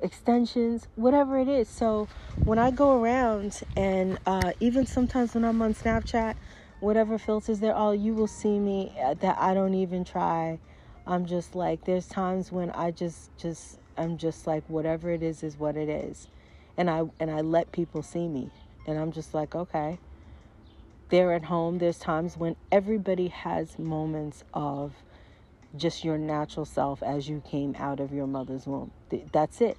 extensions, 0.01 0.87
whatever 0.95 1.37
it 1.39 1.47
is. 1.47 1.67
So 1.67 2.07
when 2.43 2.59
I 2.59 2.71
go 2.71 3.01
around 3.01 3.61
and 3.75 4.19
uh, 4.25 4.51
even 4.59 4.85
sometimes 4.85 5.33
when 5.33 5.45
I'm 5.45 5.61
on 5.61 5.73
Snapchat, 5.73 6.35
whatever 6.79 7.17
filters 7.17 7.59
there 7.59 7.73
are, 7.73 7.77
all 7.77 7.95
you 7.95 8.13
will 8.13 8.27
see 8.27 8.59
me 8.59 8.93
uh, 9.03 9.13
that 9.15 9.37
I 9.39 9.53
don't 9.53 9.73
even 9.73 10.03
try. 10.03 10.59
I'm 11.07 11.25
just 11.25 11.55
like 11.55 11.85
there's 11.85 12.07
times 12.07 12.51
when 12.51 12.69
I 12.71 12.91
just 12.91 13.35
just 13.37 13.79
I'm 13.97 14.17
just 14.17 14.47
like 14.47 14.63
whatever 14.67 15.11
it 15.11 15.23
is 15.23 15.43
is 15.43 15.57
what 15.57 15.75
it 15.75 15.89
is. 15.89 16.27
And 16.77 16.89
I 16.89 17.03
and 17.19 17.29
I 17.31 17.41
let 17.41 17.71
people 17.71 18.01
see 18.01 18.27
me. 18.27 18.49
And 18.87 18.97
I'm 18.97 19.11
just 19.11 19.33
like, 19.33 19.55
okay. 19.55 19.99
They're 21.09 21.33
at 21.33 21.43
home. 21.43 21.79
There's 21.79 21.99
times 21.99 22.37
when 22.37 22.55
everybody 22.71 23.27
has 23.27 23.77
moments 23.77 24.45
of 24.53 24.93
just 25.75 26.05
your 26.05 26.17
natural 26.17 26.65
self 26.65 27.03
as 27.03 27.27
you 27.27 27.41
came 27.45 27.75
out 27.77 27.99
of 27.99 28.13
your 28.13 28.27
mother's 28.27 28.65
womb. 28.65 28.91
That's 29.33 29.59
it. 29.59 29.77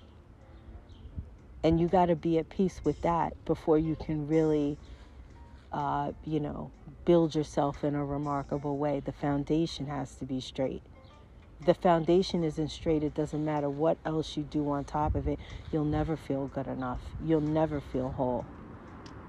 And 1.65 1.81
you 1.81 1.89
got 1.89 2.07
to 2.07 2.17
be 2.17 2.39
at 2.39 2.51
peace 2.51 2.81
with 2.85 3.03
that 3.03 3.35
before 3.45 3.79
you 3.79 3.97
can 3.97 4.27
really 4.29 4.79
uh, 5.73 6.13
you 6.25 6.41
know, 6.41 6.71
build 7.05 7.35
yourself 7.35 7.85
in 7.85 7.95
a 7.95 8.05
remarkable 8.05 8.77
way. 8.77 9.01
The 9.01 9.13
foundation 9.13 9.87
has 9.87 10.15
to 10.17 10.25
be 10.25 10.41
straight. 10.41 10.83
The 11.65 11.75
foundation 11.75 12.45
isn't 12.45 12.71
straight, 12.71 13.05
it 13.05 13.15
doesn't 13.15 13.45
matter 13.45 13.71
what 13.71 13.99
else 14.05 14.37
you 14.37 14.43
do 14.43 14.69
on 14.71 14.85
top 14.85 15.15
of 15.15 15.29
it. 15.29 15.39
You'll 15.71 15.85
never 15.85 16.17
feel 16.17 16.49
good 16.49 16.67
enough. 16.67 17.01
You'll 17.25 17.41
never 17.41 17.81
feel 17.81 18.11
whole, 18.11 18.47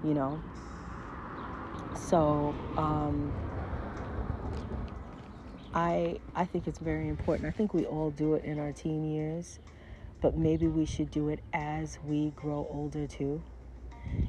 you 0.02 0.14
know? 0.14 0.42
So, 1.96 2.56
um, 2.76 3.34
I 5.74 6.18
I 6.34 6.44
think 6.44 6.66
it's 6.68 6.78
very 6.80 7.08
important. 7.08 7.48
I 7.48 7.52
think 7.52 7.74
we 7.74 7.86
all 7.86 8.10
do 8.10 8.34
it 8.34 8.44
in 8.44 8.58
our 8.58 8.72
teen 8.72 9.04
years, 9.04 9.58
but 10.24 10.38
maybe 10.38 10.66
we 10.66 10.86
should 10.86 11.10
do 11.10 11.28
it 11.28 11.40
as 11.52 11.98
we 12.06 12.30
grow 12.30 12.66
older 12.70 13.06
too. 13.06 13.42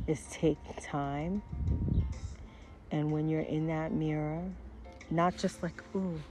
Is 0.08 0.26
take 0.30 0.58
time 0.82 1.42
and 2.92 3.14
when 3.14 3.30
you're 3.30 3.40
in 3.40 3.68
that 3.68 3.94
mirror, 3.94 4.44
not 5.10 5.38
just 5.38 5.64
like, 5.64 5.82
ooh, 5.96 6.22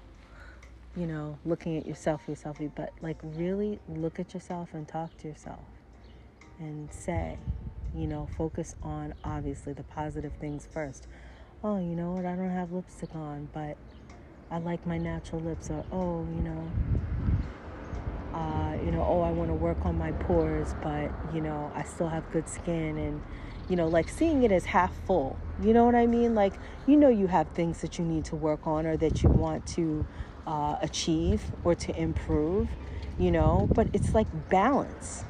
you 0.94 1.06
know, 1.06 1.38
looking 1.46 1.78
at 1.78 1.86
yourself, 1.86 2.20
your 2.26 2.36
selfie, 2.36 2.70
but 2.74 2.92
like 3.00 3.16
really 3.22 3.80
look 3.88 4.20
at 4.20 4.34
yourself 4.34 4.74
and 4.74 4.86
talk 4.86 5.16
to 5.16 5.28
yourself 5.28 5.64
and 6.58 6.92
say, 6.92 7.38
you 7.94 8.06
know, 8.06 8.28
focus 8.36 8.74
on 8.82 9.14
obviously 9.24 9.72
the 9.72 9.84
positive 9.84 10.34
things 10.34 10.68
first. 10.70 11.06
Oh, 11.62 11.78
you 11.78 11.96
know 11.96 12.12
what? 12.12 12.26
I 12.26 12.36
don't 12.36 12.50
have 12.50 12.70
lipstick 12.72 13.14
on, 13.14 13.48
but 13.54 13.78
I 14.50 14.58
like 14.58 14.86
my 14.86 14.98
natural 14.98 15.40
lips. 15.40 15.70
Or, 15.70 15.86
oh, 15.90 16.26
you 16.36 16.42
know, 16.42 16.70
uh, 18.34 18.76
you 18.84 18.90
know, 18.90 19.06
oh, 19.08 19.20
I 19.20 19.30
want 19.30 19.48
to 19.50 19.54
work 19.54 19.86
on 19.86 19.96
my 19.96 20.10
pores, 20.12 20.74
but, 20.82 21.10
you 21.32 21.40
know, 21.40 21.70
I 21.74 21.84
still 21.84 22.08
have 22.08 22.30
good 22.32 22.48
skin. 22.48 22.98
And, 22.98 23.22
you 23.68 23.76
know, 23.76 23.86
like 23.86 24.08
seeing 24.08 24.42
it 24.42 24.50
as 24.50 24.64
half 24.64 24.92
full. 25.06 25.38
You 25.62 25.72
know 25.72 25.84
what 25.84 25.94
I 25.94 26.06
mean? 26.06 26.34
Like, 26.34 26.54
you 26.86 26.96
know, 26.96 27.08
you 27.08 27.28
have 27.28 27.48
things 27.48 27.80
that 27.80 27.98
you 27.98 28.04
need 28.04 28.24
to 28.26 28.36
work 28.36 28.66
on 28.66 28.86
or 28.86 28.96
that 28.96 29.22
you 29.22 29.28
want 29.28 29.66
to 29.68 30.04
uh, 30.46 30.76
achieve 30.82 31.42
or 31.62 31.74
to 31.76 31.96
improve, 31.96 32.68
you 33.18 33.30
know, 33.30 33.68
but 33.72 33.88
it's 33.92 34.14
like 34.14 34.26
balance. 34.50 35.24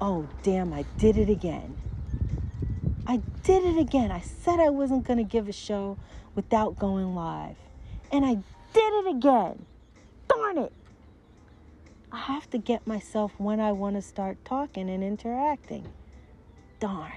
Oh, 0.00 0.26
damn, 0.42 0.72
I 0.72 0.86
did 0.96 1.18
it 1.18 1.28
again. 1.28 1.76
I 3.06 3.18
did 3.42 3.64
it 3.64 3.78
again. 3.78 4.10
I 4.10 4.20
said 4.20 4.60
I 4.60 4.70
wasn't 4.70 5.04
going 5.04 5.18
to 5.18 5.24
give 5.24 5.48
a 5.48 5.52
show 5.52 5.98
without 6.34 6.78
going 6.78 7.14
live. 7.14 7.56
And 8.10 8.24
I 8.24 8.34
did 8.72 8.92
it 8.94 9.06
again. 9.08 9.66
Darn 10.28 10.58
it. 10.58 10.72
I 12.12 12.18
have 12.18 12.50
to 12.50 12.58
get 12.58 12.88
myself 12.88 13.32
when 13.38 13.60
I 13.60 13.70
want 13.70 13.94
to 13.94 14.02
start 14.02 14.44
talking 14.44 14.90
and 14.90 15.04
interacting. 15.04 15.86
Darn. 16.80 17.12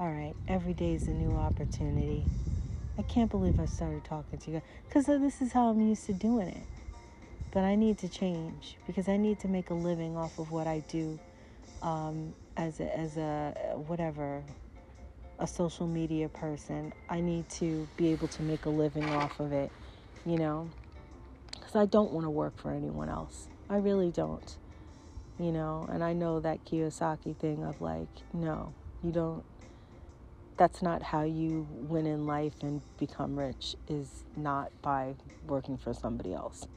All 0.00 0.10
right, 0.10 0.34
every 0.48 0.74
day 0.74 0.94
is 0.94 1.06
a 1.06 1.12
new 1.12 1.36
opportunity. 1.36 2.24
I 2.98 3.02
can't 3.02 3.30
believe 3.30 3.60
I 3.60 3.66
started 3.66 4.04
talking 4.04 4.40
to 4.40 4.50
you 4.50 4.56
guys 4.58 4.68
because 4.88 5.06
this 5.06 5.40
is 5.40 5.52
how 5.52 5.68
I'm 5.68 5.80
used 5.80 6.06
to 6.06 6.14
doing 6.14 6.48
it. 6.48 6.66
But 7.52 7.60
I 7.60 7.76
need 7.76 7.98
to 7.98 8.08
change 8.08 8.76
because 8.88 9.08
I 9.08 9.16
need 9.16 9.38
to 9.40 9.48
make 9.48 9.70
a 9.70 9.74
living 9.74 10.16
off 10.16 10.36
of 10.40 10.50
what 10.50 10.66
I 10.66 10.80
do 10.88 11.20
um, 11.80 12.34
as 12.56 12.80
a, 12.80 12.98
as 12.98 13.16
a 13.16 13.54
whatever 13.86 14.42
a 15.38 15.46
social 15.46 15.86
media 15.86 16.28
person. 16.28 16.92
I 17.08 17.20
need 17.20 17.48
to 17.50 17.86
be 17.96 18.08
able 18.08 18.28
to 18.28 18.42
make 18.42 18.64
a 18.64 18.70
living 18.70 19.08
off 19.10 19.38
of 19.38 19.52
it, 19.52 19.70
you 20.26 20.38
know, 20.38 20.68
because 21.52 21.76
I 21.76 21.86
don't 21.86 22.10
want 22.10 22.26
to 22.26 22.30
work 22.30 22.58
for 22.58 22.72
anyone 22.72 23.08
else. 23.08 23.46
I 23.72 23.76
really 23.78 24.10
don't, 24.10 24.58
you 25.40 25.50
know. 25.50 25.88
And 25.90 26.04
I 26.04 26.12
know 26.12 26.40
that 26.40 26.62
Kiyosaki 26.66 27.34
thing 27.38 27.64
of 27.64 27.80
like, 27.80 28.08
no, 28.34 28.74
you 29.02 29.10
don't 29.10 29.42
that's 30.58 30.82
not 30.82 31.02
how 31.02 31.22
you 31.22 31.66
win 31.88 32.06
in 32.06 32.26
life 32.26 32.52
and 32.60 32.82
become 32.98 33.38
rich 33.38 33.74
is 33.88 34.24
not 34.36 34.70
by 34.82 35.14
working 35.46 35.78
for 35.78 35.94
somebody 35.94 36.34
else. 36.34 36.68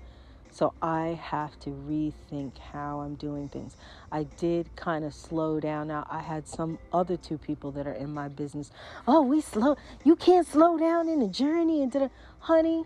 So 0.50 0.74
I 0.82 1.20
have 1.22 1.60
to 1.60 1.70
rethink 1.70 2.58
how 2.58 3.02
I'm 3.02 3.16
doing 3.16 3.50
things. 3.50 3.76
I 4.10 4.24
did 4.24 4.74
kind 4.78 5.04
of 5.04 5.14
slow 5.14 5.60
down. 5.60 5.90
Now 5.90 6.08
I 6.10 6.22
had 6.22 6.48
some 6.48 6.80
other 6.94 7.18
two 7.18 7.38
people 7.38 7.72
that 7.74 7.86
are 7.86 7.94
in 7.94 8.14
my 8.14 8.30
business. 8.30 8.72
Oh, 9.06 9.22
we 9.22 9.42
slow. 9.42 9.76
You 10.06 10.16
can't 10.16 10.48
slow 10.48 10.78
down 10.78 11.10
in 11.10 11.22
a 11.22 11.28
journey 11.28 11.84
and 11.84 11.92
did 11.92 12.10
honey. 12.40 12.86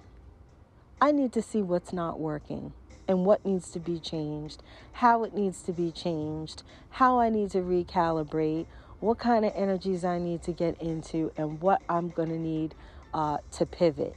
I 0.99 1.11
need 1.11 1.31
to 1.33 1.43
see 1.43 1.61
what's 1.61 1.93
not 1.93 2.19
working 2.19 2.73
and 3.09 3.25
what 3.25 3.43
needs 3.43 3.71
to 3.71 3.79
be 3.79 3.99
changed, 3.99 4.61
how 4.93 5.23
it 5.23 5.33
needs 5.33 5.63
to 5.63 5.73
be 5.73 5.91
changed, 5.91 6.61
how 6.91 7.19
I 7.19 7.29
need 7.29 7.49
to 7.51 7.57
recalibrate, 7.57 8.67
what 8.99 9.17
kind 9.17 9.43
of 9.43 9.51
energies 9.55 10.05
I 10.05 10.19
need 10.19 10.43
to 10.43 10.51
get 10.51 10.79
into, 10.79 11.31
and 11.35 11.59
what 11.59 11.81
I'm 11.89 12.09
going 12.09 12.29
to 12.29 12.37
need 12.37 12.75
uh, 13.13 13.39
to 13.53 13.65
pivot. 13.65 14.15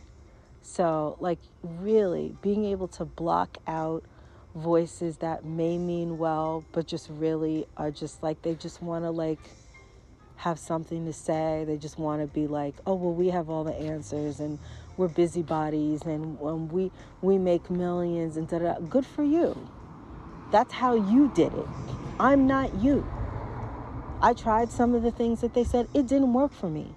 So, 0.60 1.16
like, 1.20 1.38
really 1.62 2.36
being 2.42 2.66
able 2.66 2.86
to 2.88 3.06
block 3.06 3.56
out 3.66 4.04
voices 4.54 5.16
that 5.16 5.42
may 5.42 5.78
mean 5.78 6.18
well, 6.18 6.62
but 6.72 6.86
just 6.86 7.08
really 7.08 7.66
are 7.78 7.90
just 7.90 8.22
like, 8.22 8.42
they 8.42 8.54
just 8.54 8.82
want 8.82 9.04
to, 9.06 9.10
like, 9.10 9.40
have 10.36 10.58
something 10.58 11.06
to 11.06 11.14
say. 11.14 11.64
They 11.66 11.78
just 11.78 11.98
want 11.98 12.20
to 12.20 12.26
be 12.26 12.46
like, 12.46 12.74
oh, 12.86 12.94
well, 12.94 13.14
we 13.14 13.30
have 13.30 13.48
all 13.48 13.64
the 13.64 13.74
answers 13.74 14.38
and 14.38 14.58
we're 14.96 15.08
busybodies 15.08 16.02
and 16.02 16.38
when 16.38 16.68
we, 16.68 16.90
we 17.20 17.38
make 17.38 17.70
millions 17.70 18.36
and 18.36 18.48
da 18.48 18.58
da. 18.58 18.78
Good 18.78 19.06
for 19.06 19.22
you. 19.22 19.68
That's 20.50 20.72
how 20.72 20.94
you 20.94 21.30
did 21.34 21.52
it. 21.54 21.66
I'm 22.20 22.46
not 22.46 22.74
you. 22.76 23.06
I 24.20 24.34
tried 24.34 24.70
some 24.70 24.94
of 24.94 25.02
the 25.02 25.10
things 25.10 25.40
that 25.40 25.54
they 25.54 25.64
said, 25.64 25.88
it 25.94 26.06
didn't 26.06 26.32
work 26.32 26.52
for 26.52 26.68
me. 26.68 26.94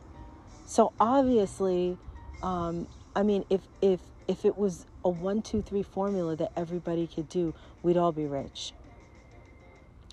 So 0.67 0.93
obviously, 0.99 1.97
um, 2.43 2.87
I 3.15 3.23
mean, 3.23 3.45
if 3.49 3.61
if 3.81 3.99
if 4.27 4.45
it 4.45 4.57
was 4.57 4.85
a 5.03 5.09
one, 5.09 5.41
two, 5.41 5.61
three 5.61 5.83
formula 5.83 6.35
that 6.35 6.51
everybody 6.55 7.07
could 7.07 7.29
do, 7.29 7.53
we'd 7.81 7.97
all 7.97 8.11
be 8.11 8.25
rich. 8.25 8.73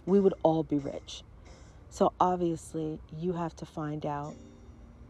We 0.06 0.20
would 0.20 0.34
all 0.42 0.62
be 0.62 0.78
rich. 0.78 1.22
So 1.90 2.12
obviously, 2.20 2.98
you 3.18 3.32
have 3.32 3.54
to 3.56 3.66
find 3.66 4.06
out 4.06 4.34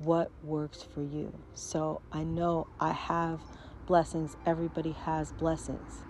what 0.05 0.31
works 0.43 0.83
for 0.83 1.03
you. 1.03 1.33
So 1.55 2.03
I 2.13 2.25
know 2.25 2.67
I 2.81 2.93
have 2.93 3.41
blessings. 3.87 4.37
Everybody 4.47 4.93
has 4.93 5.33
blessings. 5.33 6.05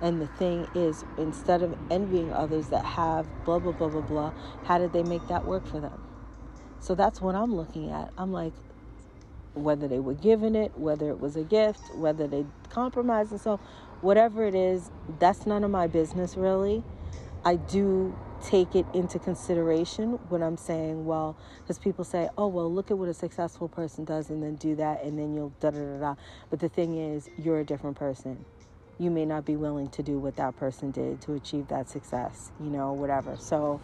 And 0.00 0.20
the 0.20 0.26
thing 0.26 0.68
is, 0.74 1.04
instead 1.16 1.62
of 1.62 1.76
envying 1.90 2.32
others 2.32 2.68
that 2.68 2.84
have 2.84 3.26
blah, 3.44 3.58
blah, 3.58 3.72
blah, 3.72 3.88
blah, 3.88 4.02
blah, 4.02 4.32
how 4.64 4.78
did 4.78 4.92
they 4.92 5.02
make 5.02 5.26
that 5.28 5.46
work 5.46 5.66
for 5.66 5.80
them? 5.80 6.02
So 6.80 6.94
that's 6.94 7.20
what 7.20 7.34
I'm 7.34 7.54
looking 7.54 7.90
at. 7.90 8.12
I'm 8.18 8.32
like, 8.32 8.52
whether 9.54 9.88
they 9.88 9.98
were 9.98 10.14
given 10.14 10.54
it, 10.54 10.76
whether 10.78 11.08
it 11.08 11.18
was 11.18 11.36
a 11.36 11.42
gift, 11.42 11.80
whether 11.94 12.26
they 12.26 12.44
compromised 12.68 13.30
themselves, 13.30 13.62
whatever 14.02 14.44
it 14.44 14.54
is, 14.54 14.90
that's 15.18 15.46
none 15.46 15.64
of 15.64 15.70
my 15.70 15.86
business 15.86 16.36
really. 16.36 16.82
I 17.44 17.56
do 17.56 18.14
take 18.42 18.74
it 18.74 18.86
into 18.94 19.18
consideration 19.18 20.12
when 20.28 20.42
I'm 20.42 20.56
saying, 20.56 21.06
well, 21.06 21.36
because 21.60 21.78
people 21.78 22.04
say, 22.04 22.28
oh, 22.36 22.46
well, 22.48 22.72
look 22.72 22.90
at 22.90 22.98
what 22.98 23.08
a 23.08 23.14
successful 23.14 23.68
person 23.68 24.04
does 24.04 24.30
and 24.30 24.42
then 24.42 24.56
do 24.56 24.76
that 24.76 25.02
and 25.02 25.18
then 25.18 25.34
you'll 25.34 25.52
da 25.60 25.70
da 25.70 25.78
da 25.78 25.98
da. 25.98 26.14
But 26.50 26.60
the 26.60 26.68
thing 26.68 26.96
is, 26.96 27.28
you're 27.38 27.60
a 27.60 27.64
different 27.64 27.96
person 27.96 28.44
you 28.98 29.10
may 29.10 29.24
not 29.24 29.44
be 29.44 29.56
willing 29.56 29.88
to 29.90 30.02
do 30.02 30.18
what 30.18 30.36
that 30.36 30.56
person 30.56 30.90
did 30.90 31.20
to 31.22 31.34
achieve 31.34 31.68
that 31.68 31.88
success, 31.88 32.50
you 32.60 32.70
know, 32.70 32.92
whatever. 32.92 33.36
So 33.38 33.80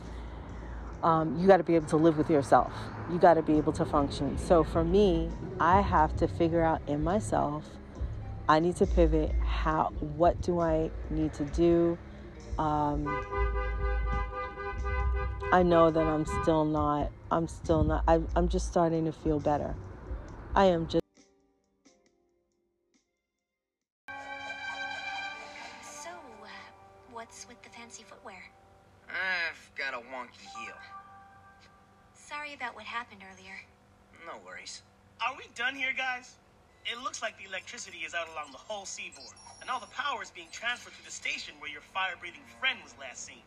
um, 1.02 1.38
you 1.38 1.46
got 1.46 1.58
to 1.58 1.64
be 1.64 1.74
able 1.74 1.88
to 1.88 1.96
live 1.96 2.16
with 2.16 2.30
yourself. 2.30 2.72
You 3.10 3.18
got 3.18 3.34
to 3.34 3.42
be 3.42 3.58
able 3.58 3.72
to 3.74 3.84
function. 3.84 4.38
So 4.38 4.64
for 4.64 4.84
me, 4.84 5.28
I 5.60 5.80
have 5.80 6.16
to 6.16 6.28
figure 6.28 6.62
out 6.62 6.80
in 6.86 7.02
myself. 7.02 7.64
I 8.48 8.60
need 8.60 8.76
to 8.76 8.86
pivot. 8.86 9.32
How? 9.44 9.92
What 10.00 10.40
do 10.40 10.60
I 10.60 10.90
need 11.10 11.32
to 11.34 11.44
do? 11.44 11.98
Um, 12.58 13.04
I 15.52 15.62
know 15.62 15.90
that 15.90 16.02
I'm 16.02 16.24
still 16.24 16.64
not. 16.64 17.10
I'm 17.30 17.46
still 17.46 17.84
not. 17.84 18.04
I, 18.08 18.22
I'm 18.34 18.48
just 18.48 18.68
starting 18.68 19.04
to 19.04 19.12
feel 19.12 19.38
better. 19.38 19.74
I 20.54 20.64
am 20.64 20.86
just. 20.88 21.02
So, 25.82 26.08
uh, 26.08 26.46
what's 27.12 27.46
with 27.46 27.62
the 27.62 27.68
fancy 27.68 28.02
footwear? 28.02 28.42
I've 29.10 29.70
got 29.76 29.92
a 29.92 29.98
wonky 29.98 30.40
heel. 30.56 30.74
Sorry 32.14 32.54
about 32.54 32.74
what 32.74 32.84
happened 32.84 33.20
earlier. 33.20 33.60
No 34.24 34.38
worries. 34.46 34.80
Are 35.20 35.34
we 35.36 35.44
done 35.54 35.74
here, 35.74 35.92
guys? 35.94 36.36
It 36.86 36.98
looks 37.02 37.20
like 37.20 37.36
the 37.36 37.44
electricity 37.44 37.98
is 37.98 38.14
out 38.14 38.28
along 38.32 38.52
the 38.52 38.58
whole 38.58 38.86
seaboard, 38.86 39.36
and 39.60 39.68
all 39.68 39.80
the 39.80 39.86
power 39.88 40.22
is 40.22 40.30
being 40.30 40.48
transferred 40.50 40.94
to 40.94 41.04
the 41.04 41.12
station 41.12 41.52
where 41.58 41.70
your 41.70 41.82
fire-breathing 41.82 42.40
friend 42.58 42.78
was 42.82 42.94
last 42.98 43.26
seen. 43.26 43.44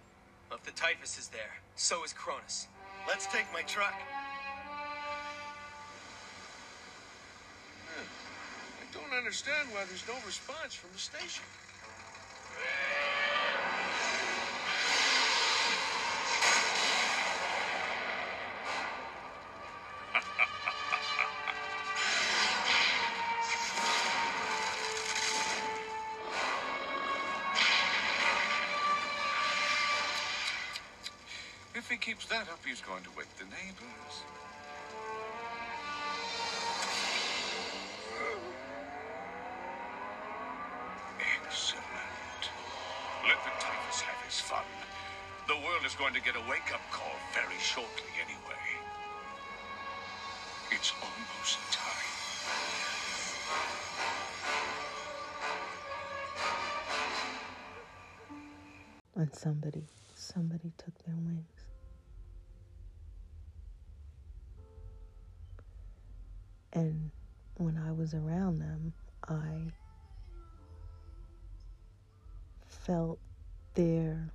If 0.52 0.64
the 0.64 0.72
Typhon 0.72 1.04
is 1.04 1.30
there, 1.34 1.62
so 1.76 2.04
is 2.04 2.14
Cronus. 2.14 2.68
Let's 3.08 3.28
take 3.28 3.46
my 3.54 3.62
truck. 3.64 3.94
Hmm. 7.88 8.08
I 8.82 8.86
don't 8.94 9.18
understand 9.18 9.70
why 9.72 9.84
there's 9.88 10.08
no 10.08 10.16
response 10.26 10.74
from 10.74 10.92
the 10.94 11.00
station. 11.00 11.44
Keeps 32.06 32.28
that 32.28 32.48
up, 32.50 32.60
he's 32.64 32.82
going 32.82 33.02
to 33.02 33.10
wake 33.18 33.36
the 33.40 33.46
neighbors. 33.46 34.14
Excellent. 41.18 41.82
Let 43.26 43.42
the 43.42 43.50
Typhon 43.58 44.06
have 44.06 44.22
his 44.24 44.40
fun. 44.40 44.62
The 45.48 45.56
world 45.56 45.84
is 45.84 45.96
going 45.96 46.14
to 46.14 46.22
get 46.22 46.36
a 46.36 46.42
wake-up 46.48 46.82
call 46.92 47.10
very 47.34 47.58
shortly 47.60 48.14
anyway. 48.22 48.66
It's 50.70 50.94
almost 51.02 51.58
time. 51.72 51.92
And 59.16 59.34
somebody, 59.34 59.86
somebody 60.14 60.72
took 60.78 60.94
their 61.04 61.16
wings. 61.16 61.65
And 66.76 67.10
when 67.56 67.78
I 67.78 67.94
was 67.94 68.14
around 68.14 68.60
them, 68.60 68.94
I 69.30 69.72
felt 72.68 73.18
their 73.76 74.30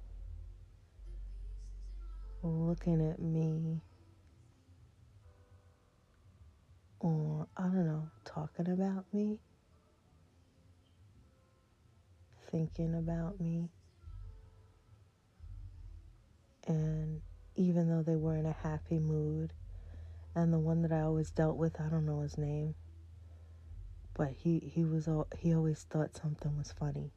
looking 2.43 3.07
at 3.11 3.21
me 3.21 3.83
or 7.01 7.47
I 7.57 7.63
don't 7.65 7.87
know, 7.87 8.09
talking 8.25 8.71
about 8.71 9.05
me, 9.13 9.39
thinking 12.51 12.95
about 12.95 13.39
me. 13.39 13.69
And 16.67 17.21
even 17.57 17.89
though 17.89 18.03
they 18.03 18.17
were 18.17 18.37
in 18.37 18.47
a 18.47 18.57
happy 18.63 18.99
mood, 18.99 19.53
and 20.35 20.53
the 20.53 20.59
one 20.59 20.83
that 20.83 20.93
I 20.93 21.01
always 21.01 21.31
dealt 21.31 21.57
with, 21.57 21.81
I 21.81 21.89
don't 21.89 22.07
know 22.07 22.21
his 22.21 22.39
name, 22.39 22.75
but 24.15 24.31
he 24.31 24.59
he 24.59 24.85
was 24.85 25.09
all, 25.09 25.27
he 25.37 25.55
always 25.55 25.83
thought 25.91 26.17
something 26.17 26.57
was 26.57 26.73
funny. 26.73 27.13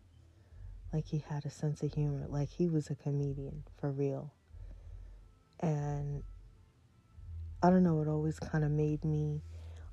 Like 0.91 1.05
he 1.07 1.19
had 1.27 1.45
a 1.45 1.49
sense 1.49 1.81
of 1.81 1.93
humor, 1.93 2.25
like 2.27 2.49
he 2.49 2.67
was 2.67 2.89
a 2.89 2.95
comedian 2.95 3.63
for 3.79 3.91
real. 3.91 4.33
And 5.59 6.23
I 7.61 7.69
don't 7.69 7.83
know, 7.83 8.01
it 8.01 8.07
always 8.07 8.39
kind 8.39 8.63
of 8.63 8.71
made 8.71 9.05
me 9.05 9.41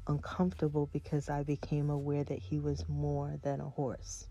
uncomfortable 0.07 0.89
because 0.93 1.29
I 1.29 1.43
became 1.43 1.89
aware 1.89 2.25
that 2.25 2.39
he 2.39 2.59
was 2.59 2.85
more 2.89 3.39
than 3.43 3.61
a 3.61 3.69
horse. 3.69 4.27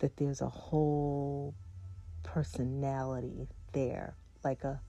That 0.00 0.16
there's 0.16 0.40
a 0.40 0.48
whole 0.48 1.54
personality 2.22 3.48
there, 3.72 4.16
like 4.44 4.64
a 4.64 4.80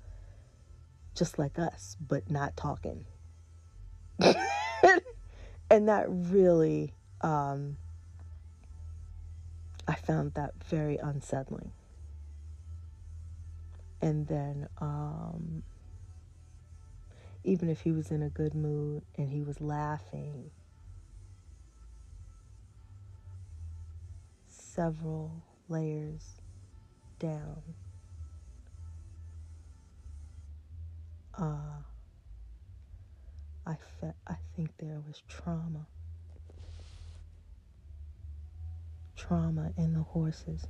just 1.15 1.38
like 1.38 1.59
us, 1.59 1.97
but 2.05 2.29
not 2.29 2.55
talking. 2.55 3.05
and 4.19 5.88
that 5.88 6.05
really 6.07 6.93
um, 7.21 7.77
I 9.88 9.95
found 9.95 10.33
that 10.35 10.53
very 10.63 10.97
unsettling. 10.97 11.71
And 14.01 14.27
then 14.27 14.67
um, 14.79 15.63
even 17.43 17.69
if 17.69 17.81
he 17.81 17.91
was 17.91 18.11
in 18.11 18.23
a 18.23 18.29
good 18.29 18.53
mood 18.55 19.03
and 19.17 19.29
he 19.29 19.43
was 19.43 19.61
laughing, 19.61 20.51
several 24.47 25.43
layers 25.69 26.41
down, 27.19 27.61
uh, 31.41 31.81
I 33.65 33.76
fe- 33.99 34.13
I 34.27 34.35
think 34.55 34.69
there 34.77 35.01
was 35.07 35.23
trauma. 35.27 35.88
Trauma 39.15 39.72
in 39.77 39.93
the 39.93 40.03
horses. 40.03 40.68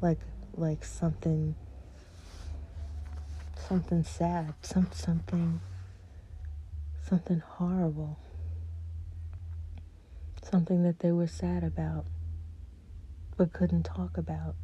Like 0.00 0.18
like 0.54 0.84
something 0.84 1.54
something 3.68 4.02
sad, 4.02 4.54
some 4.62 4.88
something 4.92 5.60
something 7.08 7.40
horrible. 7.40 8.18
Something 10.42 10.82
that 10.82 11.00
they 11.00 11.12
were 11.12 11.26
sad 11.26 11.62
about 11.62 12.06
but 13.36 13.52
couldn't 13.52 13.84
talk 13.84 14.18
about. 14.18 14.56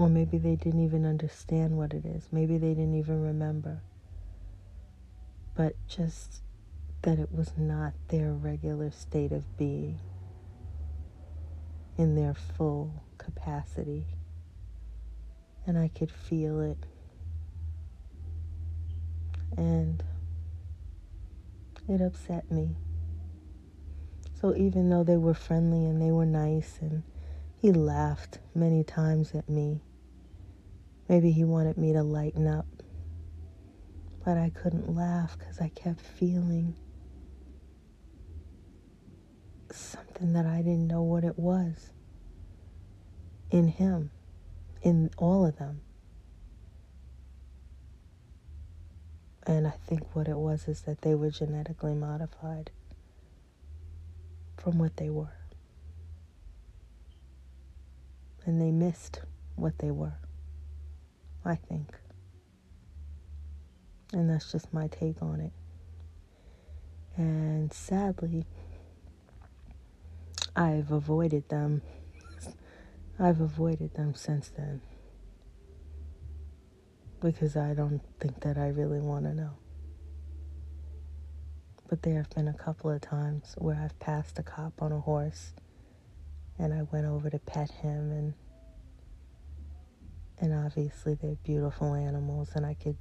Or 0.00 0.08
maybe 0.08 0.38
they 0.38 0.56
didn't 0.56 0.82
even 0.82 1.04
understand 1.04 1.76
what 1.76 1.92
it 1.92 2.06
is. 2.06 2.26
Maybe 2.32 2.56
they 2.56 2.70
didn't 2.70 2.94
even 2.94 3.20
remember. 3.20 3.82
But 5.54 5.74
just 5.86 6.40
that 7.02 7.18
it 7.18 7.30
was 7.30 7.52
not 7.58 7.92
their 8.08 8.32
regular 8.32 8.90
state 8.90 9.30
of 9.30 9.58
being 9.58 9.98
in 11.98 12.14
their 12.14 12.32
full 12.32 13.04
capacity. 13.18 14.06
And 15.66 15.76
I 15.76 15.88
could 15.88 16.10
feel 16.10 16.62
it. 16.62 16.78
And 19.54 20.02
it 21.86 22.00
upset 22.00 22.50
me. 22.50 22.70
So 24.40 24.56
even 24.56 24.88
though 24.88 25.04
they 25.04 25.18
were 25.18 25.34
friendly 25.34 25.84
and 25.84 26.00
they 26.00 26.10
were 26.10 26.24
nice 26.24 26.78
and 26.80 27.02
he 27.58 27.70
laughed 27.70 28.38
many 28.54 28.82
times 28.82 29.34
at 29.34 29.46
me, 29.46 29.82
maybe 31.10 31.32
he 31.32 31.42
wanted 31.42 31.76
me 31.76 31.92
to 31.92 32.04
lighten 32.04 32.46
up. 32.46 32.66
But 34.24 34.38
I 34.38 34.50
couldn't 34.50 34.94
laugh 34.94 35.36
because 35.36 35.60
I 35.60 35.68
kept 35.74 36.00
feeling 36.00 36.76
something 39.72 40.32
that 40.34 40.46
I 40.46 40.58
didn't 40.58 40.86
know 40.86 41.02
what 41.02 41.24
it 41.24 41.36
was 41.36 41.90
in 43.50 43.66
him, 43.66 44.12
in 44.82 45.10
all 45.18 45.44
of 45.44 45.58
them. 45.58 45.80
And 49.46 49.66
I 49.66 49.74
think 49.88 50.14
what 50.14 50.28
it 50.28 50.36
was 50.36 50.68
is 50.68 50.82
that 50.82 51.02
they 51.02 51.16
were 51.16 51.30
genetically 51.30 51.94
modified 51.94 52.70
from 54.56 54.78
what 54.78 54.96
they 54.96 55.10
were. 55.10 55.34
And 58.46 58.60
they 58.60 58.70
missed 58.70 59.22
what 59.56 59.78
they 59.78 59.90
were, 59.90 60.14
I 61.44 61.54
think. 61.54 61.94
And 64.12 64.28
that's 64.28 64.50
just 64.50 64.72
my 64.72 64.88
take 64.88 65.22
on 65.22 65.40
it. 65.40 65.52
And 67.16 67.72
sadly, 67.72 68.44
I've 70.56 70.90
avoided 70.90 71.48
them. 71.48 71.82
I've 73.18 73.40
avoided 73.40 73.94
them 73.94 74.14
since 74.14 74.48
then. 74.48 74.80
Because 77.20 77.56
I 77.56 77.74
don't 77.74 78.00
think 78.18 78.40
that 78.40 78.56
I 78.56 78.68
really 78.68 79.00
want 79.00 79.24
to 79.26 79.34
know. 79.34 79.58
But 81.88 82.02
there 82.02 82.16
have 82.16 82.30
been 82.30 82.48
a 82.48 82.54
couple 82.54 82.90
of 82.90 83.00
times 83.00 83.54
where 83.58 83.76
I've 83.76 83.98
passed 83.98 84.38
a 84.38 84.42
cop 84.42 84.80
on 84.80 84.92
a 84.92 85.00
horse 85.00 85.52
and 86.58 86.72
I 86.72 86.82
went 86.82 87.06
over 87.06 87.30
to 87.30 87.38
pet 87.38 87.70
him 87.70 88.12
and 88.12 88.34
and 90.40 90.52
obviously 90.52 91.14
they're 91.14 91.36
beautiful 91.44 91.94
animals 91.94 92.50
and 92.54 92.66
I 92.66 92.74
could 92.74 92.96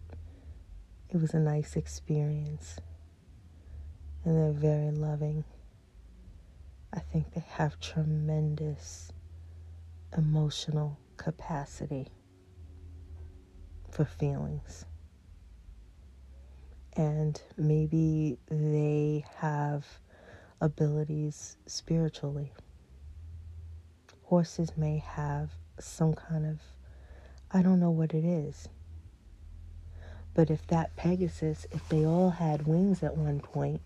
it 1.10 1.20
was 1.20 1.34
a 1.34 1.40
nice 1.40 1.76
experience. 1.76 2.80
And 4.24 4.38
they're 4.38 4.52
very 4.52 4.92
loving. 4.92 5.44
I 6.94 7.00
think 7.00 7.34
they 7.34 7.44
have 7.50 7.80
tremendous 7.80 9.12
emotional 10.16 11.00
capacity 11.18 12.10
for 13.90 14.06
feelings. 14.06 14.86
And 16.96 17.42
maybe 17.58 18.38
they 18.50 19.26
have 19.38 19.88
abilities 20.62 21.58
spiritually. 21.66 22.52
Horses 24.24 24.74
may 24.78 25.00
have 25.00 25.50
some 25.80 26.14
kind 26.14 26.46
of, 26.46 26.60
I 27.52 27.62
don't 27.62 27.80
know 27.80 27.90
what 27.90 28.14
it 28.14 28.24
is. 28.24 28.70
But 30.34 30.52
if 30.52 30.68
that 30.68 30.96
Pegasus, 30.96 31.66
if 31.72 31.88
they 31.90 32.06
all 32.06 32.30
had 32.30 32.68
wings 32.68 33.04
at 33.04 33.18
one 33.18 33.40
point 33.40 33.82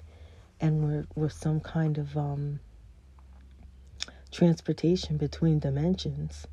and 0.59 0.83
were, 0.83 1.05
were 1.15 1.29
some 1.29 1.59
kind 1.61 1.97
of 1.97 2.17
um, 2.17 2.59
transportation 4.31 5.17
between 5.17 5.59
dimensions, 5.59 6.45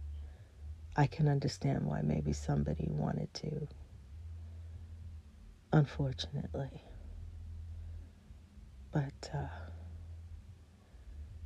I 0.97 1.07
can 1.07 1.28
understand 1.28 1.85
why 1.85 2.03
maybe 2.03 2.32
somebody 2.32 2.87
wanted 2.89 3.32
to. 3.35 3.69
Unfortunately. 5.73 6.82
But 8.93 9.31
uh, 9.35 9.47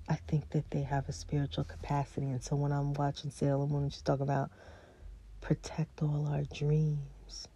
I 0.09 0.17
think 0.29 0.51
that 0.51 0.71
they 0.71 0.83
have 0.83 1.09
a 1.09 1.13
spiritual 1.13 1.65
capacity. 1.65 2.27
And 2.27 2.43
so 2.43 2.57
when 2.57 2.73
I'm 2.73 2.95
watching 2.95 3.31
Sailor 3.31 3.67
Moon, 3.67 3.91
she's 3.91 4.03
talking 4.03 4.23
about 4.23 4.51
protect 5.45 6.03
all 6.03 6.27
our 6.27 6.43
dreams? 6.45 7.49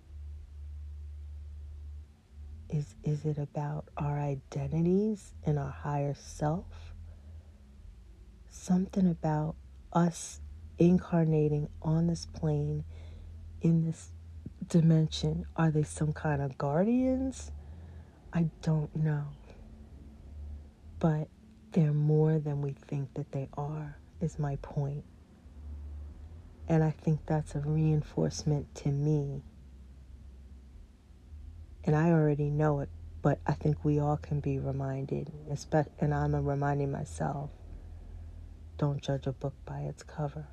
Is, 2.68 2.94
is 3.02 3.24
it 3.24 3.38
about 3.38 3.86
our 3.96 4.20
identities 4.20 5.32
and 5.46 5.58
our 5.58 5.70
higher 5.70 6.14
self? 6.14 6.92
Something 8.50 9.08
about 9.10 9.56
us 9.90 10.40
incarnating 10.78 11.70
on 11.80 12.08
this 12.08 12.26
plane 12.26 12.84
in 13.62 13.86
this 13.86 14.12
dimension. 14.68 15.46
Are 15.56 15.70
they 15.70 15.82
some 15.82 16.12
kind 16.12 16.42
of 16.42 16.58
guardians? 16.58 17.52
I 18.34 18.50
don't 18.60 18.94
know. 18.94 19.28
But 20.98 21.28
they're 21.72 21.94
more 21.94 22.38
than 22.38 22.60
we 22.60 22.72
think 22.72 23.14
that 23.14 23.32
they 23.32 23.48
are, 23.56 23.96
is 24.20 24.38
my 24.38 24.56
point. 24.56 25.04
And 26.68 26.84
I 26.84 26.90
think 26.90 27.20
that's 27.24 27.54
a 27.54 27.60
reinforcement 27.60 28.74
to 28.76 28.90
me. 28.90 29.42
And 31.84 31.96
I 31.96 32.10
already 32.10 32.50
know 32.50 32.80
it, 32.80 32.90
but 33.22 33.40
I 33.46 33.52
think 33.52 33.82
we 33.84 33.98
all 33.98 34.18
can 34.18 34.40
be 34.40 34.58
reminded, 34.58 35.32
and 35.98 36.14
I'm 36.14 36.34
reminding 36.46 36.92
myself 36.92 37.50
don't 38.76 39.02
judge 39.02 39.26
a 39.26 39.32
book 39.32 39.54
by 39.64 39.80
its 39.80 40.02
cover. 40.02 40.46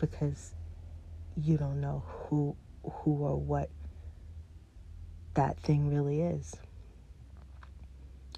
Because 0.00 0.54
you 1.36 1.56
don't 1.56 1.80
know 1.80 2.02
who 2.06 2.56
who 2.82 3.12
or 3.12 3.36
what 3.36 3.70
that 5.34 5.58
thing 5.60 5.94
really 5.94 6.20
is 6.20 6.56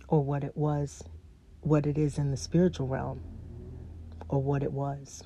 or 0.06 0.22
what 0.22 0.44
it 0.44 0.56
was 0.56 1.02
what 1.62 1.86
it 1.86 1.96
is 1.96 2.18
in 2.18 2.30
the 2.30 2.36
spiritual 2.36 2.86
realm 2.86 3.33
or 4.28 4.42
what 4.42 4.62
it 4.62 4.72
was. 4.72 5.22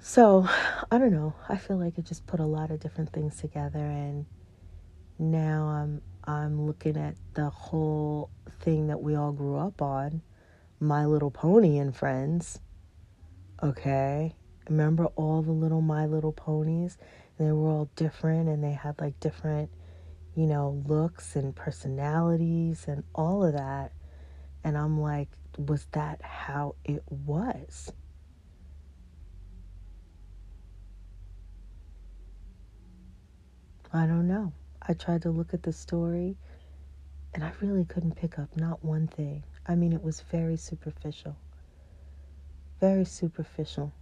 So 0.00 0.46
i 0.90 0.98
don't 0.98 1.12
know. 1.12 1.34
I 1.48 1.56
feel 1.56 1.78
like 1.78 1.98
it 1.98 2.04
just 2.04 2.26
put 2.26 2.40
a 2.40 2.44
lot 2.44 2.70
of 2.70 2.80
different 2.80 3.12
things 3.12 3.36
together 3.40 3.78
and 3.78 4.26
now 5.16 5.66
i'm 5.66 6.02
i'm 6.24 6.66
looking 6.66 6.96
at 6.96 7.14
the 7.34 7.48
whole 7.48 8.28
thing 8.60 8.88
that 8.88 9.00
we 9.00 9.14
all 9.14 9.32
grew 9.32 9.56
up 9.56 9.80
on. 9.80 10.22
My 10.80 11.06
little 11.06 11.30
pony 11.30 11.78
and 11.78 11.96
friends. 11.96 12.60
Okay? 13.62 14.34
Remember 14.68 15.06
all 15.16 15.42
the 15.42 15.52
little 15.52 15.82
My 15.82 16.06
Little 16.06 16.32
Ponies? 16.32 16.96
They 17.38 17.52
were 17.52 17.68
all 17.68 17.90
different 17.96 18.48
and 18.48 18.64
they 18.64 18.72
had 18.72 18.98
like 19.00 19.18
different, 19.20 19.70
you 20.34 20.46
know, 20.46 20.82
looks 20.86 21.36
and 21.36 21.54
personalities 21.54 22.86
and 22.88 23.04
all 23.14 23.44
of 23.44 23.52
that. 23.52 23.92
And 24.64 24.76
I'm 24.76 25.00
like, 25.00 25.28
was 25.58 25.86
that 25.92 26.22
how 26.22 26.74
it 26.84 27.02
was? 27.08 27.92
I 33.92 34.06
don't 34.06 34.26
know. 34.26 34.52
I 34.82 34.94
tried 34.94 35.22
to 35.22 35.30
look 35.30 35.54
at 35.54 35.62
the 35.62 35.72
story 35.72 36.36
and 37.34 37.44
I 37.44 37.52
really 37.60 37.84
couldn't 37.84 38.16
pick 38.16 38.38
up 38.38 38.48
not 38.56 38.84
one 38.84 39.06
thing. 39.06 39.44
I 39.66 39.76
mean, 39.76 39.92
it 39.92 40.02
was 40.02 40.20
very 40.22 40.56
superficial. 40.56 41.36
Very 42.80 43.04
superficial 43.04 43.92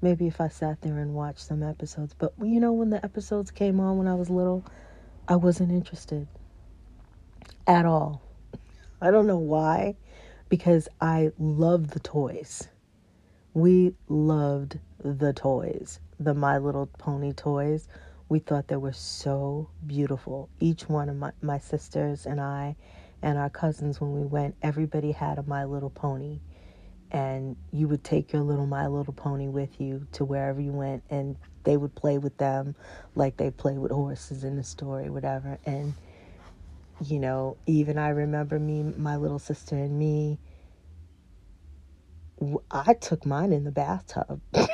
maybe 0.00 0.26
if 0.26 0.40
I 0.40 0.48
sat 0.48 0.80
there 0.82 0.98
and 0.98 1.14
watched 1.14 1.40
some 1.40 1.62
episodes. 1.62 2.14
But 2.14 2.32
you 2.40 2.60
know, 2.60 2.72
when 2.72 2.90
the 2.90 3.04
episodes 3.04 3.50
came 3.50 3.80
on 3.80 3.98
when 3.98 4.08
I 4.08 4.14
was 4.14 4.30
little, 4.30 4.64
I 5.26 5.36
wasn't 5.36 5.72
interested 5.72 6.26
at 7.66 7.84
all. 7.84 8.22
I 9.00 9.10
don't 9.10 9.26
know 9.26 9.38
why, 9.38 9.96
because 10.48 10.88
I 11.00 11.30
loved 11.38 11.90
the 11.90 12.00
toys. 12.00 12.68
We 13.54 13.94
loved 14.08 14.78
the 14.98 15.32
toys, 15.32 16.00
the 16.18 16.34
My 16.34 16.58
Little 16.58 16.86
Pony 16.86 17.32
toys. 17.32 17.88
We 18.28 18.40
thought 18.40 18.68
they 18.68 18.76
were 18.76 18.92
so 18.92 19.70
beautiful. 19.86 20.48
Each 20.60 20.88
one 20.88 21.08
of 21.08 21.16
my, 21.16 21.32
my 21.42 21.58
sisters 21.58 22.26
and 22.26 22.40
I 22.40 22.76
and 23.22 23.38
our 23.38 23.50
cousins, 23.50 24.00
when 24.00 24.12
we 24.12 24.24
went, 24.24 24.56
everybody 24.62 25.12
had 25.12 25.38
a 25.38 25.42
My 25.44 25.64
Little 25.64 25.90
Pony 25.90 26.40
and 27.10 27.56
you 27.72 27.88
would 27.88 28.04
take 28.04 28.32
your 28.32 28.42
little 28.42 28.66
My 28.66 28.86
Little 28.86 29.12
Pony 29.12 29.48
with 29.48 29.80
you 29.80 30.06
to 30.12 30.24
wherever 30.24 30.60
you 30.60 30.72
went, 30.72 31.02
and 31.10 31.36
they 31.64 31.76
would 31.76 31.94
play 31.94 32.18
with 32.18 32.36
them 32.36 32.74
like 33.14 33.36
they 33.36 33.50
play 33.50 33.78
with 33.78 33.92
horses 33.92 34.44
in 34.44 34.56
the 34.56 34.64
story, 34.64 35.08
whatever. 35.08 35.58
And 35.64 35.94
you 37.04 37.18
know, 37.18 37.56
even 37.66 37.98
I 37.98 38.10
remember 38.10 38.58
me, 38.58 38.82
my 38.96 39.16
little 39.16 39.38
sister, 39.38 39.76
and 39.76 39.98
me. 39.98 40.38
I 42.70 42.94
took 42.94 43.26
mine 43.26 43.52
in 43.52 43.64
the 43.64 43.72
bathtub. 43.72 44.40
Took 44.54 44.70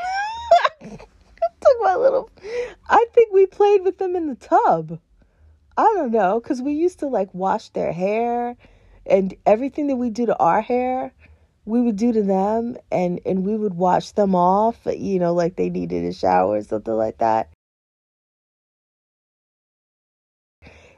my 1.80 1.94
little. 1.94 2.28
I 2.88 3.06
think 3.14 3.32
we 3.32 3.46
played 3.46 3.82
with 3.82 3.96
them 3.96 4.16
in 4.16 4.28
the 4.28 4.34
tub. 4.34 4.98
I 5.76 5.84
don't 5.94 6.12
know, 6.12 6.40
because 6.40 6.60
we 6.60 6.74
used 6.74 6.98
to 6.98 7.06
like 7.06 7.32
wash 7.32 7.70
their 7.70 7.92
hair 7.92 8.56
and 9.06 9.34
everything 9.46 9.86
that 9.86 9.96
we 9.96 10.10
do 10.10 10.26
to 10.26 10.38
our 10.38 10.60
hair 10.60 11.14
we 11.66 11.80
would 11.80 11.96
do 11.96 12.12
to 12.12 12.22
them 12.22 12.76
and 12.90 13.20
and 13.24 13.44
we 13.44 13.56
would 13.56 13.74
wash 13.74 14.12
them 14.12 14.34
off 14.34 14.78
you 14.86 15.18
know 15.18 15.32
like 15.32 15.56
they 15.56 15.70
needed 15.70 16.04
a 16.04 16.12
shower 16.12 16.56
or 16.56 16.62
something 16.62 16.94
like 16.94 17.18
that 17.18 17.48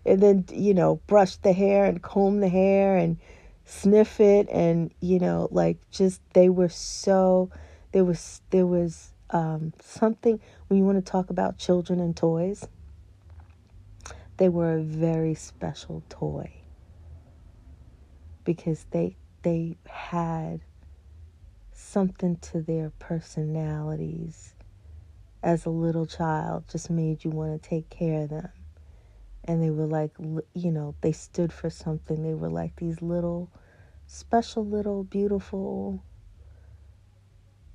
and 0.07 0.23
then 0.23 0.45
you 0.53 0.75
know 0.75 0.97
brush 1.07 1.37
the 1.37 1.53
hair 1.53 1.85
and 1.85 2.03
comb 2.03 2.41
the 2.41 2.49
hair 2.49 2.97
and 2.97 3.19
sniff 3.65 4.21
it 4.21 4.49
and 4.51 4.93
you 5.01 5.19
know 5.19 5.49
like 5.51 5.77
just 5.91 6.21
they 6.33 6.49
were 6.49 6.69
so 6.69 7.51
there 7.93 8.05
was 8.05 8.41
there 8.51 8.67
was 8.67 9.13
um, 9.31 9.73
something 9.83 10.41
when 10.69 10.79
you 10.79 10.85
want 10.85 11.05
to 11.05 11.11
talk 11.11 11.31
about 11.31 11.59
children 11.59 11.99
and 11.99 12.17
toys 12.17 12.69
they 14.37 14.49
were 14.49 14.77
a 14.77 14.83
very 14.83 15.35
special 15.35 16.03
toy 16.09 16.51
because 18.45 18.87
they 18.93 19.17
they 19.43 19.77
had 19.87 20.61
something 21.73 22.37
to 22.37 22.61
their 22.61 22.91
personalities 22.99 24.55
as 25.43 25.67
a 25.67 25.71
little 25.71 26.07
child 26.07 26.65
just 26.71 26.91
made 26.91 27.25
you 27.25 27.31
want 27.31 27.63
to 27.63 27.69
take 27.69 27.89
care 27.91 28.23
of 28.23 28.31
them. 28.31 28.49
And 29.47 29.63
they 29.63 29.71
were 29.71 29.87
like, 29.87 30.13
you 30.55 30.73
know, 30.73 30.95
they 31.03 31.13
stood 31.13 31.53
for 31.53 31.71
something. 31.71 32.23
They 32.23 32.35
were 32.35 32.49
like 32.49 32.77
these 32.77 33.01
little, 33.01 33.51
special, 34.07 34.67
little, 34.67 35.05
beautiful 35.05 36.03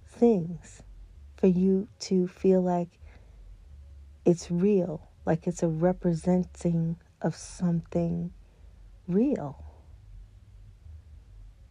things 0.05 0.83
for 1.37 1.47
you 1.47 1.87
to 1.99 2.27
feel 2.27 2.61
like 2.61 2.89
it's 4.25 4.51
real, 4.51 5.07
like 5.25 5.47
it's 5.47 5.63
a 5.63 5.67
representing 5.67 6.97
of 7.21 7.35
something 7.35 8.31
real. 9.07 9.63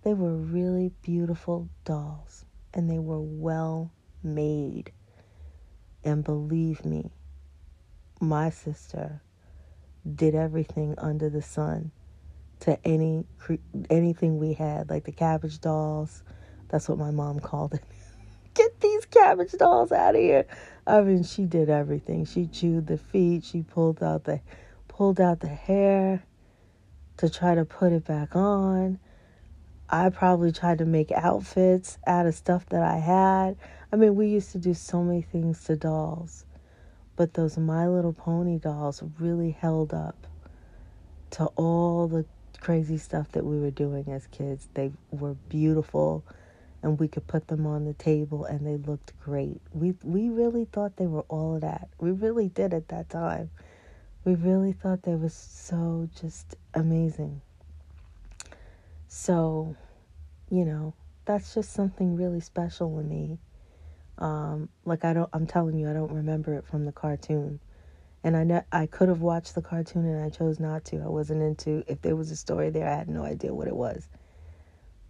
They 0.03 0.15
were 0.15 0.35
really 0.35 0.93
beautiful 1.03 1.69
dolls 1.85 2.45
and 2.73 2.91
they 2.91 2.99
were 2.99 3.21
well 3.21 3.93
made. 4.23 4.93
And 6.03 6.25
believe 6.25 6.85
me, 6.85 7.11
my 8.21 8.51
sister 8.51 9.21
did 10.15 10.35
everything 10.35 10.95
under 10.99 11.29
the 11.29 11.43
sun 11.43 11.91
to 12.61 12.79
any 12.87 13.25
anything 13.89 14.39
we 14.39 14.53
had, 14.53 14.91
like 14.91 15.05
the 15.05 15.13
cabbage 15.13 15.61
dolls. 15.61 16.23
That's 16.69 16.89
what 16.89 16.99
my 16.99 17.11
mom 17.11 17.41
called 17.41 17.75
it. 17.75 17.83
Get 18.55 18.81
these 18.81 19.07
cabbage 19.07 19.53
dolls 19.53 19.93
out 19.93 20.15
of 20.15 20.21
here. 20.21 20.47
I 20.87 21.01
mean, 21.01 21.23
she 21.23 21.45
did 21.45 21.71
everything. 21.71 22.25
She 22.25 22.47
chewed 22.47 22.87
the 22.87 22.99
feet. 22.99 23.45
She 23.45 23.63
pulled 23.63 24.03
out 24.03 24.25
the 24.25 24.41
pulled 24.89 25.21
out 25.21 25.41
the 25.41 25.49
hair 25.49 26.23
to 27.19 27.31
try 27.31 27.55
to 27.55 27.65
put 27.65 27.93
it 27.93 28.05
back 28.05 28.35
on. 28.35 28.99
I 29.89 30.09
probably 30.11 30.53
tried 30.53 30.79
to 30.79 30.85
make 30.85 31.11
outfits 31.13 31.99
out 32.07 32.27
of 32.27 32.35
stuff 32.35 32.67
that 32.67 32.83
I 32.83 32.99
had. 32.99 33.57
I 33.93 33.97
mean, 33.97 34.15
we 34.15 34.29
used 34.29 34.53
to 34.53 34.59
do 34.59 34.73
so 34.73 35.03
many 35.03 35.23
things 35.23 35.65
to 35.65 35.77
dolls. 35.77 36.45
But 37.21 37.35
those 37.35 37.59
My 37.59 37.87
Little 37.87 38.15
Pony 38.15 38.57
dolls 38.59 39.03
really 39.19 39.51
held 39.51 39.93
up 39.93 40.27
to 41.33 41.45
all 41.55 42.09
the 42.09 42.25
crazy 42.63 42.97
stuff 42.97 43.31
that 43.33 43.45
we 43.45 43.61
were 43.61 43.71
doing 43.71 44.11
as 44.11 44.27
kids. 44.29 44.69
They 44.73 44.91
were 45.11 45.35
beautiful 45.51 46.25
and 46.83 46.99
we 46.99 47.09
could 47.09 47.27
put 47.27 47.47
them 47.49 47.67
on 47.67 47.85
the 47.85 47.93
table 47.93 48.47
and 48.47 48.67
they 48.67 48.79
looked 48.79 49.13
great. 49.21 49.61
We 49.75 49.93
we 50.03 50.31
really 50.31 50.65
thought 50.65 50.97
they 50.97 51.07
were 51.07 51.27
all 51.29 51.57
of 51.57 51.61
that. 51.61 51.91
We 51.99 52.11
really 52.11 52.49
did 52.49 52.73
at 52.73 52.89
that 52.89 53.11
time. 53.11 53.51
We 54.25 54.35
really 54.35 54.73
thought 54.73 55.03
they 55.03 55.15
was 55.15 55.35
so 55.35 56.09
just 56.19 56.57
amazing. 56.73 57.43
So, 59.09 59.77
you 60.51 60.65
know, 60.65 60.95
that's 61.27 61.53
just 61.53 61.75
something 61.75 62.17
really 62.17 62.41
special 62.41 62.97
to 62.97 63.03
me. 63.03 63.37
Um, 64.21 64.69
like 64.85 65.05
I 65.05 65.15
don't, 65.15 65.31
I'm 65.33 65.47
telling 65.47 65.79
you, 65.79 65.91
I 65.91 65.95
don't 65.95 66.13
remember 66.13 66.55
it 66.55 66.67
from 66.67 66.85
the 66.87 66.93
cartoon, 66.93 67.61
and 68.25 68.37
I 68.37 68.45
ne- 68.45 68.65
I 68.73 68.87
could 68.87 69.09
have 69.09 69.23
watched 69.23 69.55
the 69.57 69.63
cartoon 69.63 70.07
and 70.07 70.25
I 70.25 70.31
chose 70.31 70.61
not 70.61 70.85
to. 70.87 70.99
I 71.03 71.09
wasn't 71.09 71.43
into. 71.43 71.85
If 71.89 72.03
there 72.03 72.17
was 72.17 72.31
a 72.33 72.37
story 72.37 72.71
there, 72.71 72.89
I 72.89 72.97
had 72.97 73.09
no 73.11 73.25
idea 73.25 73.55
what 73.55 73.69
it 73.69 73.77
was. 73.77 74.09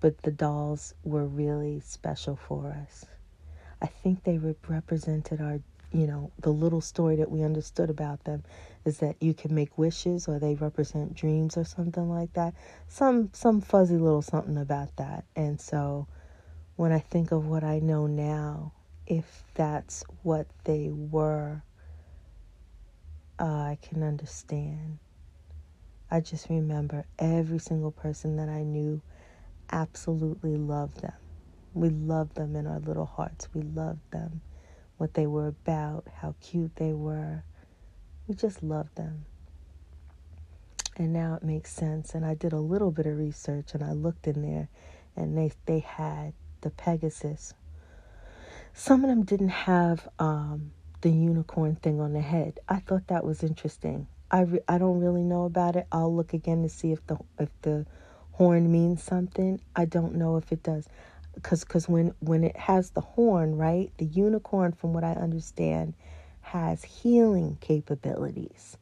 but 0.00 0.22
the 0.22 0.30
dolls 0.30 0.94
were 1.04 1.26
really 1.26 1.80
special 1.80 2.36
for 2.36 2.68
us. 2.68 3.06
I 3.82 3.86
think 3.86 4.24
they 4.24 4.38
rep- 4.38 4.68
represented 4.68 5.40
our, 5.40 5.60
you 5.92 6.06
know, 6.06 6.32
the 6.40 6.52
little 6.52 6.80
story 6.80 7.16
that 7.16 7.30
we 7.30 7.42
understood 7.42 7.90
about 7.90 8.24
them 8.24 8.44
is 8.84 8.98
that 8.98 9.16
you 9.22 9.34
can 9.34 9.54
make 9.54 9.78
wishes 9.78 10.28
or 10.28 10.38
they 10.38 10.54
represent 10.56 11.14
dreams 11.14 11.56
or 11.56 11.64
something 11.64 12.08
like 12.10 12.32
that. 12.34 12.54
Some 12.88 13.30
some 13.34 13.60
fuzzy 13.60 13.96
little 13.98 14.22
something 14.22 14.58
about 14.58 14.96
that. 14.96 15.24
And 15.36 15.60
so 15.60 16.08
when 16.76 16.92
I 16.92 17.00
think 17.00 17.32
of 17.32 17.46
what 17.46 17.64
I 17.64 17.80
know 17.80 18.06
now, 18.06 18.72
if 19.10 19.42
that's 19.54 20.04
what 20.22 20.46
they 20.62 20.88
were, 20.92 21.64
uh, 23.40 23.44
I 23.44 23.78
can 23.82 24.04
understand. 24.04 25.00
I 26.12 26.20
just 26.20 26.48
remember 26.48 27.04
every 27.18 27.58
single 27.58 27.90
person 27.90 28.36
that 28.36 28.48
I 28.48 28.62
knew 28.62 29.02
absolutely 29.72 30.54
loved 30.56 31.02
them. 31.02 31.12
We 31.74 31.88
loved 31.88 32.36
them 32.36 32.54
in 32.54 32.68
our 32.68 32.78
little 32.78 33.04
hearts. 33.04 33.48
We 33.52 33.62
loved 33.62 34.08
them, 34.12 34.42
what 34.96 35.14
they 35.14 35.26
were 35.26 35.48
about, 35.48 36.06
how 36.18 36.36
cute 36.40 36.76
they 36.76 36.92
were. 36.92 37.42
We 38.28 38.36
just 38.36 38.62
loved 38.62 38.94
them. 38.94 39.24
And 40.96 41.12
now 41.12 41.34
it 41.34 41.42
makes 41.42 41.72
sense. 41.72 42.14
And 42.14 42.24
I 42.24 42.34
did 42.34 42.52
a 42.52 42.60
little 42.60 42.92
bit 42.92 43.06
of 43.06 43.18
research 43.18 43.74
and 43.74 43.82
I 43.82 43.90
looked 43.90 44.28
in 44.28 44.42
there 44.42 44.68
and 45.16 45.36
they, 45.36 45.50
they 45.66 45.80
had 45.80 46.32
the 46.60 46.70
Pegasus. 46.70 47.54
Some 48.72 49.04
of 49.04 49.10
them 49.10 49.24
didn't 49.24 49.48
have 49.50 50.08
um, 50.18 50.72
the 51.02 51.10
unicorn 51.10 51.76
thing 51.76 52.00
on 52.00 52.12
the 52.12 52.20
head. 52.20 52.60
I 52.68 52.80
thought 52.80 53.08
that 53.08 53.24
was 53.24 53.42
interesting. 53.42 54.06
I, 54.30 54.42
re- 54.42 54.60
I 54.68 54.78
don't 54.78 55.00
really 55.00 55.22
know 55.22 55.44
about 55.44 55.76
it. 55.76 55.86
I'll 55.92 56.14
look 56.14 56.32
again 56.34 56.62
to 56.62 56.68
see 56.68 56.92
if 56.92 57.04
the 57.06 57.18
if 57.38 57.48
the 57.62 57.86
horn 58.32 58.70
means 58.70 59.02
something. 59.02 59.60
I 59.74 59.84
don't 59.86 60.14
know 60.14 60.36
if 60.36 60.52
it 60.52 60.62
does, 60.62 60.88
because 61.34 61.64
because 61.64 61.88
when 61.88 62.14
when 62.20 62.44
it 62.44 62.56
has 62.56 62.90
the 62.90 63.00
horn, 63.00 63.56
right, 63.56 63.92
the 63.98 64.04
unicorn, 64.06 64.72
from 64.72 64.92
what 64.92 65.04
I 65.04 65.12
understand, 65.12 65.94
has 66.40 66.84
healing 66.84 67.58
capabilities. 67.60 68.76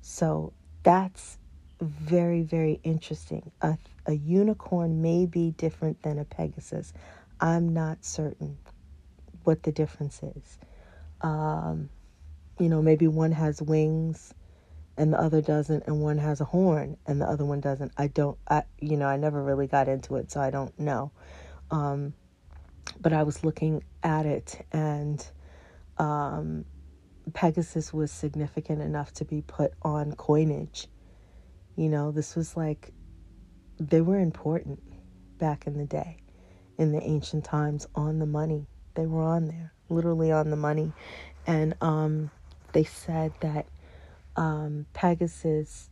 So 0.00 0.52
that's 0.84 1.38
very 1.80 2.42
very 2.42 2.80
interesting. 2.84 3.50
A 3.60 3.76
a 4.06 4.14
unicorn 4.14 5.02
may 5.02 5.26
be 5.26 5.50
different 5.50 6.02
than 6.02 6.18
a 6.18 6.24
pegasus. 6.24 6.92
I'm 7.40 7.72
not 7.74 8.04
certain 8.04 8.56
what 9.48 9.62
the 9.62 9.72
difference 9.72 10.20
is. 10.22 10.58
Um, 11.22 11.88
you 12.60 12.68
know, 12.68 12.82
maybe 12.82 13.08
one 13.08 13.32
has 13.32 13.62
wings 13.62 14.34
and 14.98 15.10
the 15.10 15.18
other 15.18 15.40
doesn't, 15.40 15.84
and 15.86 16.02
one 16.02 16.18
has 16.18 16.42
a 16.42 16.44
horn 16.44 16.98
and 17.06 17.18
the 17.18 17.24
other 17.24 17.46
one 17.46 17.60
doesn't. 17.60 17.92
I 17.96 18.08
don't, 18.08 18.36
I, 18.46 18.64
you 18.78 18.98
know, 18.98 19.06
I 19.06 19.16
never 19.16 19.42
really 19.42 19.66
got 19.66 19.88
into 19.88 20.16
it, 20.16 20.30
so 20.30 20.38
I 20.42 20.50
don't 20.50 20.78
know. 20.78 21.12
Um, 21.70 22.12
but 23.00 23.14
I 23.14 23.22
was 23.22 23.42
looking 23.42 23.84
at 24.02 24.26
it, 24.26 24.66
and 24.70 25.26
um, 25.96 26.66
Pegasus 27.32 27.90
was 27.90 28.12
significant 28.12 28.82
enough 28.82 29.14
to 29.14 29.24
be 29.24 29.40
put 29.40 29.72
on 29.80 30.12
coinage. 30.12 30.88
You 31.74 31.88
know, 31.88 32.10
this 32.10 32.36
was 32.36 32.54
like, 32.54 32.92
they 33.80 34.02
were 34.02 34.18
important 34.18 34.82
back 35.38 35.66
in 35.66 35.78
the 35.78 35.86
day, 35.86 36.18
in 36.76 36.92
the 36.92 37.02
ancient 37.02 37.44
times, 37.46 37.86
on 37.94 38.18
the 38.18 38.26
money. 38.26 38.66
They 38.98 39.06
were 39.06 39.22
on 39.22 39.46
there, 39.46 39.72
literally 39.88 40.32
on 40.32 40.50
the 40.50 40.56
money. 40.56 40.92
And 41.46 41.76
um, 41.80 42.32
they 42.72 42.82
said 42.82 43.32
that 43.38 43.66
um, 44.34 44.86
Pegasus 44.92 45.88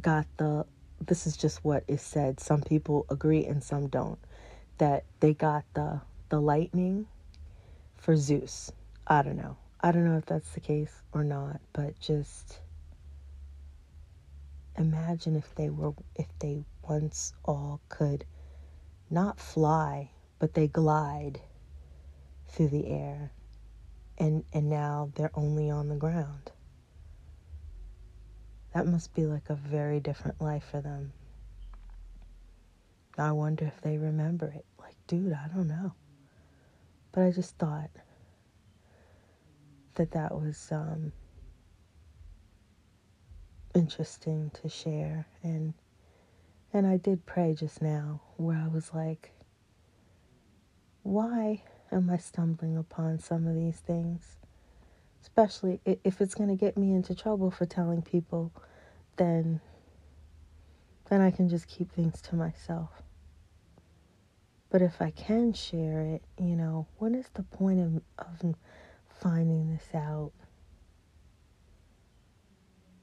got 0.00 0.26
the, 0.36 0.66
this 1.06 1.28
is 1.28 1.36
just 1.36 1.64
what 1.64 1.84
is 1.86 2.02
said. 2.02 2.40
Some 2.40 2.62
people 2.62 3.06
agree 3.08 3.46
and 3.46 3.62
some 3.62 3.86
don't. 3.86 4.18
That 4.78 5.04
they 5.20 5.32
got 5.32 5.62
the 5.74 6.00
the 6.28 6.40
lightning 6.40 7.06
for 7.98 8.16
Zeus. 8.16 8.72
I 9.06 9.22
don't 9.22 9.36
know. 9.36 9.56
I 9.80 9.92
don't 9.92 10.04
know 10.04 10.18
if 10.18 10.26
that's 10.26 10.50
the 10.50 10.60
case 10.60 11.02
or 11.12 11.22
not, 11.22 11.60
but 11.72 12.00
just 12.00 12.58
imagine 14.76 15.36
if 15.36 15.54
they 15.54 15.70
were 15.70 15.92
if 16.16 16.26
they 16.40 16.64
once 16.82 17.32
all 17.44 17.80
could 17.88 18.24
not 19.08 19.38
fly, 19.38 20.10
but 20.40 20.54
they 20.54 20.66
glide 20.66 21.40
through 22.50 22.68
the 22.68 22.86
air 22.88 23.32
and 24.20 24.44
and 24.52 24.68
now 24.68 25.10
they're 25.16 25.30
only 25.34 25.70
on 25.70 25.88
the 25.88 25.96
ground. 25.96 26.52
That 28.74 28.86
must 28.86 29.14
be 29.14 29.26
like 29.26 29.48
a 29.50 29.54
very 29.54 29.98
different 29.98 30.40
life 30.40 30.64
for 30.70 30.80
them. 30.80 31.12
I 33.18 33.32
wonder 33.32 33.64
if 33.64 33.80
they 33.80 33.98
remember 33.98 34.46
it. 34.54 34.64
Like, 34.78 34.94
dude, 35.08 35.32
I 35.32 35.48
don't 35.48 35.66
know. 35.66 35.94
But 37.12 37.24
I 37.24 37.30
just 37.32 37.56
thought 37.56 37.90
that 39.94 40.12
that 40.12 40.32
was 40.32 40.68
um, 40.70 41.12
interesting 43.74 44.50
to 44.62 44.68
share, 44.68 45.26
and 45.42 45.74
and 46.72 46.86
I 46.86 46.98
did 46.98 47.26
pray 47.26 47.54
just 47.54 47.82
now, 47.82 48.20
where 48.36 48.56
I 48.56 48.68
was 48.68 48.92
like, 48.94 49.32
why 51.02 51.62
am 51.92 52.10
I 52.10 52.16
stumbling 52.18 52.76
upon 52.76 53.18
some 53.18 53.46
of 53.46 53.54
these 53.54 53.78
things? 53.78 54.36
Especially 55.22 55.80
if 55.84 56.20
it's 56.20 56.34
going 56.34 56.48
to 56.48 56.56
get 56.56 56.76
me 56.76 56.92
into 56.92 57.14
trouble 57.14 57.50
for 57.50 57.66
telling 57.66 58.02
people, 58.02 58.52
then 59.16 59.60
then 61.08 61.20
I 61.20 61.30
can 61.32 61.48
just 61.48 61.66
keep 61.66 61.92
things 61.92 62.22
to 62.22 62.36
myself. 62.36 63.02
But 64.70 64.80
if 64.80 65.02
I 65.02 65.10
can 65.10 65.52
share 65.52 66.02
it, 66.02 66.22
you 66.38 66.54
know, 66.54 66.86
what 66.98 67.12
is 67.12 67.26
the 67.34 67.42
point 67.42 67.80
of, 67.80 68.02
of 68.18 68.54
finding 69.20 69.68
this 69.72 69.88
out? 69.92 70.30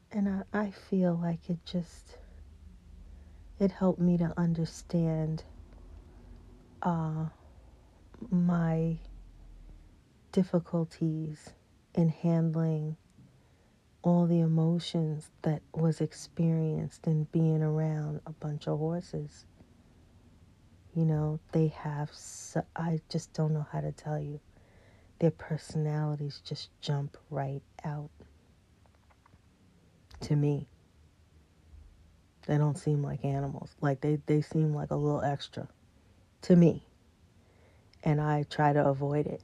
And 0.10 0.44
I, 0.54 0.60
I 0.60 0.72
feel 0.72 1.20
like 1.22 1.50
it 1.50 1.58
just 1.66 2.18
it 3.60 3.72
helped 3.72 4.00
me 4.00 4.18
to 4.20 4.34
understand 4.38 5.44
uh, 6.82 7.26
my 8.30 8.98
difficulties 10.32 11.50
in 11.96 12.10
handling 12.10 12.96
all 14.04 14.26
the 14.26 14.40
emotions 14.40 15.32
that 15.42 15.62
was 15.74 16.00
experienced 16.00 17.08
in 17.08 17.26
being 17.32 17.62
around 17.62 18.22
a 18.26 18.32
bunch 18.32 18.68
of 18.68 18.80
horses. 18.80 19.46
You 20.96 21.06
know, 21.06 21.40
they 21.52 21.68
have, 21.68 22.10
so, 22.14 22.64
I 22.76 23.00
just 23.10 23.34
don't 23.34 23.54
know 23.54 23.66
how 23.72 23.82
to 23.82 23.92
tell 23.92 24.20
you. 24.20 24.40
Their 25.20 25.32
personalities 25.32 26.42
just 26.46 26.70
jump 26.80 27.18
right 27.30 27.62
out 27.84 28.10
to 30.22 30.36
me. 30.36 30.68
They 32.48 32.58
don't 32.58 32.78
seem 32.78 33.04
like 33.04 33.26
animals. 33.26 33.76
Like 33.82 34.02
they, 34.02 34.20
they 34.26 34.42
seem 34.42 34.74
like 34.74 34.92
a 34.92 34.96
little 34.96 35.22
extra 35.22 35.68
to 36.44 36.56
me. 36.56 36.84
And 38.08 38.22
I 38.22 38.44
try 38.50 38.72
to 38.72 38.86
avoid 38.86 39.28
it. 39.28 39.42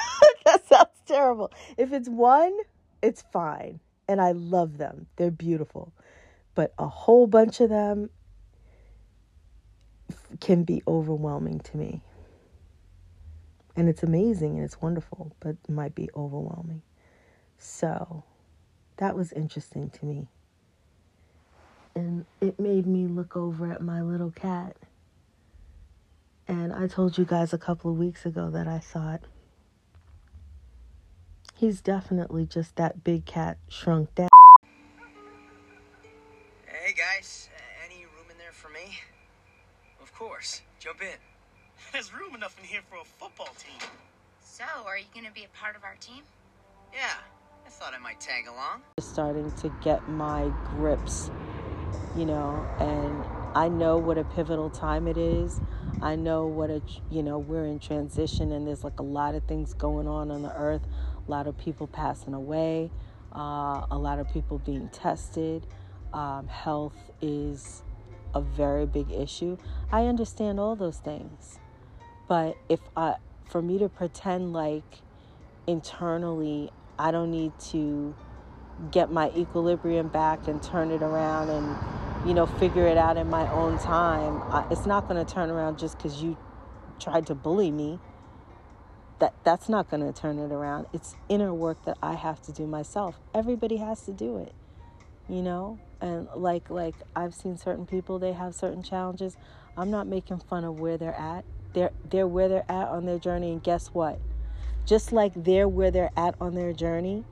that 0.46 0.66
sounds 0.66 0.88
terrible. 1.04 1.52
If 1.76 1.92
it's 1.92 2.08
one, 2.08 2.56
it's 3.02 3.20
fine. 3.30 3.78
And 4.08 4.22
I 4.22 4.32
love 4.32 4.78
them. 4.78 5.06
They're 5.16 5.30
beautiful. 5.30 5.92
But 6.54 6.72
a 6.78 6.88
whole 6.88 7.26
bunch 7.26 7.60
of 7.60 7.68
them 7.68 8.08
can 10.40 10.64
be 10.64 10.82
overwhelming 10.88 11.60
to 11.60 11.76
me. 11.76 12.00
And 13.76 13.86
it's 13.86 14.02
amazing 14.02 14.56
and 14.56 14.64
it's 14.64 14.80
wonderful, 14.80 15.36
but 15.38 15.56
might 15.68 15.94
be 15.94 16.08
overwhelming. 16.16 16.80
So 17.58 18.24
that 18.96 19.14
was 19.14 19.30
interesting 19.34 19.90
to 19.90 20.06
me. 20.06 20.28
And 21.94 22.24
it 22.40 22.58
made 22.58 22.86
me 22.86 23.08
look 23.08 23.36
over 23.36 23.70
at 23.70 23.82
my 23.82 24.00
little 24.00 24.30
cat. 24.30 24.74
And 26.48 26.72
I 26.72 26.86
told 26.86 27.18
you 27.18 27.24
guys 27.24 27.52
a 27.52 27.58
couple 27.58 27.90
of 27.90 27.96
weeks 27.96 28.24
ago 28.24 28.50
that 28.50 28.68
I 28.68 28.78
thought 28.78 29.22
he's 31.54 31.80
definitely 31.80 32.46
just 32.46 32.76
that 32.76 33.02
big 33.02 33.24
cat 33.24 33.58
shrunk 33.68 34.14
down. 34.14 34.28
Hey 36.66 36.94
guys, 36.94 37.48
uh, 37.52 37.84
any 37.84 38.04
room 38.04 38.30
in 38.30 38.38
there 38.38 38.52
for 38.52 38.68
me? 38.68 38.98
Of 40.00 40.14
course. 40.14 40.62
Jump 40.78 41.02
in. 41.02 41.18
There's 41.92 42.14
room 42.14 42.36
enough 42.36 42.56
in 42.60 42.64
here 42.64 42.82
for 42.88 42.98
a 42.98 43.04
football 43.04 43.52
team. 43.58 43.88
So, 44.40 44.64
are 44.86 44.96
you 44.96 45.06
going 45.12 45.26
to 45.26 45.32
be 45.32 45.44
a 45.44 45.58
part 45.58 45.74
of 45.74 45.82
our 45.82 45.96
team? 45.98 46.22
Yeah, 46.92 47.14
I 47.66 47.68
thought 47.68 47.92
I 47.92 47.98
might 47.98 48.20
tag 48.20 48.46
along. 48.46 48.82
Starting 49.00 49.50
to 49.50 49.72
get 49.82 50.08
my 50.08 50.52
grips, 50.76 51.30
you 52.16 52.24
know, 52.24 52.64
and 52.78 53.24
I 53.56 53.68
know 53.68 53.98
what 53.98 54.16
a 54.16 54.24
pivotal 54.24 54.70
time 54.70 55.08
it 55.08 55.16
is. 55.16 55.60
I 56.02 56.16
know 56.16 56.46
what 56.46 56.70
a, 56.70 56.82
you 57.10 57.22
know, 57.22 57.38
we're 57.38 57.66
in 57.66 57.78
transition 57.78 58.52
and 58.52 58.66
there's 58.66 58.84
like 58.84 59.00
a 59.00 59.04
lot 59.04 59.34
of 59.34 59.44
things 59.44 59.74
going 59.74 60.06
on 60.06 60.30
on 60.30 60.42
the 60.42 60.54
earth, 60.54 60.82
a 61.26 61.30
lot 61.30 61.46
of 61.46 61.56
people 61.56 61.86
passing 61.86 62.34
away, 62.34 62.90
uh, 63.34 63.86
a 63.90 63.98
lot 63.98 64.18
of 64.18 64.30
people 64.32 64.58
being 64.58 64.88
tested. 64.90 65.66
Um, 66.12 66.48
health 66.48 67.10
is 67.20 67.82
a 68.34 68.40
very 68.40 68.86
big 68.86 69.10
issue. 69.10 69.56
I 69.90 70.06
understand 70.06 70.60
all 70.60 70.76
those 70.76 70.98
things. 70.98 71.58
But 72.28 72.56
if 72.68 72.80
I 72.96 73.16
for 73.48 73.62
me 73.62 73.78
to 73.78 73.88
pretend 73.88 74.52
like 74.52 75.02
internally 75.66 76.70
I 76.98 77.10
don't 77.10 77.30
need 77.30 77.52
to 77.70 78.14
get 78.90 79.10
my 79.10 79.30
equilibrium 79.36 80.08
back 80.08 80.48
and 80.48 80.62
turn 80.62 80.90
it 80.90 81.02
around 81.02 81.48
and 81.50 82.05
you 82.24 82.34
know 82.34 82.46
figure 82.46 82.86
it 82.86 82.96
out 82.96 83.16
in 83.16 83.28
my 83.28 83.50
own 83.52 83.78
time. 83.78 84.42
It's 84.70 84.86
not 84.86 85.08
going 85.08 85.24
to 85.24 85.34
turn 85.34 85.50
around 85.50 85.78
just 85.78 85.96
because 85.96 86.22
you 86.22 86.36
tried 86.98 87.26
to 87.26 87.34
bully 87.34 87.70
me. 87.70 87.98
That 89.18 89.34
that's 89.44 89.68
not 89.68 89.90
going 89.90 90.02
to 90.06 90.18
turn 90.18 90.38
it 90.38 90.52
around. 90.52 90.86
It's 90.92 91.16
inner 91.28 91.52
work 91.52 91.84
that 91.86 91.96
i 92.02 92.14
have 92.14 92.40
to 92.42 92.52
do 92.52 92.66
myself. 92.66 93.18
Everybody 93.34 93.78
has 93.78 94.02
to 94.02 94.12
do 94.12 94.38
it 94.38 94.52
you 95.28 95.42
know? 95.42 95.78
And 96.00 96.28
like 96.34 96.68
like 96.68 96.94
i've 97.14 97.34
seen 97.34 97.56
certain 97.56 97.86
people 97.86 98.18
they 98.18 98.32
have 98.32 98.54
certain 98.54 98.82
challenges. 98.82 99.36
I'm 99.76 99.90
not 99.90 100.06
making 100.06 100.38
fun 100.40 100.64
of 100.64 100.78
where 100.78 100.98
they're 100.98 101.18
at. 101.18 101.44
They're 101.72 101.92
they're 102.08 102.26
where 102.26 102.48
they're 102.48 102.70
at 102.70 102.88
on 102.88 103.06
their 103.06 103.18
journey 103.18 103.52
and 103.52 103.62
guess 103.62 103.88
what? 103.88 104.18
Just 104.84 105.12
like 105.12 105.32
they're 105.34 105.68
where 105.68 105.90
they're 105.90 106.12
at 106.16 106.34
on 106.40 106.54
their 106.54 106.72
journey 106.72 107.24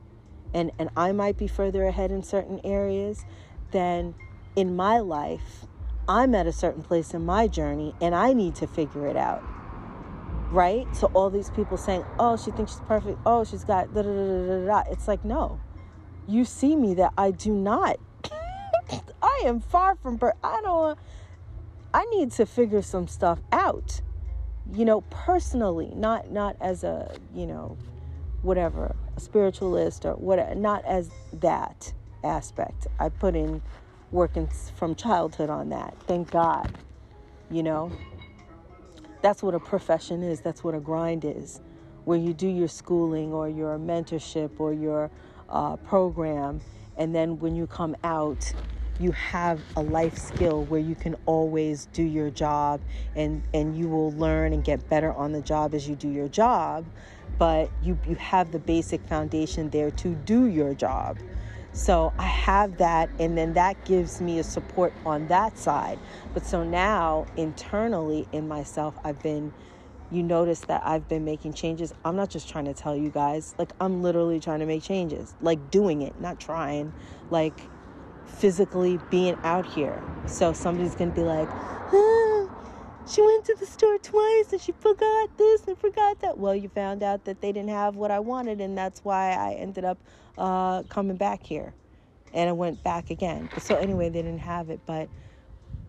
and 0.54 0.70
and 0.78 0.88
I 0.96 1.12
might 1.12 1.36
be 1.36 1.46
further 1.46 1.84
ahead 1.84 2.10
in 2.10 2.22
certain 2.22 2.60
areas 2.64 3.24
then 3.70 4.14
in 4.56 4.76
my 4.76 4.98
life 4.98 5.66
I'm 6.08 6.34
at 6.34 6.46
a 6.46 6.52
certain 6.52 6.82
place 6.82 7.14
in 7.14 7.24
my 7.24 7.48
journey 7.48 7.94
and 8.00 8.14
I 8.14 8.32
need 8.32 8.54
to 8.56 8.66
figure 8.66 9.06
it 9.06 9.16
out 9.16 9.42
right? 10.50 10.86
So 10.94 11.10
all 11.14 11.30
these 11.30 11.50
people 11.50 11.76
saying 11.76 12.04
oh 12.18 12.36
she 12.36 12.50
thinks 12.52 12.72
she's 12.72 12.80
perfect. 12.82 13.18
Oh 13.26 13.44
she's 13.44 13.64
got 13.64 13.92
da 13.92 14.02
da 14.02 14.10
da 14.10 14.46
da 14.46 14.66
da 14.66 14.82
it's 14.90 15.08
like 15.08 15.24
no. 15.24 15.60
You 16.26 16.44
see 16.44 16.74
me 16.76 16.94
that 16.94 17.12
I 17.18 17.32
do 17.32 17.52
not. 17.52 17.98
I 19.22 19.42
am 19.44 19.60
far 19.60 19.96
from 19.96 20.18
per- 20.18 20.34
I 20.42 20.60
don't 20.62 20.98
I 21.92 22.04
need 22.06 22.32
to 22.32 22.46
figure 22.46 22.82
some 22.82 23.08
stuff 23.08 23.40
out 23.52 24.00
you 24.72 24.84
know 24.84 25.02
personally 25.10 25.92
not 25.94 26.30
not 26.30 26.56
as 26.60 26.84
a 26.84 27.14
you 27.34 27.46
know 27.46 27.76
whatever 28.42 28.94
a 29.16 29.20
spiritualist 29.20 30.04
or 30.06 30.14
what 30.14 30.56
not 30.56 30.84
as 30.86 31.10
that 31.32 31.92
aspect 32.22 32.86
i 32.98 33.08
put 33.08 33.36
in 33.36 33.60
working 34.14 34.48
from 34.76 34.94
childhood 34.94 35.50
on 35.50 35.68
that. 35.68 35.94
Thank 36.06 36.30
god 36.30 36.72
you 37.50 37.62
know? 37.62 37.92
That's 39.22 39.42
what 39.42 39.54
a 39.54 39.60
profession 39.60 40.22
is. 40.22 40.40
That's 40.40 40.62
what 40.62 40.74
a 40.74 40.80
grind 40.80 41.24
is. 41.24 41.60
Where 42.04 42.18
you 42.18 42.34
do 42.34 42.48
your 42.48 42.68
schooling 42.68 43.32
or 43.32 43.48
your 43.48 43.78
mentorship 43.78 44.58
or 44.58 44.72
your 44.72 45.10
uh, 45.48 45.76
program 45.76 46.60
and 46.96 47.14
then 47.14 47.38
when 47.38 47.54
you 47.54 47.66
come 47.66 47.96
out 48.04 48.52
you 49.00 49.10
have 49.10 49.60
a 49.76 49.82
life 49.82 50.16
skill 50.16 50.64
where 50.64 50.80
you 50.80 50.94
can 50.94 51.16
always 51.26 51.86
do 51.92 52.02
your 52.02 52.30
job 52.30 52.80
and 53.14 53.42
and 53.52 53.76
you 53.76 53.88
will 53.88 54.12
learn 54.12 54.52
and 54.52 54.64
get 54.64 54.88
better 54.88 55.12
on 55.12 55.32
the 55.32 55.40
job 55.42 55.74
as 55.74 55.88
you 55.88 55.94
do 55.96 56.08
your 56.08 56.28
job 56.28 56.84
but 57.36 57.70
you 57.82 57.98
you 58.08 58.14
have 58.14 58.52
the 58.52 58.58
basic 58.58 59.04
foundation 59.06 59.68
there 59.70 59.90
to 59.90 60.14
do 60.24 60.46
your 60.46 60.72
job 60.72 61.18
so 61.74 62.12
i 62.18 62.26
have 62.26 62.78
that 62.78 63.10
and 63.18 63.36
then 63.36 63.52
that 63.52 63.84
gives 63.84 64.20
me 64.20 64.38
a 64.38 64.44
support 64.44 64.94
on 65.04 65.26
that 65.28 65.58
side 65.58 65.98
but 66.32 66.46
so 66.46 66.64
now 66.64 67.26
internally 67.36 68.26
in 68.32 68.48
myself 68.48 68.94
i've 69.04 69.22
been 69.22 69.52
you 70.10 70.22
notice 70.22 70.60
that 70.60 70.82
I've 70.84 71.08
been 71.08 71.24
making 71.24 71.54
changes. 71.54 71.92
I'm 72.04 72.14
not 72.14 72.30
just 72.30 72.48
trying 72.48 72.66
to 72.66 72.74
tell 72.74 72.96
you 72.96 73.10
guys. 73.10 73.54
Like 73.58 73.72
I'm 73.80 74.02
literally 74.02 74.38
trying 74.38 74.60
to 74.60 74.66
make 74.66 74.82
changes. 74.82 75.34
Like 75.40 75.70
doing 75.70 76.02
it, 76.02 76.20
not 76.20 76.38
trying. 76.38 76.92
Like 77.30 77.58
physically 78.26 78.98
being 79.10 79.36
out 79.42 79.66
here. 79.66 80.02
So 80.26 80.52
somebody's 80.52 80.94
to 80.94 81.06
be 81.06 81.22
like, 81.22 81.48
ah, 81.50 82.48
she 83.06 83.22
went 83.22 83.44
to 83.46 83.56
the 83.58 83.66
store 83.66 83.98
twice 83.98 84.52
and 84.52 84.60
she 84.60 84.72
forgot 84.72 85.36
this 85.36 85.64
and 85.66 85.76
forgot 85.78 86.20
that. 86.20 86.38
Well, 86.38 86.54
you 86.54 86.68
found 86.68 87.02
out 87.02 87.24
that 87.24 87.40
they 87.40 87.52
didn't 87.52 87.70
have 87.70 87.96
what 87.96 88.10
I 88.10 88.20
wanted, 88.20 88.60
and 88.60 88.76
that's 88.76 89.04
why 89.04 89.32
I 89.32 89.54
ended 89.54 89.84
up 89.84 89.98
uh, 90.38 90.82
coming 90.84 91.16
back 91.16 91.42
here. 91.42 91.74
And 92.32 92.48
I 92.48 92.52
went 92.52 92.82
back 92.82 93.10
again. 93.10 93.48
So, 93.58 93.76
anyway, 93.76 94.08
they 94.08 94.22
didn't 94.22 94.40
have 94.40 94.70
it, 94.70 94.80
but 94.86 95.08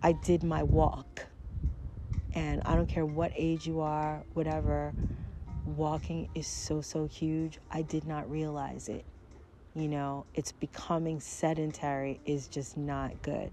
I 0.04 0.12
did 0.12 0.44
my 0.44 0.64
walk. 0.64 1.26
And 2.34 2.62
I 2.66 2.76
don't 2.76 2.88
care 2.88 3.06
what 3.06 3.32
age 3.36 3.66
you 3.66 3.82
are, 3.82 4.24
whatever, 4.34 4.94
walking 5.66 6.30
is 6.36 6.46
so, 6.46 6.82
so 6.82 7.08
huge. 7.08 7.60
I 7.72 7.82
did 7.82 8.06
not 8.06 8.30
realize 8.30 8.90
it 8.90 9.06
you 9.76 9.90
know, 9.90 10.26
it's 10.34 10.54
becoming 10.54 11.20
sedentary 11.20 12.20
is 12.26 12.48
just 12.48 12.78
not 12.78 13.22
good. 13.22 13.52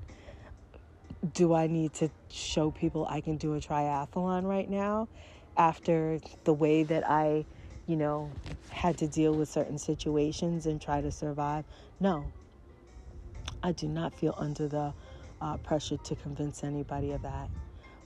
Do 1.35 1.52
I 1.52 1.66
need 1.66 1.93
to 1.94 2.10
show 2.31 2.70
people 2.70 3.06
I 3.10 3.20
can 3.20 3.36
do 3.36 3.55
a 3.55 3.60
triathlon 3.60 4.44
right 4.44 4.70
now 4.70 5.09
after 5.56 6.20
the 6.44 6.55
way 6.55 6.85
that 6.85 7.09
I, 7.09 7.44
you 7.86 7.96
know, 7.96 8.32
had 8.70 8.98
to 8.98 9.09
deal 9.09 9.34
with 9.34 9.48
certain 9.48 9.78
situations 9.78 10.66
and 10.66 10.80
try 10.80 11.00
to 11.00 11.10
survive? 11.10 11.64
No. 12.00 12.32
I 13.62 13.72
do 13.72 13.88
not 13.88 14.14
feel 14.14 14.34
under 14.38 14.68
the 14.68 14.94
uh, 15.40 15.56
pressure 15.59 15.96
to 15.96 16.16
convince 16.16 16.64
anybody 16.64 17.12
of 17.12 17.22
that. 17.22 17.50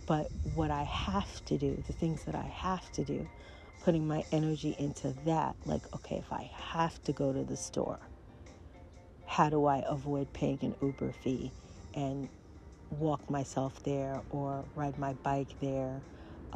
But 0.07 0.31
what 0.55 0.70
I 0.70 0.85
have 0.85 1.44
to 1.47 1.59
do, 1.59 1.82
the 1.86 1.93
things 1.93 2.24
that 2.24 2.35
I 2.35 2.47
have 2.47 2.90
to 2.93 3.05
do, 3.05 3.28
putting 3.82 4.07
my 4.07 4.24
energy 4.32 4.77
into 4.78 5.15
that. 5.24 5.57
Like, 5.65 5.82
okay, 5.94 6.16
if 6.16 6.32
I 6.32 6.51
have 6.73 7.03
to 7.05 7.12
go 7.12 7.32
to 7.32 7.44
the 7.44 7.57
store, 7.57 8.01
how 9.27 9.51
do 9.51 9.66
I 9.66 9.85
avoid 9.89 10.32
paying 10.32 10.59
an 10.62 10.77
Uber 10.82 11.12
fee 11.12 11.53
and 11.94 12.28
walk 12.90 13.31
myself 13.31 13.82
there 13.85 14.23
or 14.31 14.66
ride 14.74 14.98
my 14.98 15.15
bike 15.15 15.57
there? 15.61 16.03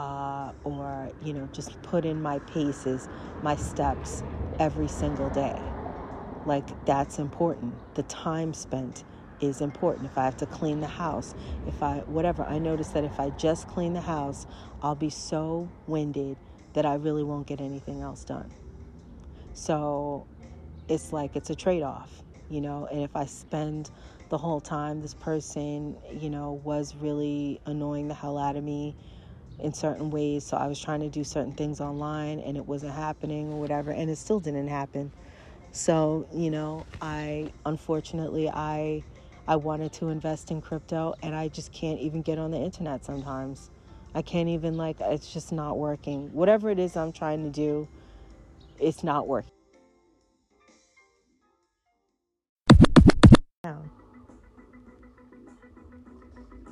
Uh, 0.00 0.50
or, 0.64 1.12
you 1.22 1.34
know, 1.34 1.46
just 1.52 1.82
put 1.82 2.06
in 2.06 2.22
my 2.22 2.38
paces, 2.38 3.06
my 3.42 3.54
steps 3.54 4.22
every 4.58 4.88
single 4.88 5.28
day. 5.28 5.60
Like, 6.46 6.86
that's 6.86 7.18
important. 7.18 7.74
The 7.96 8.02
time 8.04 8.54
spent 8.54 9.04
is 9.40 9.60
important. 9.60 10.06
If 10.06 10.16
I 10.16 10.24
have 10.24 10.38
to 10.38 10.46
clean 10.46 10.80
the 10.80 10.86
house, 10.86 11.34
if 11.66 11.82
I, 11.82 11.98
whatever, 12.06 12.44
I 12.44 12.58
notice 12.58 12.88
that 12.88 13.04
if 13.04 13.20
I 13.20 13.28
just 13.28 13.68
clean 13.68 13.92
the 13.92 14.00
house, 14.00 14.46
I'll 14.82 14.94
be 14.94 15.10
so 15.10 15.68
winded 15.86 16.38
that 16.72 16.86
I 16.86 16.94
really 16.94 17.22
won't 17.22 17.46
get 17.46 17.60
anything 17.60 18.00
else 18.00 18.24
done. 18.24 18.50
So 19.52 20.26
it's 20.88 21.12
like 21.12 21.36
it's 21.36 21.50
a 21.50 21.54
trade 21.54 21.82
off, 21.82 22.22
you 22.48 22.62
know, 22.62 22.88
and 22.90 23.02
if 23.02 23.14
I 23.14 23.26
spend 23.26 23.90
the 24.30 24.38
whole 24.38 24.62
time 24.62 25.02
this 25.02 25.12
person, 25.12 25.94
you 26.18 26.30
know, 26.30 26.52
was 26.64 26.94
really 26.96 27.60
annoying 27.66 28.08
the 28.08 28.14
hell 28.14 28.38
out 28.38 28.56
of 28.56 28.64
me 28.64 28.96
in 29.62 29.72
certain 29.72 30.10
ways, 30.10 30.44
so 30.44 30.56
I 30.56 30.66
was 30.66 30.80
trying 30.80 31.00
to 31.00 31.08
do 31.08 31.24
certain 31.24 31.52
things 31.52 31.80
online 31.80 32.40
and 32.40 32.56
it 32.56 32.66
wasn't 32.66 32.94
happening 32.94 33.52
or 33.52 33.60
whatever, 33.60 33.90
and 33.90 34.10
it 34.10 34.16
still 34.16 34.40
didn't 34.40 34.68
happen. 34.68 35.12
So, 35.72 36.26
you 36.32 36.50
know, 36.50 36.84
I 37.00 37.52
unfortunately 37.64 38.48
I 38.48 39.02
I 39.46 39.56
wanted 39.56 39.92
to 39.94 40.08
invest 40.08 40.50
in 40.50 40.60
crypto 40.60 41.14
and 41.22 41.34
I 41.34 41.48
just 41.48 41.72
can't 41.72 42.00
even 42.00 42.22
get 42.22 42.38
on 42.38 42.50
the 42.50 42.58
internet 42.58 43.04
sometimes. 43.04 43.70
I 44.14 44.22
can't 44.22 44.48
even 44.48 44.76
like 44.76 44.96
it's 45.00 45.32
just 45.32 45.52
not 45.52 45.78
working. 45.78 46.32
Whatever 46.32 46.70
it 46.70 46.78
is 46.78 46.96
I'm 46.96 47.12
trying 47.12 47.44
to 47.44 47.50
do, 47.50 47.86
it's 48.78 49.04
not 49.04 49.28
working. 49.28 49.52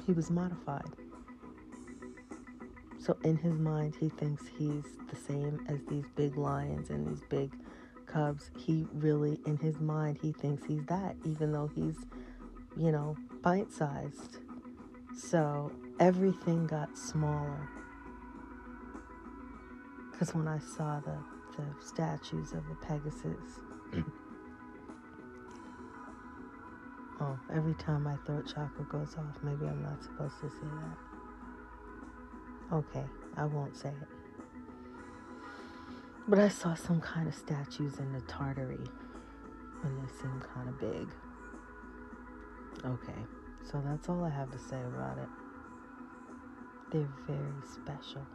He 0.08 0.14
was 0.14 0.30
modified. 0.30 1.07
So 2.98 3.16
in 3.24 3.36
his 3.36 3.54
mind 3.54 3.94
he 3.98 4.08
thinks 4.08 4.44
he's 4.58 4.84
the 5.08 5.16
same 5.16 5.64
as 5.68 5.78
these 5.88 6.04
big 6.16 6.36
lions 6.36 6.90
and 6.90 7.06
these 7.06 7.22
big 7.28 7.52
cubs. 8.06 8.50
He 8.56 8.86
really 8.92 9.38
in 9.46 9.56
his 9.56 9.80
mind 9.80 10.18
he 10.20 10.32
thinks 10.32 10.66
he's 10.66 10.84
that 10.86 11.16
even 11.24 11.52
though 11.52 11.70
he's, 11.74 11.96
you 12.76 12.92
know, 12.92 13.16
bite-sized. 13.42 14.38
So 15.16 15.72
everything 16.00 16.66
got 16.66 16.96
smaller. 16.96 17.68
Because 20.10 20.34
when 20.34 20.48
I 20.48 20.58
saw 20.58 21.00
the, 21.00 21.16
the 21.56 21.64
statues 21.84 22.52
of 22.52 22.66
the 22.68 22.74
Pegasus, 22.86 23.60
mm. 23.92 24.04
oh, 27.20 27.38
every 27.54 27.74
time 27.74 28.02
my 28.02 28.16
throat 28.26 28.46
chakra 28.52 28.84
goes 28.90 29.14
off, 29.16 29.36
maybe 29.42 29.66
I'm 29.66 29.82
not 29.82 30.02
supposed 30.02 30.40
to 30.40 30.50
say 30.50 30.56
that. 30.62 31.07
Okay, 32.70 33.04
I 33.36 33.44
won't 33.46 33.76
say 33.76 33.88
it. 33.88 34.08
But 36.28 36.38
I 36.38 36.48
saw 36.48 36.74
some 36.74 37.00
kind 37.00 37.26
of 37.26 37.34
statues 37.34 37.98
in 37.98 38.12
the 38.12 38.20
Tartary, 38.22 38.86
and 39.84 39.98
they 39.98 40.12
seem 40.20 40.42
kind 40.54 40.68
of 40.68 40.78
big. 40.78 41.08
Okay, 42.84 43.18
so 43.64 43.82
that's 43.84 44.10
all 44.10 44.22
I 44.22 44.28
have 44.28 44.50
to 44.50 44.58
say 44.58 44.80
about 44.82 45.16
it. 45.16 45.28
They're 46.92 47.08
very 47.26 47.52
special. 47.64 48.26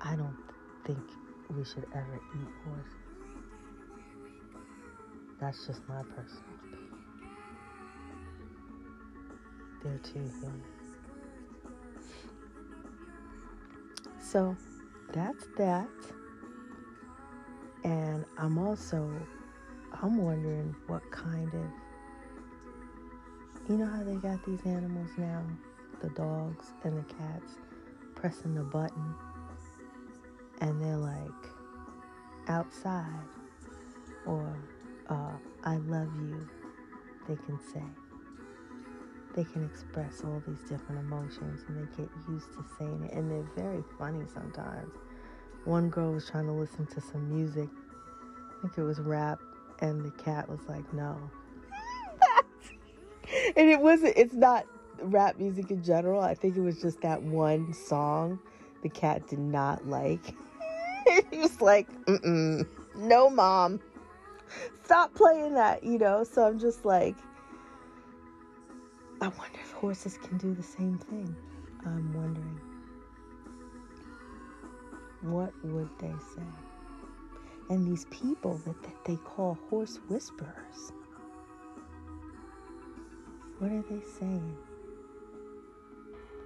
I 0.00 0.16
don't 0.16 0.36
think 0.86 0.98
we 1.54 1.64
should 1.64 1.86
ever 1.94 2.20
eat 2.36 2.48
horses. 2.64 2.94
That's 5.40 5.66
just 5.66 5.86
my 5.88 6.02
personal 6.02 6.42
opinion. 6.62 6.84
they're 9.82 9.98
too 9.98 10.30
human. 10.40 10.73
So 14.24 14.56
that's 15.12 15.46
that. 15.58 15.88
And 17.84 18.24
I'm 18.38 18.58
also 18.58 19.10
I'm 20.02 20.16
wondering 20.16 20.74
what 20.86 21.02
kind 21.10 21.52
of 21.54 21.66
you 23.68 23.76
know 23.76 23.86
how 23.86 24.02
they 24.02 24.16
got 24.16 24.44
these 24.44 24.64
animals 24.64 25.10
now? 25.16 25.42
The 26.00 26.08
dogs 26.10 26.72
and 26.84 26.98
the 26.98 27.14
cats 27.14 27.52
pressing 28.14 28.54
the 28.54 28.62
button 28.62 29.14
and 30.60 30.82
they're 30.82 30.96
like 30.96 31.30
outside 32.48 33.28
or 34.26 34.56
uh, 35.08 35.36
I 35.64 35.76
love 35.76 36.08
you, 36.16 36.48
they 37.28 37.36
can 37.36 37.58
say. 37.72 38.03
They 39.34 39.44
can 39.44 39.64
express 39.64 40.22
all 40.24 40.42
these 40.46 40.60
different 40.68 41.00
emotions 41.00 41.62
and 41.66 41.76
they 41.76 41.96
get 41.96 42.08
used 42.28 42.52
to 42.52 42.64
saying 42.78 43.08
it. 43.10 43.16
And 43.16 43.30
they're 43.30 43.64
very 43.64 43.82
funny 43.98 44.24
sometimes. 44.32 44.92
One 45.64 45.88
girl 45.88 46.12
was 46.12 46.28
trying 46.28 46.46
to 46.46 46.52
listen 46.52 46.86
to 46.86 47.00
some 47.00 47.34
music, 47.34 47.68
I 47.68 48.62
think 48.62 48.78
it 48.78 48.82
was 48.82 49.00
rap, 49.00 49.40
and 49.80 50.04
the 50.04 50.10
cat 50.10 50.48
was 50.48 50.60
like, 50.68 50.92
no. 50.92 51.18
and 53.56 53.70
it 53.70 53.80
wasn't, 53.80 54.12
it's 54.16 54.34
not 54.34 54.66
rap 55.00 55.38
music 55.38 55.70
in 55.70 55.82
general. 55.82 56.20
I 56.20 56.34
think 56.34 56.56
it 56.56 56.60
was 56.60 56.80
just 56.80 57.00
that 57.00 57.22
one 57.22 57.72
song 57.72 58.38
the 58.82 58.88
cat 58.90 59.26
did 59.26 59.38
not 59.38 59.86
like. 59.86 60.34
he 61.30 61.38
was 61.38 61.60
like, 61.60 61.88
mm 62.04 62.66
no, 62.96 63.28
mom. 63.28 63.80
Stop 64.84 65.14
playing 65.14 65.54
that, 65.54 65.82
you 65.82 65.98
know? 65.98 66.24
So 66.24 66.46
I'm 66.46 66.58
just 66.58 66.84
like, 66.84 67.16
I 69.20 69.28
wonder 69.28 69.58
if 69.62 69.72
horses 69.72 70.18
can 70.18 70.38
do 70.38 70.54
the 70.54 70.62
same 70.62 70.98
thing. 70.98 71.34
I'm 71.86 72.12
wondering. 72.14 72.60
What 75.22 75.52
would 75.64 75.88
they 75.98 76.12
say? 76.34 76.42
And 77.70 77.86
these 77.86 78.04
people 78.06 78.60
that, 78.66 78.82
that 78.82 79.04
they 79.06 79.16
call 79.16 79.58
horse 79.70 79.98
whisperers, 80.08 80.92
what 83.58 83.70
are 83.70 83.84
they 83.88 84.02
saying? 84.18 84.56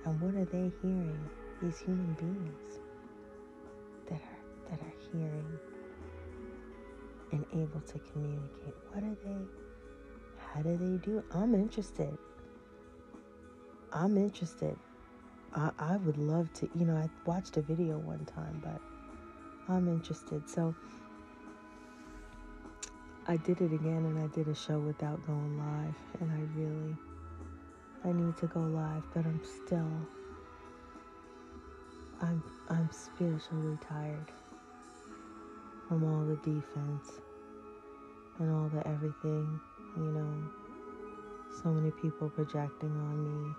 And 0.05 0.21
what 0.21 0.35
are 0.35 0.45
they 0.45 0.71
hearing? 0.83 1.29
These 1.61 1.81
human 1.81 2.13
beings 2.15 2.79
that 4.09 4.21
are 4.21 4.71
that 4.71 4.81
are 4.81 4.95
hearing 5.13 5.59
and 7.33 7.45
able 7.53 7.81
to 7.81 7.99
communicate. 8.13 8.75
What 8.93 9.03
are 9.03 9.17
they? 9.25 9.45
How 10.53 10.63
do 10.63 10.77
they 10.77 10.99
do? 11.05 11.23
I'm 11.33 11.55
interested. 11.55 12.17
I'm 13.93 14.17
interested. 14.17 14.77
I, 15.55 15.71
I 15.79 15.97
would 15.97 16.19
love 16.19 16.53
to, 16.55 16.69
you 16.75 16.85
know, 16.85 16.97
I 16.97 17.09
watched 17.25 17.57
a 17.57 17.63
video 17.63 17.99
one 17.99 18.25
time, 18.27 18.61
but 18.63 18.81
I'm 19.73 19.89
interested. 19.89 20.49
So 20.49 20.75
I 23.27 23.37
did 23.39 23.61
it 23.61 23.73
again 23.73 24.05
and 24.05 24.19
I 24.19 24.27
did 24.35 24.49
a 24.49 24.55
show 24.55 24.79
without 24.79 25.27
going 25.27 25.59
live. 25.59 25.95
And 26.21 26.31
I 26.31 26.59
really, 26.59 26.97
I 28.05 28.13
need 28.13 28.37
to 28.39 28.47
go 28.47 28.61
live, 28.61 29.03
but 29.15 29.25
I'm 29.25 29.41
still, 29.67 29.91
I'm, 32.21 32.43
I'm 32.69 32.91
spiritually 32.93 33.79
tired 33.89 34.33
from 35.89 36.05
all 36.05 36.25
the 36.27 36.37
defense 36.37 37.21
and 38.39 38.51
all 38.51 38.69
the 38.69 38.87
everything, 38.87 39.61
you 39.97 40.03
know. 40.03 40.51
So 41.63 41.71
many 41.71 41.91
people 41.91 42.29
projecting 42.31 42.91
on 42.91 43.25
me, 43.25 43.55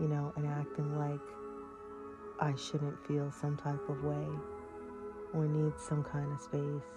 you 0.00 0.08
know, 0.08 0.32
and 0.36 0.46
acting 0.46 0.96
like 0.98 1.20
I 2.40 2.54
shouldn't 2.56 3.06
feel 3.06 3.30
some 3.30 3.56
type 3.56 3.86
of 3.88 4.02
way 4.02 4.26
or 5.34 5.46
need 5.46 5.72
some 5.78 6.02
kind 6.02 6.32
of 6.32 6.40
space. 6.40 6.88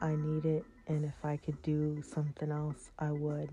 I 0.00 0.14
need 0.14 0.44
it, 0.44 0.64
and 0.86 1.04
if 1.04 1.24
I 1.24 1.36
could 1.36 1.60
do 1.62 2.02
something 2.02 2.50
else, 2.50 2.90
I 2.98 3.10
would. 3.10 3.50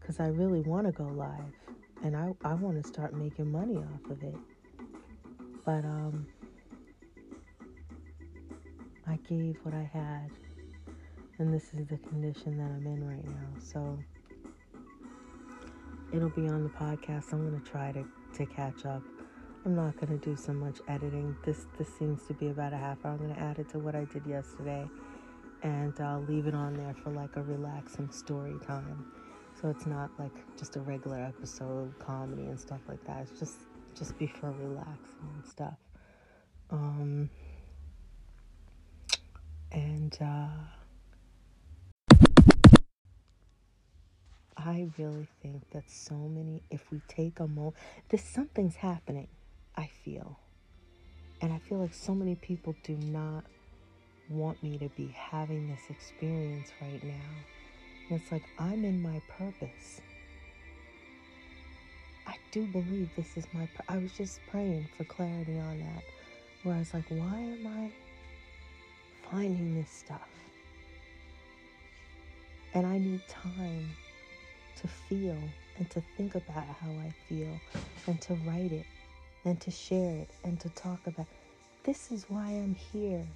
Because 0.00 0.18
I 0.18 0.28
really 0.28 0.60
want 0.62 0.86
to 0.86 0.92
go 0.92 1.04
live, 1.04 1.52
and 2.02 2.16
I, 2.16 2.32
I 2.44 2.54
want 2.54 2.82
to 2.82 2.88
start 2.88 3.14
making 3.14 3.52
money 3.52 3.76
off 3.76 4.10
of 4.10 4.22
it. 4.22 4.36
But, 5.64 5.84
um, 5.84 6.26
I 9.06 9.16
gave 9.28 9.56
what 9.62 9.74
I 9.74 9.88
had, 9.90 10.30
and 11.38 11.52
this 11.52 11.72
is 11.74 11.86
the 11.86 11.96
condition 12.08 12.58
that 12.58 12.64
I'm 12.64 12.86
in 12.86 13.06
right 13.06 13.24
now. 13.24 13.48
So 13.58 13.98
it'll 16.12 16.30
be 16.30 16.48
on 16.48 16.62
the 16.62 16.70
podcast. 16.70 17.32
I'm 17.32 17.44
gonna 17.44 17.62
try 17.64 17.92
to 17.92 18.04
to 18.34 18.46
catch 18.46 18.84
up. 18.84 19.02
I'm 19.64 19.74
not 19.74 19.96
gonna 19.98 20.18
do 20.18 20.36
so 20.36 20.52
much 20.52 20.78
editing. 20.88 21.36
This 21.44 21.66
this 21.78 21.88
seems 21.98 22.22
to 22.28 22.34
be 22.34 22.48
about 22.48 22.72
a 22.72 22.76
half 22.76 23.04
hour. 23.04 23.12
I'm 23.12 23.18
gonna 23.18 23.38
add 23.38 23.58
it 23.58 23.68
to 23.70 23.78
what 23.78 23.94
I 23.94 24.04
did 24.04 24.26
yesterday, 24.26 24.88
and 25.62 25.98
uh, 26.00 26.18
leave 26.28 26.46
it 26.46 26.54
on 26.54 26.74
there 26.74 26.94
for 27.02 27.10
like 27.10 27.36
a 27.36 27.42
relaxing 27.42 28.10
story 28.10 28.54
time. 28.66 29.12
So 29.60 29.68
it's 29.68 29.86
not 29.86 30.10
like 30.18 30.32
just 30.56 30.76
a 30.76 30.80
regular 30.80 31.18
episode 31.18 31.98
comedy 31.98 32.46
and 32.46 32.58
stuff 32.58 32.80
like 32.88 33.04
that. 33.06 33.22
It's 33.22 33.38
just 33.38 33.56
just 33.94 34.16
be 34.18 34.26
for 34.26 34.52
relaxing 34.52 35.28
and 35.34 35.46
stuff. 35.46 35.76
Um, 36.70 37.30
and 39.72 40.16
uh, 40.20 40.48
I 44.58 44.88
really 44.98 45.28
think 45.42 45.70
that 45.70 45.88
so 45.88 46.14
many, 46.14 46.62
if 46.70 46.90
we 46.90 47.00
take 47.08 47.40
a 47.40 47.46
moment, 47.46 47.76
this 48.08 48.24
something's 48.24 48.76
happening, 48.76 49.28
I 49.76 49.88
feel. 50.04 50.38
And 51.40 51.52
I 51.52 51.58
feel 51.58 51.78
like 51.78 51.94
so 51.94 52.14
many 52.14 52.34
people 52.34 52.74
do 52.82 52.96
not 52.96 53.44
want 54.28 54.62
me 54.62 54.76
to 54.78 54.88
be 54.90 55.06
having 55.08 55.68
this 55.68 55.80
experience 55.88 56.70
right 56.82 57.02
now. 57.04 57.30
And 58.10 58.20
it's 58.20 58.32
like, 58.32 58.44
I'm 58.58 58.84
in 58.84 59.00
my 59.00 59.22
purpose. 59.38 60.00
I 62.26 62.34
do 62.50 62.66
believe 62.66 63.10
this 63.16 63.36
is 63.36 63.46
my. 63.54 63.68
I 63.88 63.98
was 63.98 64.12
just 64.12 64.40
praying 64.50 64.88
for 64.96 65.04
clarity 65.04 65.58
on 65.58 65.78
that, 65.78 66.02
where 66.62 66.74
I 66.74 66.78
was 66.80 66.92
like, 66.92 67.08
why 67.08 67.38
am 67.38 67.66
I 67.66 67.92
finding 69.30 69.74
this 69.74 69.90
stuff. 69.90 70.28
And 72.74 72.86
I 72.86 72.98
need 72.98 73.22
time 73.28 73.88
to 74.80 74.88
feel 74.88 75.38
and 75.76 75.90
to 75.90 76.02
think 76.16 76.34
about 76.34 76.66
how 76.80 76.90
I 76.90 77.12
feel 77.28 77.60
and 78.06 78.20
to 78.22 78.34
write 78.46 78.72
it 78.72 78.86
and 79.44 79.60
to 79.60 79.70
share 79.70 80.16
it 80.16 80.30
and 80.44 80.58
to 80.60 80.68
talk 80.70 81.06
about. 81.06 81.26
This 81.84 82.10
is 82.10 82.26
why 82.28 82.46
I'm 82.46 82.74
here. 82.92 83.26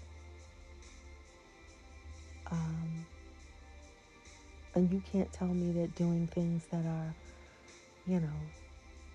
Um, 2.50 3.06
and 4.74 4.92
you 4.92 5.02
can't 5.10 5.32
tell 5.32 5.48
me 5.48 5.72
that 5.80 5.94
doing 5.94 6.26
things 6.26 6.66
that 6.70 6.84
are, 6.84 7.14
you 8.06 8.20
know, 8.20 8.40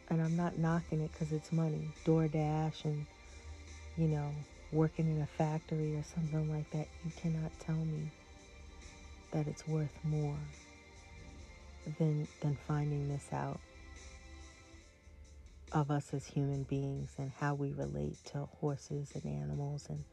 and 0.10 0.22
I'm 0.22 0.36
not 0.36 0.58
knocking 0.58 1.02
it 1.02 1.12
because 1.12 1.34
it's 1.34 1.52
money, 1.52 1.82
DoorDash 2.06 2.86
and, 2.86 3.06
you 3.98 4.08
know, 4.08 4.32
working 4.72 5.08
in 5.08 5.22
a 5.22 5.28
factory 5.28 5.96
or 5.96 6.04
something 6.04 6.50
like 6.52 6.70
that, 6.72 6.88
you 7.06 7.12
cannot 7.22 7.52
tell 7.60 7.76
me 7.76 8.10
that 9.32 9.48
it's 9.48 9.68
worth 9.68 9.94
more 10.04 10.38
than 11.98 12.28
than 12.42 12.58
finding 12.68 13.08
this 13.10 13.28
out 13.32 13.60
of 15.72 15.92
us 15.92 16.14
as 16.14 16.26
human 16.26 16.64
beings 16.64 17.12
and 17.18 17.32
how 17.40 17.54
we 17.54 17.74
relate 17.74 18.18
to 18.26 18.40
horses 18.60 19.12
and 19.16 19.26
animals 19.26 19.88
and 19.90 20.04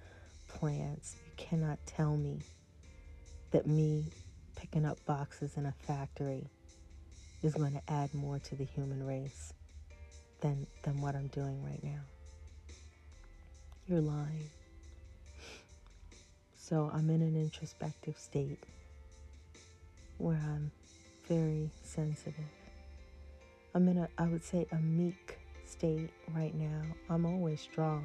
plants. 0.48 1.16
You 1.26 1.32
cannot 1.36 1.78
tell 1.86 2.16
me 2.16 2.40
that 3.52 3.66
me 3.66 4.04
picking 4.56 4.84
up 4.84 5.04
boxes 5.06 5.56
in 5.56 5.66
a 5.66 5.72
factory 5.86 6.48
is 7.42 7.54
going 7.54 7.72
to 7.72 7.92
add 7.92 8.12
more 8.14 8.38
to 8.38 8.54
the 8.56 8.64
human 8.64 9.04
race 9.04 9.52
than 10.40 10.66
than 10.82 11.00
what 11.00 11.14
I'm 11.14 11.28
doing 11.28 11.62
right 11.64 11.82
now. 11.82 12.00
You're 13.86 14.00
lying. 14.00 14.50
So 16.56 16.90
I'm 16.92 17.10
in 17.10 17.20
an 17.20 17.36
introspective 17.36 18.18
state 18.18 18.58
where 20.16 20.40
I'm 20.42 20.70
very 21.28 21.70
sensitive. 21.82 22.34
I'm 23.74 23.88
in 23.88 23.98
a, 23.98 24.08
I 24.18 24.26
would 24.26 24.44
say, 24.44 24.66
a 24.72 24.76
meek 24.76 25.38
state 25.66 26.10
right 26.34 26.54
now. 26.54 26.82
I'm 27.10 27.26
always 27.26 27.60
strong. 27.60 28.04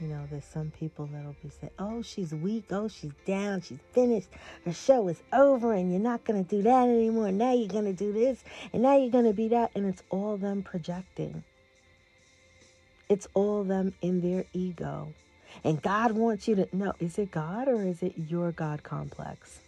You 0.00 0.08
know, 0.08 0.26
there's 0.30 0.44
some 0.44 0.72
people 0.78 1.08
that'll 1.12 1.36
be 1.42 1.48
saying, 1.48 1.72
oh, 1.78 2.02
she's 2.02 2.34
weak. 2.34 2.64
Oh, 2.70 2.88
she's 2.88 3.12
down. 3.24 3.60
She's 3.60 3.78
finished. 3.92 4.28
Her 4.64 4.72
show 4.72 5.06
is 5.08 5.22
over 5.32 5.74
and 5.74 5.92
you're 5.92 6.00
not 6.00 6.24
going 6.24 6.44
to 6.44 6.50
do 6.56 6.62
that 6.62 6.88
anymore. 6.88 7.30
Now 7.30 7.52
you're 7.52 7.68
going 7.68 7.84
to 7.84 7.92
do 7.92 8.12
this 8.12 8.42
and 8.72 8.82
now 8.82 8.96
you're 8.96 9.10
going 9.10 9.26
to 9.26 9.32
be 9.32 9.48
that. 9.48 9.70
And 9.76 9.86
it's 9.86 10.02
all 10.10 10.36
them 10.36 10.62
projecting. 10.62 11.44
It's 13.08 13.28
all 13.34 13.62
them 13.62 13.94
in 14.02 14.20
their 14.20 14.44
ego. 14.52 15.12
And 15.62 15.80
God 15.80 16.12
wants 16.12 16.48
you 16.48 16.56
to 16.56 16.68
know 16.72 16.94
is 16.98 17.18
it 17.18 17.30
God 17.30 17.68
or 17.68 17.84
is 17.84 18.02
it 18.02 18.14
your 18.16 18.50
God 18.52 18.82
complex? 18.82 19.60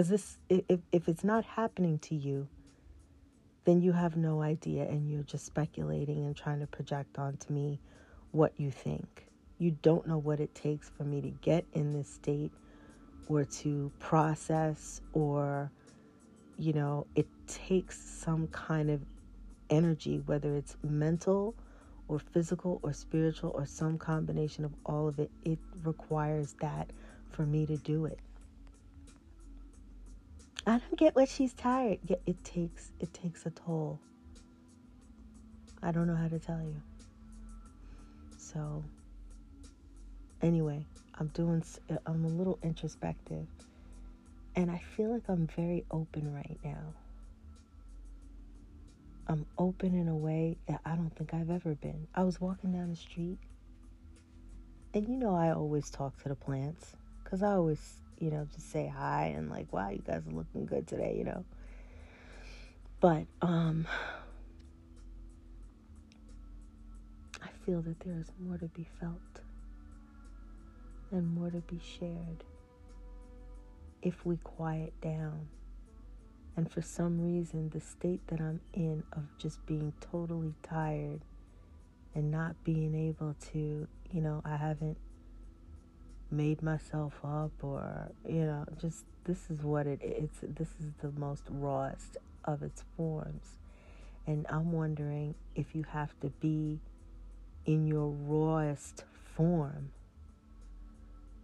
Because 0.00 0.08
this, 0.08 0.38
if, 0.48 0.80
if 0.92 1.08
it's 1.10 1.24
not 1.24 1.44
happening 1.44 1.98
to 1.98 2.14
you, 2.14 2.48
then 3.66 3.82
you 3.82 3.92
have 3.92 4.16
no 4.16 4.40
idea 4.40 4.84
and 4.84 5.10
you're 5.10 5.24
just 5.24 5.44
speculating 5.44 6.24
and 6.24 6.34
trying 6.34 6.60
to 6.60 6.66
project 6.66 7.18
onto 7.18 7.52
me 7.52 7.78
what 8.30 8.54
you 8.56 8.70
think. 8.70 9.26
You 9.58 9.76
don't 9.82 10.06
know 10.06 10.16
what 10.16 10.40
it 10.40 10.54
takes 10.54 10.88
for 10.88 11.04
me 11.04 11.20
to 11.20 11.28
get 11.28 11.66
in 11.74 11.92
this 11.92 12.08
state 12.08 12.50
or 13.28 13.44
to 13.44 13.92
process 13.98 15.02
or 15.12 15.70
you 16.56 16.72
know, 16.72 17.06
it 17.14 17.26
takes 17.46 18.00
some 18.00 18.46
kind 18.46 18.88
of 18.88 19.02
energy, 19.68 20.22
whether 20.24 20.56
it's 20.56 20.78
mental 20.82 21.54
or 22.08 22.18
physical 22.18 22.80
or 22.82 22.94
spiritual 22.94 23.50
or 23.54 23.66
some 23.66 23.98
combination 23.98 24.64
of 24.64 24.72
all 24.86 25.08
of 25.08 25.18
it. 25.18 25.30
It 25.44 25.58
requires 25.84 26.54
that 26.62 26.88
for 27.28 27.44
me 27.44 27.66
to 27.66 27.76
do 27.76 28.06
it. 28.06 28.18
I 30.70 30.78
don't 30.78 30.96
get 30.96 31.16
what 31.16 31.28
she's 31.28 31.52
tired. 31.52 31.98
Yeah, 32.06 32.16
it 32.26 32.44
takes 32.44 32.92
it 33.00 33.12
takes 33.12 33.44
a 33.44 33.50
toll. 33.50 33.98
I 35.82 35.90
don't 35.90 36.06
know 36.06 36.14
how 36.14 36.28
to 36.28 36.38
tell 36.38 36.62
you. 36.62 36.80
So 38.38 38.84
anyway, 40.42 40.86
I'm 41.18 41.26
doing 41.28 41.64
I'm 42.06 42.24
a 42.24 42.28
little 42.28 42.58
introspective 42.62 43.46
and 44.54 44.70
I 44.70 44.78
feel 44.78 45.12
like 45.12 45.24
I'm 45.28 45.48
very 45.56 45.84
open 45.90 46.32
right 46.32 46.58
now. 46.62 46.94
I'm 49.26 49.46
open 49.58 49.94
in 49.94 50.08
a 50.08 50.16
way 50.16 50.56
that 50.68 50.80
I 50.84 50.94
don't 50.94 51.10
think 51.16 51.34
I've 51.34 51.50
ever 51.50 51.74
been. 51.74 52.06
I 52.14 52.22
was 52.24 52.40
walking 52.40 52.72
down 52.72 52.90
the 52.90 52.96
street, 52.96 53.38
and 54.94 55.08
you 55.08 55.16
know, 55.16 55.34
I 55.34 55.52
always 55.52 55.88
talk 55.90 56.20
to 56.22 56.28
the 56.28 56.34
plants 56.34 56.96
because 57.22 57.42
I 57.42 57.52
always, 57.52 58.00
you 58.20 58.30
know, 58.30 58.46
just 58.54 58.70
say 58.70 58.86
hi 58.86 59.32
and 59.36 59.50
like, 59.50 59.72
wow, 59.72 59.88
you 59.88 60.02
guys 60.06 60.22
are 60.28 60.32
looking 60.32 60.66
good 60.66 60.86
today, 60.86 61.14
you 61.16 61.24
know. 61.24 61.44
But, 63.00 63.24
um, 63.40 63.88
I 67.42 67.48
feel 67.64 67.80
that 67.80 67.98
there 68.00 68.18
is 68.18 68.30
more 68.38 68.58
to 68.58 68.66
be 68.66 68.86
felt 69.00 69.16
and 71.10 71.34
more 71.34 71.50
to 71.50 71.60
be 71.60 71.80
shared 71.98 72.44
if 74.02 74.24
we 74.26 74.36
quiet 74.36 74.92
down. 75.00 75.48
And 76.56 76.70
for 76.70 76.82
some 76.82 77.22
reason, 77.22 77.70
the 77.70 77.80
state 77.80 78.20
that 78.26 78.40
I'm 78.40 78.60
in 78.74 79.02
of 79.12 79.22
just 79.38 79.64
being 79.64 79.94
totally 80.00 80.54
tired 80.62 81.20
and 82.14 82.30
not 82.30 82.62
being 82.64 82.94
able 82.94 83.34
to, 83.52 83.86
you 84.12 84.20
know, 84.20 84.42
I 84.44 84.56
haven't 84.56 84.98
made 86.30 86.62
myself 86.62 87.14
up 87.24 87.52
or, 87.62 88.10
you 88.28 88.44
know, 88.44 88.64
just 88.80 89.04
this 89.24 89.50
is 89.50 89.62
what 89.62 89.86
it 89.86 90.00
it's 90.02 90.38
this 90.42 90.68
is 90.80 90.92
the 91.02 91.10
most 91.18 91.44
rawest 91.50 92.16
of 92.44 92.62
its 92.62 92.84
forms. 92.96 93.56
And 94.26 94.46
I'm 94.48 94.72
wondering 94.72 95.34
if 95.54 95.74
you 95.74 95.84
have 95.90 96.18
to 96.20 96.28
be 96.40 96.80
in 97.66 97.86
your 97.86 98.10
rawest 98.10 99.04
form 99.34 99.90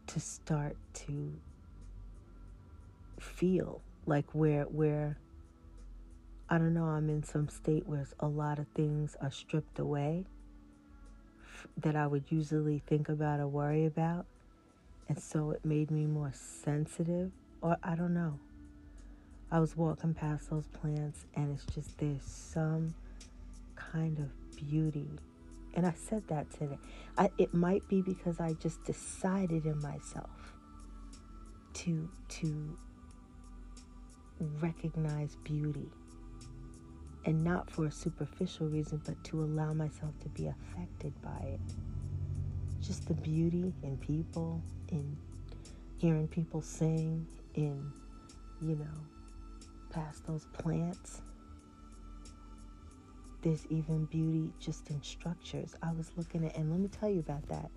to 0.07 0.21
start 0.21 0.77
to 0.95 1.33
feel 3.19 3.81
like 4.07 4.27
where 4.33 4.65
where 4.65 5.19
I 6.49 6.59
don't 6.59 6.75
know, 6.75 6.85
I'm 6.85 7.11
in 7.11 7.25
some 7.25 7.49
state 7.49 7.89
where 7.89 8.07
a 8.21 8.29
lot 8.29 8.61
of 8.61 8.69
things 8.69 9.17
are 9.21 9.33
stripped 9.33 9.81
away 9.81 10.27
that 11.79 11.97
I 11.97 12.07
would 12.07 12.25
usually 12.31 12.83
think 12.87 13.09
about 13.09 13.41
or 13.41 13.49
worry 13.49 13.85
about. 13.85 14.27
And 15.09 15.19
so 15.21 15.51
it 15.53 15.65
made 15.65 15.91
me 15.91 16.07
more 16.07 16.33
sensitive, 16.35 17.31
or 17.61 17.77
I 17.83 17.95
don't 17.95 18.15
know. 18.15 18.39
I 19.51 19.61
was 19.61 19.77
walking 19.77 20.15
past 20.15 20.51
those 20.51 20.67
plants, 20.67 21.25
and 21.35 21.53
it's 21.53 21.65
just 21.73 21.97
there's 21.99 22.25
some 22.25 22.95
kind 23.77 24.19
of 24.19 24.31
beauty. 24.57 25.09
And 25.75 25.87
I 25.87 25.93
said 25.93 26.27
that 26.29 26.51
today. 26.51 26.79
I, 27.17 27.31
it 27.39 27.55
might 27.55 27.87
be 27.89 28.03
because 28.03 28.41
I 28.41 28.55
just 28.55 28.83
decided 28.85 29.67
in 29.67 29.81
myself 29.81 30.55
to 31.75 32.09
to 32.29 32.77
recognize 34.61 35.37
beauty. 35.45 35.89
And 37.25 37.43
not 37.43 37.71
for 37.71 37.87
a 37.87 37.91
superficial 37.91 38.69
reason, 38.69 39.03
but 39.05 39.23
to 39.25 39.43
allow 39.43 39.73
myself 39.73 40.19
to 40.23 40.29
be 40.29 40.47
affected 40.47 41.13
by 41.23 41.39
it. 41.45 41.61
Just 42.81 43.09
the 43.09 43.15
beauty 43.15 43.75
in 43.83 43.97
people, 43.99 44.63
in 44.91 45.17
hearing 45.99 46.29
people 46.29 46.63
sing, 46.63 47.27
in, 47.55 47.93
you 48.61 48.77
know, 48.77 48.85
past 49.91 50.27
those 50.27 50.45
plants. 50.53 51.23
There's 53.43 53.67
even 53.67 54.07
beauty 54.07 54.53
just 54.61 54.91
in 54.91 55.03
structures. 55.03 55.75
I 55.83 55.93
was 55.93 56.11
looking 56.17 56.45
at, 56.45 56.57
and 56.57 56.71
let 56.71 56.81
me 56.81 56.89
tell 56.89 57.09
you 57.09 57.21
about 57.21 57.49
that, 57.49 57.71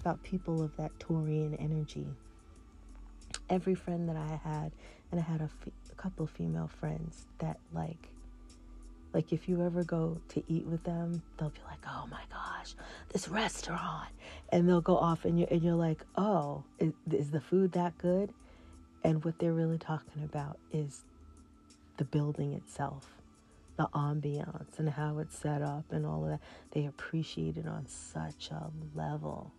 about 0.00 0.22
people 0.22 0.62
of 0.62 0.76
that 0.76 0.96
Taurian 0.98 1.56
energy. 1.58 2.06
Every 3.50 3.74
friend 3.74 4.08
that 4.08 4.16
I 4.16 4.40
had, 4.48 4.72
and 5.10 5.20
I 5.20 5.24
had 5.24 5.40
a, 5.40 5.50
couple 5.96 6.26
female 6.28 6.68
friends 6.68 7.26
that 7.40 7.58
like 7.72 8.10
like 9.18 9.32
if 9.32 9.48
you 9.48 9.60
ever 9.66 9.82
go 9.82 10.16
to 10.28 10.44
eat 10.46 10.64
with 10.64 10.84
them, 10.84 11.20
they'll 11.36 11.50
be 11.50 11.58
like, 11.68 11.80
"Oh 11.88 12.06
my 12.08 12.22
gosh, 12.30 12.76
this 13.12 13.28
restaurant," 13.28 14.10
and 14.50 14.68
they'll 14.68 14.80
go 14.80 14.96
off, 14.96 15.24
and 15.24 15.36
you're 15.36 15.48
and 15.50 15.60
you're 15.60 15.74
like, 15.74 16.06
"Oh, 16.14 16.62
is, 16.78 16.92
is 17.10 17.32
the 17.32 17.40
food 17.40 17.72
that 17.72 17.98
good?" 17.98 18.32
And 19.02 19.24
what 19.24 19.40
they're 19.40 19.52
really 19.52 19.76
talking 19.76 20.22
about 20.22 20.60
is 20.72 21.02
the 21.96 22.04
building 22.04 22.52
itself, 22.52 23.08
the 23.76 23.88
ambiance, 23.92 24.78
and 24.78 24.88
how 24.88 25.18
it's 25.18 25.36
set 25.36 25.62
up, 25.62 25.90
and 25.90 26.06
all 26.06 26.22
of 26.22 26.30
that. 26.30 26.40
They 26.70 26.84
appreciate 26.84 27.56
it 27.56 27.66
on 27.66 27.88
such 27.88 28.52
a 28.52 28.70
level, 28.94 29.52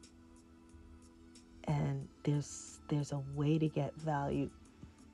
and 1.66 2.08
there's 2.24 2.80
there's 2.88 3.12
a 3.12 3.22
way 3.36 3.60
to 3.60 3.68
get 3.68 3.94
value 3.98 4.50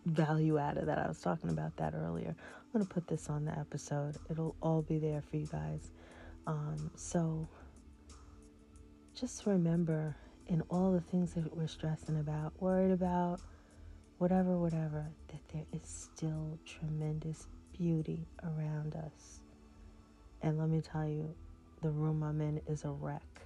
value 0.05 0.59
added 0.59 0.87
that 0.87 0.99
I 0.99 1.07
was 1.07 1.19
talking 1.19 1.49
about 1.49 1.75
that 1.77 1.95
earlier. 1.95 2.35
Going 2.75 2.85
to 2.85 2.93
put 2.93 3.07
this 3.07 3.29
on 3.29 3.45
the 3.45 3.57
episode. 3.57 4.17
It'll 4.29 4.53
all 4.61 4.81
be 4.81 4.99
there 4.99 5.21
for 5.21 5.37
you 5.37 5.45
guys. 5.45 5.91
Um, 6.45 6.91
so 6.97 7.47
just 9.17 9.45
remember 9.45 10.13
in 10.47 10.61
all 10.69 10.91
the 10.91 10.99
things 10.99 11.35
that 11.35 11.55
we're 11.55 11.69
stressing 11.69 12.19
about, 12.19 12.51
worried 12.61 12.91
about, 12.91 13.39
whatever, 14.17 14.57
whatever, 14.57 15.05
that 15.29 15.39
there 15.53 15.63
is 15.71 15.87
still 15.87 16.59
tremendous 16.65 17.47
beauty 17.71 18.27
around 18.43 18.97
us. 18.97 19.39
And 20.41 20.59
let 20.59 20.67
me 20.67 20.81
tell 20.81 21.07
you, 21.07 21.33
the 21.81 21.91
room 21.91 22.23
I'm 22.23 22.41
in 22.41 22.59
is 22.67 22.83
a 22.83 22.89
wreck. 22.91 23.39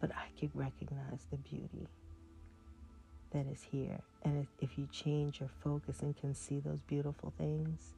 But 0.00 0.12
I 0.12 0.28
can 0.38 0.50
recognize 0.54 1.26
the 1.30 1.36
beauty 1.36 1.88
that 3.32 3.46
is 3.46 3.62
here. 3.70 4.00
And 4.22 4.46
if 4.60 4.76
you 4.76 4.88
change 4.92 5.40
your 5.40 5.50
focus 5.62 6.00
and 6.00 6.16
can 6.16 6.34
see 6.34 6.60
those 6.60 6.80
beautiful 6.82 7.32
things, 7.38 7.94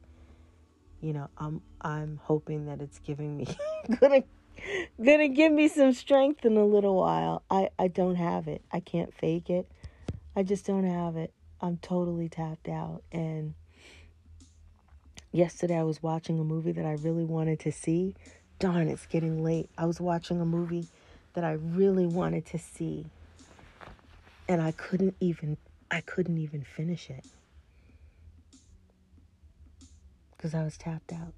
you 1.01 1.13
know, 1.13 1.29
I'm 1.37 1.61
I'm 1.81 2.19
hoping 2.23 2.65
that 2.67 2.81
it's 2.81 2.99
giving 2.99 3.37
me 3.37 3.47
gonna 3.99 4.23
gonna 5.03 5.27
give 5.27 5.51
me 5.51 5.67
some 5.67 5.93
strength 5.93 6.45
in 6.45 6.55
a 6.57 6.65
little 6.65 6.95
while. 6.95 7.43
I 7.49 7.69
I 7.77 7.87
don't 7.87 8.15
have 8.15 8.47
it. 8.47 8.61
I 8.71 8.79
can't 8.79 9.13
fake 9.13 9.49
it. 9.49 9.69
I 10.35 10.43
just 10.43 10.65
don't 10.65 10.85
have 10.85 11.17
it. 11.17 11.33
I'm 11.61 11.77
totally 11.77 12.29
tapped 12.29 12.67
out 12.67 13.03
and 13.11 13.53
yesterday 15.31 15.77
I 15.77 15.83
was 15.83 16.01
watching 16.01 16.39
a 16.39 16.43
movie 16.43 16.71
that 16.73 16.85
I 16.85 16.93
really 16.93 17.25
wanted 17.25 17.59
to 17.61 17.71
see. 17.71 18.15
Darn, 18.59 18.87
it's 18.87 19.05
getting 19.05 19.43
late. 19.43 19.69
I 19.77 19.85
was 19.85 19.99
watching 19.99 20.39
a 20.39 20.45
movie 20.45 20.87
that 21.33 21.43
I 21.43 21.53
really 21.53 22.05
wanted 22.05 22.45
to 22.47 22.59
see 22.59 23.05
and 24.47 24.61
I 24.61 24.71
couldn't 24.71 25.15
even 25.19 25.57
I 25.91 26.01
couldn't 26.01 26.37
even 26.37 26.63
finish 26.63 27.09
it 27.09 27.25
because 30.35 30.53
I 30.53 30.63
was 30.63 30.77
tapped 30.77 31.13
out. 31.13 31.33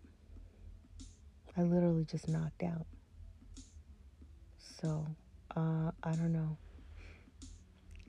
I 1.58 1.62
literally 1.62 2.06
just 2.06 2.28
knocked 2.28 2.64
out. 2.64 2.86
So, 4.82 5.06
uh, 5.56 5.92
I 6.04 6.12
don't 6.12 6.34
know. 6.34 6.58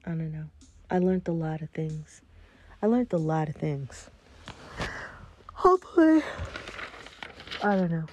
I 0.05 0.11
don't 0.11 0.33
know. 0.33 0.47
I 0.91 0.99
learned 0.99 1.29
a 1.29 1.33
lot 1.33 1.63
of 1.63 1.71
things. 1.71 2.23
I 2.83 2.87
learned 2.87 3.13
a 3.13 3.19
lot 3.19 3.49
of 3.49 3.57
things. 3.57 4.09
Hopefully, 5.53 6.23
I 7.63 7.77
don't 7.77 7.91
know. 7.91 8.07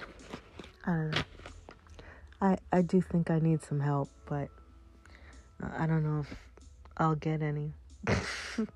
I 0.86 0.90
don't 0.90 1.10
know. 1.10 1.22
I 2.40 2.58
I 2.72 2.82
do 2.82 3.00
think 3.00 3.30
I 3.30 3.38
need 3.38 3.62
some 3.62 3.80
help, 3.80 4.08
but 4.26 4.48
I 5.62 5.86
don't 5.86 6.02
know 6.02 6.20
if 6.20 6.36
I'll 6.96 7.16
get 7.16 7.42
any. 7.42 7.72
but 8.04 8.68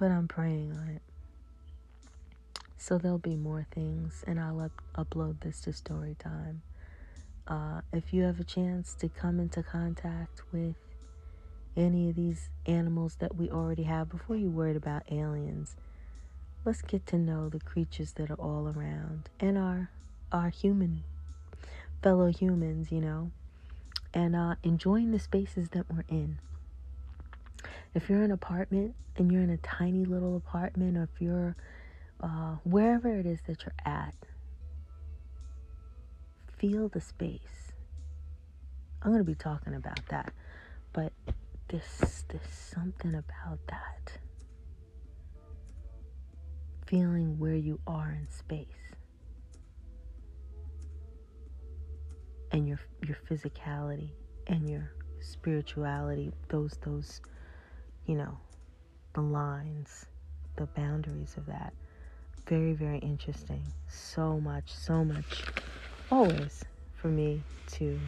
I'm 0.00 0.28
praying 0.28 0.72
on 0.72 0.88
it. 0.88 1.02
So 2.76 2.98
there'll 2.98 3.18
be 3.18 3.36
more 3.36 3.66
things, 3.70 4.24
and 4.26 4.40
I'll 4.40 4.60
up- 4.60 4.82
upload 4.96 5.40
this 5.40 5.60
to 5.62 5.70
Storytime. 5.70 6.58
Uh, 7.46 7.82
if 7.92 8.12
you 8.12 8.22
have 8.22 8.40
a 8.40 8.44
chance 8.44 8.94
to 8.94 9.08
come 9.08 9.38
into 9.38 9.62
contact 9.62 10.42
with 10.52 10.74
any 11.76 12.08
of 12.10 12.16
these 12.16 12.50
animals 12.66 13.16
that 13.16 13.36
we 13.36 13.50
already 13.50 13.84
have 13.84 14.08
before 14.08 14.36
you 14.36 14.50
worried 14.50 14.76
about 14.76 15.02
aliens. 15.10 15.76
Let's 16.64 16.82
get 16.82 17.06
to 17.06 17.18
know 17.18 17.48
the 17.48 17.60
creatures 17.60 18.12
that 18.12 18.30
are 18.30 18.40
all 18.40 18.68
around 18.68 19.28
and 19.40 19.58
our 19.58 19.90
our 20.30 20.48
human 20.48 21.04
fellow 22.02 22.28
humans, 22.28 22.90
you 22.90 23.00
know, 23.00 23.30
and 24.14 24.34
uh, 24.34 24.54
enjoying 24.62 25.10
the 25.10 25.18
spaces 25.18 25.70
that 25.70 25.86
we're 25.90 26.04
in. 26.08 26.38
If 27.94 28.08
you're 28.08 28.18
in 28.18 28.26
an 28.26 28.30
apartment 28.32 28.94
and 29.16 29.30
you're 29.30 29.42
in 29.42 29.50
a 29.50 29.58
tiny 29.58 30.04
little 30.04 30.36
apartment, 30.36 30.96
or 30.96 31.02
if 31.02 31.20
you're 31.20 31.56
uh, 32.20 32.56
wherever 32.64 33.08
it 33.18 33.26
is 33.26 33.40
that 33.46 33.62
you're 33.62 33.74
at, 33.84 34.14
feel 36.58 36.88
the 36.88 37.00
space. 37.00 37.72
I'm 39.02 39.10
going 39.10 39.18
to 39.24 39.30
be 39.30 39.34
talking 39.34 39.74
about 39.74 40.00
that, 40.10 40.32
but 40.92 41.12
there's, 41.68 42.24
there's 42.28 42.42
something 42.48 43.14
about 43.14 43.58
that. 43.66 44.18
Feeling 46.86 47.38
where 47.38 47.54
you 47.54 47.80
are 47.86 48.12
in 48.12 48.28
space. 48.30 48.66
And 52.52 52.68
your 52.68 52.78
your 53.06 53.16
physicality 53.28 54.10
and 54.46 54.68
your 54.68 54.92
spirituality, 55.20 56.32
those 56.48 56.76
those 56.84 57.22
you 58.06 58.16
know, 58.16 58.38
the 59.14 59.20
lines, 59.20 60.06
the 60.56 60.66
boundaries 60.66 61.34
of 61.36 61.46
that. 61.46 61.72
Very, 62.46 62.72
very 62.72 62.98
interesting. 62.98 63.62
So 63.88 64.40
much, 64.40 64.72
so 64.72 65.04
much 65.04 65.44
always 66.10 66.64
for 66.94 67.08
me 67.08 67.42
to 67.72 67.98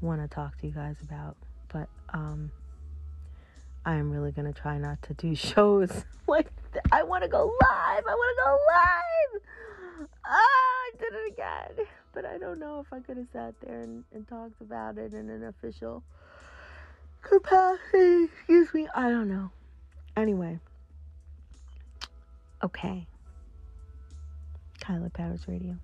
want 0.00 0.20
to 0.22 0.28
talk 0.28 0.58
to 0.60 0.66
you 0.66 0.72
guys 0.72 0.96
about. 1.02 1.36
But 1.72 1.88
um 2.12 2.50
I 3.86 3.96
am 3.96 4.10
really 4.10 4.32
going 4.32 4.50
to 4.50 4.58
try 4.58 4.78
not 4.78 5.02
to 5.02 5.14
do 5.14 5.34
shows 5.34 6.04
like 6.26 6.48
I 6.90 7.02
want 7.02 7.22
to 7.22 7.28
go 7.28 7.44
live. 7.44 8.04
I 8.06 8.14
want 8.14 8.36
to 8.36 8.44
go 8.44 8.58
live. 8.68 10.08
Ah, 10.26 10.30
I 10.34 10.90
did 10.98 11.12
it 11.12 11.32
again. 11.32 11.86
But 12.12 12.24
I 12.24 12.38
don't 12.38 12.58
know 12.58 12.80
if 12.80 12.92
I 12.92 13.00
could 13.00 13.16
have 13.16 13.26
sat 13.32 13.54
there 13.60 13.80
and, 13.80 14.04
and 14.14 14.26
talked 14.26 14.60
about 14.60 14.98
it 14.98 15.12
in 15.12 15.28
an 15.28 15.44
official 15.44 16.02
capacity. 17.28 18.24
Excuse 18.24 18.72
me. 18.74 18.88
I 18.94 19.08
don't 19.10 19.28
know. 19.28 19.50
Anyway. 20.16 20.60
Okay. 22.62 23.06
Kaila 24.80 25.10
Powerz 25.12 25.46
Radio. 25.48 25.76